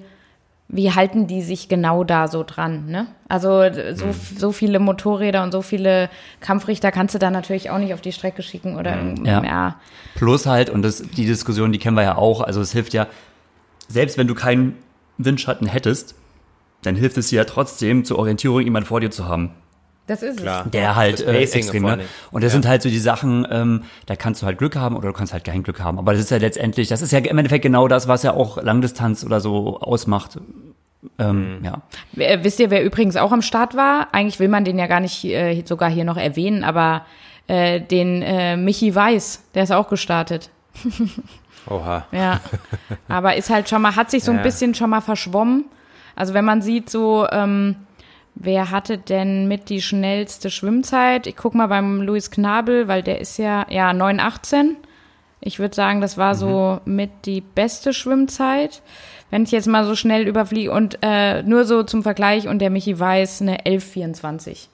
wie 0.69 0.93
halten 0.93 1.27
die 1.27 1.43
sich 1.43 1.69
genau 1.69 2.05
da 2.05 2.29
so 2.29 2.45
dran, 2.45 2.87
ne? 2.87 3.07
Also 3.29 3.63
so, 3.95 4.13
so 4.13 4.53
viele 4.53 4.79
Motorräder 4.79 5.43
und 5.43 5.53
so 5.53 5.63
viele 5.63 6.11
Kampfrichter 6.41 6.93
kannst 6.93 7.15
du 7.15 7.19
da 7.19 7.31
natürlich 7.31 7.71
auch 7.71 7.79
nicht 7.79 7.95
auf 7.95 8.01
die 8.03 8.13
Strecke 8.13 8.43
schicken 8.43 8.77
oder 8.77 8.97
Ja. 9.25 9.43
ja. 9.43 9.77
Plus 10.17 10.45
halt, 10.47 10.69
und 10.69 10.83
das, 10.83 11.03
die 11.03 11.25
Diskussion, 11.25 11.73
die 11.73 11.79
kennen 11.79 11.97
wir 11.97 12.03
ja 12.03 12.17
auch, 12.17 12.43
also 12.43 12.61
es 12.61 12.73
hilft 12.73 12.93
ja, 12.93 13.07
selbst 13.89 14.19
wenn 14.19 14.27
du 14.27 14.35
keinen 14.35 14.77
Windschatten 15.19 15.67
hättest, 15.67 16.15
dann 16.83 16.95
hilft 16.95 17.17
es 17.17 17.29
dir 17.29 17.37
ja 17.37 17.45
trotzdem, 17.45 18.05
zur 18.05 18.19
Orientierung 18.19 18.61
jemand 18.61 18.87
vor 18.87 19.01
dir 19.01 19.11
zu 19.11 19.27
haben. 19.27 19.51
Das 20.07 20.23
ist 20.23 20.39
Klar. 20.39 20.65
es. 20.67 20.71
Der 20.71 20.95
halt 20.95 21.21
Das 21.21 21.27
äh, 21.27 21.39
extrem, 21.59 21.83
ne? 21.83 21.99
Und 22.31 22.45
das 22.45 22.53
Ja. 22.53 22.61
sind 22.61 22.69
halt 22.69 22.83
so 22.83 22.89
die 22.89 22.99
Sachen, 22.99 23.47
ähm, 23.51 23.83
da 24.07 24.15
kannst 24.17 24.41
du 24.43 24.47
halt 24.47 24.59
Glück 24.59 24.77
haben 24.77 24.97
oder 24.97 25.09
du 25.09 25.13
kannst 25.15 25.33
halt 25.33 25.43
kein 25.45 25.63
Glück 25.65 25.81
haben. 25.83 25.99
Aber 25.99 26.13
das 26.13 26.21
ist 26.23 26.31
ja 26.31 26.37
letztendlich, 26.37 26.87
das 26.89 27.03
ist 27.03 27.13
ja 27.13 27.19
im 27.19 27.39
Endeffekt 27.39 27.63
genau 27.63 27.89
das, 27.89 28.07
was 28.07 28.23
ja 28.23 28.33
auch 28.35 28.63
Langdistanz 28.63 29.25
oder 29.25 29.41
so 29.41 29.81
ausmacht. 29.81 30.39
Ähm, 31.19 31.59
Ja. 31.63 31.83
Wer- 32.13 32.45
Wisst 32.45 32.61
ihr, 32.61 32.71
wer 32.71 32.85
übrigens 32.85 33.17
auch 33.17 33.33
am 33.33 33.43
Start 33.43 33.77
war? 33.77 34.09
Eigentlich 34.13 34.39
will 34.39 34.49
man 34.49 34.65
den 34.65 34.79
ja 34.79 34.87
gar 34.87 35.01
nicht 35.01 35.25
äh, 35.25 35.63
sogar 35.65 35.91
hier 35.91 36.05
noch 36.05 36.17
erwähnen, 36.17 36.63
aber 36.65 37.05
äh, 37.49 37.81
den 37.81 38.23
äh, 38.23 38.57
Michi 38.57 38.95
Weiß, 38.95 39.43
der 39.55 39.63
ist 39.65 39.73
auch 39.73 39.89
gestartet. 39.89 40.51
Oha. 41.69 42.07
Ja. 42.13 42.41
aber 43.09 43.35
ist 43.37 43.51
halt 43.51 43.69
schon 43.69 43.83
mal, 43.83 43.97
hat 43.97 44.11
sich 44.11 44.23
so 44.25 44.31
ein 44.31 44.39
Ja. 44.39 44.43
bisschen 44.45 44.75
schon 44.75 44.91
mal 44.91 45.01
verschwommen. 45.01 45.65
Also 46.15 46.33
wenn 46.35 46.45
man 46.45 46.63
sieht, 46.63 46.91
so, 46.91 47.27
ähm, 47.31 47.77
wer 48.37 48.71
hatte 48.71 48.99
denn 48.99 49.49
mit 49.49 49.69
die 49.69 49.83
schnellste 49.83 50.51
Schwimmzeit? 50.51 51.27
Ich 51.27 51.37
guck 51.37 51.55
mal 51.55 51.67
beim 51.67 52.03
Luis 52.03 52.31
Knabel, 52.31 52.87
weil 52.87 53.03
der 53.03 53.21
ist 53.21 53.39
ja, 53.39 53.67
ja, 53.69 53.91
9,18. 53.91 54.77
Ich 55.41 55.59
würde 55.59 55.75
sagen, 55.75 56.01
das 56.01 56.17
war 56.17 56.35
so 56.35 56.81
mit 56.85 57.11
die 57.25 57.41
beste 57.41 57.93
Schwimmzeit. 57.93 58.83
Wenn 59.31 59.43
ich 59.43 59.51
jetzt 59.51 59.67
mal 59.67 59.85
so 59.85 59.95
schnell 59.97 60.29
überfliege 60.29 60.71
und 60.71 60.99
äh, 61.03 61.43
nur 61.43 61.65
so 61.65 61.83
zum 61.83 62.03
Vergleich 62.03 62.47
und 62.47 62.61
der 62.61 62.71
Michi 62.71 62.99
Weiß 62.99 63.43
eine 63.43 63.59
11,24. 63.65 64.69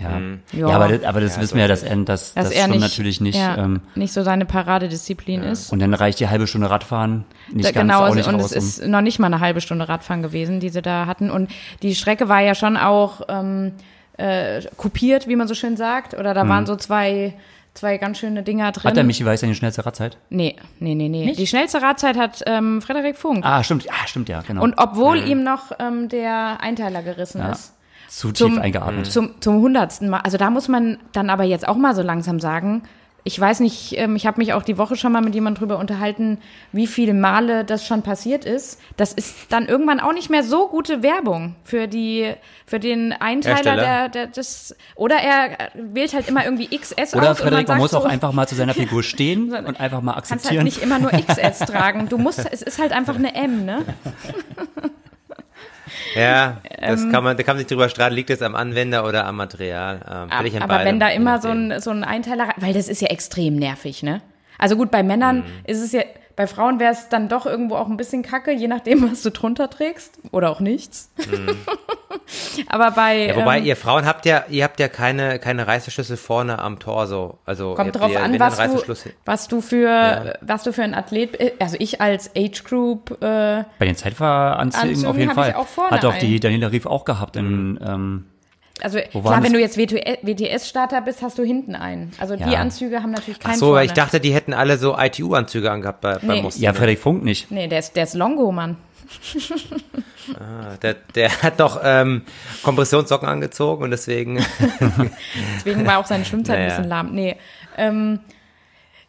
Ja. 0.00 0.20
Ja. 0.52 0.68
ja, 0.68 0.68
aber, 0.68 0.88
das- 0.88 1.04
aber 1.04 1.20
das 1.20 1.36
Ja, 1.36 1.42
wissen 1.42 1.54
wir 1.56 1.62
ja, 1.62 1.68
dass, 1.68 1.80
so 1.80 1.86
dass 2.04 2.34
Dass 2.34 2.34
das 2.34 2.50
er 2.52 2.62
schon 2.62 2.70
nicht, 2.72 2.80
natürlich 2.80 3.20
nicht. 3.20 3.36
ja, 3.38 3.56
Ähm, 3.58 3.80
nicht 3.94 4.12
so 4.12 4.22
seine 4.22 4.44
Paradedisziplin 4.44 5.42
ist. 5.42 5.72
und 5.72 5.80
dann 5.80 5.92
reicht 5.94 6.20
die 6.20 6.28
halbe 6.28 6.46
Stunde 6.46 6.70
Radfahren 6.70 7.24
nicht 7.52 7.66
Da- 7.66 7.72
ganz 7.72 7.90
genau, 7.90 8.06
auch 8.06 8.14
nicht 8.14 8.28
und 8.28 8.36
raus. 8.36 8.52
es 8.52 8.78
ist 8.78 8.86
noch 8.86 9.00
nicht 9.00 9.18
mal 9.18 9.26
eine 9.26 9.40
halbe 9.40 9.60
Stunde 9.60 9.88
Radfahren 9.88 10.22
gewesen, 10.22 10.60
die 10.60 10.68
sie 10.68 10.82
da 10.82 11.06
hatten. 11.06 11.30
Und 11.30 11.50
die 11.82 11.94
Strecke 11.94 12.28
war 12.28 12.40
ja 12.40 12.54
schon 12.54 12.76
auch 12.76 13.22
ähm, 13.28 13.72
äh, 14.16 14.62
kopiert, 14.76 15.26
wie 15.28 15.36
man 15.36 15.48
so 15.48 15.54
schön 15.54 15.76
sagt. 15.76 16.14
Oder 16.14 16.34
da 16.34 16.48
waren 16.48 16.66
so 16.66 16.74
zwei, 16.76 17.34
zwei 17.74 17.98
ganz 17.98 18.18
schöne 18.18 18.42
Dinger 18.42 18.72
drin. 18.72 18.82
um, 18.84 18.88
Hat 18.90 18.96
der 18.96 19.04
Michi 19.04 19.24
Weiß 19.24 19.40
ja 19.42 19.48
die 19.48 19.54
schnellste 19.54 19.86
Radzeit? 19.86 20.16
Nee, 20.30 20.56
nee, 20.80 20.94
nee, 20.94 21.08
nee. 21.08 21.32
Die 21.34 21.46
schnellste 21.46 21.80
Radzeit 21.82 22.16
hat 22.16 22.42
ähm, 22.46 22.82
Frederik 22.82 23.16
Funk. 23.16 23.44
Ah, 23.44 23.62
stimmt, 23.62 23.86
ah, 23.90 24.06
stimmt, 24.06 24.28
ja, 24.28 24.42
genau. 24.46 24.62
Und 24.62 24.74
obwohl 24.76 25.18
ihm 25.28 25.44
noch 25.44 25.70
ähm, 25.78 26.08
der 26.08 26.58
Einteiler 26.60 27.02
gerissen 27.02 27.38
Ja. 27.38 27.50
ist. 27.52 27.74
Zu 28.08 28.28
tief 28.28 28.38
zum, 28.38 28.58
eingeatmet. 28.58 29.06
Zum, 29.06 29.40
zum 29.40 29.60
hundertsten 29.60 30.08
Mal. 30.08 30.20
Also 30.20 30.38
da 30.38 30.50
muss 30.50 30.68
man 30.68 30.98
dann 31.12 31.30
aber 31.30 31.44
jetzt 31.44 31.68
auch 31.68 31.76
mal 31.76 31.94
so 31.94 32.02
langsam 32.02 32.40
sagen, 32.40 32.82
ich 33.28 33.38
weiß 33.38 33.60
nicht, 33.60 33.92
ähm, 33.98 34.16
ich 34.16 34.26
habe 34.26 34.38
mich 34.38 34.54
auch 34.54 34.62
die 34.62 34.78
Woche 34.78 34.96
schon 34.96 35.12
mal 35.12 35.20
mit 35.20 35.34
jemandem 35.34 35.60
drüber 35.60 35.78
unterhalten, 35.78 36.38
wie 36.72 36.86
viele 36.86 37.12
Male 37.12 37.62
das 37.64 37.86
schon 37.86 38.02
passiert 38.02 38.46
ist. 38.46 38.80
Das 38.96 39.12
ist 39.12 39.34
dann 39.50 39.66
irgendwann 39.66 40.00
auch 40.00 40.14
nicht 40.14 40.30
mehr 40.30 40.42
so 40.42 40.68
gute 40.68 41.02
Werbung 41.02 41.54
für 41.62 41.88
die, 41.88 42.32
für 42.64 42.80
den 42.80 43.12
Einteiler, 43.12 43.76
der, 43.76 44.08
der 44.08 44.26
das, 44.28 44.74
oder 44.94 45.16
er 45.16 45.70
wählt 45.74 46.14
halt 46.14 46.26
immer 46.28 46.44
irgendwie 46.44 46.68
XS 46.74 47.14
Oder 47.14 47.32
aus 47.32 47.40
Frederik, 47.40 47.68
und 47.68 47.74
man 47.74 47.78
muss 47.78 47.90
sagt 47.90 48.02
auch 48.02 48.06
so, 48.06 48.12
einfach 48.12 48.32
mal 48.32 48.48
zu 48.48 48.54
seiner 48.54 48.72
Figur 48.72 49.02
stehen 49.02 49.52
und 49.66 49.78
einfach 49.78 50.00
mal 50.00 50.14
kannst 50.14 50.30
halt 50.30 50.40
akzeptieren. 50.40 50.64
nicht 50.64 50.82
immer 50.82 50.98
nur 50.98 51.10
XS 51.10 51.58
tragen. 51.66 52.08
Du 52.08 52.16
musst, 52.16 52.46
es 52.50 52.62
ist 52.62 52.78
halt 52.78 52.92
einfach 52.92 53.16
eine 53.16 53.34
M, 53.34 53.66
ne? 53.66 53.84
Ja, 56.14 56.58
das 56.80 57.02
Ähm, 57.04 57.12
kann 57.12 57.24
man, 57.24 57.36
da 57.36 57.42
kann 57.42 57.54
man 57.56 57.58
sich 57.58 57.66
drüber 57.66 57.88
streiten, 57.88 58.14
liegt 58.14 58.30
es 58.30 58.42
am 58.42 58.54
Anwender 58.54 59.06
oder 59.06 59.26
am 59.26 59.36
Material. 59.36 60.00
Ähm, 60.06 60.30
an 60.30 60.62
Aber 60.62 60.66
beidem, 60.74 60.84
wenn 60.86 61.00
da 61.00 61.08
immer 61.08 61.40
so 61.40 61.48
ein, 61.48 61.80
so 61.80 61.90
ein 61.90 62.04
Einteiler, 62.04 62.48
weil 62.56 62.72
das 62.74 62.88
ist 62.88 63.00
ja 63.00 63.08
extrem 63.08 63.56
nervig, 63.56 64.02
ne? 64.02 64.20
Also 64.58 64.76
gut, 64.76 64.90
bei 64.90 65.02
Männern 65.02 65.38
Mhm. 65.38 65.44
ist 65.64 65.80
es 65.80 65.92
ja, 65.92 66.02
bei 66.38 66.46
Frauen 66.46 66.78
wäre 66.78 66.92
es 66.92 67.08
dann 67.08 67.28
doch 67.28 67.46
irgendwo 67.46 67.74
auch 67.74 67.88
ein 67.88 67.96
bisschen 67.96 68.22
kacke, 68.22 68.52
je 68.52 68.68
nachdem, 68.68 69.02
was 69.10 69.22
du 69.22 69.32
drunter 69.32 69.68
trägst 69.68 70.20
oder 70.30 70.50
auch 70.50 70.60
nichts. 70.60 71.10
aber 72.68 72.92
bei, 72.92 73.18
Mhm. 73.18 73.28
Ja, 73.28 73.36
wobei 73.36 73.58
ähm, 73.58 73.64
ihr 73.64 73.74
Frauen 73.74 74.06
habt 74.06 74.24
ja, 74.24 74.44
ihr 74.48 74.62
habt 74.62 74.78
ja 74.78 74.86
keine, 74.86 75.40
keine 75.40 75.66
Reißverschlüsse 75.66 76.16
vorne 76.16 76.60
am 76.60 76.78
Torso. 76.78 77.38
Also 77.44 77.70
ihr 77.70 77.74
kommt 77.74 77.96
drauf 77.96 78.12
ja, 78.12 78.22
an, 78.22 78.38
was 78.38 78.56
du, 78.56 78.94
was 79.24 79.48
du 79.48 79.60
für, 79.60 80.38
was 80.40 80.62
du 80.62 80.72
für 80.72 80.84
ein 80.84 80.94
Athlet, 80.94 81.60
also 81.60 81.76
ich 81.80 82.00
als 82.00 82.30
Age 82.36 82.62
Group, 82.62 83.10
äh, 83.20 83.64
Bei 83.80 83.86
den 83.86 83.96
Zeitfahranzügen 83.96 84.90
Anzügen 84.90 85.10
auf 85.10 85.18
jeden 85.18 85.34
Fall. 85.34 85.54
auch 85.54 85.66
vorne 85.66 85.90
Hat 85.90 86.04
auch 86.04 86.16
die. 86.18 86.38
Daniela 86.38 86.70
Rief 86.70 86.86
auch 86.86 87.04
gehabt 87.04 87.34
in, 87.34 87.80
ähm, 87.84 88.26
also 88.82 88.98
Wo 89.12 89.20
klar, 89.22 89.42
wenn 89.42 89.52
du 89.52 89.60
jetzt 89.60 89.76
WTS-Starter 89.76 91.00
bist, 91.00 91.22
hast 91.22 91.38
du 91.38 91.42
hinten 91.44 91.74
einen. 91.74 92.12
Also 92.18 92.36
die 92.36 92.42
Ja. 92.50 92.60
Anzüge 92.60 93.02
haben 93.02 93.10
natürlich 93.12 93.38
Ach 93.42 93.46
keinen 93.48 93.58
so, 93.58 93.66
vorne. 93.66 93.80
weil 93.80 93.86
ich 93.86 93.92
dachte, 93.92 94.20
die 94.20 94.32
hätten 94.32 94.54
alle 94.54 94.78
so 94.78 94.96
ITU-Anzüge 94.98 95.70
angehabt 95.70 96.00
bei, 96.00 96.14
Nee. 96.20 96.26
beim 96.26 96.42
Muster. 96.42 96.60
ja, 96.62 96.72
Frederik 96.72 96.98
Funk 96.98 97.22
nicht. 97.24 97.50
Nee, 97.50 97.66
der 97.68 97.78
ist, 97.80 97.94
der 97.96 98.04
ist 98.04 98.14
Longo, 98.14 98.50
Mann. 98.52 98.76
Der, 100.82 100.94
der 101.14 101.42
hat 101.42 101.58
noch 101.58 101.80
ähm, 101.82 102.22
Kompressionssocken 102.62 103.26
angezogen 103.28 103.84
und 103.84 103.90
deswegen. 103.90 104.36
Deswegen 105.56 105.86
war 105.86 105.98
auch 105.98 106.04
seine 106.06 106.24
Schwimmzeit 106.26 106.56
ein 106.58 106.62
Naja. 106.66 106.76
bisschen 106.76 106.88
lahm. 106.90 107.14
Nee. 107.14 107.36
Ähm, 107.78 108.20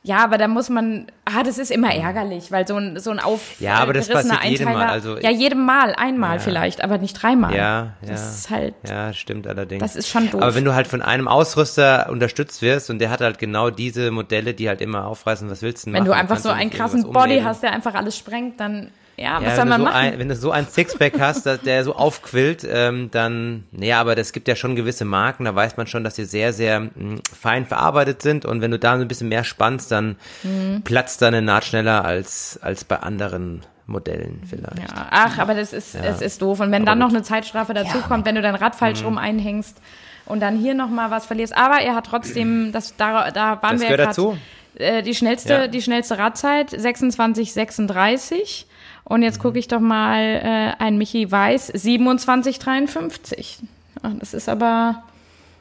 ja, 0.02 0.24
aber 0.24 0.38
da 0.38 0.48
muss 0.48 0.70
man, 0.70 1.08
ah, 1.26 1.44
das 1.44 1.58
ist 1.58 1.72
immer 1.72 1.94
ärgerlich, 1.94 2.52
weil 2.54 2.66
so 2.66 2.78
ein, 2.78 2.98
so 3.00 3.12
ein 3.12 3.20
auf 3.20 3.60
Ja, 3.60 3.76
aber 3.76 3.92
das 3.92 4.08
passiert 4.08 4.44
jedem 4.46 4.72
Mal, 4.72 4.88
also 4.88 5.18
ja, 5.20 5.30
jedem 5.30 5.66
Mal, 5.66 5.94
einmal 5.94 6.40
vielleicht, 6.40 6.82
aber 6.82 6.98
nicht 6.98 7.22
dreimal. 7.22 7.54
ja, 7.54 7.94
ja. 8.02 8.08
Das 8.08 8.38
ist 8.38 8.50
halt, 8.50 8.76
Ja, 8.88 9.12
stimmt 9.12 9.46
allerdings. 9.46 9.82
das 9.82 9.98
ist 9.98 10.08
schon 10.08 10.30
doof. 10.32 10.42
Aber 10.42 10.56
wenn 10.56 10.64
du 10.64 10.74
halt 10.74 10.88
von 10.88 11.02
einem 11.02 11.28
Ausrüster 11.28 12.08
unterstützt 12.10 12.62
wirst 12.62 12.90
und 12.90 13.00
der 13.00 13.10
hat 13.10 13.20
halt 13.20 13.40
genau 13.40 13.70
diese 13.72 14.12
Modelle, 14.12 14.54
die 14.54 14.70
halt 14.70 14.80
immer 14.80 15.06
aufreißen, 15.06 15.50
was 15.50 15.62
willst 15.62 15.86
du 15.86 15.90
denn 15.92 15.96
wenn 15.96 16.04
machen? 16.04 16.14
du 16.14 16.18
einfach 16.18 16.38
so 16.38 16.50
einen 16.50 16.70
krassen 16.70 17.04
Body 17.04 17.18
umlegen? 17.18 17.46
hast, 17.46 17.64
der 17.64 17.74
einfach 17.74 17.94
alles 17.96 18.18
sprengt, 18.18 18.60
dann, 18.60 18.92
ja, 19.22 19.36
was 19.38 19.44
Ja, 19.44 19.50
soll 19.56 19.64
wenn, 19.64 19.70
man 19.70 19.82
du 19.82 19.86
so 19.88 19.92
machen? 19.92 19.96
ein, 20.14 20.20
wenn 20.20 20.30
du 20.30 20.36
so 20.36 20.52
ein 20.52 20.68
Sixpack 20.68 21.20
hast, 21.20 21.46
der 21.66 21.84
so 21.84 21.96
aufquillt, 21.96 22.66
ähm, 22.70 23.10
dann, 23.12 23.66
naja, 23.72 24.00
aber 24.02 24.16
das 24.16 24.32
gibt 24.32 24.48
ja 24.48 24.56
schon 24.56 24.76
gewisse 24.76 25.06
Marken, 25.06 25.46
da 25.46 25.54
weiß 25.56 25.78
man 25.78 25.88
schon, 25.88 26.04
dass 26.04 26.16
die 26.16 26.26
sehr, 26.26 26.54
sehr 26.54 26.80
mh, 26.80 27.20
fein 27.40 27.66
verarbeitet 27.66 28.22
sind 28.22 28.46
und 28.46 28.62
wenn 28.62 28.72
du 28.72 28.80
da 28.80 28.96
so 28.96 29.02
ein 29.02 29.08
bisschen 29.08 29.30
mehr 29.30 29.44
spannst, 29.44 29.92
dann 29.92 30.16
Mhm. 30.44 30.82
platzt 30.84 31.22
deine 31.22 31.42
Naht 31.42 31.66
schneller 31.66 32.06
als, 32.06 32.60
als 32.62 32.84
bei 32.84 32.98
anderen 32.98 33.62
Modellen 33.86 34.42
vielleicht. 34.48 34.78
Ja, 34.96 35.08
ach, 35.10 35.40
aber 35.40 35.56
das 35.56 35.74
ist, 35.74 35.96
es 35.96 36.22
ist 36.22 36.42
doof. 36.44 36.60
Und 36.60 36.72
wenn 36.72 36.86
dann 36.86 37.00
noch 37.00 37.10
eine 37.10 37.24
Zeitstrafe 37.24 37.74
dazu 37.74 37.98
kommt, 38.02 38.26
wenn 38.26 38.36
du 38.36 38.42
dein 38.44 38.54
Rad 38.56 38.76
Mhm. 38.76 38.78
falsch 38.78 39.04
rum 39.04 39.18
einhängst 39.18 39.78
und 40.26 40.42
dann 40.42 40.56
hier 40.58 40.76
noch 40.76 40.90
mal 40.90 41.10
was 41.10 41.26
verlierst. 41.26 41.58
Aber 41.58 41.82
er 41.82 41.96
hat 41.96 42.06
trotzdem, 42.06 42.72
das, 42.74 42.96
da, 42.98 43.32
da 43.32 43.62
waren 43.64 43.78
Das 43.78 43.82
wir 43.82 43.90
ja 43.90 43.98
dazu. 43.98 44.38
Äh, 44.76 45.02
die 45.02 45.16
schnellste, 45.16 45.54
Ja. 45.54 45.68
die 45.68 45.82
schnellste 45.82 46.20
Radzeit 46.20 46.70
26:36 46.72 48.66
und 49.10 49.22
jetzt 49.24 49.40
gucke 49.40 49.60
ich 49.60 49.68
doch 49.68 49.82
mal 49.82 50.22
äh, 50.24 50.82
ein 50.82 50.98
Michi 50.98 51.30
Weiß 51.30 51.74
27:53. 51.74 53.58
Ach, 54.02 54.12
Das 54.20 54.34
ist 54.34 54.48
aber 54.50 55.04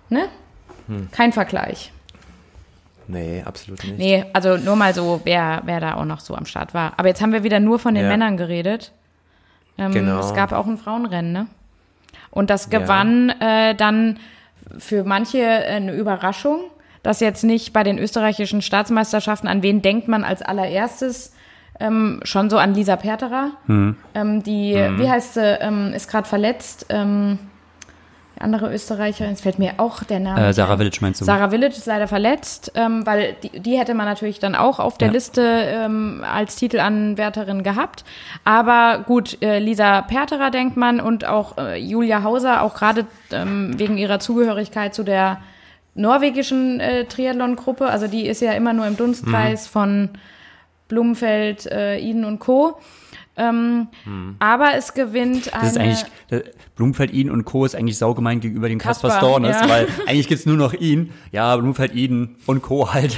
ne? 0.09 0.26
Hm. 0.86 1.09
Kein 1.11 1.32
Vergleich. 1.32 1.92
Nee, 3.09 3.42
absolut 3.44 3.82
nicht. 3.84 3.99
Nee, 3.99 4.24
also 4.34 4.57
nur 4.59 4.76
mal 4.76 4.92
so, 4.94 5.20
wer, 5.24 5.62
wer 5.64 5.80
da 5.80 5.94
auch 5.94 6.05
noch 6.05 6.20
so 6.20 6.34
am 6.34 6.44
Start 6.46 6.74
war. 6.74 6.92
Aber 6.99 7.09
jetzt 7.09 7.22
haben 7.22 7.32
wir 7.32 7.42
wieder 7.42 7.59
nur 7.59 7.78
von 7.78 7.94
den 7.94 8.05
Ja. 8.05 8.11
Männern 8.11 8.36
geredet. 8.36 8.92
Ähm, 9.78 9.92
Genau. 9.92 10.20
Es 10.20 10.34
gab 10.34 10.53
auch 10.53 10.66
ein 10.66 10.76
Frauenrennen, 10.76 11.32
ne? 11.32 11.46
Und 12.30 12.51
das 12.51 12.68
Ja. 12.70 12.78
gewann 12.80 13.30
äh, 13.40 13.74
dann 13.74 14.18
für 14.78 15.05
manche 15.05 15.42
eine 15.46 15.94
Überraschung, 15.94 16.61
dass 17.03 17.20
jetzt 17.20 17.44
nicht 17.44 17.72
bei 17.72 17.82
den 17.82 17.99
österreichischen 17.99 18.61
Staatsmeisterschaften, 18.61 19.49
an 19.49 19.62
wen 19.62 19.80
denkt 19.80 20.09
man 20.09 20.22
als 20.24 20.42
allererstes? 20.42 21.32
Ähm, 21.80 22.20
schon 22.24 22.50
so 22.50 22.58
an 22.58 22.74
Lisa 22.74 22.96
Perterer. 22.96 23.50
Hm. 23.66 23.96
Ähm, 24.14 24.42
die, 24.42 24.74
wie 24.74 25.08
heißt 25.08 25.34
sie, 25.34 25.58
ähm, 25.60 25.92
ist 25.94 26.10
gerade 26.10 26.26
verletzt. 26.28 26.86
Ähm, 26.88 27.38
die 28.36 28.40
andere 28.42 28.72
Österreicherin, 28.72 29.32
es 29.32 29.40
fällt 29.40 29.58
mir 29.58 29.74
auch 29.78 30.02
der 30.04 30.20
Name. 30.20 30.46
Äh, 30.48 30.52
Sarah 30.52 30.72
ein. 30.72 30.78
Village 30.78 30.98
meinst 31.00 31.20
du? 31.20 31.24
Sarah 31.24 31.50
Village 31.50 31.74
ist 31.76 31.86
leider 31.86 32.06
verletzt, 32.08 32.70
ähm, 32.76 33.04
weil 33.06 33.34
die, 33.42 33.60
die 33.60 33.78
hätte 33.78 33.94
man 33.94 34.06
natürlich 34.06 34.38
dann 34.38 34.54
auch 34.54 34.78
auf 34.80 34.96
der 34.98 35.08
Ja. 35.08 35.12
Liste 35.14 35.42
ähm, 35.42 36.24
als 36.28 36.56
Titelanwärterin 36.56 37.62
gehabt. 37.62 38.04
Aber 38.44 39.04
gut, 39.06 39.42
äh, 39.42 39.58
Lisa 39.58 40.02
Perterer 40.02 40.50
denkt 40.50 40.76
man 40.76 41.00
und 41.00 41.24
auch 41.24 41.58
äh, 41.58 41.76
Julia 41.80 42.22
Hauser, 42.22 42.62
auch 42.62 42.74
gerade 42.74 43.06
wegen 43.30 43.98
ihrer 43.98 44.20
Zugehörigkeit 44.20 44.94
zu 44.94 45.02
der 45.02 45.38
norwegischen 45.94 46.80
äh, 46.80 47.04
Triathlon-Gruppe. 47.04 47.86
Also 47.86 48.06
die 48.06 48.26
ist 48.26 48.40
ja 48.40 48.52
immer 48.52 48.72
nur 48.72 48.86
im 48.86 48.96
Dunstkreis 48.96 49.66
Mhm. 49.66 49.70
von 49.70 50.08
Blumenfeld, 50.89 51.66
äh, 51.66 51.99
Iden 51.99 52.24
und 52.24 52.39
Co. 52.39 52.78
Ähm, 53.36 53.86
Aber 54.41 54.74
es 54.74 54.95
gewinnt 54.95 55.53
eine... 55.55 55.62
Das 55.62 55.72
ist 55.72 55.78
eigentlich, 55.78 56.05
äh, 56.30 56.41
Blumenfeld, 56.74 57.12
ihn 57.12 57.30
und 57.30 57.45
Co. 57.45 57.64
ist 57.64 57.76
eigentlich 57.76 57.97
saugemein 57.97 58.41
gegenüber 58.41 58.68
dem 58.68 58.78
Kaspar 58.80 59.12
Stornes, 59.12 59.57
ja. 59.61 59.68
weil 59.68 59.86
eigentlich 60.07 60.26
gibt's 60.26 60.45
nur 60.45 60.57
noch 60.57 60.74
ihn. 60.74 61.12
Ja, 61.30 61.55
Blumenfeld, 61.57 61.95
ihn 61.95 62.36
und 62.47 62.62
Co. 62.62 62.93
halt. 62.93 63.16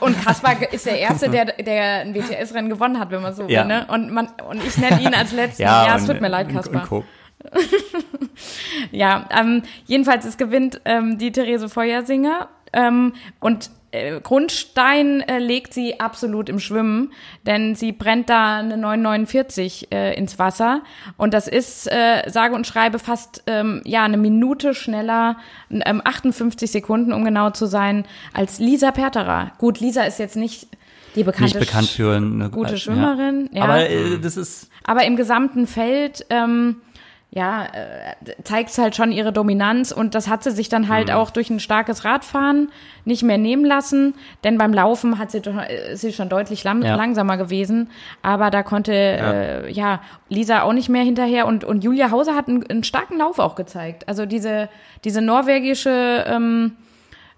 Und 0.00 0.20
Kaspar 0.24 0.56
ist 0.72 0.86
der 0.86 0.98
Erste, 0.98 1.28
der, 1.30 1.46
der 1.46 2.00
ein 2.02 2.14
WTS-Rennen 2.14 2.68
gewonnen 2.68 2.98
hat, 3.00 3.10
wenn 3.10 3.22
man 3.22 3.34
so 3.34 3.44
will. 3.48 3.52
Ja. 3.54 3.64
Ne? 3.64 3.86
Und, 3.88 4.12
man, 4.12 4.28
und 4.48 4.64
ich 4.64 4.76
nenne 4.78 5.00
ihn 5.00 5.14
als 5.14 5.32
Letzten. 5.32 5.62
Ja, 5.62 5.86
Ja, 5.86 5.96
es 5.96 6.02
und- 6.02 6.08
tut 6.12 6.20
mir 6.20 6.28
leid, 6.28 6.48
und- 6.48 6.54
Kaspar. 6.54 6.92
Und. 6.92 7.04
Ja, 8.90 9.28
ähm, 9.30 9.62
jedenfalls, 9.86 10.24
es 10.24 10.36
gewinnt 10.36 10.80
ähm, 10.84 11.18
die 11.18 11.32
Therese 11.32 11.68
Feuersinger. 11.68 12.48
Ähm, 12.72 13.12
und 13.40 13.70
äh, 13.94 14.20
Grundstein 14.20 15.20
äh, 15.20 15.38
legt 15.38 15.72
sie 15.72 16.00
absolut 16.00 16.48
im 16.48 16.58
Schwimmen, 16.58 17.12
denn 17.46 17.74
sie 17.74 17.92
brennt 17.92 18.28
da 18.28 18.58
eine 18.58 18.76
949 18.76 19.92
äh, 19.92 20.14
ins 20.16 20.38
Wasser. 20.38 20.82
Und 21.16 21.32
das 21.32 21.46
ist, 21.46 21.86
äh, 21.86 22.28
sage 22.28 22.54
und 22.54 22.66
schreibe, 22.66 22.98
fast 22.98 23.44
ähm, 23.46 23.82
ja 23.84 24.04
eine 24.04 24.16
Minute 24.16 24.74
schneller, 24.74 25.36
ähm, 25.70 26.02
58 26.04 26.70
Sekunden, 26.70 27.12
um 27.12 27.24
genau 27.24 27.50
zu 27.50 27.66
sein, 27.66 28.04
als 28.32 28.58
Lisa 28.58 28.90
Perterer. 28.90 29.52
Gut, 29.58 29.80
Lisa 29.80 30.02
ist 30.02 30.18
jetzt 30.18 30.36
nicht 30.36 30.66
die 31.14 31.22
bekannte 31.22 31.58
Nicht 31.58 31.68
bekannt 31.68 31.88
für 31.88 32.16
eine 32.16 32.50
gute 32.50 32.76
Schwimmerin, 32.76 33.48
ja. 33.52 33.62
Aber 33.62 33.88
äh, 33.88 34.18
das 34.18 34.36
ist, 34.36 34.68
Aber 34.82 35.04
im 35.04 35.14
gesamten 35.16 35.68
Feld, 35.68 36.26
ähm, 36.30 36.76
ja, 37.36 37.64
äh, 37.64 38.42
zeigt 38.44 38.70
es 38.70 38.78
halt 38.78 38.94
schon 38.94 39.10
ihre 39.10 39.32
Dominanz 39.32 39.90
und 39.90 40.14
das 40.14 40.28
hat 40.28 40.44
sie 40.44 40.52
sich 40.52 40.68
dann 40.68 40.88
halt 40.88 41.10
auch 41.10 41.30
durch 41.30 41.50
ein 41.50 41.58
starkes 41.58 42.04
Radfahren 42.04 42.70
nicht 43.04 43.24
mehr 43.24 43.38
nehmen 43.38 43.64
lassen, 43.64 44.14
denn 44.44 44.56
beim 44.56 44.72
Laufen 44.72 45.18
hat 45.18 45.32
sie, 45.32 45.38
äh, 45.38 45.94
ist 45.94 46.02
sie 46.02 46.12
schon 46.12 46.28
deutlich 46.28 46.62
lam 46.62 46.82
Ja. 46.82 46.94
langsamer 46.94 47.36
gewesen, 47.36 47.90
aber 48.22 48.50
da 48.50 48.62
konnte 48.62 48.92
Äh, 48.94 49.72
ja 49.72 50.00
Lisa 50.28 50.62
auch 50.62 50.72
nicht 50.72 50.88
mehr 50.88 51.02
hinterher 51.02 51.46
und, 51.46 51.64
und 51.64 51.82
Julia 51.82 52.12
Hauser 52.12 52.36
hat 52.36 52.46
einen, 52.46 52.64
einen 52.70 52.84
starken 52.84 53.18
Lauf 53.18 53.40
auch 53.40 53.56
gezeigt. 53.56 54.06
Also 54.06 54.26
diese, 54.26 54.68
diese 55.04 55.20
norwegische 55.20 56.24
ähm, 56.28 56.76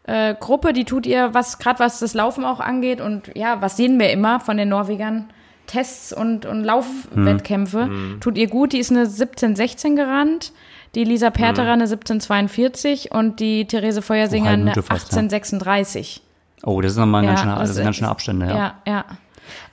äh, 0.05 0.35
Gruppe, 0.39 0.75
die 0.75 0.85
tut 0.85 1.07
ihr 1.07 1.33
was, 1.33 1.59
gerade 1.59 1.79
was 1.79 2.01
das 2.01 2.13
Laufen 2.13 2.45
auch 2.45 2.61
angeht 2.61 3.01
und 3.01 3.31
ja, 3.35 3.63
was 3.63 3.79
sehen 3.79 3.99
wir 3.99 4.11
immer 4.11 4.41
von 4.41 4.59
den 4.59 4.69
Norwegern? 4.69 5.31
Tests 5.67 6.13
und, 6.13 6.47
und 6.47 6.65
Laufwettkämpfe. 6.65 7.89
Tut 8.21 8.39
ihr 8.39 8.49
gut, 8.49 8.73
die 8.73 8.79
ist 8.79 8.91
eine 8.91 9.05
17-16 9.07 9.97
gerannt, 9.97 10.53
die 10.95 11.05
Lisa 11.05 11.31
Perterer 11.31 11.73
eine 11.73 11.87
17-42 11.87 13.11
und 13.13 13.41
die 13.41 13.67
Therese 13.67 14.03
Feuersinger 14.03 14.47
halbe 14.47 14.55
eine 14.55 14.65
Minute 14.65 14.83
fast, 14.83 15.13
ja. 15.13 15.19
18-36. 15.21 16.21
oh, 16.63 16.81
das 16.81 16.93
ist 16.93 16.99
nochmal 16.99 17.23
ein 17.23 17.25
Ja, 17.25 17.31
ganz 17.31 17.41
schöner, 17.41 17.59
das 17.59 17.75
sind 17.75 17.85
ganz 17.85 17.97
ist- 17.97 17.99
schöne 17.99 18.11
Abstände, 18.11 18.47
ja. 18.47 18.57
Ja, 18.57 18.75
ja. 18.87 19.05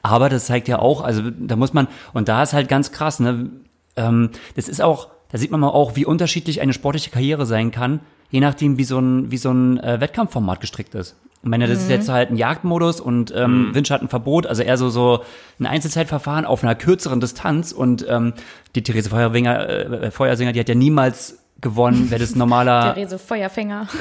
Aber 0.02 0.30
das 0.30 0.46
zeigt 0.46 0.68
ja 0.68 0.80
auch, 0.80 1.02
also 1.04 1.24
da 1.32 1.56
muss 1.56 1.74
man, 1.74 1.88
und 2.14 2.28
da 2.28 2.44
ist 2.44 2.54
halt 2.54 2.68
ganz 2.70 2.92
krass, 2.92 3.20
ne, 3.20 3.50
ähm, 3.96 4.30
das 4.56 4.68
ist 4.70 4.82
auch, 4.82 5.08
da 5.32 5.38
sieht 5.38 5.50
man 5.50 5.60
mal 5.60 5.70
auch, 5.70 5.96
wie 5.96 6.06
unterschiedlich 6.06 6.62
eine 6.62 6.74
sportliche 6.74 7.10
Karriere 7.10 7.46
sein 7.46 7.72
kann, 7.72 8.02
je 8.30 8.40
nachdem, 8.40 8.78
wie 8.78 8.84
so 8.84 9.00
ein, 9.00 9.32
wie 9.32 9.38
so 9.38 9.52
ein 9.52 9.80
äh, 9.80 10.00
Wettkampfformat 10.00 10.60
gestrickt 10.62 10.94
ist. 10.96 11.16
Ich 11.44 11.50
meine, 11.50 11.68
das 11.68 11.80
ist 11.80 11.90
jetzt 11.90 12.08
halt 12.08 12.32
ein 12.32 12.38
Jagdmodus 12.38 13.02
und 13.02 13.34
ähm, 13.36 13.72
Windschattenverbot, 13.74 14.48
also 14.48 14.64
eher 14.64 14.78
so, 14.78 14.90
so 14.90 15.24
ein 15.60 15.66
Einzelzeitverfahren 15.66 16.46
auf 16.46 16.64
einer 16.64 16.74
kürzeren 16.74 17.20
Distanz 17.20 17.74
und 17.74 18.06
ähm, 18.08 18.32
die 18.76 18.82
Therese 18.82 19.10
Feuerwinger, 19.10 19.70
äh, 19.70 20.12
Feuersinger, 20.12 20.54
die 20.54 20.62
hat 20.62 20.70
ja 20.70 20.76
niemals 20.76 21.40
gewonnen, 21.60 22.10
wäre 22.12 22.22
das 22.22 22.36
normaler. 22.36 22.82
Der 22.96 22.96
Rese 22.96 23.20
Feuerfänger. 23.20 23.88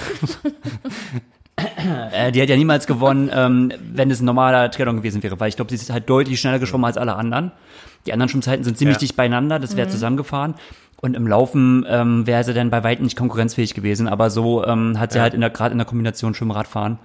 Äh, 2.13 2.33
die 2.33 2.41
hat 2.41 2.49
ja 2.49 2.57
niemals 2.57 2.87
gewonnen, 2.87 3.31
ähm, 3.33 3.73
wenn 3.93 4.11
es 4.11 4.21
ein 4.21 4.25
normaler 4.25 4.71
Triathlon 4.71 4.97
gewesen 4.97 5.23
wäre, 5.23 5.39
weil 5.39 5.51
ich 5.51 5.57
glaube, 5.57 5.69
sie 5.71 5.77
ist 5.77 5.93
halt 5.93 6.09
deutlich 6.09 6.41
schneller 6.41 6.59
geschwommen 6.59 6.87
als 6.87 6.97
alle 6.97 7.15
anderen. 7.15 7.53
Die 8.07 8.13
anderen 8.13 8.31
Schwimmzeiten 8.31 8.65
sind 8.65 8.79
ziemlich 8.79 8.97
Ja. 8.97 9.01
dicht 9.01 9.17
beieinander, 9.17 9.59
das 9.59 9.77
wäre 9.77 9.87
zusammengefahren. 9.89 10.55
Und 11.03 11.15
im 11.15 11.27
Laufen 11.27 11.85
ähm, 11.89 12.27
wäre 12.27 12.43
sie 12.43 12.55
dann 12.55 12.71
bei 12.71 12.83
weitem 12.85 13.05
nicht 13.05 13.17
konkurrenzfähig 13.19 13.75
gewesen, 13.75 14.09
aber 14.09 14.31
so 14.31 14.65
ähm, 14.65 14.99
hat 14.99 15.13
sie 15.13 15.21
halt 15.21 15.35
in 15.35 15.41
der 15.41 15.51
gerade 15.51 15.73
in 15.73 15.79
der 15.79 15.87
Kombination 15.87 16.35
Schwimmradfahren. 16.35 16.99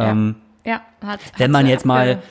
Ähm, 0.00 0.36
Ja, 0.64 0.82
hat, 1.04 1.20
wenn 1.38 1.50
man 1.50 1.66
jetzt 1.66 1.84
mal, 1.86 2.22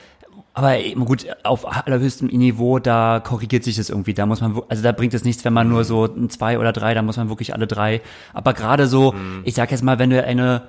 aber 0.54 0.78
gut, 1.06 1.26
auf 1.44 1.66
allerhöchstem 1.88 2.28
Niveau, 2.28 2.80
da 2.80 3.22
korrigiert 3.24 3.64
sich 3.64 3.78
das 3.78 3.90
irgendwie. 3.90 4.14
Da 4.14 4.26
muss 4.26 4.42
man, 4.42 4.62
also 4.68 4.84
da 4.84 4.92
bringt 4.92 5.14
es 5.14 5.24
nichts, 5.24 5.46
wenn 5.46 5.54
man 5.54 5.70
nur 5.70 5.84
so 5.84 6.06
ein 6.06 6.30
zwei 6.30 6.60
oder 6.60 6.74
drei, 6.74 6.94
da 6.94 7.02
muss 7.02 7.18
man 7.18 7.30
wirklich 7.30 7.54
alle 7.54 7.66
drei. 7.68 8.02
Aber 8.34 8.54
gerade 8.54 8.88
so, 8.88 9.16
ich 9.46 9.56
sag 9.56 9.72
jetzt 9.72 9.84
mal, 9.84 10.00
wenn 10.00 10.10
du 10.10 10.24
eine 10.24 10.64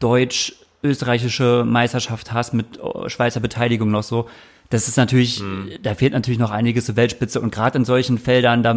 deutsch-österreichische 0.00 1.64
Meisterschaft 1.66 2.32
hast 2.32 2.52
mit 2.54 2.78
äh, 2.78 3.08
Schweizer 3.08 3.40
Beteiligung 3.40 3.90
noch 3.90 4.02
so, 4.02 4.28
das 4.70 4.88
ist 4.88 4.96
natürlich, 4.96 5.42
da 5.82 5.94
fehlt 5.94 6.14
natürlich 6.14 6.38
noch 6.38 6.50
einiges 6.50 6.86
zur 6.86 6.96
Weltspitze. 6.96 7.40
Und 7.40 7.52
gerade 7.52 7.76
in 7.78 7.84
solchen 7.84 8.16
Feldern, 8.18 8.62
da, 8.62 8.70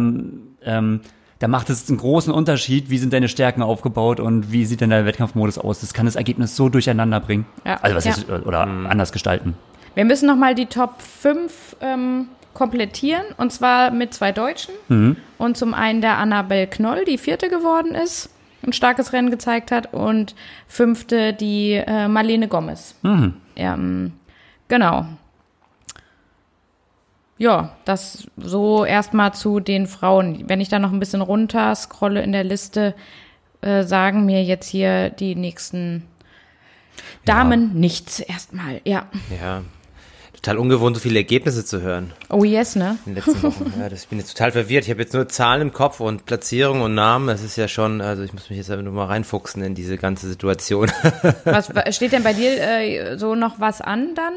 ähm, 0.62 1.00
da 1.38 1.48
macht 1.48 1.68
es 1.70 1.88
einen 1.88 1.98
großen 1.98 2.32
Unterschied, 2.32 2.88
wie 2.90 2.98
sind 2.98 3.12
deine 3.12 3.28
Stärken 3.28 3.62
aufgebaut 3.62 4.20
und 4.20 4.52
wie 4.52 4.64
sieht 4.64 4.80
denn 4.80 4.90
der 4.90 5.04
Wettkampfmodus 5.04 5.58
aus. 5.58 5.80
Das 5.80 5.92
kann 5.92 6.06
das 6.06 6.16
Ergebnis 6.16 6.56
so 6.56 6.68
durcheinander 6.68 7.20
bringen. 7.20 7.46
Ja. 7.64 7.78
Also 7.82 7.96
was 7.96 8.04
Ja. 8.04 8.12
ist, 8.12 8.30
oder 8.30 8.60
anders 8.62 9.12
gestalten. 9.12 9.54
Wir 9.94 10.04
müssen 10.04 10.26
nochmal 10.26 10.54
die 10.54 10.66
Top 10.66 11.00
5 11.02 11.76
ähm, 11.80 12.28
komplettieren 12.54 13.24
und 13.36 13.52
zwar 13.52 13.90
mit 13.90 14.14
zwei 14.14 14.32
Deutschen. 14.32 14.74
Mhm. 14.88 15.16
Und 15.38 15.56
zum 15.56 15.74
einen 15.74 16.00
der 16.00 16.18
Annabel 16.18 16.66
Knoll, 16.66 17.04
die 17.04 17.18
vierte 17.18 17.48
geworden 17.48 17.94
ist, 17.94 18.30
ein 18.66 18.72
starkes 18.72 19.12
Rennen 19.12 19.30
gezeigt 19.30 19.70
hat 19.70 19.92
und 19.92 20.34
fünfte 20.66 21.32
die 21.34 21.72
äh, 21.74 22.08
Marlene 22.08 22.48
Gomez. 22.48 22.94
Mhm. 23.02 23.34
Ähm, 23.56 24.12
genau. 24.68 25.06
Ja, 27.38 27.76
das 27.84 28.26
so 28.38 28.84
erstmal 28.84 29.34
zu 29.34 29.60
den 29.60 29.86
Frauen. 29.86 30.44
Wenn 30.48 30.60
ich 30.60 30.68
da 30.70 30.78
noch 30.78 30.92
ein 30.92 31.00
bisschen 31.00 31.20
runter 31.20 31.74
scrolle 31.74 32.22
in 32.22 32.32
der 32.32 32.44
Liste, 32.44 32.94
äh, 33.60 33.82
sagen 33.84 34.24
mir 34.24 34.42
jetzt 34.42 34.68
hier 34.68 35.10
die 35.10 35.34
nächsten 35.34 36.04
Damen 37.24 37.74
nichts 37.74 38.20
erstmal. 38.20 38.80
Ja. 38.84 39.06
Ja. 39.40 39.62
Total 40.32 40.58
ungewohnt, 40.58 40.94
so 40.96 41.02
viele 41.02 41.18
Ergebnisse 41.18 41.64
zu 41.64 41.80
hören 41.80 42.12
Oh 42.28 42.44
yes, 42.44 42.76
ne? 42.76 42.98
in 43.06 43.14
den 43.14 43.24
letzten 43.24 43.42
Wochen. 43.42 43.72
Ja, 43.80 43.88
das 43.88 44.02
ich 44.04 44.08
bin 44.08 44.18
jetzt 44.18 44.32
total 44.36 44.52
verwirrt. 44.52 44.84
Ich 44.84 44.90
habe 44.90 45.00
jetzt 45.02 45.12
nur 45.14 45.28
Zahlen 45.28 45.60
im 45.62 45.72
Kopf 45.72 45.98
und 46.00 46.24
Platzierung 46.26 46.82
und 46.82 46.94
Namen. 46.94 47.26
Das 47.26 47.42
ist 47.42 47.56
ja 47.56 47.68
schon, 47.68 48.00
also 48.00 48.22
ich 48.22 48.32
muss 48.32 48.48
mich 48.48 48.58
jetzt 48.58 48.70
einfach 48.70 48.84
nur 48.84 48.92
mal 48.92 49.06
reinfuchsen 49.06 49.62
in 49.62 49.74
diese 49.74 49.96
ganze 49.98 50.28
Situation. 50.28 50.90
Was 51.44 51.74
wa- 51.74 51.90
steht 51.90 52.12
denn 52.12 52.22
bei 52.22 52.32
dir 52.34 52.60
äh, 52.62 53.18
so 53.18 53.34
noch 53.34 53.58
was 53.60 53.80
an 53.80 54.14
dann? 54.14 54.34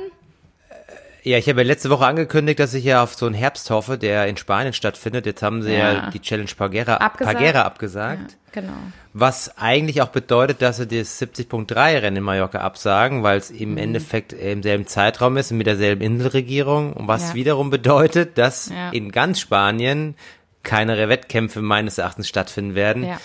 Ja, 1.24 1.38
ich 1.38 1.50
habe 1.50 1.62
ja 1.62 1.68
letzte 1.68 1.90
Woche 1.90 2.06
angekündigt, 2.06 2.60
dass 2.60 2.74
ich 2.74 2.86
ja 2.86 3.04
auf 3.04 3.14
so 3.14 3.26
einen 3.26 3.36
Herbst 3.36 3.70
hoffe, 3.70 3.98
der 3.98 4.28
in 4.28 4.38
Spanien 4.38 4.74
stattfindet. 4.74 5.26
Jetzt 5.26 5.44
haben 5.44 5.62
sie 5.64 5.74
ja, 5.74 5.92
Ja. 5.94 6.10
die 6.12 6.22
Challenge 6.22 6.50
Pagera 6.58 6.96
Abgesagt. 6.96 7.38
Pagera 7.38 7.62
abgesagt. 7.64 8.38
Genau. 8.54 8.72
Was 9.14 9.58
eigentlich 9.58 10.02
auch 10.02 10.08
bedeutet, 10.10 10.62
dass 10.62 10.78
sie 10.78 10.88
das 10.88 11.20
70.3-Rennen 11.22 12.18
in 12.18 12.24
Mallorca 12.24 12.60
absagen, 12.60 13.22
weil 13.24 13.38
es 13.38 13.52
im 13.52 13.78
Endeffekt 13.78 14.34
im 14.34 14.64
selben 14.64 14.88
Zeitraum 14.88 15.36
ist 15.38 15.52
und 15.52 15.58
mit 15.58 15.68
derselben 15.68 16.02
Inselregierung. 16.02 16.94
Und 16.94 17.08
was 17.08 17.30
Ja. 17.30 17.36
wiederum 17.36 17.70
bedeutet, 17.70 18.38
dass 18.38 18.70
Ja. 18.70 18.92
in 18.92 19.12
ganz 19.12 19.40
Spanien 19.40 20.16
keine 20.64 21.10
Wettkämpfe 21.10 21.62
meines 21.62 21.98
Erachtens 21.98 22.28
stattfinden 22.30 22.76
werden. 22.76 23.04
Ja. 23.04 23.20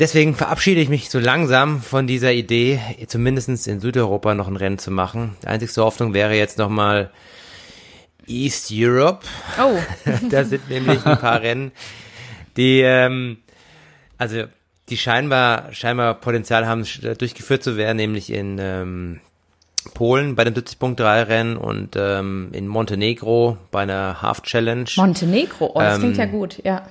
Deswegen 0.00 0.34
verabschiede 0.34 0.80
ich 0.80 0.88
mich 0.88 1.10
so 1.10 1.18
langsam 1.18 1.82
von 1.82 2.06
dieser 2.06 2.32
Idee, 2.32 2.80
zumindest 3.06 3.68
in 3.68 3.80
Südeuropa 3.80 4.34
noch 4.34 4.48
ein 4.48 4.56
Rennen 4.56 4.78
zu 4.78 4.90
machen. 4.90 5.36
Die 5.42 5.46
einzigste 5.48 5.84
Hoffnung 5.84 6.14
wäre 6.14 6.34
jetzt 6.34 6.56
nochmal 6.56 7.10
East 8.26 8.70
Europe. 8.72 9.26
Oh, 9.62 9.78
da 10.30 10.44
sind 10.44 10.70
nämlich 10.70 11.04
ein 11.04 11.18
paar 11.18 11.40
Rennen, 11.42 11.72
die, 12.56 12.80
ähm, 12.80 13.38
also 14.16 14.44
die 14.88 14.96
scheinbar, 14.96 15.72
scheinbar 15.74 16.14
Potenzial 16.14 16.66
haben, 16.66 16.86
durchgeführt 17.18 17.62
zu 17.62 17.76
werden, 17.76 17.98
nämlich 17.98 18.32
in 18.32 18.56
ähm, 18.58 19.20
Polen 19.92 20.34
bei 20.34 20.44
dem 20.44 20.54
70.3-Rennen 20.54 21.58
und 21.58 21.94
ähm, 21.96 22.48
in 22.52 22.68
Montenegro 22.68 23.58
bei 23.70 23.82
einer 23.82 24.22
Half-Challenge. 24.22 24.88
Montenegro. 24.96 25.72
Oh, 25.74 25.78
das 25.78 25.96
Ähm, 25.96 26.00
klingt 26.00 26.16
ja 26.16 26.24
gut. 26.24 26.64
Ja. 26.64 26.86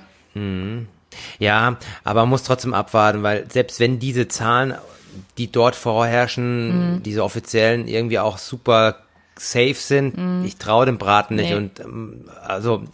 Ja, 1.38 1.76
aber 2.04 2.20
man 2.20 2.30
muss 2.30 2.42
trotzdem 2.42 2.74
abwarten, 2.74 3.22
weil 3.22 3.50
selbst 3.50 3.80
wenn 3.80 3.98
diese 3.98 4.28
Zahlen, 4.28 4.74
die 5.38 5.50
dort 5.50 5.74
vorherrschen, 5.74 7.02
diese 7.04 7.24
offiziellen, 7.24 7.88
irgendwie 7.88 8.18
auch 8.18 8.38
super 8.38 8.96
safe 9.36 9.74
sind, 9.74 10.44
ich 10.44 10.56
traue 10.56 10.86
dem 10.86 10.98
Braten 10.98 11.36
nicht. 11.36 11.50
Nee. 11.50 11.56
Und 11.56 11.80
ähm, 11.80 12.28
also, 12.46 12.84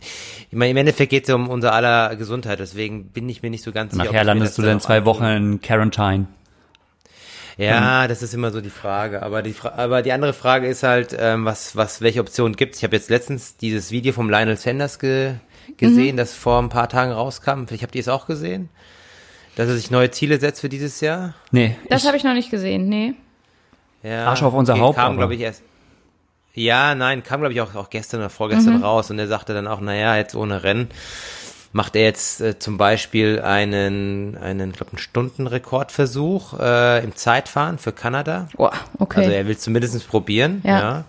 ich 0.50 0.56
meine, 0.56 0.70
im 0.70 0.76
Endeffekt 0.76 1.10
geht 1.10 1.24
es 1.24 1.28
ja 1.28 1.34
um 1.34 1.48
unser 1.48 1.72
aller 1.72 2.14
Gesundheit, 2.16 2.60
deswegen 2.60 3.08
bin 3.08 3.28
ich 3.28 3.42
mir 3.42 3.50
nicht 3.50 3.64
so 3.64 3.72
ganz 3.72 3.92
sicher. 3.92 4.04
Nachher 4.04 4.20
ich 4.20 4.26
mir 4.26 4.32
landest 4.32 4.58
du 4.58 4.62
dann 4.62 4.80
zwei. 4.80 5.04
Wochen 5.04 5.24
in 5.24 5.60
Quarantine. 5.60 6.26
Ja, 7.58 8.06
das 8.06 8.22
ist 8.22 8.34
immer 8.34 8.50
so 8.50 8.60
die 8.60 8.70
Frage. 8.70 9.22
Aber 9.22 9.42
die, 9.42 9.52
Fra 9.52 9.72
aber 9.76 10.02
die 10.02 10.12
andere 10.12 10.32
Frage 10.32 10.66
ist 10.66 10.82
halt, 10.82 11.16
ähm, 11.18 11.44
was, 11.44 11.74
was, 11.74 12.00
welche 12.02 12.20
Optionen 12.20 12.54
gibt's? 12.54 12.78
Ich 12.78 12.84
habe 12.84 12.96
jetzt 12.96 13.08
letztens 13.08 13.56
dieses 13.56 13.90
Video 13.90 14.12
vom 14.12 14.28
Lionel 14.28 14.56
Sanders 14.56 14.98
ge 14.98 15.34
gesehen, 15.76 16.16
das 16.16 16.32
vor 16.34 16.60
ein 16.60 16.68
paar 16.68 16.88
Tagen 16.88 17.12
rauskam. 17.12 17.64
Ich 17.70 17.82
habe 17.82 17.92
die 17.92 17.98
es 17.98 18.08
auch 18.08 18.26
gesehen, 18.26 18.68
dass 19.56 19.68
er 19.68 19.74
sich 19.76 19.90
neue 19.90 20.10
Ziele 20.10 20.38
setzt 20.40 20.60
für 20.60 20.68
dieses 20.68 21.00
Jahr. 21.00 21.34
Nee, 21.50 21.76
Das 21.88 22.06
habe 22.06 22.16
ich 22.16 22.24
noch 22.24 22.34
nicht 22.34 22.50
gesehen. 22.50 22.88
Nee. 22.88 23.14
Ja, 24.02 24.26
Arsch 24.26 24.42
auf 24.42 24.54
unser 24.54 24.74
okay, 24.74 24.82
Haupt, 24.82 24.96
Kam, 24.98 25.16
glaube 25.16 25.34
ich, 25.34 25.40
erst. 25.40 25.62
Ja, 26.54 26.94
nein, 26.94 27.22
kam, 27.22 27.40
glaube 27.40 27.52
ich, 27.52 27.60
auch, 27.60 27.74
auch 27.74 27.90
gestern 27.90 28.20
oder 28.20 28.30
vorgestern 28.30 28.76
Mhm. 28.78 28.82
raus 28.84 29.10
und 29.10 29.18
er 29.18 29.26
sagte 29.28 29.52
dann 29.52 29.66
auch, 29.66 29.80
naja, 29.80 30.16
jetzt 30.16 30.34
ohne 30.34 30.62
Rennen 30.62 30.88
macht 31.72 31.96
er 31.96 32.04
jetzt 32.04 32.40
äh, 32.40 32.58
zum 32.58 32.78
Beispiel 32.78 33.40
einen, 33.40 34.38
einen, 34.38 34.72
glaube 34.72 34.92
einen 34.92 34.98
Stundenrekordversuch 34.98 36.58
äh, 36.58 37.04
im 37.04 37.14
Zeitfahren 37.14 37.76
für 37.78 37.92
Kanada. 37.92 38.48
Oh, 38.56 38.70
okay. 38.98 39.20
Also 39.20 39.30
er 39.32 39.46
will 39.46 39.58
zumindest 39.58 40.08
probieren, 40.08 40.62
Ja. 40.64 40.78
ja. 40.78 41.04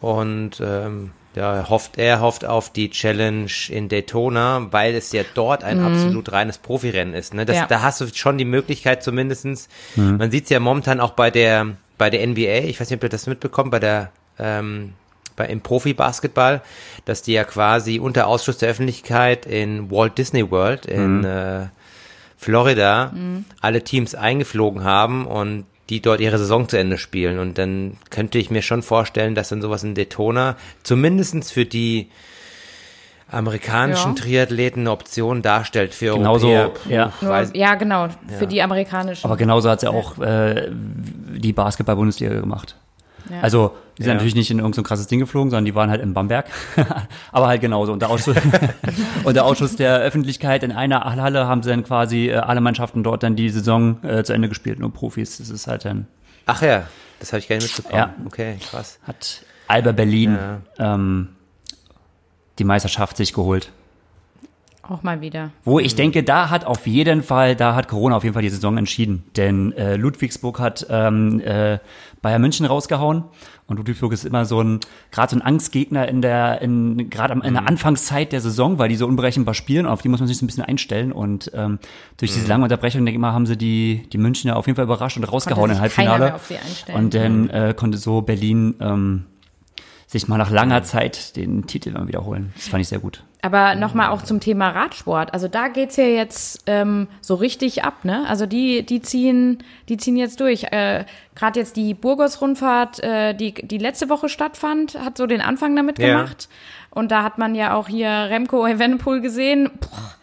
Und 0.00 0.60
ähm, 0.60 1.10
ja, 1.38 1.54
er 1.54 1.68
hofft, 1.68 1.98
er 1.98 2.20
hofft 2.20 2.44
auf 2.44 2.70
die 2.70 2.90
Challenge 2.90 3.50
in 3.68 3.88
Daytona, 3.88 4.66
weil 4.72 4.96
es 4.96 5.12
ja 5.12 5.22
dort 5.34 5.62
ein 5.62 5.78
absolut 5.80 6.32
reines 6.32 6.58
Profirennen 6.58 7.14
ist. 7.14 7.32
Ne? 7.32 7.46
Das, 7.46 7.54
Mhm. 7.54 7.60
Ja. 7.62 7.66
Da 7.68 7.82
hast 7.82 8.00
du 8.00 8.06
schon 8.12 8.38
die 8.38 8.44
Möglichkeit 8.44 9.04
zumindestens. 9.04 9.68
Man 9.94 10.30
sieht 10.32 10.44
es 10.44 10.50
ja 10.50 10.58
momentan 10.58 11.00
auch 11.00 11.12
bei 11.12 11.30
der 11.30 11.76
bei 11.96 12.10
der 12.10 12.26
NBA, 12.26 12.66
ich 12.68 12.80
weiß 12.80 12.90
nicht, 12.90 12.98
ob 12.98 13.04
ihr 13.04 13.08
das 13.08 13.26
mitbekommt, 13.26 13.70
bei 13.70 13.78
der 13.78 14.10
ähm, 14.38 14.94
bei, 15.36 15.46
im 15.46 15.60
Profi-Basketball, 15.60 16.60
dass 17.04 17.22
die 17.22 17.32
ja 17.32 17.44
quasi 17.44 17.98
unter 18.00 18.26
Ausschluss 18.26 18.58
der 18.58 18.68
Öffentlichkeit 18.70 19.46
in 19.46 19.90
Walt 19.90 20.18
Disney 20.18 20.48
World 20.50 20.86
in 20.86 21.24
äh, 21.24 21.66
Florida 22.36 23.12
alle 23.60 23.82
Teams 23.82 24.14
eingeflogen 24.14 24.82
haben 24.84 25.26
und 25.26 25.66
die 25.90 26.02
dort 26.02 26.20
ihre 26.20 26.38
Saison 26.38 26.68
zu 26.68 26.76
Ende 26.78 26.98
spielen. 26.98 27.38
Und 27.38 27.58
dann 27.58 27.96
könnte 28.10 28.38
ich 28.38 28.50
mir 28.50 28.62
schon 28.62 28.82
vorstellen, 28.82 29.34
dass 29.34 29.48
dann 29.48 29.62
sowas 29.62 29.82
in 29.82 29.94
Daytona 29.94 30.56
zumindestens 30.82 31.50
für 31.50 31.64
die 31.64 32.08
amerikanischen 33.30 34.14
Ja. 34.14 34.22
Triathleten 34.22 34.82
eine 34.82 34.90
Option 34.90 35.42
darstellt 35.42 35.94
für 35.94 36.14
Genauso, 36.14 36.48
Europäer. 36.48 36.88
ja. 36.88 37.12
Nur, 37.20 37.42
ja, 37.54 37.74
genau. 37.74 38.08
Für 38.38 38.46
die 38.46 38.62
amerikanischen. 38.62 39.26
aber 39.26 39.36
genauso 39.36 39.68
hat 39.68 39.78
es 39.78 39.82
ja 39.82 39.90
auch 39.90 40.18
äh, 40.18 40.68
die 40.70 41.52
Basketball-Bundesliga 41.52 42.40
gemacht. 42.40 42.76
Ja. 43.30 43.40
Also, 43.42 43.72
die 43.98 44.02
sind 44.04 44.08
Ja. 44.10 44.14
natürlich 44.14 44.34
nicht 44.36 44.50
in 44.50 44.58
irgendein 44.58 44.76
so 44.76 44.82
krasses 44.84 45.08
Ding 45.08 45.18
geflogen, 45.20 45.50
sondern 45.50 45.64
die 45.64 45.74
waren 45.74 45.90
halt 45.90 46.00
in 46.00 46.14
Bamberg. 46.14 46.46
Aber 47.32 47.48
halt 47.48 47.60
genauso. 47.60 47.92
Unter 47.92 48.08
Ausschuss, 48.10 48.36
unter 49.24 49.44
Ausschuss 49.44 49.76
der 49.76 49.98
Öffentlichkeit 49.98 50.62
in 50.62 50.72
einer 50.72 51.00
Halle 51.04 51.46
haben 51.46 51.62
sie 51.62 51.70
dann 51.70 51.84
quasi 51.84 52.28
äh, 52.28 52.34
alle 52.36 52.60
Mannschaften 52.60 53.02
dort 53.02 53.22
dann 53.22 53.36
die 53.36 53.50
Saison 53.50 54.02
äh, 54.04 54.22
zu 54.24 54.32
Ende 54.32 54.48
gespielt, 54.48 54.78
nur 54.78 54.92
Profis. 54.92 55.38
Das 55.38 55.50
ist 55.50 55.66
halt 55.66 55.84
dann, 55.84 56.06
Ach 56.46 56.62
ja, 56.62 56.84
das 57.20 57.32
habe 57.32 57.40
ich 57.40 57.48
gar 57.48 57.56
nicht 57.56 57.76
mitbekommen. 57.76 57.98
Ja. 57.98 58.14
Okay, 58.26 58.56
krass. 58.70 58.98
hat 59.06 59.42
Alba 59.66 59.92
Berlin 59.92 60.38
ähm, 60.78 61.28
die 62.58 62.64
Meisterschaft 62.64 63.16
sich 63.16 63.32
geholt. 63.34 63.70
Auch 64.88 65.02
mal 65.02 65.20
wieder. 65.20 65.50
Wo 65.64 65.78
ich 65.78 65.94
denke, 65.94 66.22
da 66.22 66.48
hat 66.48 66.64
auf 66.64 66.86
jeden 66.86 67.22
Fall, 67.22 67.54
da 67.54 67.74
hat 67.74 67.88
Corona 67.88 68.16
auf 68.16 68.24
jeden 68.24 68.32
Fall 68.32 68.42
die 68.42 68.48
Saison 68.48 68.78
entschieden. 68.78 69.22
Denn 69.36 69.72
äh, 69.72 69.96
Ludwigsburg 69.96 70.58
hat 70.60 70.86
ähm, 70.88 71.40
äh, 71.44 71.78
Bayern 72.22 72.40
München 72.40 72.64
rausgehauen. 72.64 73.24
Und 73.66 73.76
Ludwigsburg 73.76 74.14
ist 74.14 74.24
immer 74.24 74.46
so 74.46 74.62
ein, 74.62 74.80
gerade 75.10 75.30
so 75.32 75.36
ein 75.36 75.42
Angstgegner 75.42 76.08
in 76.08 76.22
der, 76.22 76.62
in, 76.62 77.10
gerade 77.10 77.34
am- 77.34 77.42
in 77.42 77.52
der 77.52 77.68
Anfangszeit 77.68 78.32
der 78.32 78.40
Saison, 78.40 78.78
weil 78.78 78.88
die 78.88 78.96
so 78.96 79.06
unberechenbar 79.06 79.52
spielen 79.52 79.84
und 79.84 79.92
auf 79.92 80.00
die 80.00 80.08
muss 80.08 80.20
man 80.20 80.26
sich 80.26 80.38
so 80.38 80.44
ein 80.44 80.48
bisschen 80.48 80.64
einstellen. 80.64 81.12
Und 81.12 81.50
ähm, 81.54 81.78
durch 82.16 82.32
diese 82.32 82.48
lange 82.48 82.62
Unterbrechung, 82.64 83.04
denke 83.04 83.18
ich 83.18 83.20
mal, 83.20 83.32
haben 83.34 83.44
sie 83.44 83.58
die, 83.58 84.08
die 84.10 84.16
Münchner 84.16 84.56
auf 84.56 84.66
jeden 84.66 84.76
Fall 84.76 84.86
überrascht 84.86 85.18
und 85.18 85.24
rausgehauen 85.24 85.70
im 85.70 85.80
Halbfinale. 85.80 86.24
mehr 86.24 86.34
auf 86.36 86.46
sie 86.46 86.56
einstellen. 86.56 86.98
Und 86.98 87.12
dann 87.12 87.50
äh, 87.50 87.74
konnte 87.76 87.98
so 87.98 88.22
Berlin 88.22 88.74
ähm, 88.80 89.24
sich 90.08 90.26
mal 90.26 90.38
nach 90.38 90.50
langer 90.50 90.82
Zeit 90.82 91.36
den 91.36 91.66
Titel 91.66 91.92
mal 91.92 92.08
wiederholen. 92.08 92.52
Das 92.56 92.66
fand 92.66 92.80
ich 92.80 92.88
sehr 92.88 92.98
gut. 92.98 93.22
Aber 93.42 93.76
nochmal 93.76 94.08
auch 94.08 94.22
zum 94.22 94.40
Thema 94.40 94.70
Radsport. 94.70 95.32
Also 95.32 95.46
da 95.46 95.68
geht's 95.68 95.94
ja 95.96 96.04
jetzt 96.04 96.64
ähm, 96.66 97.06
so 97.20 97.36
richtig 97.36 97.84
ab, 97.84 98.04
ne? 98.04 98.26
Also 98.26 98.46
die, 98.46 98.84
die 98.84 99.00
ziehen, 99.00 99.58
die 99.88 99.96
ziehen 99.96 100.16
jetzt 100.16 100.40
durch. 100.40 100.64
Äh, 100.72 101.04
Gerade 101.36 101.60
jetzt 101.60 101.76
die 101.76 101.94
Burgos-Rundfahrt, 101.94 103.00
äh, 103.00 103.34
die, 103.34 103.54
die 103.54 103.78
letzte 103.78 104.08
Woche 104.08 104.28
stattfand, 104.28 104.98
hat 104.98 105.16
so 105.16 105.26
den 105.26 105.40
Anfang 105.40 105.76
damit 105.76 106.00
Ja. 106.00 106.08
gemacht. 106.22 106.48
Und 106.90 107.12
da 107.12 107.22
hat 107.22 107.38
man 107.38 107.54
ja 107.54 107.74
auch 107.74 107.86
hier 107.86 108.08
Remco 108.08 108.66
Evenepoel 108.66 109.20
gesehen. 109.20 109.70
Boah. 109.80 110.14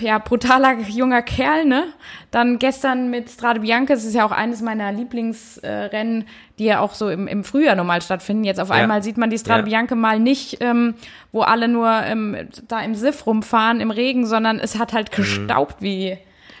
Ja, 0.00 0.18
brutaler 0.18 0.78
junger 0.88 1.22
Kerl, 1.22 1.64
ne? 1.64 1.84
Dann 2.30 2.58
gestern 2.58 3.10
mit 3.10 3.30
Strade 3.30 3.60
Bianca, 3.60 3.94
das 3.94 4.04
ist 4.04 4.14
ja 4.14 4.24
auch 4.26 4.32
eines 4.32 4.62
meiner 4.62 4.90
Lieblingsrennen, 4.92 6.26
die 6.58 6.64
ja 6.64 6.80
auch 6.80 6.94
so 6.94 7.08
im, 7.08 7.26
im 7.28 7.44
Frühjahr 7.44 7.76
normal 7.76 8.02
stattfinden. 8.02 8.44
Jetzt 8.44 8.60
auf 8.60 8.70
einmal 8.70 9.02
sieht 9.02 9.16
man 9.16 9.30
die 9.30 9.38
Strade 9.38 9.60
Ja. 9.60 9.64
Bianca 9.66 9.94
mal 9.94 10.18
nicht, 10.18 10.58
ähm, 10.60 10.94
wo 11.32 11.42
alle 11.42 11.68
nur 11.68 11.88
ähm, 11.88 12.36
da 12.68 12.80
im 12.80 12.94
Siff 12.94 13.26
rumfahren, 13.26 13.80
im 13.80 13.90
Regen, 13.90 14.26
sondern 14.26 14.58
es 14.58 14.78
hat 14.78 14.92
halt 14.92 15.12
gestaubt 15.12 15.76
wie, 15.80 16.18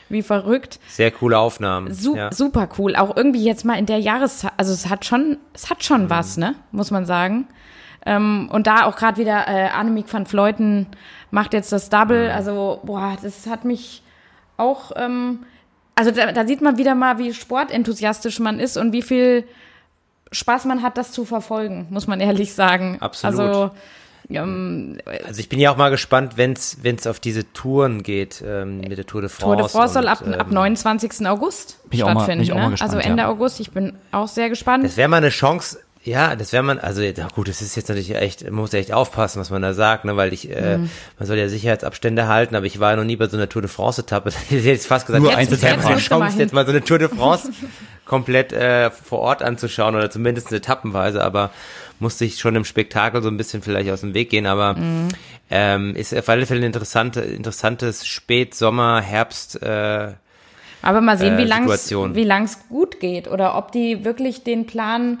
wie 0.08 0.22
verrückt. 0.22 0.78
Sehr 0.88 1.10
coole 1.10 1.38
Aufnahmen. 1.38 1.92
Su 1.92 2.16
ja. 2.16 2.32
Super 2.32 2.68
cool. 2.78 2.94
Auch 2.96 3.16
irgendwie 3.16 3.44
jetzt 3.44 3.64
mal 3.64 3.78
in 3.78 3.86
der 3.86 3.98
Jahreszeit, 3.98 4.52
also 4.56 4.72
es 4.72 4.88
hat 4.88 5.04
schon, 5.04 5.38
es 5.52 5.68
hat 5.70 5.82
schon 5.84 6.04
Mhm. 6.04 6.10
was, 6.10 6.36
ne? 6.36 6.54
Muss 6.70 6.90
man 6.90 7.06
sagen. 7.06 7.48
Ähm, 8.06 8.48
und 8.52 8.66
da 8.66 8.84
auch 8.86 8.96
gerade 8.96 9.18
wieder 9.20 9.46
äh, 9.46 9.68
Annemiek 9.68 10.12
van 10.12 10.24
Vleuten 10.26 10.86
macht 11.30 11.52
jetzt 11.52 11.70
das 11.72 11.90
Double. 11.90 12.28
Mhm. 12.28 12.34
Also, 12.34 12.80
boah, 12.82 13.16
das 13.22 13.46
hat 13.46 13.64
mich 13.64 14.02
auch, 14.56 14.92
ähm, 14.96 15.40
also 15.94 16.10
da, 16.10 16.32
da 16.32 16.46
sieht 16.46 16.62
man 16.62 16.78
wieder 16.78 16.94
mal, 16.94 17.18
wie 17.18 17.34
sportenthusiastisch 17.34 18.40
man 18.40 18.58
ist 18.58 18.76
und 18.76 18.92
wie 18.92 19.02
viel 19.02 19.44
Spaß 20.32 20.64
man 20.64 20.82
hat, 20.82 20.96
das 20.96 21.12
zu 21.12 21.24
verfolgen, 21.24 21.86
muss 21.90 22.06
man 22.06 22.20
ehrlich 22.20 22.54
sagen. 22.54 22.98
Absolut. 23.00 23.40
Also, 23.40 23.70
ähm, 24.30 24.98
Also 25.26 25.40
ich 25.40 25.48
bin 25.48 25.58
ja 25.58 25.72
auch 25.72 25.76
mal 25.76 25.90
gespannt, 25.90 26.34
wenn 26.36 26.52
es 26.52 27.06
auf 27.06 27.20
diese 27.20 27.52
Touren 27.52 28.02
geht 28.02 28.42
ähm, 28.46 28.80
mit 28.80 28.96
der 28.96 29.06
Tour 29.06 29.22
de 29.22 29.28
France. 29.30 29.44
Tour 29.44 29.56
de 29.56 29.68
France 29.68 29.94
soll 29.94 30.04
und, 30.04 30.08
ab, 30.08 30.40
ab 30.40 30.46
ähm, 30.48 30.54
29. 30.54 31.26
August 31.26 31.78
Bin 31.90 31.98
ich 31.98 32.04
auch 32.04 32.08
mal- 32.08 32.14
bin 32.14 32.18
stattfinden. 32.20 32.42
ich 32.44 32.52
auch 32.52 32.56
mal 32.56 32.64
ne? 32.66 32.70
gespannt, 32.70 32.94
also 32.94 33.08
Ende 33.08 33.22
ja. 33.24 33.28
August. 33.28 33.60
Ich 33.60 33.72
bin 33.72 33.98
auch 34.12 34.28
sehr 34.28 34.48
gespannt. 34.48 34.84
Das 34.84 34.96
wäre 34.96 35.08
mal 35.08 35.16
eine 35.18 35.30
Chance. 35.30 35.80
Ja, 36.02 36.34
das 36.34 36.52
wäre 36.54 36.62
man, 36.62 36.78
also 36.78 37.02
ja 37.02 37.28
gut, 37.28 37.48
das 37.48 37.60
ist 37.60 37.76
jetzt 37.76 37.88
natürlich 37.90 38.14
echt, 38.16 38.44
man 38.44 38.54
muss 38.54 38.72
echt 38.72 38.90
aufpassen, 38.92 39.38
was 39.38 39.50
man 39.50 39.60
da 39.60 39.74
sagt, 39.74 40.06
ne, 40.06 40.16
weil 40.16 40.32
ich, 40.32 40.48
äh, 40.50 40.78
Mhm. 40.78 40.88
man 41.18 41.26
soll 41.28 41.36
ja 41.36 41.46
Sicherheitsabstände 41.48 42.26
halten, 42.26 42.56
aber 42.56 42.64
ich 42.64 42.80
war 42.80 42.92
ja 42.92 42.96
noch 42.96 43.04
nie 43.04 43.16
bei 43.16 43.28
so 43.28 43.36
einer 43.36 43.50
Tour 43.50 43.60
de 43.60 43.70
France-Etappe. 43.70 44.30
Ich 44.48 44.50
hätte 44.50 44.68
jetzt 44.68 44.86
fast 44.86 45.06
gesagt, 45.06 45.22
Nur 45.22 45.30
jetzt 45.32 45.38
eine 45.38 45.50
Jetzt 45.50 45.82
du 45.84 45.88
mal 45.88 45.98
Chance, 45.98 46.38
jetzt 46.38 46.54
mal 46.54 46.64
so 46.64 46.70
eine 46.72 46.82
Tour 46.82 46.98
de 46.98 47.08
France 47.14 47.50
komplett 48.06 48.52
äh, 48.54 48.90
vor 48.90 49.18
Ort 49.18 49.42
anzuschauen 49.42 49.94
oder 49.94 50.10
zumindest 50.10 50.50
etappenweise, 50.52 51.22
aber 51.22 51.50
musste 51.98 52.24
ich 52.24 52.38
schon 52.38 52.56
im 52.56 52.64
Spektakel 52.64 53.22
so 53.22 53.28
ein 53.28 53.36
bisschen 53.36 53.60
vielleicht 53.62 53.90
aus 53.90 54.00
dem 54.00 54.14
Weg 54.14 54.30
gehen, 54.30 54.46
aber 54.46 54.72
Mhm. 54.74 55.08
ähm, 55.50 55.94
ist 55.96 56.16
auf 56.16 56.28
alle 56.30 56.46
Fälle 56.46 56.60
ein 56.60 56.64
interessante, 56.66 57.20
interessantes 57.20 58.06
Spät-Sommer, 58.06 59.02
Herbst, 59.02 59.62
äh, 59.62 60.12
Aber 60.80 61.02
mal 61.02 61.18
sehen, 61.18 61.34
äh, 61.34 61.42
wie 61.42 61.44
lang 61.44 61.68
lang's 62.24 62.58
gut 62.70 63.00
geht 63.00 63.28
oder 63.28 63.54
ob 63.58 63.70
die 63.70 64.02
wirklich 64.04 64.44
den 64.44 64.66
Plan. 64.66 65.18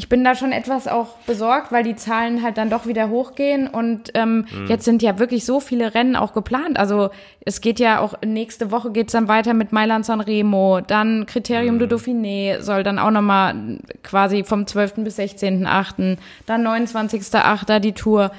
Ich 0.00 0.08
bin 0.08 0.22
da 0.22 0.36
schon 0.36 0.52
etwas 0.52 0.86
auch 0.86 1.16
besorgt, 1.26 1.72
weil 1.72 1.82
die 1.82 1.96
Zahlen 1.96 2.40
halt 2.44 2.56
dann 2.56 2.70
doch 2.70 2.86
wieder 2.86 3.08
hochgehen 3.08 3.66
und 3.66 4.12
ähm, 4.14 4.46
Mhm. 4.52 4.66
jetzt 4.68 4.84
sind 4.84 5.02
ja 5.02 5.18
wirklich 5.18 5.44
so 5.44 5.58
viele 5.58 5.92
Rennen 5.92 6.14
auch 6.14 6.34
geplant. 6.34 6.78
Also 6.78 7.10
es 7.44 7.60
geht 7.60 7.80
ja 7.80 7.98
auch 7.98 8.14
nächste 8.24 8.70
Woche 8.70 8.92
geht's 8.92 9.10
dann 9.12 9.26
weiter 9.26 9.54
mit 9.54 9.72
Mailand 9.72 10.06
San 10.06 10.20
Remo, 10.20 10.80
dann 10.86 11.26
Kriterium 11.26 11.74
Mhm. 11.74 11.78
de 11.80 11.88
Dauphiné 11.88 12.60
soll 12.60 12.84
dann 12.84 13.00
auch 13.00 13.10
nochmal 13.10 13.56
quasi 14.04 14.44
vom 14.44 14.68
12. 14.68 15.02
bis 15.02 15.18
16.8., 15.18 16.16
dann 16.46 16.62
29.8. 16.64 17.80
die 17.80 17.92
Tour. 17.92 18.30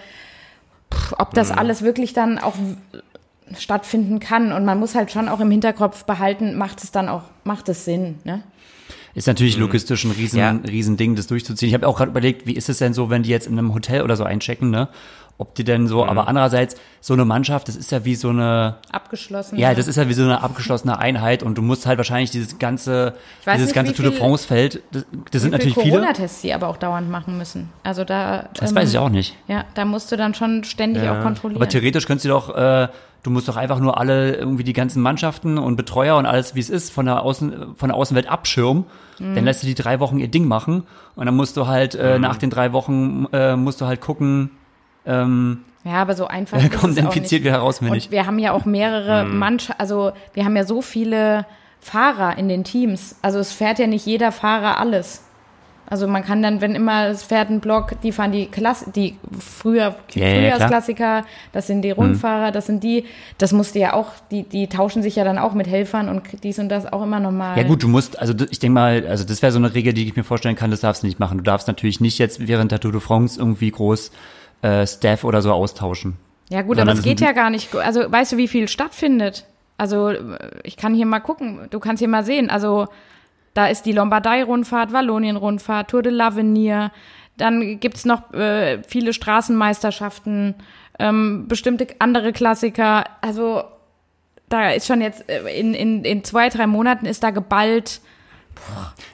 Puh, 0.89 1.15
ob 1.17 1.31
Mhm. 1.31 1.35
das 1.35 1.51
alles 1.51 1.81
wirklich 1.81 2.13
dann 2.13 2.39
auch 2.39 2.55
stattfinden 3.57 4.21
kann. 4.21 4.53
Und 4.53 4.63
man 4.63 4.79
muss 4.79 4.95
halt 4.95 5.11
schon 5.11 5.27
auch 5.27 5.41
im 5.41 5.51
Hinterkopf 5.51 6.05
behalten, 6.05 6.57
macht 6.57 6.81
es 6.83 6.91
dann 6.91 7.09
auch, 7.09 7.23
macht 7.43 7.67
es 7.67 7.83
Sinn, 7.83 8.19
ne? 8.23 8.43
Ist 9.15 9.27
natürlich 9.27 9.57
logistisch 9.57 10.03
ein 10.05 10.11
riesen, 10.11 10.39
Ja. 10.39 10.51
riesen 10.51 10.97
Ding, 10.97 11.15
das 11.15 11.27
durchzuziehen. 11.27 11.67
Ich 11.69 11.73
habe 11.73 11.87
auch 11.87 11.97
gerade 11.97 12.11
überlegt, 12.11 12.45
wie 12.45 12.53
ist 12.53 12.69
es 12.69 12.77
denn 12.77 12.93
so, 12.93 13.09
wenn 13.09 13.23
die 13.23 13.29
jetzt 13.29 13.47
in 13.47 13.57
einem 13.57 13.73
Hotel 13.73 14.01
oder 14.03 14.15
so 14.15 14.23
einchecken, 14.23 14.69
ne? 14.69 14.87
Ob 15.41 15.55
die 15.55 15.63
denn 15.63 15.87
so, 15.87 16.05
aber 16.05 16.27
andererseits, 16.27 16.75
so 16.99 17.13
eine 17.13 17.23
Mannschaft, 17.23 17.69
das 17.69 17.77
ist 17.77 17.93
ja 17.93 18.03
wie 18.03 18.15
so 18.15 18.27
eine, 18.27 18.75
Abgeschlossen. 18.91 19.57
ja, 19.57 19.73
das 19.73 19.87
ist 19.87 19.95
ja 19.95 20.09
wie 20.09 20.13
so 20.13 20.23
eine 20.23 20.43
abgeschlossene 20.43 20.99
Einheit 20.99 21.43
und 21.43 21.57
du 21.57 21.61
musst 21.61 21.85
halt 21.85 21.97
wahrscheinlich 21.97 22.29
dieses 22.29 22.59
ganze, 22.59 23.13
Ich 23.39 23.47
weiß 23.47 23.55
dieses 23.55 23.67
nicht, 23.69 23.75
ganze 23.75 23.93
Tour 23.93 24.03
de 24.03 24.11
viel- 24.11 24.19
France 24.19 24.45
Feld, 24.45 24.81
das, 24.91 25.05
das 25.31 25.41
sind 25.41 25.51
natürlich 25.51 25.75
viele. 25.75 25.91
Corona-Tests 25.91 26.41
sie 26.41 26.51
aber 26.53 26.67
auch 26.67 26.75
dauernd 26.75 27.09
machen 27.09 27.37
müssen. 27.37 27.69
Also 27.83 28.03
da. 28.03 28.49
Das 28.55 28.71
ähm, 28.71 28.75
weiß 28.75 28.89
ich 28.89 28.97
auch 28.97 29.07
nicht. 29.07 29.37
Ja, 29.47 29.63
da 29.75 29.85
musst 29.85 30.11
du 30.11 30.17
dann 30.17 30.33
schon 30.33 30.65
ständig 30.65 31.03
auch 31.07 31.21
kontrollieren. 31.21 31.61
Aber 31.61 31.69
theoretisch 31.69 32.05
könntest 32.05 32.25
du 32.25 32.29
doch, 32.29 32.53
äh, 32.53 32.89
du 33.23 33.29
musst 33.31 33.47
doch 33.49 33.57
einfach 33.57 33.79
nur 33.79 33.97
alle 33.99 34.35
irgendwie 34.35 34.63
die 34.63 34.73
ganzen 34.73 35.01
Mannschaften 35.01 35.57
und 35.57 35.75
Betreuer 35.75 36.17
und 36.17 36.25
alles, 36.25 36.55
wie 36.55 36.59
es 36.59 36.69
ist, 36.69 36.91
von 36.91 37.05
der 37.05 37.21
Außen, 37.21 37.75
von 37.75 37.89
der 37.89 37.97
Außenwelt 37.97 38.29
abschirmen. 38.29 38.85
Mhm. 39.19 39.35
Dann 39.35 39.45
lässt 39.45 39.61
du 39.63 39.67
die 39.67 39.75
drei 39.75 39.99
Wochen 39.99 40.19
ihr 40.19 40.27
Ding 40.29 40.45
machen 40.47 40.83
und 41.15 41.25
dann 41.25 41.35
musst 41.35 41.57
du 41.57 41.67
halt 41.67 41.95
äh, 41.95 42.15
Mhm. 42.15 42.21
nach 42.21 42.37
den 42.37 42.49
drei 42.49 42.71
Wochen 42.73 43.25
äh, 43.33 43.55
musst 43.55 43.81
du 43.81 43.85
halt 43.85 43.99
gucken, 44.01 44.51
ähm, 45.05 45.59
ja, 45.85 45.93
aber 46.01 46.13
so 46.15 46.27
einfach. 46.27 46.57
ist 46.63 46.77
kommt 46.79 46.97
infiziert 46.97 47.43
wieder 47.43 47.57
raus, 47.59 47.81
wenn 47.81 47.91
nicht. 47.91 48.11
wir 48.11 48.25
haben 48.25 48.37
ja 48.39 48.51
auch 48.51 48.65
mehrere 48.65 49.25
Mhm. 49.25 49.37
Mannschaften, 49.37 49.79
also 49.81 50.11
wir 50.33 50.43
haben 50.45 50.55
ja 50.55 50.65
so 50.65 50.81
viele 50.81 51.45
Fahrer 51.79 52.37
in 52.37 52.49
den 52.49 52.63
Teams. 52.65 53.15
Also 53.21 53.39
es 53.39 53.53
fährt 53.53 53.79
ja 53.79 53.87
nicht 53.87 54.05
jeder 54.05 54.31
Fahrer 54.33 54.77
alles. 54.79 55.23
Also 55.89 56.07
man 56.07 56.23
kann 56.23 56.43
dann, 56.43 56.61
wenn 56.61 56.75
immer 56.75 57.07
es 57.07 57.23
fährt 57.23 57.49
ein 57.49 57.59
Block, 57.59 57.99
die 58.03 58.11
fahren 58.11 58.31
die 58.31 58.45
Klasse, 58.45 58.91
die 58.91 59.17
früher 59.39 59.95
Ja, 60.13 60.27
ja. 60.27 60.35
Frühjahrsklassiker, 60.35 61.25
das 61.51 61.65
sind 61.65 61.81
die 61.81 61.91
Rundfahrer, 61.91 62.51
das 62.51 62.67
sind 62.67 62.83
die, 62.83 63.05
das 63.39 63.53
musste 63.53 63.79
ja 63.79 63.93
auch, 63.93 64.11
die, 64.29 64.43
die 64.43 64.67
tauschen 64.67 65.01
sich 65.01 65.15
ja 65.15 65.23
dann 65.23 65.39
auch 65.39 65.53
mit 65.53 65.67
Helfern 65.67 66.07
und 66.07 66.21
dies 66.43 66.59
und 66.59 66.69
das 66.69 66.91
auch 66.91 67.01
immer 67.01 67.19
nochmal. 67.19 67.57
Ja 67.57 67.63
gut, 67.63 67.81
du 67.81 67.87
musst, 67.87 68.19
also 68.19 68.33
ich 68.51 68.59
denke 68.59 68.73
mal, 68.73 69.07
also 69.07 69.23
das 69.23 69.41
wäre 69.41 69.51
so 69.51 69.57
eine 69.57 69.73
Regel, 69.73 69.93
die 69.93 70.05
ich 70.05 70.15
mir 70.15 70.23
vorstellen 70.23 70.55
kann, 70.55 70.69
das 70.69 70.81
darfst 70.81 71.01
du 71.01 71.07
nicht 71.07 71.19
machen. 71.19 71.39
Du 71.39 71.43
darfst 71.43 71.67
natürlich 71.67 71.99
nicht 71.99 72.19
jetzt 72.19 72.47
während 72.47 72.71
der 72.71 72.79
Tour 72.79 72.91
de 72.91 73.01
France 73.01 73.39
irgendwie 73.39 73.71
groß 73.71 74.11
äh, 74.61 74.85
Staff 74.85 75.23
oder 75.23 75.41
so 75.41 75.51
austauschen. 75.51 76.17
Ja 76.49 76.61
gut, 76.61 76.77
Sondern 76.77 76.89
aber 76.89 76.99
es 76.99 77.03
das 77.03 77.05
geht 77.05 77.21
ja 77.21 77.31
gar 77.31 77.49
nicht. 77.49 77.73
Also 77.75 78.11
weißt 78.11 78.33
du, 78.33 78.37
wie 78.37 78.47
viel 78.47 78.67
stattfindet? 78.67 79.45
Also 79.77 80.11
ich 80.63 80.77
kann 80.77 80.93
hier 80.93 81.05
mal 81.05 81.19
gucken. 81.19 81.67
Du 81.69 81.79
kannst 81.79 81.99
hier 81.99 82.09
mal 82.09 82.25
sehen. 82.25 82.49
Also 82.49 82.87
da 83.53 83.67
ist 83.67 83.85
die 83.85 83.91
Lombardei-Rundfahrt, 83.91 84.93
Wallonien-Rundfahrt, 84.93 85.89
Tour 85.89 86.01
de 86.01 86.11
l'Avenir. 86.11 86.91
Dann 87.37 87.79
gibt's 87.79 88.05
noch 88.05 88.33
äh, 88.33 88.81
viele 88.83 89.13
Straßenmeisterschaften, 89.13 90.55
ähm, 90.99 91.47
bestimmte 91.47 91.87
andere 91.99 92.33
Klassiker. 92.33 93.05
Also 93.21 93.63
da 94.49 94.71
ist 94.71 94.87
schon 94.87 95.01
jetzt 95.01 95.29
äh, 95.29 95.47
in, 95.59 95.73
in, 95.73 96.03
in 96.03 96.23
zwei, 96.23 96.49
drei 96.49 96.67
Monaten 96.67 97.05
ist 97.05 97.23
da 97.23 97.29
geballt. 97.31 98.01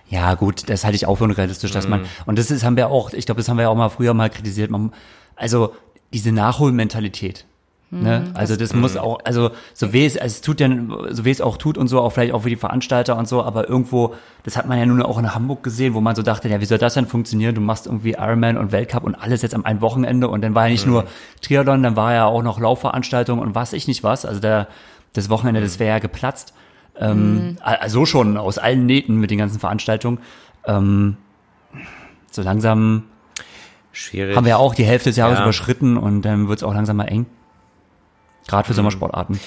Ja, 0.09 0.33
gut, 0.33 0.69
das 0.69 0.83
halte 0.83 0.95
ich 0.95 1.05
auch 1.05 1.17
für 1.17 1.25
unrealistisch, 1.25 1.71
dass 1.71 1.85
Mhm. 1.85 1.89
man, 1.91 2.05
und 2.25 2.39
das 2.39 2.49
ist, 2.49 2.63
haben 2.63 2.77
wir 2.77 2.89
auch, 2.89 3.13
ich 3.13 3.25
glaube, 3.25 3.39
das 3.41 3.47
haben 3.47 3.57
wir 3.57 3.63
ja 3.63 3.69
auch 3.69 3.75
mal 3.75 3.89
früher 3.89 4.13
mal 4.13 4.29
kritisiert, 4.29 4.71
man, 4.71 4.91
also 5.35 5.75
diese 6.13 6.31
Nachholmentalität. 6.31 7.45
Mhm. 7.95 8.03
Ne? 8.03 8.31
Also 8.33 8.55
das 8.55 8.73
muss 8.73 8.97
auch, 8.97 9.19
also 9.23 9.51
so 9.73 9.93
weh 9.93 10.05
es, 10.05 10.15
es 10.15 10.41
tut 10.41 10.59
ja, 10.59 10.69
so 11.11 11.25
weh 11.25 11.31
es 11.31 11.41
auch 11.41 11.57
tut 11.57 11.77
und 11.77 11.87
so, 11.87 12.01
auch 12.01 12.11
vielleicht 12.11 12.33
auch 12.33 12.41
für 12.43 12.49
die 12.49 12.55
Veranstalter 12.55 13.15
und 13.17 13.27
so, 13.27 13.41
aber 13.43 13.69
irgendwo, 13.69 14.15
das 14.43 14.57
hat 14.57 14.67
man 14.67 14.77
ja 14.77 14.85
nun 14.85 15.01
auch 15.01 15.17
in 15.17 15.33
Hamburg 15.33 15.63
gesehen, 15.63 15.93
wo 15.93 16.01
man 16.01 16.15
so 16.15 16.21
dachte, 16.21 16.49
ja, 16.49 16.59
wie 16.59 16.65
soll 16.65 16.77
das 16.77 16.93
denn 16.95 17.07
funktionieren? 17.07 17.55
Du 17.55 17.61
machst 17.61 17.85
irgendwie 17.85 18.11
Ironman 18.11 18.57
und 18.57 18.71
Weltcup 18.71 19.03
und 19.03 19.15
alles 19.15 19.41
jetzt 19.41 19.55
am 19.55 19.65
einen 19.65 19.81
Wochenende 19.81 20.27
und 20.27 20.41
dann 20.41 20.55
war 20.55 20.65
ja 20.65 20.71
nicht 20.71 20.85
nur 20.85 21.05
Triathlon, 21.41 21.83
dann 21.83 21.95
war 21.95 22.13
ja 22.13 22.25
auch 22.25 22.43
noch 22.43 22.59
Laufveranstaltungen 22.59 23.43
und 23.43 23.55
was 23.55 23.73
ich 23.73 23.87
nicht 23.87 24.03
was. 24.03 24.25
Also 24.25 24.39
der, 24.41 24.67
das 25.13 25.29
Wochenende, 25.29 25.61
das 25.61 25.79
wäre 25.79 25.91
ja 25.91 25.99
geplatzt. 25.99 26.53
Ähm, 26.97 27.57
Also 27.61 28.05
schon 28.05 28.37
aus 28.37 28.57
allen 28.57 28.85
Nähten 28.85 29.15
mit 29.17 29.31
den 29.31 29.37
ganzen 29.37 29.59
Veranstaltungen. 29.59 30.19
Ähm, 30.65 31.17
so 32.31 32.41
langsam 32.41 33.03
schwierig. 33.91 34.35
haben 34.35 34.45
wir 34.45 34.59
auch 34.59 34.75
die 34.75 34.83
Hälfte 34.85 35.09
des 35.09 35.17
Jahres 35.17 35.39
Ja. 35.39 35.43
überschritten 35.45 35.97
und 35.97 36.21
dann 36.23 36.47
wird 36.47 36.59
es 36.59 36.63
auch 36.63 36.73
langsam 36.73 36.97
mal 36.97 37.05
eng. 37.05 37.25
Gerade 38.47 38.65
für 38.65 38.73
Mhm. 38.73 38.77
Sommersportarten. 38.77 39.39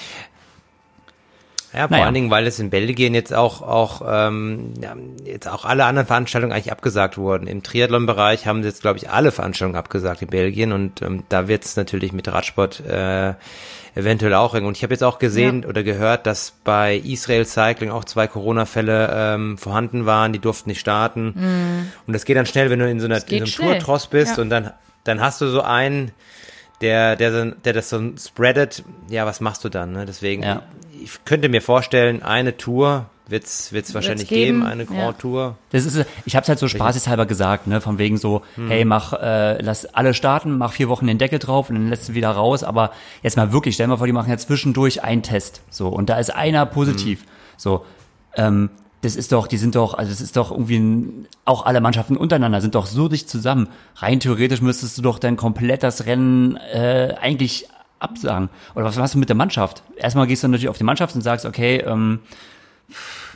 Ja, 1.71 1.81
vor 1.81 1.89
Naja. 1.91 2.05
allen 2.05 2.15
Dingen, 2.15 2.31
weil 2.31 2.47
es 2.47 2.57
in 2.57 2.71
Belgien 2.71 3.13
jetzt 3.13 3.31
auch 3.31 3.61
auch 3.61 4.01
ähm, 4.07 4.73
ja, 4.81 4.95
jetzt 5.23 5.47
auch 5.47 5.65
alle 5.65 5.85
anderen 5.85 6.07
Veranstaltungen 6.07 6.51
eigentlich 6.51 6.71
abgesagt 6.71 7.15
wurden. 7.19 7.45
Im 7.45 7.61
Triathlon-Bereich 7.61 8.47
haben 8.47 8.63
jetzt, 8.63 8.81
glaube 8.81 8.97
ich, 8.97 9.11
alle 9.11 9.31
Veranstaltungen 9.31 9.77
abgesagt 9.77 10.23
in 10.23 10.29
Belgien 10.29 10.71
und 10.71 11.03
ähm, 11.03 11.25
da 11.29 11.47
wird 11.47 11.65
es 11.65 11.75
natürlich 11.75 12.11
mit 12.11 12.27
Radsport 12.27 12.79
äh, 12.87 13.35
eventuell 13.93 14.33
auch 14.33 14.55
eng. 14.55 14.65
Und 14.65 14.77
ich 14.77 14.83
habe 14.83 14.95
jetzt 14.95 15.03
auch 15.03 15.19
gesehen 15.19 15.63
oder 15.63 15.83
gehört, 15.83 16.25
dass 16.25 16.53
bei 16.63 16.95
Israel 16.95 17.45
Cycling 17.45 17.91
auch 17.91 18.03
zwei 18.05 18.25
Corona-Fälle 18.25 19.11
ähm, 19.13 19.57
vorhanden 19.59 20.07
waren, 20.07 20.33
die 20.33 20.39
durften 20.39 20.69
nicht 20.69 20.79
starten. 20.79 21.91
Und 22.07 22.13
das 22.13 22.25
geht 22.25 22.35
dann 22.35 22.47
schnell, 22.47 22.71
wenn 22.71 22.79
du 22.79 22.89
in 22.89 22.99
so 22.99 23.05
einer 23.05 23.17
in 23.29 23.45
so 23.45 23.61
einem. 23.61 23.73
Tour-Tross 23.73 24.07
bist 24.07 24.37
Ja. 24.37 24.41
und 24.41 24.49
dann 24.49 24.71
dann 25.03 25.21
hast 25.21 25.39
du 25.39 25.47
so 25.47 25.61
einen 25.61 26.11
der, 26.81 27.15
der, 27.15 27.31
so- 27.31 27.51
der 27.51 27.73
das 27.73 27.89
so 27.89 28.01
spreadet, 28.17 28.83
ja, 29.09 29.25
was 29.25 29.41
machst 29.41 29.63
du 29.63 29.69
dann? 29.69 29.91
Ne? 29.91 30.05
Deswegen, 30.05 30.43
Ja. 30.43 30.63
ich 31.03 31.23
könnte 31.25 31.49
mir 31.49 31.61
vorstellen, 31.61 32.23
eine 32.23 32.57
Tour 32.57 33.05
wird 33.27 33.43
es 33.43 33.93
wahrscheinlich 33.93 34.27
geben, 34.27 34.61
geben, 34.61 34.65
eine 34.65 34.85
Grand 34.85 34.99
ja. 34.99 35.11
Tour. 35.13 35.57
Das 35.69 35.85
ist, 35.85 36.03
ich 36.25 36.35
habe 36.35 36.41
es 36.43 36.49
halt 36.49 36.57
so 36.57 36.67
spaßeshalber 36.67 37.27
gesagt, 37.27 37.67
ne, 37.67 37.79
von 37.79 37.99
wegen 37.99 38.17
so, 38.17 38.41
hey, 38.67 38.85
mach, 38.85 39.13
äh, 39.13 39.61
lass 39.61 39.85
alle 39.85 40.15
starten, 40.15 40.57
mach 40.57 40.73
vier 40.73 40.89
Wochen 40.89 41.05
den 41.05 41.19
Deckel 41.19 41.37
drauf 41.37 41.69
und 41.69 41.75
dann 41.75 41.89
lässt 41.89 42.09
du 42.09 42.13
wieder 42.15 42.31
raus. 42.31 42.63
Aber 42.63 42.91
jetzt 43.21 43.37
mal 43.37 43.53
wirklich, 43.53 43.75
stell 43.75 43.85
dir 43.85 43.89
mal 43.91 43.97
vor, 43.97 44.07
die 44.07 44.13
machen 44.13 44.31
ja 44.31 44.37
zwischendurch 44.39 45.03
einen 45.03 45.21
Test, 45.21 45.61
so 45.69 45.89
und 45.89 46.09
da 46.09 46.17
ist 46.17 46.33
einer 46.33 46.65
positiv, 46.65 47.23
so. 47.55 47.85
Ähm, 48.35 48.71
das 49.01 49.15
ist 49.15 49.31
doch, 49.31 49.47
die 49.47 49.57
sind 49.57 49.75
doch, 49.75 49.93
also 49.93 50.09
das 50.09 50.21
ist 50.21 50.35
doch 50.35 50.51
irgendwie, 50.51 50.77
ein, 50.77 51.27
auch 51.45 51.65
alle 51.65 51.81
Mannschaften 51.81 52.17
untereinander 52.17 52.61
sind 52.61 52.75
doch 52.75 52.85
so 52.85 53.07
dicht 53.07 53.29
zusammen. 53.29 53.69
Rein 53.95 54.19
theoretisch 54.19 54.61
müsstest 54.61 54.97
du 54.97 55.01
doch 55.01 55.19
dann 55.19 55.37
komplett 55.37 55.83
das 55.83 56.05
Rennen 56.05 56.57
äh, 56.57 57.15
eigentlich 57.21 57.67
absagen. 57.99 58.49
Oder 58.75 58.85
was 58.85 58.97
machst 58.97 59.13
du 59.13 59.19
mit 59.19 59.29
der 59.29 59.35
Mannschaft? 59.35 59.83
Erstmal 59.95 60.27
gehst 60.27 60.43
du 60.43 60.47
natürlich 60.47 60.69
auf 60.69 60.77
die 60.77 60.83
Mannschaft 60.83 61.15
und 61.15 61.21
sagst, 61.21 61.45
okay, 61.45 61.77
ähm, 61.77 62.19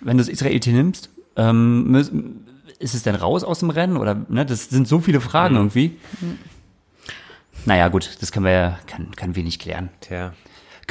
wenn 0.01 0.17
du 0.17 0.23
das 0.23 0.29
Israelite 0.29 0.71
nimmst, 0.71 1.09
ähm, 1.35 2.43
ist 2.79 2.93
es 2.93 3.03
denn 3.03 3.15
raus 3.15 3.43
aus 3.43 3.59
dem 3.59 3.69
Rennen? 3.69 3.97
Oder 3.97 4.15
ne, 4.27 4.45
das 4.45 4.69
sind 4.69 4.87
so 4.87 4.99
viele 4.99 5.21
Fragen 5.21 5.55
irgendwie. 5.55 5.97
Naja, 7.65 7.87
gut, 7.87 8.17
das 8.19 8.31
können 8.31 8.45
wir 8.45 8.51
ja, 8.51 8.79
kann, 8.87 9.15
können 9.15 9.35
wir 9.35 9.43
nicht 9.43 9.61
klären. 9.61 9.89
Tja. 10.01 10.33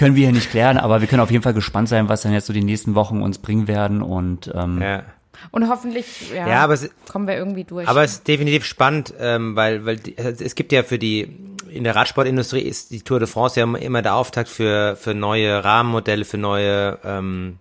Können 0.03 0.17
wir 0.17 0.25
hier 0.25 0.35
nicht 0.35 0.51
klären, 0.51 0.79
aber 0.79 1.01
wir 1.01 1.07
können 1.07 1.21
auf 1.23 1.31
jeden 1.31 1.45
Fall 1.45 1.55
gespannt 1.55 1.89
sein, 1.89 2.09
was 2.09 2.23
dann 2.23 2.33
jetzt 2.33 2.47
so 2.47 2.53
die 2.53 2.65
nächsten 2.65 2.97
Wochen 2.97 3.23
uns 3.23 3.39
bringen 3.39 3.69
werden. 3.69 4.03
Und 4.03 4.51
ähm, 4.53 4.83
Ja. 4.83 5.05
Und 5.53 5.69
hoffentlich 5.69 6.33
ja, 6.35 6.49
Ja, 6.49 6.65
aber 6.65 6.75
es- 6.75 6.91
kommen 7.09 7.29
wir 7.29 7.37
irgendwie 7.37 7.63
durch. 7.63 7.87
Aber 7.87 8.03
es 8.03 8.15
ist 8.15 8.27
definitiv 8.29 8.65
spannend, 8.65 9.15
ähm, 9.21 9.55
weil, 9.55 9.85
weil 9.87 9.99
die, 9.99 10.19
also 10.19 10.43
es 10.45 10.57
gibt 10.57 10.73
ja 10.73 10.83
für 10.83 10.99
die, 10.99 11.29
in 11.69 11.85
der 11.85 11.95
Radsportindustrie 11.95 12.63
ist 12.63 12.91
die 12.91 13.03
Tour 13.03 13.21
de 13.21 13.29
France 13.29 13.61
ja 13.61 13.77
immer 13.77 14.03
der 14.03 14.17
Auftakt 14.17 14.49
für, 14.49 14.97
für 14.97 15.15
neue 15.15 15.63
Rahmenmodelle, 15.63 16.25
für 16.25 16.39
neue 16.39 16.99
ähm, 17.05 17.59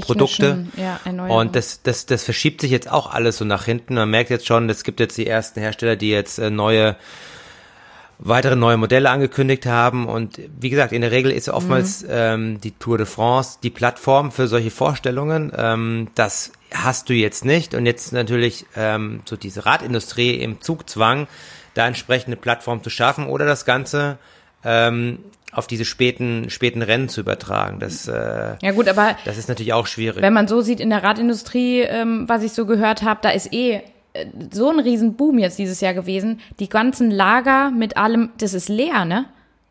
Produkte. 0.00 0.66
Ja. 0.76 1.00
Und 1.28 1.56
das, 1.56 1.82
das, 1.82 2.06
das 2.06 2.22
verschiebt 2.22 2.60
sich 2.60 2.70
jetzt 2.70 2.90
auch 2.90 3.12
alles 3.12 3.38
so 3.38 3.44
nach 3.44 3.64
hinten. 3.64 3.94
Man 3.94 4.10
merkt 4.10 4.30
jetzt 4.30 4.46
schon, 4.46 4.68
es 4.70 4.84
gibt 4.84 5.00
jetzt 5.00 5.18
die 5.18 5.26
ersten 5.26 5.60
Hersteller, 5.60 5.96
die 5.96 6.10
jetzt 6.10 6.38
äh, 6.38 6.50
neue, 6.50 6.96
weitere 8.20 8.54
neue 8.54 8.76
Modelle 8.76 9.10
angekündigt 9.10 9.66
haben. 9.66 10.06
Und 10.06 10.38
wie 10.60 10.70
gesagt, 10.70 10.92
in 10.92 11.00
der 11.00 11.10
Regel 11.10 11.32
ist 11.32 11.48
oftmals 11.48 12.04
ähm, 12.08 12.60
die 12.60 12.72
Tour 12.72 12.98
de 12.98 13.06
France 13.06 13.58
die 13.62 13.70
Plattform 13.70 14.30
für 14.30 14.46
solche 14.46 14.70
Vorstellungen. 14.70 15.52
Ähm, 15.56 16.08
das 16.14 16.52
hast 16.72 17.08
du 17.08 17.14
jetzt 17.14 17.44
nicht. 17.44 17.74
Und 17.74 17.86
jetzt 17.86 18.12
natürlich 18.12 18.66
ähm, 18.76 19.20
so 19.24 19.36
diese 19.36 19.64
Radindustrie 19.66 20.34
im 20.34 20.60
Zugzwang, 20.60 21.26
da 21.74 21.86
entsprechende 21.86 22.36
Plattform 22.36 22.82
zu 22.82 22.90
schaffen 22.90 23.26
oder 23.26 23.46
das 23.46 23.64
Ganze 23.64 24.18
ähm, 24.64 25.20
auf 25.52 25.66
diese 25.66 25.84
späten, 25.84 26.50
späten 26.50 26.82
Rennen 26.82 27.08
zu 27.08 27.22
übertragen. 27.22 27.80
Das, 27.80 28.06
äh, 28.06 28.56
ja 28.60 28.72
gut, 28.72 28.88
aber 28.88 29.16
das 29.24 29.38
ist 29.38 29.48
natürlich 29.48 29.72
auch 29.72 29.86
schwierig. 29.86 30.22
wenn 30.22 30.32
man 30.32 30.46
so 30.46 30.60
sieht 30.60 30.80
in 30.80 30.90
der 30.90 31.02
Radindustrie, 31.02 31.80
ähm, 31.80 32.28
was 32.28 32.42
ich 32.42 32.52
so 32.52 32.66
gehört 32.66 33.02
habe, 33.02 33.20
da 33.22 33.30
ist 33.30 33.52
eh 33.52 33.82
so 34.52 34.70
ein 34.70 34.80
riesen 34.80 35.14
Boom 35.14 35.38
jetzt 35.38 35.58
dieses 35.58 35.80
Jahr 35.80 35.94
gewesen. 35.94 36.40
Die 36.58 36.68
ganzen 36.68 37.10
Lager 37.10 37.70
mit 37.70 37.96
allem, 37.96 38.30
das 38.38 38.54
ist 38.54 38.68
leer, 38.68 39.04
ne? 39.04 39.26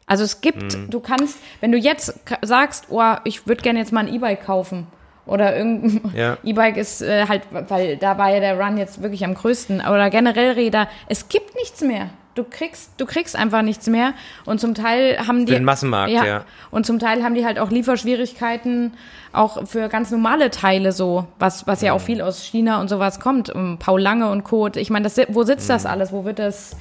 Also 0.05 0.23
es 0.23 0.41
gibt, 0.41 0.75
Mhm. 0.75 0.89
du 0.89 0.99
kannst, 0.99 1.37
wenn 1.61 1.71
du 1.71 1.77
jetzt 1.77 2.13
sagst, 2.41 2.85
oh, 2.89 3.13
ich 3.25 3.45
würde 3.47 3.61
gerne 3.61 3.79
jetzt 3.79 3.91
mal 3.93 4.07
ein 4.07 4.13
E-Bike 4.13 4.43
kaufen 4.43 4.87
oder 5.27 5.55
irgendein 5.55 6.11
Ja. 6.15 6.37
E-Bike 6.43 6.77
ist 6.77 7.01
äh, 7.01 7.27
halt, 7.27 7.43
weil 7.51 7.97
da 7.97 8.17
war 8.17 8.31
ja 8.33 8.39
der 8.39 8.59
Run 8.59 8.77
jetzt 8.77 9.03
wirklich 9.03 9.23
am 9.23 9.35
größten 9.35 9.81
oder 9.81 10.09
generell 10.09 10.53
Räder, 10.53 10.87
es 11.07 11.29
gibt 11.29 11.53
nichts 11.55 11.81
mehr. 11.81 12.09
Du 12.35 12.43
kriegst, 12.43 12.91
du 12.97 13.05
kriegst 13.05 13.35
einfach 13.35 13.63
nichts 13.63 13.87
mehr 13.87 14.13
und 14.45 14.61
zum 14.61 14.73
Teil 14.73 15.27
haben 15.27 15.45
die 15.45 15.53
den 15.53 15.65
Massenmarkt, 15.65 16.11
ja. 16.11 16.45
und 16.71 16.85
zum 16.85 16.99
Teil 16.99 17.23
haben 17.23 17.33
die 17.33 17.43
halt 17.43 17.59
auch 17.59 17.69
Lieferschwierigkeiten, 17.69 18.93
auch 19.33 19.67
für 19.67 19.89
ganz 19.89 20.11
normale 20.11 20.49
Teile 20.49 20.91
so, 20.91 21.27
was, 21.37 21.67
was 21.67 21.81
ja 21.81 21.93
auch 21.93 22.01
viel 22.01 22.21
aus 22.21 22.43
China 22.43 22.79
und 22.79 22.87
sowas 22.87 23.19
kommt. 23.19 23.49
Um 23.49 23.77
Paul 23.77 23.99
Lange 23.99 24.29
und 24.29 24.43
Co. 24.43 24.67
Ich 24.67 24.89
meine, 24.89 25.03
das, 25.03 25.19
wo 25.29 25.43
sitzt 25.43 25.69
das 25.69 25.85
alles? 25.85 26.11
Wo 26.11 26.23
wird 26.23 26.39
das? 26.39 26.77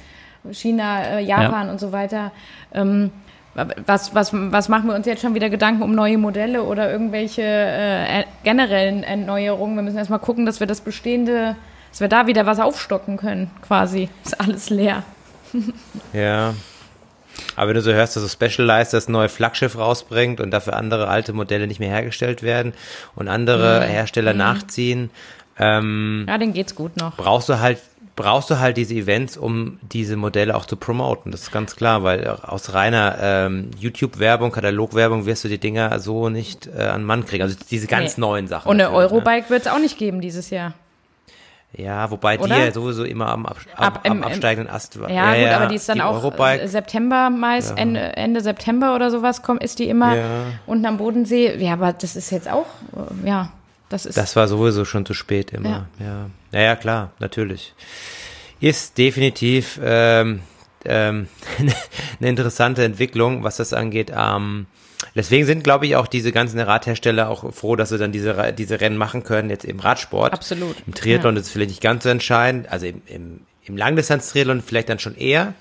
China, 0.51 1.03
äh, 1.03 1.21
Japan 1.21 1.69
und 1.69 1.79
so 1.79 1.91
weiter. 1.91 2.31
Ähm, 2.73 3.11
was, 3.85 4.15
was, 4.15 4.31
was 4.33 4.69
machen 4.69 4.87
wir 4.87 4.95
uns 4.95 5.05
jetzt 5.05 5.21
schon 5.21 5.35
wieder 5.35 5.49
Gedanken 5.49 5.81
um 5.81 5.93
neue 5.93 6.17
Modelle 6.17 6.63
oder 6.63 6.91
irgendwelche 6.91 7.41
äh, 7.41 8.23
generellen 8.43 9.03
Erneuerungen? 9.03 9.75
Wir 9.75 9.81
müssen 9.81 9.97
erstmal 9.97 10.19
gucken, 10.19 10.45
dass 10.45 10.59
wir 10.59 10.67
das 10.67 10.81
Bestehende, 10.81 11.55
dass 11.91 11.99
wir 11.99 12.07
da 12.07 12.27
wieder 12.27 12.45
was 12.45 12.59
aufstocken 12.59 13.17
können, 13.17 13.51
quasi. 13.61 14.09
Ist 14.23 14.39
alles 14.39 14.69
leer. 14.69 15.03
Ja. 16.13 16.53
Aber 17.55 17.69
wenn 17.69 17.75
du 17.75 17.81
so 17.81 17.93
hörst, 17.93 18.15
dass 18.15 18.23
so 18.23 18.29
Specialized 18.29 18.93
das 18.93 19.07
neue 19.07 19.29
Flaggschiff 19.29 19.77
rausbringt 19.77 20.41
und 20.41 20.51
dafür 20.51 20.75
andere 20.75 21.07
alte 21.07 21.31
Modelle 21.33 21.67
nicht 21.67 21.79
mehr 21.79 21.89
hergestellt 21.89 22.43
werden 22.43 22.73
und 23.15 23.27
andere 23.29 23.83
Hersteller 23.85 24.33
nachziehen, 24.33 25.09
ähm, 25.57 26.25
Ja, 26.27 26.37
denen 26.37 26.53
geht's 26.53 26.75
gut 26.75 26.97
noch. 26.97 27.15
brauchst 27.15 27.47
du 27.49 27.59
halt 27.59 27.79
brauchst 28.15 28.49
du 28.49 28.59
halt 28.59 28.75
diese 28.75 28.95
Events, 28.95 29.37
um 29.37 29.79
diese 29.81 30.17
Modelle 30.17 30.53
auch 30.57 30.65
zu 30.65 30.75
promoten. 30.75 31.31
Das 31.31 31.43
ist 31.43 31.51
ganz 31.53 31.77
klar, 31.77 32.03
weil 32.03 32.27
aus 32.27 32.73
reiner 32.73 33.15
ähm, 33.21 33.71
YouTube-Werbung, 33.79 34.51
Katalogwerbung 34.51 35.25
wirst 35.25 35.45
du 35.45 35.47
die 35.47 35.57
Dinger 35.57 35.97
so 36.01 36.27
nicht 36.27 36.67
äh, 36.67 36.81
an 36.87 37.01
den 37.01 37.05
Mann 37.07 37.25
kriegen. 37.25 37.43
Also 37.43 37.55
diese 37.71 37.87
ganz 37.87 38.17
Nee. 38.17 38.21
neuen 38.21 38.47
Sachen. 38.49 38.67
Und 38.67 38.81
eine 38.81 38.89
ne? 38.89 38.95
Eurobike 38.97 39.49
wird's 39.49 39.67
auch 39.67 39.79
nicht 39.79 39.97
geben 39.97 40.19
dieses 40.19 40.49
Jahr. 40.49 40.73
Ja, 41.73 42.09
wobei 42.09 42.37
die 42.37 42.43
Oder? 42.43 42.65
ja 42.65 42.71
sowieso 42.71 43.03
immer 43.03 43.29
am, 43.29 43.45
Ab 43.45 43.57
ab, 43.75 44.01
am 44.03 44.23
absteigenden 44.23 44.73
Ast 44.73 44.99
war. 44.99 45.09
Ja, 45.09 45.35
gut, 45.35 45.53
aber 45.53 45.67
die 45.67 45.75
ist 45.75 45.87
dann 45.87 46.01
auch 46.01 46.15
Eurobike, 46.15 46.61
äh, 46.61 46.67
September 46.67 47.29
meist, 47.29 47.77
Ende, 47.77 48.17
Ende 48.17 48.41
September 48.41 48.95
oder 48.95 49.11
sowas 49.11 49.43
kommt, 49.43 49.63
ist 49.63 49.77
die 49.77 49.87
immer 49.87 50.15
Ja. 50.15 50.43
unten 50.65 50.85
am 50.87 50.97
Bodensee. 50.97 51.55
Ja, 51.57 51.73
aber 51.73 51.93
das 51.93 52.15
ist 52.15 52.31
jetzt 52.31 52.49
auch, 52.49 52.65
äh, 53.23 53.27
ja, 53.27 53.51
das 53.87 54.07
ist. 54.07 54.17
Das 54.17 54.35
war 54.35 54.47
sowieso 54.47 54.83
schon 54.83 55.05
zu 55.05 55.13
spät 55.13 55.51
immer. 55.51 55.87
Ja, 55.99 56.05
ja, 56.05 56.29
ja, 56.53 56.59
ja 56.59 56.75
klar, 56.75 57.11
natürlich. 57.19 57.75
Ist 58.59 58.97
definitiv 58.97 59.79
ähm, 59.83 60.41
ähm, 60.85 61.27
eine 62.19 62.29
interessante 62.29 62.83
Entwicklung, 62.83 63.43
was 63.43 63.57
das 63.57 63.73
angeht. 63.73 64.11
Ähm, 64.15 64.65
deswegen 65.15 65.45
sind, 65.45 65.63
glaube 65.63 65.85
ich, 65.85 65.95
auch 65.95 66.07
diese 66.07 66.31
ganzen 66.31 66.59
Radhersteller 66.59 67.29
auch 67.29 67.53
froh, 67.53 67.75
dass 67.75 67.89
sie 67.89 67.97
dann 67.97 68.11
diese, 68.11 68.53
diese 68.57 68.81
Rennen 68.81 68.97
machen 68.97 69.23
können, 69.23 69.49
jetzt 69.49 69.65
im 69.65 69.79
Radsport. 69.79 70.33
Absolut. 70.33 70.75
Im 70.87 70.93
Triathlon 70.93 71.35
Ja. 71.35 71.41
ist 71.41 71.47
es 71.47 71.53
vielleicht 71.53 71.69
nicht 71.71 71.81
ganz 71.81 72.03
so 72.03 72.09
entscheidend, 72.09 72.71
also 72.71 72.85
im, 72.85 73.01
im, 73.07 73.39
im 73.65 73.77
Langdistanz-Triathlon 73.77 74.61
vielleicht 74.61 74.89
dann 74.89 74.99
schon 74.99 75.15
eher, 75.15 75.53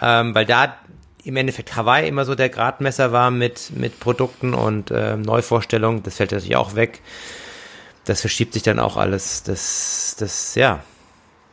ähm, 0.00 0.34
weil 0.34 0.46
da 0.46 0.76
im 1.24 1.36
Endeffekt 1.36 1.76
Hawaii 1.76 2.08
immer 2.08 2.24
so 2.24 2.34
der 2.34 2.48
Gradmesser 2.48 3.12
war 3.12 3.30
mit, 3.30 3.70
mit 3.76 4.00
Produkten 4.00 4.54
und 4.54 4.90
ähm, 4.94 5.22
Neuvorstellungen. 5.22 6.02
Das 6.02 6.16
fällt 6.16 6.32
natürlich 6.32 6.56
auch 6.56 6.74
weg. 6.74 7.00
Das 8.06 8.20
verschiebt 8.22 8.54
sich 8.54 8.62
dann 8.62 8.78
auch 8.78 8.96
alles. 8.96 9.42
Das, 9.42 10.16
das, 10.18 10.54
ja, 10.54 10.82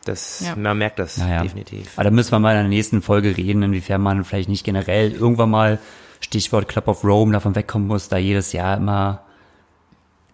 das, 0.06 0.42
Ja. 0.46 0.56
man 0.56 0.78
merkt 0.78 1.00
das 1.00 1.18
Naja. 1.18 1.42
definitiv. 1.44 1.90
Aber 1.96 2.06
da 2.06 2.12
müssen 2.12 2.32
wir 2.32 2.40
mal 2.40 2.52
in 2.52 2.60
der 2.62 2.68
nächsten 2.70 3.02
Folge 3.02 3.36
reden, 3.36 3.64
inwiefern 3.64 4.00
man 4.02 4.24
vielleicht 4.24 4.48
nicht 4.48 4.64
generell 4.64 5.12
irgendwann 5.12 5.50
mal, 5.50 5.80
Stichwort 6.26 6.68
Club 6.68 6.88
of 6.88 7.04
Rome, 7.04 7.32
davon 7.34 7.56
wegkommen 7.56 7.88
muss, 7.88 8.10
da 8.10 8.18
jedes 8.18 8.52
Jahr 8.52 8.78
immer 8.78 9.22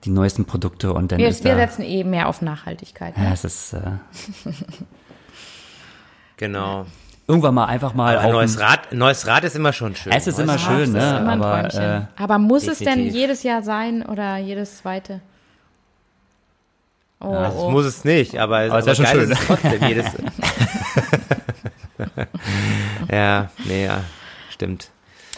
die 0.05 0.09
neuesten 0.09 0.45
Produkte 0.45 0.93
und 0.93 1.11
dann 1.11 1.19
wir, 1.19 1.27
ist 1.27 1.43
wir 1.43 1.51
da, 1.51 1.59
setzen 1.67 1.83
eh 1.83 2.03
mehr 2.05 2.27
auf 2.29 2.41
Nachhaltigkeit. 2.41 3.15
ja, 3.17 3.23
Ne? 3.23 3.33
es 3.33 3.43
ist 3.43 3.73
äh, 3.73 3.81
Genau. 6.37 6.85
irgendwann 7.27 7.53
mal 7.53 7.65
einfach 7.65 7.93
mal 7.93 8.17
Aber 8.17 8.31
neues 8.33 8.59
Rad, 8.59 8.93
neues 8.93 9.27
Rad 9.27 9.43
ist 9.43 9.55
immer 9.55 9.73
schon 9.73 9.95
schön. 9.95 10.11
Es 10.13 10.25
ist 10.27 10.39
immer 10.39 10.53
Neues 10.53 10.61
schön, 10.63 10.93
das 10.93 11.03
ne? 11.03 11.13
ist 11.15 11.19
immer 11.21 11.45
aber 11.45 11.73
äh, 11.75 12.01
aber 12.23 12.39
muss 12.39 12.67
es 12.67 12.79
denn 12.79 12.87
definitiv. 12.87 13.13
jedes 13.15 13.43
Jahr 13.43 13.61
sein 13.61 14.03
oder 14.03 14.37
jedes 14.37 14.77
zweite? 14.77 15.21
Oh, 17.19 17.31
Das 17.33 17.53
oh. 17.55 17.69
muss 17.69 17.85
es 17.85 18.03
nicht, 18.03 18.39
aber, 18.39 18.57
Aber 18.61 18.79
es 18.79 18.87
ist 18.87 18.97
ja 18.97 19.05
schon 19.05 19.19
schön. 19.21 19.31
ist 19.31 19.45
trotzdem 19.45 19.83
jedes. 19.87 20.05
ja, 23.11 23.49
nee, 23.65 23.85
ja, 23.85 23.99
stimmt. 24.49 24.89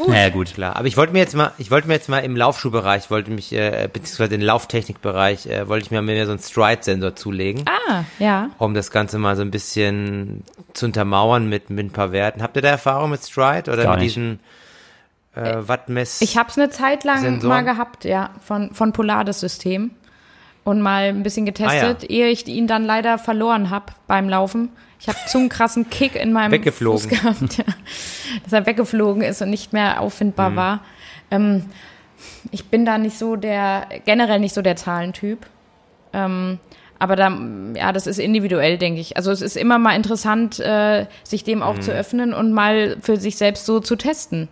Naja, 0.08 0.30
gut. 0.30 0.54
Klar, 0.54 0.76
aber 0.76 0.88
ich 0.88 0.98
wollte 0.98 1.14
mir 1.14 1.20
jetzt 1.20 1.36
mal, 1.36 1.52
ich 1.58 1.70
wollte 1.72 1.88
mir 1.88 1.94
jetzt 1.94 2.10
mal 2.10 2.20
im 2.20 2.36
Laufschuhbereich, 2.36 3.10
wollte 3.12 3.32
mich, 3.32 3.52
äh, 3.54 3.88
beziehungsweise 3.92 4.30
den 4.30 4.42
Lauftechnikbereich, 4.42 5.46
äh, 5.48 5.68
wollte 5.68 5.86
ich 5.86 5.92
mir 5.92 6.02
mehr 6.02 6.26
so 6.26 6.32
einen 6.32 6.40
Stride-Sensor 6.42 7.16
zulegen, 7.16 7.66
Ah, 7.90 8.04
ja. 8.20 8.50
um 8.58 8.74
das 8.74 8.92
Ganze 8.92 9.20
mal 9.20 9.36
so 9.36 9.42
ein 9.42 9.52
bisschen 9.52 10.44
zu 10.74 10.86
untermauern 10.88 11.48
mit, 11.48 11.70
mit 11.70 11.86
ein 11.88 11.92
paar 11.92 12.12
Werten. 12.12 12.42
Habt 12.42 12.56
ihr 12.56 12.62
da 12.62 12.70
Erfahrung 12.70 13.12
mit 13.12 13.24
Stride 13.24 13.72
oder 13.72 13.84
Gar 13.84 13.92
mit 13.94 14.04
nicht. 14.04 14.16
diesen 14.16 14.40
äh, 15.36 15.58
Wattmess? 15.68 16.22
Ich 16.22 16.38
habe 16.38 16.50
es 16.50 16.58
eine 16.58 16.70
Zeit 16.70 17.04
lang 17.04 17.20
Sensoren? 17.22 17.50
mal 17.50 17.62
gehabt, 17.74 18.06
ja, 18.06 18.32
von, 18.46 18.74
von 18.74 18.94
Polar 18.94 19.24
das 19.26 19.40
System. 19.40 19.92
Und 20.64 20.82
mal 20.82 21.10
ein 21.10 21.24
bisschen 21.24 21.46
getestet, 21.46 22.04
Ah, 22.04 22.06
ehe 22.08 22.28
ich 22.30 22.48
ihn 22.48 22.68
dann 22.68 22.86
leider 22.86 23.18
verloren 23.18 23.70
habe 23.70 23.88
beim 24.08 24.30
Laufen. 24.30 24.70
Ich 25.00 25.10
habe 25.10 25.18
zu 25.28 25.38
einen 25.38 25.50
krassen 25.50 25.90
Kick 25.90 26.16
in 26.16 26.32
meinem 26.32 26.52
Weggeflogen. 26.54 27.00
Fuß 27.02 27.10
gehabt, 27.10 27.58
ja, 27.58 27.66
dass 28.44 28.54
er 28.54 28.66
weggeflogen 28.66 29.22
ist 29.24 29.42
und 29.42 29.50
nicht 29.50 29.74
mehr 29.74 30.00
auffindbar 30.00 30.52
Mhm. 30.52 30.56
war. 30.56 30.80
Ähm, 31.32 31.66
ich 32.52 32.66
bin 32.68 32.86
da 32.86 32.98
nicht 32.98 33.18
so 33.18 33.36
der, 33.36 33.88
generell 34.06 34.40
nicht 34.40 34.54
so 34.54 34.62
der 34.62 34.78
Zahlentyp. 34.78 35.46
Ähm, 36.14 36.60
aber 37.00 37.18
da, 37.18 37.38
ja, 37.76 37.92
das 37.92 38.08
ist 38.08 38.18
individuell, 38.20 38.78
denke 38.78 39.02
ich. 39.02 39.18
Also 39.18 39.32
es 39.32 39.42
ist 39.42 39.58
immer 39.58 39.78
mal 39.80 39.94
interessant, 39.98 40.62
äh, 40.62 41.08
sich 41.24 41.44
dem 41.44 41.62
auch 41.62 41.78
zu 41.80 41.92
Mhm. 41.92 41.98
öffnen 41.98 42.34
und 42.34 42.54
mal 42.54 42.96
für 43.02 43.18
sich 43.18 43.36
selbst 43.36 43.66
so 43.66 43.82
zu 43.82 43.98
testen. 43.98 44.48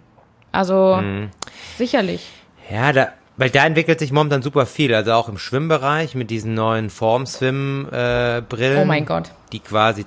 Also 0.52 1.00
Mhm. 1.02 1.30
sicherlich. 1.78 2.28
Ja, 2.70 2.92
da, 2.92 3.14
Weil 3.42 3.50
da 3.50 3.66
entwickelt 3.66 3.98
sich 3.98 4.12
momentan 4.12 4.44
super 4.44 4.68
viel, 4.68 4.94
also 4.94 5.14
auch 5.14 5.28
im 5.28 5.40
Schwimmbereich 5.40 6.14
mit 6.14 6.30
diesen 6.30 6.54
neuen 6.54 6.92
Formswim-Brillen. 6.92 8.78
Oh 8.78 8.86
mein 8.86 9.04
Gott. 9.04 9.32
Die 9.52 9.60
quasi 9.60 10.06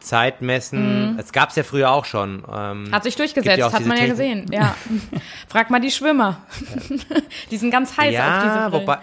Zeit 0.00 0.40
messen. 0.40 1.18
Es 1.20 1.32
gab's 1.32 1.54
ja 1.54 1.64
früher 1.64 1.90
auch 1.90 2.06
schon. 2.06 2.42
Ähm, 2.50 2.88
Hat 2.90 3.02
sich 3.02 3.14
durchgesetzt, 3.14 3.58
ja 3.58 3.70
hat 3.70 3.84
man 3.84 3.98
ja 3.98 4.06
gesehen. 4.06 4.46
Ja. 4.50 4.74
Frag 5.48 5.68
mal 5.68 5.82
die 5.82 5.90
Schwimmer. 5.90 6.38
die 7.50 7.58
sind 7.58 7.72
ganz 7.72 7.90
heiß 7.90 8.06
auf 8.06 8.06
diese 8.06 8.14
Ja, 8.14 8.68
Brillen. 8.70 8.86
wobei. 8.86 8.98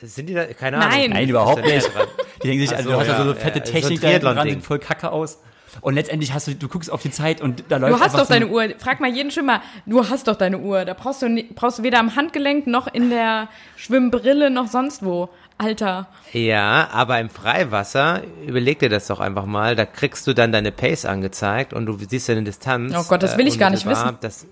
Sind 0.00 0.28
die 0.28 0.34
da? 0.34 0.44
Keine 0.46 0.78
Nein. 0.78 0.92
Ahnung. 0.94 1.08
Nein, 1.10 1.28
überhaupt 1.28 1.64
nicht. 1.64 1.94
dran. 1.94 2.08
Die 2.42 2.48
denken 2.48 2.66
sich, 2.66 2.76
also, 2.76 2.88
so, 2.88 2.94
du 2.96 3.00
hast 3.02 3.06
ja 3.06 3.16
so 3.18 3.22
ja, 3.22 3.30
eine 3.30 3.38
fette 3.38 3.58
ja, 3.60 3.64
Technik 3.64 4.00
da 4.00 4.18
dran, 4.18 4.60
voll 4.62 4.80
kacke 4.80 5.12
aus. 5.12 5.38
Und 5.80 5.94
letztendlich 5.94 6.32
hast 6.34 6.48
du, 6.48 6.54
du 6.54 6.68
guckst 6.68 6.90
auf 6.92 7.00
die 7.02 7.10
Zeit 7.10 7.40
und 7.40 7.64
da 7.68 7.78
läuft 7.78 7.94
Du 7.94 8.00
hast 8.00 8.14
doch 8.14 8.26
so 8.26 8.34
ein- 8.34 8.42
deine 8.42 8.52
Uhr. 8.52 8.68
Frag 8.78 9.00
mal 9.00 9.10
jeden 9.10 9.30
Schwimmer. 9.30 9.62
Du 9.86 10.08
hast 10.08 10.28
doch 10.28 10.36
deine 10.36 10.58
Uhr. 10.58 10.84
Da 10.84 10.94
brauchst 10.94 11.22
du, 11.22 11.42
brauchst 11.54 11.78
du 11.78 11.82
weder 11.82 11.98
am 11.98 12.14
Handgelenk 12.14 12.66
noch 12.66 12.92
in 12.92 13.08
der 13.10 13.48
Schwimmbrille 13.76 14.50
noch 14.50 14.68
sonst 14.68 15.04
wo. 15.04 15.30
Alter. 15.58 16.08
Ja, 16.32 16.88
aber 16.92 17.20
im 17.20 17.30
Freiwasser, 17.30 18.22
überleg 18.46 18.80
dir 18.80 18.88
das 18.88 19.06
doch 19.06 19.20
einfach 19.20 19.46
mal, 19.46 19.76
da 19.76 19.84
kriegst 19.86 20.26
du 20.26 20.32
dann 20.32 20.50
deine 20.50 20.72
Pace 20.72 21.04
angezeigt 21.04 21.72
und 21.72 21.86
du 21.86 21.96
siehst 22.08 22.28
deine 22.28 22.42
Distanz. 22.42 22.92
Oh 22.96 23.04
Gott, 23.04 23.22
das 23.22 23.38
will 23.38 23.46
ich 23.46 23.58
gar 23.60 23.70
nicht 23.70 23.84
unmittelbar. 23.86 24.18
Das 24.20 24.46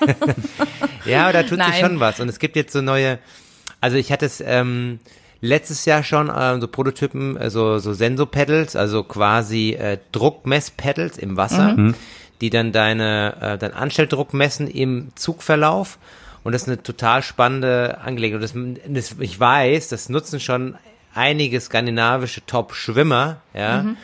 ja, 1.04 1.24
aber 1.24 1.32
da 1.32 1.42
tut 1.42 1.50
sich 1.58 1.58
Nein. 1.58 1.80
schon 1.80 2.00
was. 2.00 2.20
Und 2.20 2.28
es 2.28 2.38
gibt 2.38 2.56
jetzt 2.56 2.72
so 2.72 2.80
neue, 2.80 3.18
also 3.80 3.96
ich 3.96 4.12
hatte 4.12 4.26
es 4.26 4.40
ähm, 4.44 5.00
letztes 5.44 5.84
Jahr 5.84 6.02
schon 6.02 6.28
äh, 6.30 6.60
so 6.60 6.68
Prototypen, 6.68 7.36
äh, 7.36 7.50
so, 7.50 7.78
so 7.78 7.92
Senso-Pedals, 7.92 8.76
also 8.76 9.04
quasi 9.04 9.72
äh, 9.72 9.98
Druckmess-Pedals 10.12 11.18
im 11.18 11.36
Wasser, 11.36 11.74
Mhm. 11.76 11.94
die 12.40 12.50
dann 12.50 12.72
deine, 12.72 13.36
äh, 13.40 13.58
dein 13.58 13.72
Anstelldruck 13.72 14.34
messen 14.34 14.66
im 14.68 15.08
Zugverlauf. 15.14 15.98
Und 16.42 16.52
das 16.52 16.62
ist 16.62 16.68
eine 16.68 16.82
total 16.82 17.22
spannende 17.22 17.98
Angelegenheit. 18.02 18.54
Und 18.54 18.80
das, 18.94 19.10
das, 19.10 19.20
ich 19.20 19.38
weiß, 19.38 19.88
das 19.88 20.08
nutzen 20.08 20.40
schon 20.40 20.76
einige 21.14 21.60
skandinavische 21.60 22.44
Top-Schwimmer, 22.44 23.38
ja. 23.54 23.82
Mhm. 23.82 23.96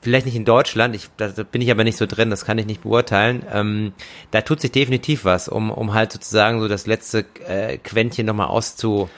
Vielleicht 0.00 0.26
nicht 0.26 0.34
in 0.34 0.44
Deutschland, 0.44 0.96
ich, 0.96 1.08
da, 1.16 1.28
da 1.28 1.44
bin 1.44 1.62
ich 1.62 1.70
aber 1.70 1.84
nicht 1.84 1.96
so 1.96 2.06
drin, 2.06 2.28
das 2.28 2.44
kann 2.44 2.58
ich 2.58 2.66
nicht 2.66 2.82
beurteilen. 2.82 3.44
Ähm, 3.52 3.92
da 4.32 4.40
tut 4.40 4.60
sich 4.60 4.72
definitiv 4.72 5.24
was, 5.24 5.48
um, 5.48 5.70
um 5.70 5.94
halt 5.94 6.10
sozusagen 6.12 6.58
so 6.60 6.66
das 6.66 6.86
letzte 6.86 7.24
äh, 7.46 7.78
Quäntchen 7.78 8.26
nochmal 8.26 8.48
auszu, 8.48 9.08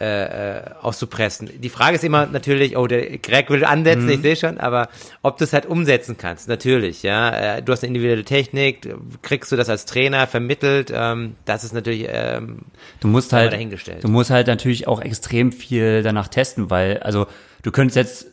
äh, 0.00 0.58
äh, 0.58 0.62
auszupressen. 0.80 1.50
Die 1.60 1.68
Frage 1.68 1.96
ist 1.96 2.04
immer 2.04 2.24
natürlich, 2.26 2.76
oh, 2.76 2.86
der 2.86 3.18
Greg 3.18 3.50
will 3.50 3.64
ansetzen, 3.64 4.04
Mhm. 4.06 4.10
ich 4.12 4.20
sehe 4.22 4.36
schon, 4.36 4.58
aber 4.58 4.88
ob 5.22 5.36
du 5.36 5.44
es 5.44 5.52
halt 5.52 5.66
umsetzen 5.66 6.16
kannst, 6.16 6.48
natürlich, 6.48 7.02
ja. 7.02 7.56
Äh, 7.58 7.62
du 7.62 7.72
hast 7.72 7.82
eine 7.82 7.88
individuelle 7.88 8.24
Technik, 8.24 8.88
kriegst 9.22 9.52
du 9.52 9.56
das 9.56 9.68
als 9.68 9.84
Trainer 9.84 10.26
vermittelt, 10.26 10.90
ähm, 10.94 11.36
das 11.44 11.64
ist 11.64 11.74
natürlich 11.74 12.06
ähm, 12.10 12.60
Du 13.00 13.08
musst 13.08 13.32
halt, 13.34 13.52
dahingestellt. 13.52 14.02
du 14.02 14.08
musst 14.08 14.30
halt 14.30 14.46
natürlich 14.46 14.88
auch 14.88 15.02
extrem 15.02 15.52
viel 15.52 16.02
danach 16.02 16.28
testen, 16.28 16.70
weil, 16.70 16.98
also, 16.98 17.26
du 17.62 17.70
könntest 17.70 17.96
jetzt 17.96 18.26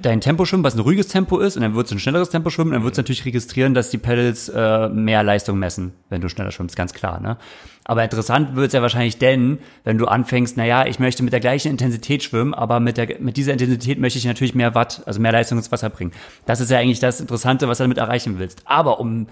dein 0.00 0.20
Tempo 0.20 0.44
schwimmen, 0.44 0.64
was 0.64 0.74
ein 0.74 0.80
ruhiges 0.80 1.08
Tempo 1.08 1.38
ist, 1.38 1.56
und 1.56 1.62
dann 1.62 1.74
würdest 1.74 1.92
du 1.92 1.96
ein 1.96 1.98
schnelleres 1.98 2.30
Tempo 2.30 2.50
schwimmen, 2.50 2.72
dann 2.72 2.82
würdest 2.82 2.98
du 2.98 3.02
natürlich 3.02 3.24
registrieren, 3.24 3.74
dass 3.74 3.90
die 3.90 3.98
Pedals 3.98 4.48
äh, 4.48 4.88
mehr 4.88 5.22
Leistung 5.22 5.58
messen, 5.58 5.92
wenn 6.08 6.20
du 6.20 6.28
schneller 6.28 6.50
schwimmst, 6.50 6.76
ganz 6.76 6.92
klar, 6.92 7.20
ne? 7.20 7.36
Aber 7.84 8.04
interessant 8.04 8.54
wird 8.54 8.68
es 8.68 8.72
ja 8.74 8.82
wahrscheinlich 8.82 9.18
denn, 9.18 9.58
wenn 9.82 9.98
du 9.98 10.06
anfängst, 10.06 10.56
naja, 10.56 10.86
ich 10.86 11.00
möchte 11.00 11.24
mit 11.24 11.32
der 11.32 11.40
gleichen 11.40 11.68
Intensität 11.68 12.22
schwimmen, 12.22 12.54
aber 12.54 12.78
mit, 12.78 12.96
der, 12.96 13.20
mit 13.20 13.36
dieser 13.36 13.52
Intensität 13.52 13.98
möchte 13.98 14.20
ich 14.20 14.24
natürlich 14.24 14.54
mehr 14.54 14.74
Watt, 14.76 15.02
also 15.04 15.20
mehr 15.20 15.32
Leistung 15.32 15.58
ins 15.58 15.72
Wasser 15.72 15.90
bringen. 15.90 16.12
Das 16.46 16.60
ist 16.60 16.70
ja 16.70 16.78
eigentlich 16.78 17.00
das 17.00 17.20
Interessante, 17.20 17.66
was 17.66 17.78
du 17.78 17.84
damit 17.84 17.98
erreichen 17.98 18.38
willst. 18.38 18.62
Aber 18.66 19.00
um 19.00 19.26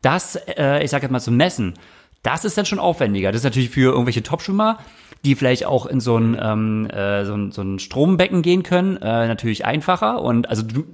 das, 0.00 0.34
äh, 0.34 0.82
ich 0.82 0.90
sag 0.90 1.02
jetzt 1.02 1.12
mal, 1.12 1.20
zu 1.20 1.30
messen, 1.30 1.74
das 2.22 2.44
ist 2.44 2.56
dann 2.56 2.66
schon 2.66 2.78
aufwendiger. 2.78 3.32
Das 3.32 3.40
ist 3.40 3.44
natürlich 3.44 3.70
für 3.70 3.92
irgendwelche 3.92 4.22
Topschwimmer, 4.22 4.78
die 5.24 5.34
vielleicht 5.34 5.66
auch 5.66 5.86
in 5.86 6.00
so 6.00 6.16
ein, 6.16 6.36
ähm, 6.40 6.90
äh, 6.90 7.24
so 7.24 7.34
ein, 7.34 7.52
so 7.52 7.62
ein 7.62 7.78
Strombecken 7.78 8.42
gehen 8.42 8.62
können, 8.62 8.96
äh, 8.96 9.28
natürlich 9.28 9.64
einfacher 9.64 10.22
und 10.22 10.48
also 10.48 10.62
du, 10.62 10.84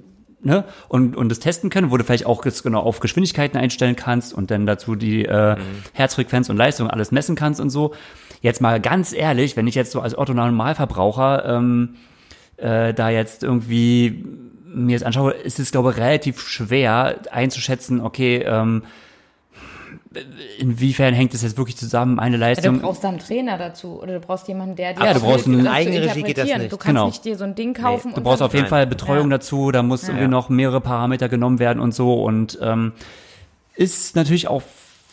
ne, 0.41 0.65
und, 0.87 1.15
und 1.15 1.29
das 1.29 1.39
testen 1.39 1.69
können, 1.69 1.91
wo 1.91 1.97
du 1.97 2.03
vielleicht 2.03 2.25
auch 2.25 2.41
genau 2.41 2.81
auf 2.81 2.99
Geschwindigkeiten 2.99 3.57
einstellen 3.57 3.95
kannst 3.95 4.33
und 4.33 4.51
dann 4.51 4.65
dazu 4.65 4.95
die 4.95 5.25
äh, 5.25 5.55
Herzfrequenz 5.93 6.49
und 6.49 6.57
Leistung 6.57 6.89
alles 6.89 7.11
messen 7.11 7.35
kannst 7.35 7.59
und 7.59 7.69
so. 7.69 7.93
Jetzt 8.41 8.61
mal 8.61 8.79
ganz 8.79 9.13
ehrlich, 9.13 9.57
wenn 9.57 9.67
ich 9.67 9.75
jetzt 9.75 9.91
so 9.91 9.99
als 9.99 10.17
Otto 10.17 10.33
Normalverbraucher 10.33 11.45
ähm, 11.45 11.95
äh, 12.57 12.93
da 12.93 13.09
jetzt 13.09 13.43
irgendwie 13.43 14.23
mir 14.65 14.97
das 14.97 15.03
anschaue, 15.03 15.33
ist 15.33 15.59
es, 15.59 15.71
glaube 15.71 15.91
ich, 15.91 15.97
relativ 15.97 16.47
schwer 16.47 17.19
einzuschätzen, 17.31 18.01
okay, 18.01 18.43
ähm, 18.45 18.83
inwiefern 20.57 21.13
hängt 21.13 21.33
es 21.33 21.43
jetzt 21.43 21.57
wirklich 21.57 21.77
zusammen, 21.77 22.19
eine 22.19 22.35
Ja, 22.35 22.39
du 22.39 22.45
Leistung. 22.45 22.79
brauchst 22.81 23.03
da 23.03 23.09
einen 23.09 23.19
Trainer 23.19 23.57
dazu 23.57 24.01
oder 24.01 24.13
du 24.13 24.19
brauchst 24.19 24.47
jemanden, 24.47 24.75
der 24.75 24.93
dir 24.93 25.03
Ja, 25.05 25.13
du 25.13 25.19
auch 25.19 25.23
brauchst 25.23 25.45
hilft, 25.45 25.47
eine 25.47 25.57
das 25.57 25.65
zu 25.65 25.71
Eigenregie 25.89 26.23
geht 26.23 26.37
das 26.37 26.45
nicht. 26.45 26.71
Du 26.71 26.77
kannst 26.77 26.85
Genau. 26.87 27.05
nicht 27.07 27.25
dir 27.25 27.37
so 27.37 27.43
ein 27.43 27.55
Ding 27.55 27.73
kaufen. 27.75 28.11
Du 28.11 28.17
und 28.17 28.23
brauchst 28.23 28.41
auf 28.41 28.53
jeden 28.53 28.63
Nein. 28.63 28.69
Fall 28.69 28.87
Betreuung 28.87 29.29
Ja. 29.29 29.37
dazu, 29.37 29.71
da 29.71 29.83
muss 29.83 30.07
irgendwie 30.07 30.27
noch 30.27 30.49
mehrere 30.49 30.81
Parameter 30.81 31.29
genommen 31.29 31.59
werden 31.59 31.79
und 31.79 31.93
so 31.93 32.23
und 32.23 32.57
ähm, 32.61 32.93
ist 33.75 34.15
natürlich 34.15 34.47
auch 34.47 34.63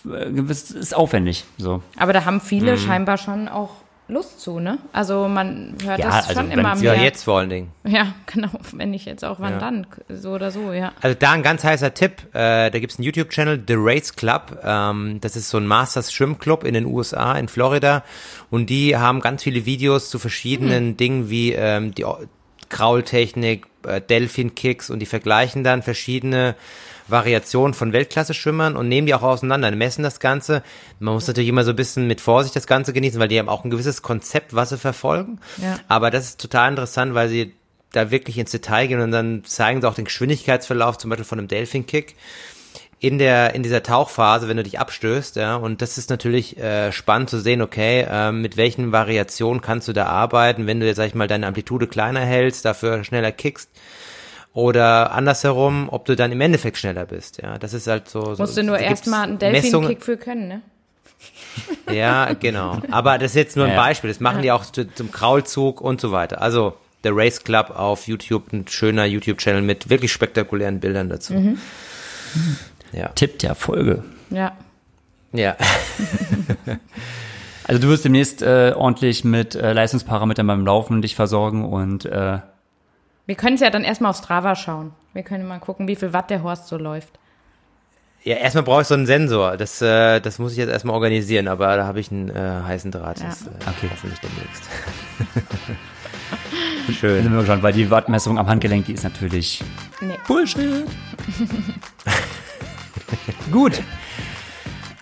äh, 0.06 0.30
gewiss 0.30 0.70
ist 0.70 0.96
aufwendig. 0.96 1.44
So. 1.58 1.82
Aber 1.98 2.12
da 2.12 2.24
haben 2.24 2.40
viele 2.40 2.72
Mhm. 2.72 2.78
scheinbar 2.78 3.18
schon 3.18 3.48
auch 3.48 3.70
Lust 4.08 4.40
zu, 4.40 4.60
ne? 4.60 4.78
Also 4.92 5.26
man 5.26 5.74
hört 5.84 5.98
Ja, 5.98 6.06
das 6.06 6.28
also 6.28 6.40
schon 6.40 6.50
wenn- 6.50 6.58
immer 6.60 6.76
ja, 6.76 6.92
mehr. 6.92 7.02
jetzt 7.02 7.24
vor 7.24 7.38
allen 7.38 7.50
Dingen. 7.50 7.72
Ja, 7.84 8.14
genau. 8.26 8.50
Wenn 8.72 8.90
nicht 8.92 9.04
jetzt 9.06 9.24
auch, 9.24 9.40
wann 9.40 9.54
Ja. 9.54 9.58
dann? 9.58 9.86
So 10.08 10.32
oder 10.34 10.50
so, 10.52 10.72
ja. 10.72 10.92
Also 11.00 11.16
da 11.18 11.32
ein 11.32 11.42
ganz 11.42 11.64
heißer 11.64 11.92
Tipp, 11.94 12.22
äh, 12.32 12.70
da 12.70 12.78
gibt's 12.78 12.98
einen 12.98 13.04
YouTube-Channel, 13.04 13.64
The 13.66 13.74
Race 13.76 14.14
Club, 14.14 14.60
ähm, 14.62 15.18
das 15.20 15.34
ist 15.34 15.48
so 15.50 15.58
ein 15.58 15.66
Masters 15.66 16.12
Schwimmclub 16.12 16.62
in 16.64 16.74
den 16.74 16.84
USA, 16.86 17.34
in 17.36 17.48
Florida 17.48 18.04
und 18.50 18.70
die 18.70 18.96
haben 18.96 19.20
ganz 19.20 19.42
viele 19.42 19.66
Videos 19.66 20.08
zu 20.10 20.18
verschiedenen 20.20 20.96
Dingen 20.96 21.28
wie 21.28 21.52
ähm, 21.52 21.92
die 21.94 22.04
Kraultechnik, 22.68 23.66
äh, 23.86 24.00
Delfin-Kicks 24.00 24.90
und 24.90 24.98
die 24.98 25.06
vergleichen 25.06 25.64
dann 25.64 25.82
verschiedene 25.82 26.54
Variationen 27.08 27.74
von 27.74 27.92
Weltklasse-Schwimmern 27.92 28.76
und 28.76 28.88
nehmen 28.88 29.06
die 29.06 29.14
auch 29.14 29.22
auseinander, 29.22 29.70
messen 29.70 30.02
das 30.02 30.20
Ganze. 30.20 30.62
Man 30.98 31.14
muss 31.14 31.26
natürlich 31.26 31.48
immer 31.48 31.64
so 31.64 31.70
ein 31.70 31.76
bisschen 31.76 32.06
mit 32.06 32.20
Vorsicht 32.20 32.56
das 32.56 32.66
Ganze 32.66 32.92
genießen, 32.92 33.20
weil 33.20 33.28
die 33.28 33.38
haben 33.38 33.48
auch 33.48 33.64
ein 33.64 33.70
gewisses 33.70 34.02
Konzept, 34.02 34.54
was 34.54 34.70
sie 34.70 34.78
verfolgen. 34.78 35.38
Ja. 35.58 35.78
Aber 35.88 36.10
das 36.10 36.30
ist 36.30 36.40
total 36.40 36.70
interessant, 36.70 37.14
weil 37.14 37.28
sie 37.28 37.54
da 37.92 38.10
wirklich 38.10 38.38
ins 38.38 38.50
Detail 38.50 38.88
gehen 38.88 39.00
und 39.00 39.12
dann 39.12 39.44
zeigen 39.44 39.80
sie 39.80 39.88
auch 39.88 39.94
den 39.94 40.04
Geschwindigkeitsverlauf 40.04 40.98
zum 40.98 41.10
Beispiel 41.10 41.24
von 41.24 41.38
einem 41.38 41.48
Delfin-Kick 41.48 42.16
in 42.98 43.18
der 43.18 43.54
in 43.54 43.62
dieser 43.62 43.82
Tauchphase, 43.82 44.48
wenn 44.48 44.56
du 44.56 44.62
dich 44.62 44.80
abstößt, 44.80 45.36
ja, 45.36 45.56
und 45.56 45.82
das 45.82 45.98
ist 45.98 46.08
natürlich 46.08 46.56
äh, 46.58 46.92
spannend 46.92 47.28
zu 47.28 47.38
sehen, 47.38 47.60
okay, 47.60 48.06
äh, 48.08 48.32
mit 48.32 48.56
welchen 48.56 48.92
Variationen 48.92 49.60
kannst 49.60 49.88
du 49.88 49.92
da 49.92 50.06
arbeiten, 50.06 50.66
wenn 50.66 50.80
du 50.80 50.86
jetzt 50.86 50.96
sag 50.96 51.06
ich 51.06 51.14
mal 51.14 51.28
deine 51.28 51.46
Amplitude 51.46 51.86
kleiner 51.86 52.20
hältst, 52.20 52.64
dafür 52.64 53.04
schneller 53.04 53.32
kickst 53.32 53.70
oder 54.54 55.12
andersherum, 55.12 55.88
ob 55.90 56.06
du 56.06 56.16
dann 56.16 56.32
im 56.32 56.40
Endeffekt 56.40 56.78
schneller 56.78 57.04
bist, 57.04 57.42
ja, 57.42 57.58
das 57.58 57.74
ist 57.74 57.86
halt 57.86 58.08
so. 58.08 58.34
so 58.34 58.42
Musst 58.42 58.56
du 58.56 58.62
nur 58.62 58.78
erstmal 58.78 59.24
einen 59.24 59.38
Delfin-Kick 59.38 60.02
für 60.02 60.16
können, 60.16 60.48
ne? 60.48 60.62
ja, 61.92 62.32
genau. 62.34 62.80
Aber 62.90 63.18
das 63.18 63.32
ist 63.32 63.36
jetzt 63.36 63.56
nur 63.56 63.66
ein 63.66 63.72
Ja, 63.72 63.76
ja. 63.76 63.82
Beispiel. 63.82 64.10
Das 64.10 64.20
machen 64.20 64.42
die 64.42 64.52
auch 64.52 64.64
zu, 64.64 64.86
zum 64.92 65.10
Kraulzug 65.10 65.80
und 65.80 66.00
so 66.00 66.12
weiter. 66.12 66.42
Also 66.42 66.74
der 67.04 67.16
Race 67.16 67.42
Club 67.42 67.70
auf 67.70 68.06
YouTube, 68.06 68.52
ein 68.52 68.66
schöner 68.68 69.06
YouTube-Channel 69.06 69.62
mit 69.62 69.88
wirklich 69.88 70.12
spektakulären 70.12 70.80
Bildern 70.80 71.08
dazu. 71.08 71.34
Mhm. 71.34 71.58
Ja. 72.92 73.08
Tipp 73.08 73.38
der 73.40 73.54
Folge. 73.54 74.02
Ja. 74.30 74.52
Ja. 75.32 75.56
Also 77.68 77.82
du 77.82 77.88
wirst 77.88 78.04
demnächst 78.04 78.42
äh, 78.42 78.74
ordentlich 78.76 79.24
mit 79.24 79.56
äh, 79.56 79.72
Leistungsparametern 79.72 80.46
beim 80.46 80.64
Laufen 80.64 81.02
dich 81.02 81.16
versorgen 81.16 81.64
und 81.64 82.04
äh, 82.04 82.38
Wir 83.26 83.34
können 83.34 83.56
es 83.56 83.60
ja 83.60 83.70
dann 83.70 83.82
erstmal 83.82 84.10
auf 84.10 84.18
Strava 84.18 84.54
schauen. 84.54 84.92
Wir 85.14 85.24
können 85.24 85.48
mal 85.48 85.58
gucken, 85.58 85.88
wie 85.88 85.96
viel 85.96 86.12
Watt 86.12 86.30
der 86.30 86.44
Horst 86.44 86.68
so 86.68 86.76
läuft. 86.76 87.18
Ja, 88.22 88.36
erstmal 88.36 88.62
brauche 88.62 88.82
ich 88.82 88.86
so 88.86 88.94
einen 88.94 89.06
Sensor. 89.06 89.56
Das, 89.56 89.82
äh, 89.82 90.20
das 90.20 90.38
muss 90.38 90.52
ich 90.52 90.58
jetzt 90.58 90.70
erstmal 90.70 90.94
organisieren, 90.94 91.48
aber 91.48 91.76
da 91.76 91.86
habe 91.86 91.98
ich 91.98 92.12
einen 92.12 92.28
äh, 92.28 92.62
heißen 92.66 92.92
Draht. 92.92 93.20
Das, 93.20 93.48
äh, 93.48 93.50
Okay. 93.68 93.88
Hoffentlich 93.90 94.20
demnächst. 94.20 94.62
schön. 97.00 97.22
Sind 97.24 97.32
wir 97.32 97.38
gespannt, 97.40 97.64
weil 97.64 97.72
die 97.72 97.90
Wattmessung 97.90 98.38
am 98.38 98.46
Handgelenk, 98.46 98.86
die 98.86 98.92
ist 98.92 99.02
natürlich 99.02 99.64
Nee. 100.00 100.18
Bullshit. 100.28 100.86
Gut. 103.52 103.82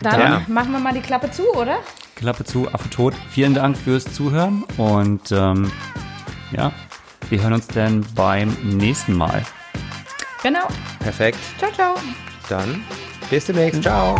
Dann 0.00 0.20
Ja. 0.20 0.42
machen 0.48 0.72
wir 0.72 0.78
mal 0.80 0.92
die 0.92 1.00
Klappe 1.00 1.30
zu, 1.30 1.48
oder? 1.55 1.78
Klappe 2.16 2.44
zu, 2.44 2.72
Affe 2.72 2.90
tot. 2.90 3.14
Vielen 3.30 3.55
Dank 3.55 3.76
fürs 3.76 4.05
Zuhören 4.05 4.64
und 4.76 5.32
ähm, 5.32 5.70
ja, 6.52 6.72
wir 7.30 7.42
hören 7.42 7.55
uns 7.55 7.66
dann 7.68 8.05
beim 8.14 8.57
nächsten 8.62 9.14
Mal. 9.14 9.42
Genau. 10.42 10.68
Perfekt. 11.00 11.38
Ciao, 11.59 11.72
ciao. 11.72 11.94
Dann 12.48 12.84
bis 13.30 13.46
demnächst. 13.46 13.82
Ciao. 13.82 14.16